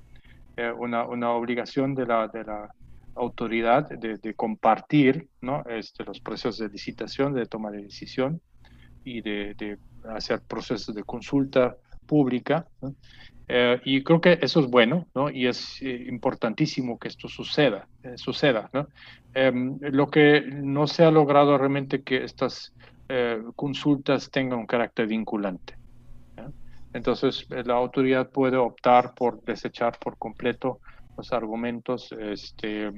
Eh, 0.56 0.72
una, 0.72 1.06
una, 1.06 1.30
obligación 1.30 1.94
de 1.94 2.06
la, 2.06 2.26
de 2.28 2.44
la 2.44 2.68
autoridad 3.14 3.88
de, 3.88 4.16
de, 4.16 4.34
compartir, 4.34 5.28
¿no? 5.40 5.62
Este, 5.68 6.04
los 6.04 6.20
procesos 6.20 6.58
de 6.58 6.68
licitación, 6.68 7.34
de 7.34 7.46
toma 7.46 7.70
de 7.70 7.82
decisión 7.82 8.40
y 9.04 9.20
de, 9.20 9.54
de 9.54 9.78
hacer 10.08 10.40
procesos 10.40 10.94
de 10.94 11.04
consulta 11.04 11.76
pública, 12.06 12.66
¿no? 12.80 12.94
Eh, 13.50 13.80
y 13.84 14.04
creo 14.04 14.20
que 14.20 14.38
eso 14.42 14.60
es 14.60 14.66
bueno, 14.66 15.06
¿no? 15.14 15.30
Y 15.30 15.46
es 15.46 15.80
eh, 15.80 16.04
importantísimo 16.08 16.98
que 16.98 17.08
esto 17.08 17.28
suceda, 17.28 17.88
eh, 18.02 18.12
suceda, 18.16 18.68
¿no? 18.74 18.88
Em, 19.32 19.78
lo 19.80 20.08
que 20.08 20.42
no 20.42 20.86
se 20.86 21.04
ha 21.04 21.10
logrado 21.10 21.56
realmente 21.56 22.02
que 22.02 22.24
estas 22.24 22.74
consultas 23.56 24.30
tengan 24.30 24.58
un 24.58 24.66
carácter 24.66 25.06
vinculante. 25.06 25.78
Entonces, 26.92 27.46
la 27.48 27.72
autoridad 27.72 28.28
puede 28.28 28.58
optar 28.58 29.14
por 29.14 29.42
desechar 29.44 29.98
por 29.98 30.18
completo 30.18 30.80
los 31.16 31.32
argumentos 31.32 32.12
este, 32.12 32.92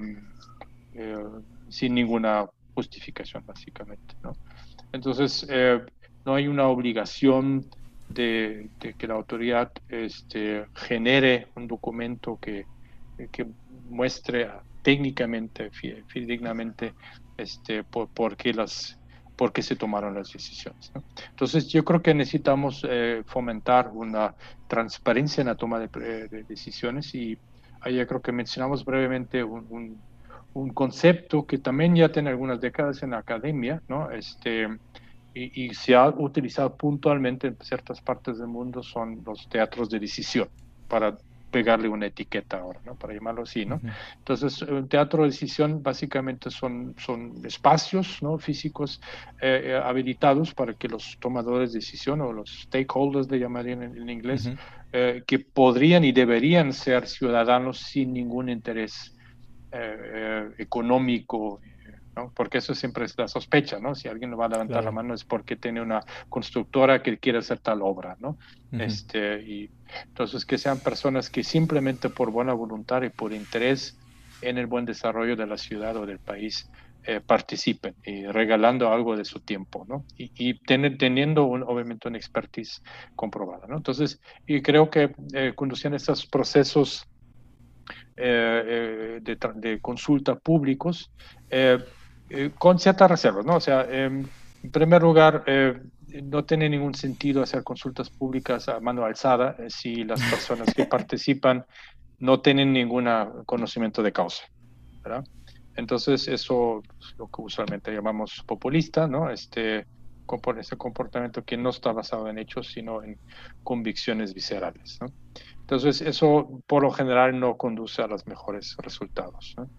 sin 1.69 1.95
ninguna 1.95 2.45
justificación, 2.75 3.45
básicamente, 3.47 4.17
¿no? 4.25 4.33
Entonces, 4.91 5.47
no 6.25 6.35
hay 6.35 6.49
una 6.49 6.67
obligación 6.67 7.71
de, 8.15 8.69
que 8.99 9.07
la 9.07 9.15
autoridad 9.15 9.73
este, 9.89 10.67
genere 10.75 11.49
un 11.55 11.67
documento 11.67 12.39
que, 12.41 12.67
que 13.31 13.47
muestre 13.89 14.49
técnicamente, 14.83 15.71
fidedignamente, 15.71 16.95
este, 17.37 17.85
por, 17.85 18.37
qué 18.37 18.53
las, 18.53 18.99
por 19.37 19.53
qué 19.53 19.63
se 19.63 19.77
tomaron 19.77 20.15
las 20.15 20.33
decisiones. 20.33 20.93
Entonces, 21.31 21.69
yo 21.69 21.85
creo 21.85 22.03
que 22.03 22.15
necesitamos 22.15 22.87
eh, 22.89 23.23
fomentar 23.27 23.91
una 23.93 24.35
transparencia 24.69 25.41
en 25.41 25.49
la 25.49 25.57
toma 25.57 25.79
de, 25.79 26.45
decisiones 26.49 27.15
y 27.15 27.39
ahí 27.81 28.05
creo 28.07 28.21
que 28.21 28.33
mencionamos 28.33 28.85
brevemente 28.85 29.43
un, 29.43 29.99
un, 30.53 30.71
concepto 30.71 31.47
que 31.47 31.59
también 31.59 31.97
ya 31.97 32.11
tiene 32.11 32.31
algunas 32.31 32.61
décadas 32.61 33.03
en 33.03 33.11
la 33.11 33.19
academia, 33.19 33.83
¿no? 33.89 34.11
Este, 34.11 34.69
y, 35.35 35.73
se 35.75 35.95
ha 35.95 36.09
utilizado 36.09 36.75
puntualmente 36.77 37.47
en 37.47 37.57
ciertas 37.61 38.01
partes 38.01 38.39
del 38.39 38.49
mundo 38.49 38.83
son 38.83 39.23
los 39.25 39.49
teatros 39.49 39.89
de 39.89 40.01
decisión 40.01 40.49
para 40.89 41.17
pegarle 41.51 41.89
una 41.89 42.07
etiqueta 42.07 42.59
ahora, 42.59 42.81
¿no? 42.85 42.95
Para 42.95 43.13
llamarlo 43.13 43.43
así, 43.43 43.67
¿no? 43.67 43.81
Entonces, 44.19 44.63
un 44.63 44.89
teatro 44.89 45.23
de 45.23 45.31
decisión 45.31 45.83
básicamente 45.83 46.51
son, 46.51 46.95
son 46.99 47.35
espacios, 47.45 48.23
¿no? 48.23 48.39
Físicos 48.39 49.01
eh, 49.41 49.63
eh, 49.65 49.81
habilitados 49.83 50.55
para 50.55 50.75
que 50.75 50.89
los 50.89 51.17
tomadores 51.19 51.73
de 51.73 51.79
decisión 51.79 52.21
o 52.21 52.33
los 52.33 52.63
stakeholders, 52.63 53.31
le 53.31 53.39
llamarían 53.39 53.83
en, 53.83 54.09
inglés, 54.09 54.51
eh, 54.93 55.23
que 55.27 55.41
podrían 55.41 56.05
y 56.05 56.13
deberían 56.13 56.73
ser 56.73 57.07
ciudadanos 57.07 57.79
sin 57.79 58.13
ningún 58.13 58.49
interés 58.49 59.17
económico, 60.59 61.61
porque 62.35 62.59
eso 62.59 62.75
siempre 62.75 63.05
es 63.05 63.17
la 63.17 63.29
sospecha, 63.29 63.79
¿no? 63.79 63.95
Si 63.95 64.09
alguien 64.09 64.31
no 64.31 64.37
va 64.37 64.47
a 64.47 64.51
levantar 64.51 64.85
la 64.85 64.91
mano 64.91 65.15
es 65.15 65.25
porque 65.25 65.57
tiene 65.57 65.81
una 65.81 66.03
constructora 66.29 67.03
que 67.03 67.19
quiere 67.19 67.39
hacer 67.39 67.61
tal 67.61 67.83
obra, 67.83 68.17
¿no? 68.19 68.39
este, 68.73 69.43
y 69.43 69.71
entonces 70.07 70.45
que 70.45 70.59
sean 70.59 70.79
personas 70.79 71.31
que 71.31 71.43
simplemente 71.43 72.09
por 72.09 72.31
buena 72.31 72.53
voluntad 72.53 73.03
y 73.03 73.11
por 73.11 73.33
interés 73.33 73.99
en 74.43 74.59
el 74.59 74.67
buen 74.67 74.85
desarrollo 74.85 75.37
de 75.37 75.47
la 75.47 75.57
ciudad 75.57 75.97
o 75.97 76.07
del 76.07 76.19
país 76.19 76.71
eh, 77.05 77.21
participen 77.21 77.95
y 78.05 78.27
regalando 78.27 78.93
algo 78.93 79.17
de 79.17 79.25
su 79.25 79.41
tiempo, 79.41 79.87
¿no? 79.89 80.05
Y, 80.17 80.55
teniendo 80.65 81.47
obviamente 81.47 82.09
una 82.09 82.19
expertise 82.19 82.83
comprobada, 83.17 83.67
¿no? 83.67 83.79
Entonces, 83.79 84.21
y 84.47 84.61
creo 84.61 84.91
que 84.91 85.15
eh, 85.33 85.53
conduciendo 85.57 85.97
estos 85.97 86.27
procesos 86.27 87.07
eh, 88.17 89.19
de, 89.23 89.81
consulta 89.81 90.35
públicos, 90.37 91.11
con 92.59 92.79
ciertas 92.79 93.11
reservas, 93.11 93.45
¿no? 93.45 93.57
O 93.57 93.61
sea, 93.61 93.87
em, 93.91 94.25
en 94.63 94.71
primer 94.71 95.03
lugar, 95.03 95.45
no 96.23 96.45
tiene 96.45 96.69
ningún 96.69 96.95
sentido 96.95 97.43
hacer 97.43 97.63
consultas 97.63 98.11
públicas 98.11 98.69
a 98.69 98.81
mano 98.81 99.05
alzada 99.05 99.57
si 99.69 100.05
las 100.05 100.21
personas 100.23 100.75
que 100.75 100.85
participan 100.87 101.65
no 102.19 102.41
tienen 102.41 102.73
ningún 102.73 103.09
conocimiento 103.47 104.03
de 104.03 104.13
causa, 104.13 104.45
¿verdad? 105.03 105.25
Entonces, 105.77 106.29
eso 106.29 106.83
es 107.01 107.15
lo 107.17 107.27
que 107.29 107.43
usualmente 107.43 107.93
llamamos 107.93 108.43
populista, 108.47 109.07
¿no? 109.07 109.31
Este, 109.31 109.87
ese 110.59 110.77
comportamiento 110.77 111.43
que 111.43 111.57
no 111.57 111.71
está 111.71 111.93
basado 111.93 112.29
en 112.29 112.39
hechos, 112.39 112.69
sino 112.69 113.03
en 113.03 113.19
convicciones 113.63 114.35
viscerales, 114.35 114.99
¿no? 115.01 115.09
Entonces, 115.61 116.01
eso 116.01 116.63
por 116.67 116.83
lo 116.83 116.91
general 116.91 117.39
no 117.39 117.57
conduce 117.57 118.03
a 118.03 118.07
los 118.07 118.27
mejores 118.27 118.77
resultados. 118.79 119.55
¿no? 119.57 119.71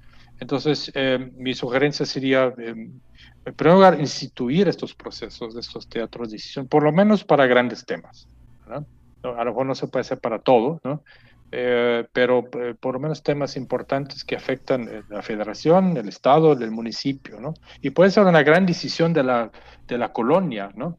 Entonces, 0.42 0.92
eh, 0.96 1.32
mi 1.38 1.54
sugerencia 1.54 2.04
sería, 2.04 2.48
eh, 2.58 2.74
en 3.46 3.54
primer 3.56 3.76
lugar, 3.76 4.00
instituir 4.00 4.68
estos 4.68 4.96
procesos 4.96 5.54
de 5.54 5.62
estos 5.62 5.88
teatros 5.88 6.30
de 6.30 6.38
decisión, 6.38 6.68
por 6.68 6.82
lo 6.82 6.92
menos 6.92 7.24
para 7.24 7.46
grandes 7.46 7.86
temas. 7.86 8.28
¿verdad? 8.66 8.84
A 9.24 9.44
lo 9.44 9.52
mejor 9.52 9.68
no 9.68 9.76
se 9.76 9.88
puede 9.88 10.02
hacer 10.02 10.20
para 10.20 10.40
todo, 10.40 10.82
¿no? 10.84 11.04
Eh, 11.52 12.08
pero 12.12 12.50
eh, 12.54 12.74
por 12.80 12.96
lo 12.96 13.00
menos 13.00 13.22
temas 13.22 13.56
importantes 13.56 14.24
que 14.24 14.36
afectan 14.36 15.06
la 15.10 15.22
federación, 15.22 15.96
el 15.96 16.08
estado, 16.08 16.54
el 16.54 16.72
municipio, 16.72 17.40
¿no? 17.40 17.54
Y 17.82 17.92
puede 17.92 18.10
ser 18.10 18.26
una 18.26 18.42
gran 18.42 18.66
decisión 18.66 19.14
de 19.14 19.24
la, 19.24 19.52
de 19.88 19.98
la 20.00 20.12
colonia, 20.12 20.72
¿no? 20.76 20.98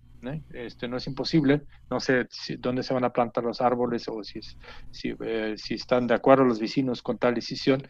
Este, 0.53 0.89
no 0.89 0.97
es 0.97 1.07
imposible, 1.07 1.63
no 1.91 1.99
sé 1.99 2.29
dónde 2.59 2.83
se 2.83 2.95
van 2.95 3.05
a 3.05 3.13
plantar 3.13 3.45
los 3.45 3.61
árboles 3.61 4.07
o 4.09 4.23
si, 4.23 4.41
si, 4.91 5.15
si 5.57 5.75
están 5.75 6.07
de 6.07 6.15
acuerdo 6.15 6.45
los 6.45 6.61
vecinos 6.61 7.03
con 7.03 7.19
tal 7.19 7.35
decisión. 7.35 7.83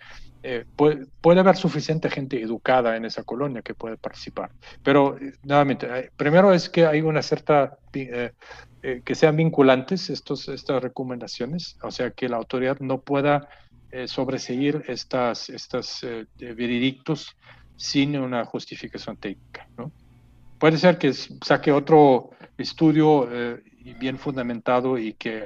puede, 0.77 1.07
puede, 1.21 1.41
haber 1.41 1.57
suficiente 1.57 2.09
gente 2.09 2.41
educada 2.41 2.97
en 2.97 3.05
esa 3.05 3.23
colonia 3.23 3.63
que 3.63 3.75
puede 3.75 3.97
participar. 3.97 4.51
Pero, 4.83 5.19
nuevamente, 5.43 6.11
primero 6.17 6.53
es 6.53 6.69
que 6.69 6.87
hay 6.87 7.03
una 7.03 7.23
cierta 7.23 7.79
eh, 8.85 9.03
que 9.05 9.15
sean 9.15 9.37
vinculantes 9.37 10.11
estos, 10.11 10.49
estas 10.49 10.83
recomendaciones, 10.83 11.77
o 11.83 11.93
sea, 11.93 12.11
que 12.11 12.29
la 12.29 12.37
autoridad 12.37 12.81
no 12.81 13.01
pueda 13.01 13.49
eh, 13.93 14.09
sobreseguir 14.09 14.83
estas, 14.89 15.51
estas 15.51 16.03
eh, 16.03 16.27
veredictos 16.39 17.37
sin 17.77 18.17
una 18.19 18.45
justificación 18.45 19.17
técnica. 19.19 19.69
¿no? 19.77 19.93
Puede 20.63 20.79
ser 20.79 20.97
que 20.97 21.13
saque 21.13 21.73
otro 21.73 22.31
estudio 22.57 23.29
bien 23.99 24.17
fundamentado 24.17 24.97
y 24.97 25.15
que 25.15 25.43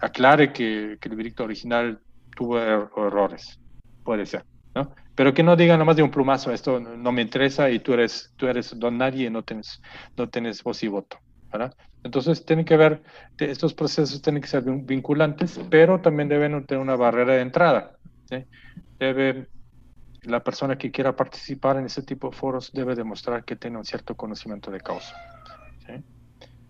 aclare 0.00 0.52
que, 0.52 0.98
que 1.00 1.08
el 1.08 1.14
veredicto 1.14 1.44
original 1.44 2.00
tuvo 2.34 2.58
er-, 2.58 2.88
errores. 2.96 3.60
Puede 4.02 4.26
ser. 4.26 4.44
¿no? 4.74 4.92
Pero 5.14 5.32
que 5.32 5.44
no 5.44 5.54
diga 5.54 5.76
nomás 5.76 5.94
de 5.94 6.02
un 6.02 6.10
plumazo, 6.10 6.50
esto 6.50 6.80
no 6.80 7.12
me 7.12 7.22
interesa 7.22 7.70
y 7.70 7.78
tú 7.78 7.92
eres, 7.92 8.32
tú 8.36 8.48
eres 8.48 8.76
don 8.76 8.98
nadie 8.98 9.28
y 9.28 9.30
no 9.30 9.44
tienes, 9.44 9.80
no 10.16 10.28
tienes 10.28 10.60
voz 10.64 10.82
y 10.82 10.88
voto. 10.88 11.18
¿verdad? 11.52 11.72
Entonces, 12.02 12.44
tienen 12.44 12.64
que 12.64 12.76
ver, 12.76 13.00
estos 13.38 13.74
procesos 13.74 14.20
tienen 14.20 14.42
que 14.42 14.48
ser 14.48 14.64
vinculantes, 14.64 15.60
pero 15.70 16.00
también 16.00 16.28
deben 16.28 16.66
tener 16.66 16.82
una 16.82 16.96
barrera 16.96 17.34
de 17.34 17.42
entrada. 17.42 17.96
Debe, 18.98 19.46
la 20.22 20.42
persona 20.42 20.76
que 20.76 20.90
quiera 20.90 21.14
participar 21.14 21.76
en 21.76 21.86
ese 21.86 22.02
tipo 22.02 22.30
de 22.30 22.36
foros 22.36 22.72
debe 22.72 22.94
demostrar 22.94 23.44
que 23.44 23.56
tiene 23.56 23.78
un 23.78 23.84
cierto 23.84 24.14
conocimiento 24.16 24.70
de 24.70 24.80
causa. 24.80 25.14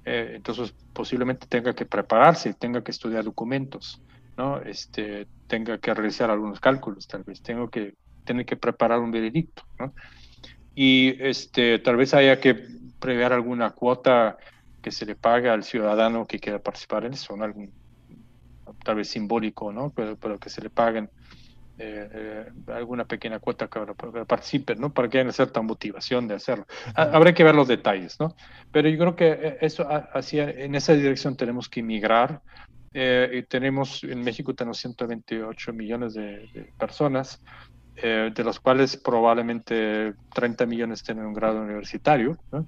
Eh, 0.04 0.32
entonces, 0.36 0.74
posiblemente 0.92 1.46
tenga 1.46 1.74
que 1.74 1.84
prepararse, 1.84 2.54
tenga 2.54 2.82
que 2.82 2.90
estudiar 2.90 3.24
documentos, 3.24 4.02
¿no? 4.36 4.60
Este, 4.60 5.26
tenga 5.46 5.78
que 5.78 5.92
realizar 5.92 6.30
algunos 6.30 6.60
cálculos, 6.60 7.06
tal 7.06 7.24
vez, 7.24 7.42
tengo 7.42 7.68
que, 7.68 7.94
tiene 8.24 8.44
que 8.44 8.56
preparar 8.56 9.00
un 9.00 9.10
veredicto. 9.10 9.64
Y 10.74 11.16
este, 11.20 11.78
tal 11.80 11.96
vez 11.96 12.14
haya 12.14 12.40
que 12.40 12.54
prever 12.98 13.32
alguna 13.32 13.70
cuota 13.70 14.38
que 14.80 14.90
se 14.90 15.04
le 15.04 15.14
paga 15.14 15.52
al 15.52 15.64
ciudadano 15.64 16.26
que 16.26 16.38
quiera 16.38 16.58
participar 16.58 17.04
en 17.04 17.14
eso, 17.14 17.36
tal 18.84 18.96
vez 18.96 19.08
simbólico, 19.08 19.72
¿no? 19.72 19.90
Pero, 19.90 20.16
pero 20.16 20.38
que 20.38 20.50
se 20.50 20.62
le 20.62 20.70
paguen 20.70 21.10
eh, 21.78 22.08
eh, 22.12 22.46
alguna 22.72 23.04
pequeña 23.04 23.38
cuota 23.38 23.68
que 23.68 24.24
participen, 24.26 24.80
¿no? 24.80 24.92
Para 24.92 25.08
que 25.08 25.20
haya 25.20 25.32
cierta 25.32 25.62
motivación 25.62 26.26
de 26.26 26.34
hacerlo. 26.34 26.66
Habrá 26.94 27.32
que 27.32 27.44
ver 27.44 27.54
los 27.54 27.68
detalles, 27.68 28.18
¿no? 28.18 28.34
Pero 28.72 28.88
yo 28.88 28.98
creo 28.98 29.16
que 29.16 29.30
eh, 29.30 29.58
eso 29.60 29.86
hacia, 29.88 30.50
en 30.50 30.74
esa 30.74 30.94
dirección 30.94 31.36
tenemos 31.36 31.68
que 31.68 31.82
migrar. 31.82 32.42
y 32.92 33.42
tenemos, 33.44 34.02
en 34.02 34.22
México 34.22 34.54
tenemos 34.54 34.78
128 34.78 35.72
millones 35.72 36.14
de, 36.14 36.72
personas, 36.78 37.40
de 37.94 38.44
los 38.44 38.58
cuales 38.58 38.96
probablemente 38.96 40.14
30 40.34 40.66
millones 40.66 41.02
tienen 41.02 41.26
un 41.26 41.34
grado 41.34 41.60
universitario, 41.60 42.38
¿no? 42.50 42.66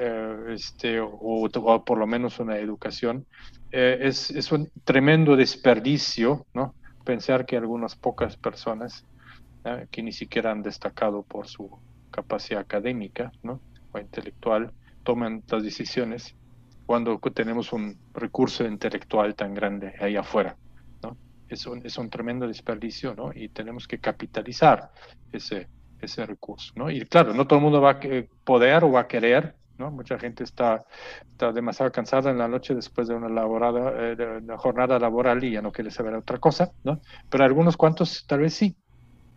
Eh, 0.00 0.54
este, 0.54 1.00
o, 1.00 1.48
por 1.84 1.98
lo 1.98 2.06
menos 2.06 2.38
una 2.38 2.56
educación, 2.56 3.26
eh, 3.72 3.98
es, 4.02 4.30
es, 4.30 4.52
un 4.52 4.70
tremendo 4.84 5.34
desperdicio, 5.34 6.46
¿no? 6.54 6.76
Pensar 7.08 7.46
que 7.46 7.56
algunas 7.56 7.96
pocas 7.96 8.36
personas 8.36 9.06
¿eh? 9.64 9.86
que 9.90 10.02
ni 10.02 10.12
siquiera 10.12 10.50
han 10.52 10.62
destacado 10.62 11.22
por 11.22 11.48
su 11.48 11.70
capacidad 12.10 12.60
académica. 12.60 13.32
O 13.92 13.98
intelectual, 13.98 14.74
toman 15.04 15.42
las 15.48 15.62
decisiones 15.62 16.36
cuando 16.84 17.18
tenemos 17.32 17.72
un 17.72 17.96
recurso 18.12 18.66
intelectual 18.66 19.34
tan 19.34 19.54
grande 19.54 19.94
ahí 19.98 20.16
afuera. 20.16 20.58
Es 21.48 21.64
un, 21.64 21.80
es 21.86 21.96
un 21.96 22.10
tremendo 22.10 22.46
desperdicio. 22.46 23.16
Y 23.34 23.48
tenemos 23.48 23.88
que 23.88 24.00
capitalizar 24.00 24.90
ese, 25.32 25.66
ese 26.02 26.26
recurso. 26.26 26.74
Y 26.90 27.00
claro, 27.06 27.32
no 27.32 27.46
todo 27.46 27.58
el 27.58 27.64
mundo 27.64 27.80
va 27.80 27.92
a 27.92 28.00
poder 28.44 28.84
o 28.84 28.92
va 28.92 29.00
a 29.00 29.08
querer 29.08 29.54
¿no? 29.78 29.90
Mucha 29.90 30.18
gente 30.18 30.44
está, 30.44 30.84
demasiado 31.54 31.90
cansada 31.92 32.30
en 32.30 32.38
la 32.38 32.48
noche 32.48 32.74
después 32.74 33.08
de 33.08 33.14
una, 33.14 33.28
laborada, 33.28 33.92
eh, 33.96 34.40
jornada 34.56 34.98
laboral 34.98 35.42
y 35.44 35.52
ya 35.52 35.62
no 35.62 35.72
quiere 35.72 35.90
saber 35.90 36.14
otra 36.14 36.38
cosa, 36.38 36.72
¿no? 36.84 37.00
Pero 37.30 37.44
algunos 37.44 37.76
cuantos 37.76 38.24
tal 38.26 38.40
vez 38.40 38.54
sí. 38.54 38.76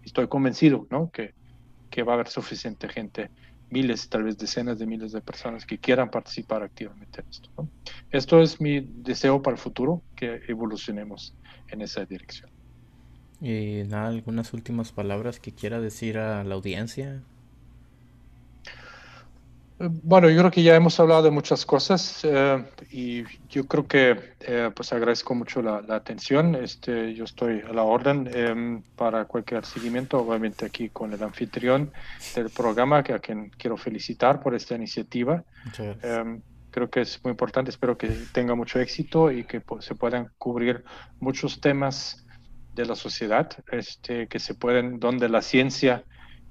Estoy 0.03 0.27
convencido, 0.27 0.87
¿no? 0.89 1.11
Que, 1.11 1.33
va 2.03 2.13
a 2.13 2.15
haber 2.15 2.29
suficiente 2.29 2.87
gente, 2.87 3.29
miles, 3.69 4.09
tal 4.09 4.23
vez 4.23 4.37
decenas 4.37 4.79
de 4.79 4.87
miles 4.87 5.11
de 5.11 5.21
personas 5.21 5.65
que 5.65 5.77
quieran 5.77 6.09
participar 6.09 6.63
activamente 6.63 7.21
en 7.21 7.29
esto. 7.29 7.67
Esto 8.09 8.41
es 8.41 8.59
mi 8.61 8.79
deseo 8.79 9.41
para 9.41 9.55
el 9.55 9.61
futuro, 9.61 10.01
que 10.15 10.41
evolucionemos 10.47 11.35
en 11.67 11.81
esa 11.81 12.05
dirección. 12.05 12.49
Nada, 13.41 14.07
algunas 14.07 14.53
últimas 14.53 14.91
palabras 14.91 15.39
que 15.39 15.51
quiera 15.51 15.81
decir 15.81 16.17
a 16.17 16.43
la 16.43 16.55
audiencia 16.55 17.21
bueno, 19.89 20.29
yo 20.29 20.37
creo 20.39 20.51
que 20.51 20.63
ya 20.63 20.75
hemos 20.75 20.99
hablado 20.99 21.23
de 21.23 21.31
muchas 21.31 21.65
cosas 21.65 22.21
eh, 22.23 22.63
y 22.91 23.23
yo 23.47 23.65
creo 23.67 23.87
que 23.87 24.35
eh, 24.41 24.69
pues 24.75 24.91
agradezco 24.93 25.33
mucho 25.33 25.61
la, 25.61 25.83
atención. 25.89 26.55
Este, 26.55 27.13
yo 27.13 27.23
estoy 27.23 27.61
a 27.61 27.73
la 27.73 27.83
orden 27.83 28.29
em, 28.33 28.81
para 28.95 29.25
cualquier 29.25 29.65
seguimiento, 29.65 30.19
obviamente 30.19 30.65
aquí 30.65 30.89
con 30.89 31.13
el 31.13 31.23
anfitrión 31.23 31.91
del 32.35 32.49
programa, 32.49 33.03
que 33.03 33.13
a 33.13 33.19
quien 33.19 33.49
quiero 33.57 33.77
felicitar 33.77 34.41
por 34.41 34.55
esta 34.55 34.75
iniciativa. 34.75 35.43
Em, 36.03 36.41
creo 36.69 36.89
que 36.89 37.01
es 37.01 37.23
muy 37.23 37.31
importante, 37.31 37.71
espero 37.71 37.97
que 37.97 38.07
tenga 38.31 38.55
mucho 38.55 38.79
éxito 38.79 39.31
y 39.31 39.43
que 39.43 39.61
se 39.79 39.95
puedan 39.95 40.29
cubrir 40.37 40.83
muchos 41.19 41.59
temas 41.59 42.25
de 42.75 42.85
la 42.85 42.95
sociedad, 42.95 43.49
este, 43.71 44.27
que 44.27 44.39
se 44.39 44.53
pueden, 44.53 44.99
donde 44.99 45.27
la 45.27 45.41
ciencia 45.41 46.03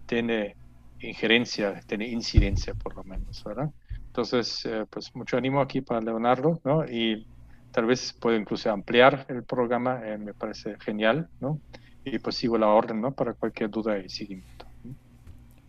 tiene 0.07 0.57
injerencia, 1.01 1.81
tiene 1.86 2.09
incidencia 2.09 2.74
por 2.74 2.94
lo 2.97 3.05
menos, 3.05 3.43
¿verdad? 3.44 3.70
Entonces, 4.06 4.66
eh, 4.66 4.86
pues 4.90 5.14
mucho 5.14 5.36
ánimo 5.36 5.60
aquí 5.60 5.81
para 5.81 6.01
Leonardo, 6.01 6.60
¿no? 6.64 6.85
Y 6.85 7.27
tal 7.70 7.86
vez 7.86 8.12
puedo 8.12 8.36
incluso 8.36 8.70
ampliar 8.70 9.24
el 9.28 9.44
programa, 9.44 10.01
eh, 10.05 10.18
me 10.18 10.35
parece 10.35 10.77
genial, 10.81 11.28
¿no? 11.40 11.60
Y 12.05 12.18
pues 12.18 12.36
sigo 12.36 12.59
la 12.59 12.68
orden, 12.68 13.01
¿no? 13.01 13.12
Para 13.12 13.35
cualquier 13.35 13.70
duda 13.70 13.98
y 13.98 14.09
seguimiento. 14.09 14.66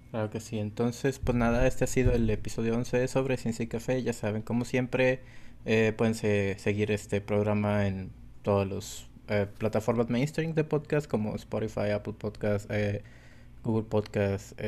Claro 0.09 0.29
que 0.29 0.39
sí, 0.41 0.59
entonces 0.59 1.19
pues 1.19 1.37
nada, 1.37 1.65
este 1.67 1.85
ha 1.85 1.87
sido 1.87 2.11
el 2.11 2.29
episodio 2.29 2.75
11 2.75 3.07
sobre 3.07 3.37
Ciencia 3.37 3.63
y 3.63 3.67
Café, 3.67 4.03
ya 4.03 4.11
saben, 4.11 4.41
como 4.41 4.65
siempre 4.65 5.21
eh, 5.65 5.93
pueden 5.95 6.15
seguir 6.15 6.91
este 6.91 7.21
programa 7.21 7.87
en 7.87 8.11
todas 8.41 8.67
las 8.67 9.07
plataformas 9.59 10.09
mainstream 10.09 10.53
de 10.53 10.65
podcast 10.65 11.09
como 11.09 11.33
Spotify, 11.35 11.91
Apple 11.91 12.15
Podcast, 12.19 12.69
Google 13.63 13.83
Podcast, 13.83 14.59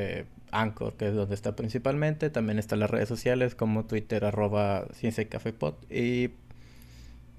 Anchor, 0.53 0.95
que 0.95 1.07
es 1.09 1.15
donde 1.15 1.35
está 1.35 1.55
principalmente. 1.55 2.29
También 2.29 2.59
están 2.59 2.79
las 2.79 2.89
redes 2.89 3.09
sociales 3.09 3.55
como 3.55 3.85
Twitter, 3.85 4.25
arroba 4.25 4.87
Ciencia 4.93 5.23
y 5.23 5.25
Café 5.27 5.53
Pod. 5.53 5.75
Y 5.91 6.31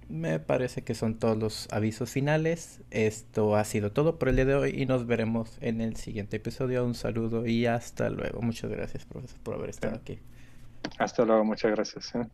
Me 0.08 0.38
parece 0.38 0.82
que 0.84 0.94
son 0.94 1.18
todos 1.18 1.38
los 1.38 1.68
avisos 1.72 2.10
finales. 2.10 2.80
Esto 2.90 3.56
ha 3.56 3.64
sido 3.64 3.92
todo 3.92 4.18
por 4.18 4.28
el 4.28 4.36
día 4.36 4.44
de 4.44 4.54
hoy 4.54 4.70
y 4.76 4.86
nos 4.86 5.06
veremos 5.06 5.56
en 5.60 5.80
el 5.80 5.96
siguiente 5.96 6.36
episodio. 6.36 6.84
Un 6.84 6.94
saludo 6.94 7.46
y 7.46 7.66
hasta 7.66 8.10
luego. 8.10 8.42
Muchas 8.42 8.70
gracias, 8.70 9.06
profesor, 9.06 9.38
por 9.42 9.54
haber 9.54 9.70
estado 9.70 9.96
aquí. 9.96 10.18
Hasta 10.98 11.24
luego, 11.24 11.44
muchas 11.44 11.70
gracias. 11.72 12.14
¿eh? 12.14 12.26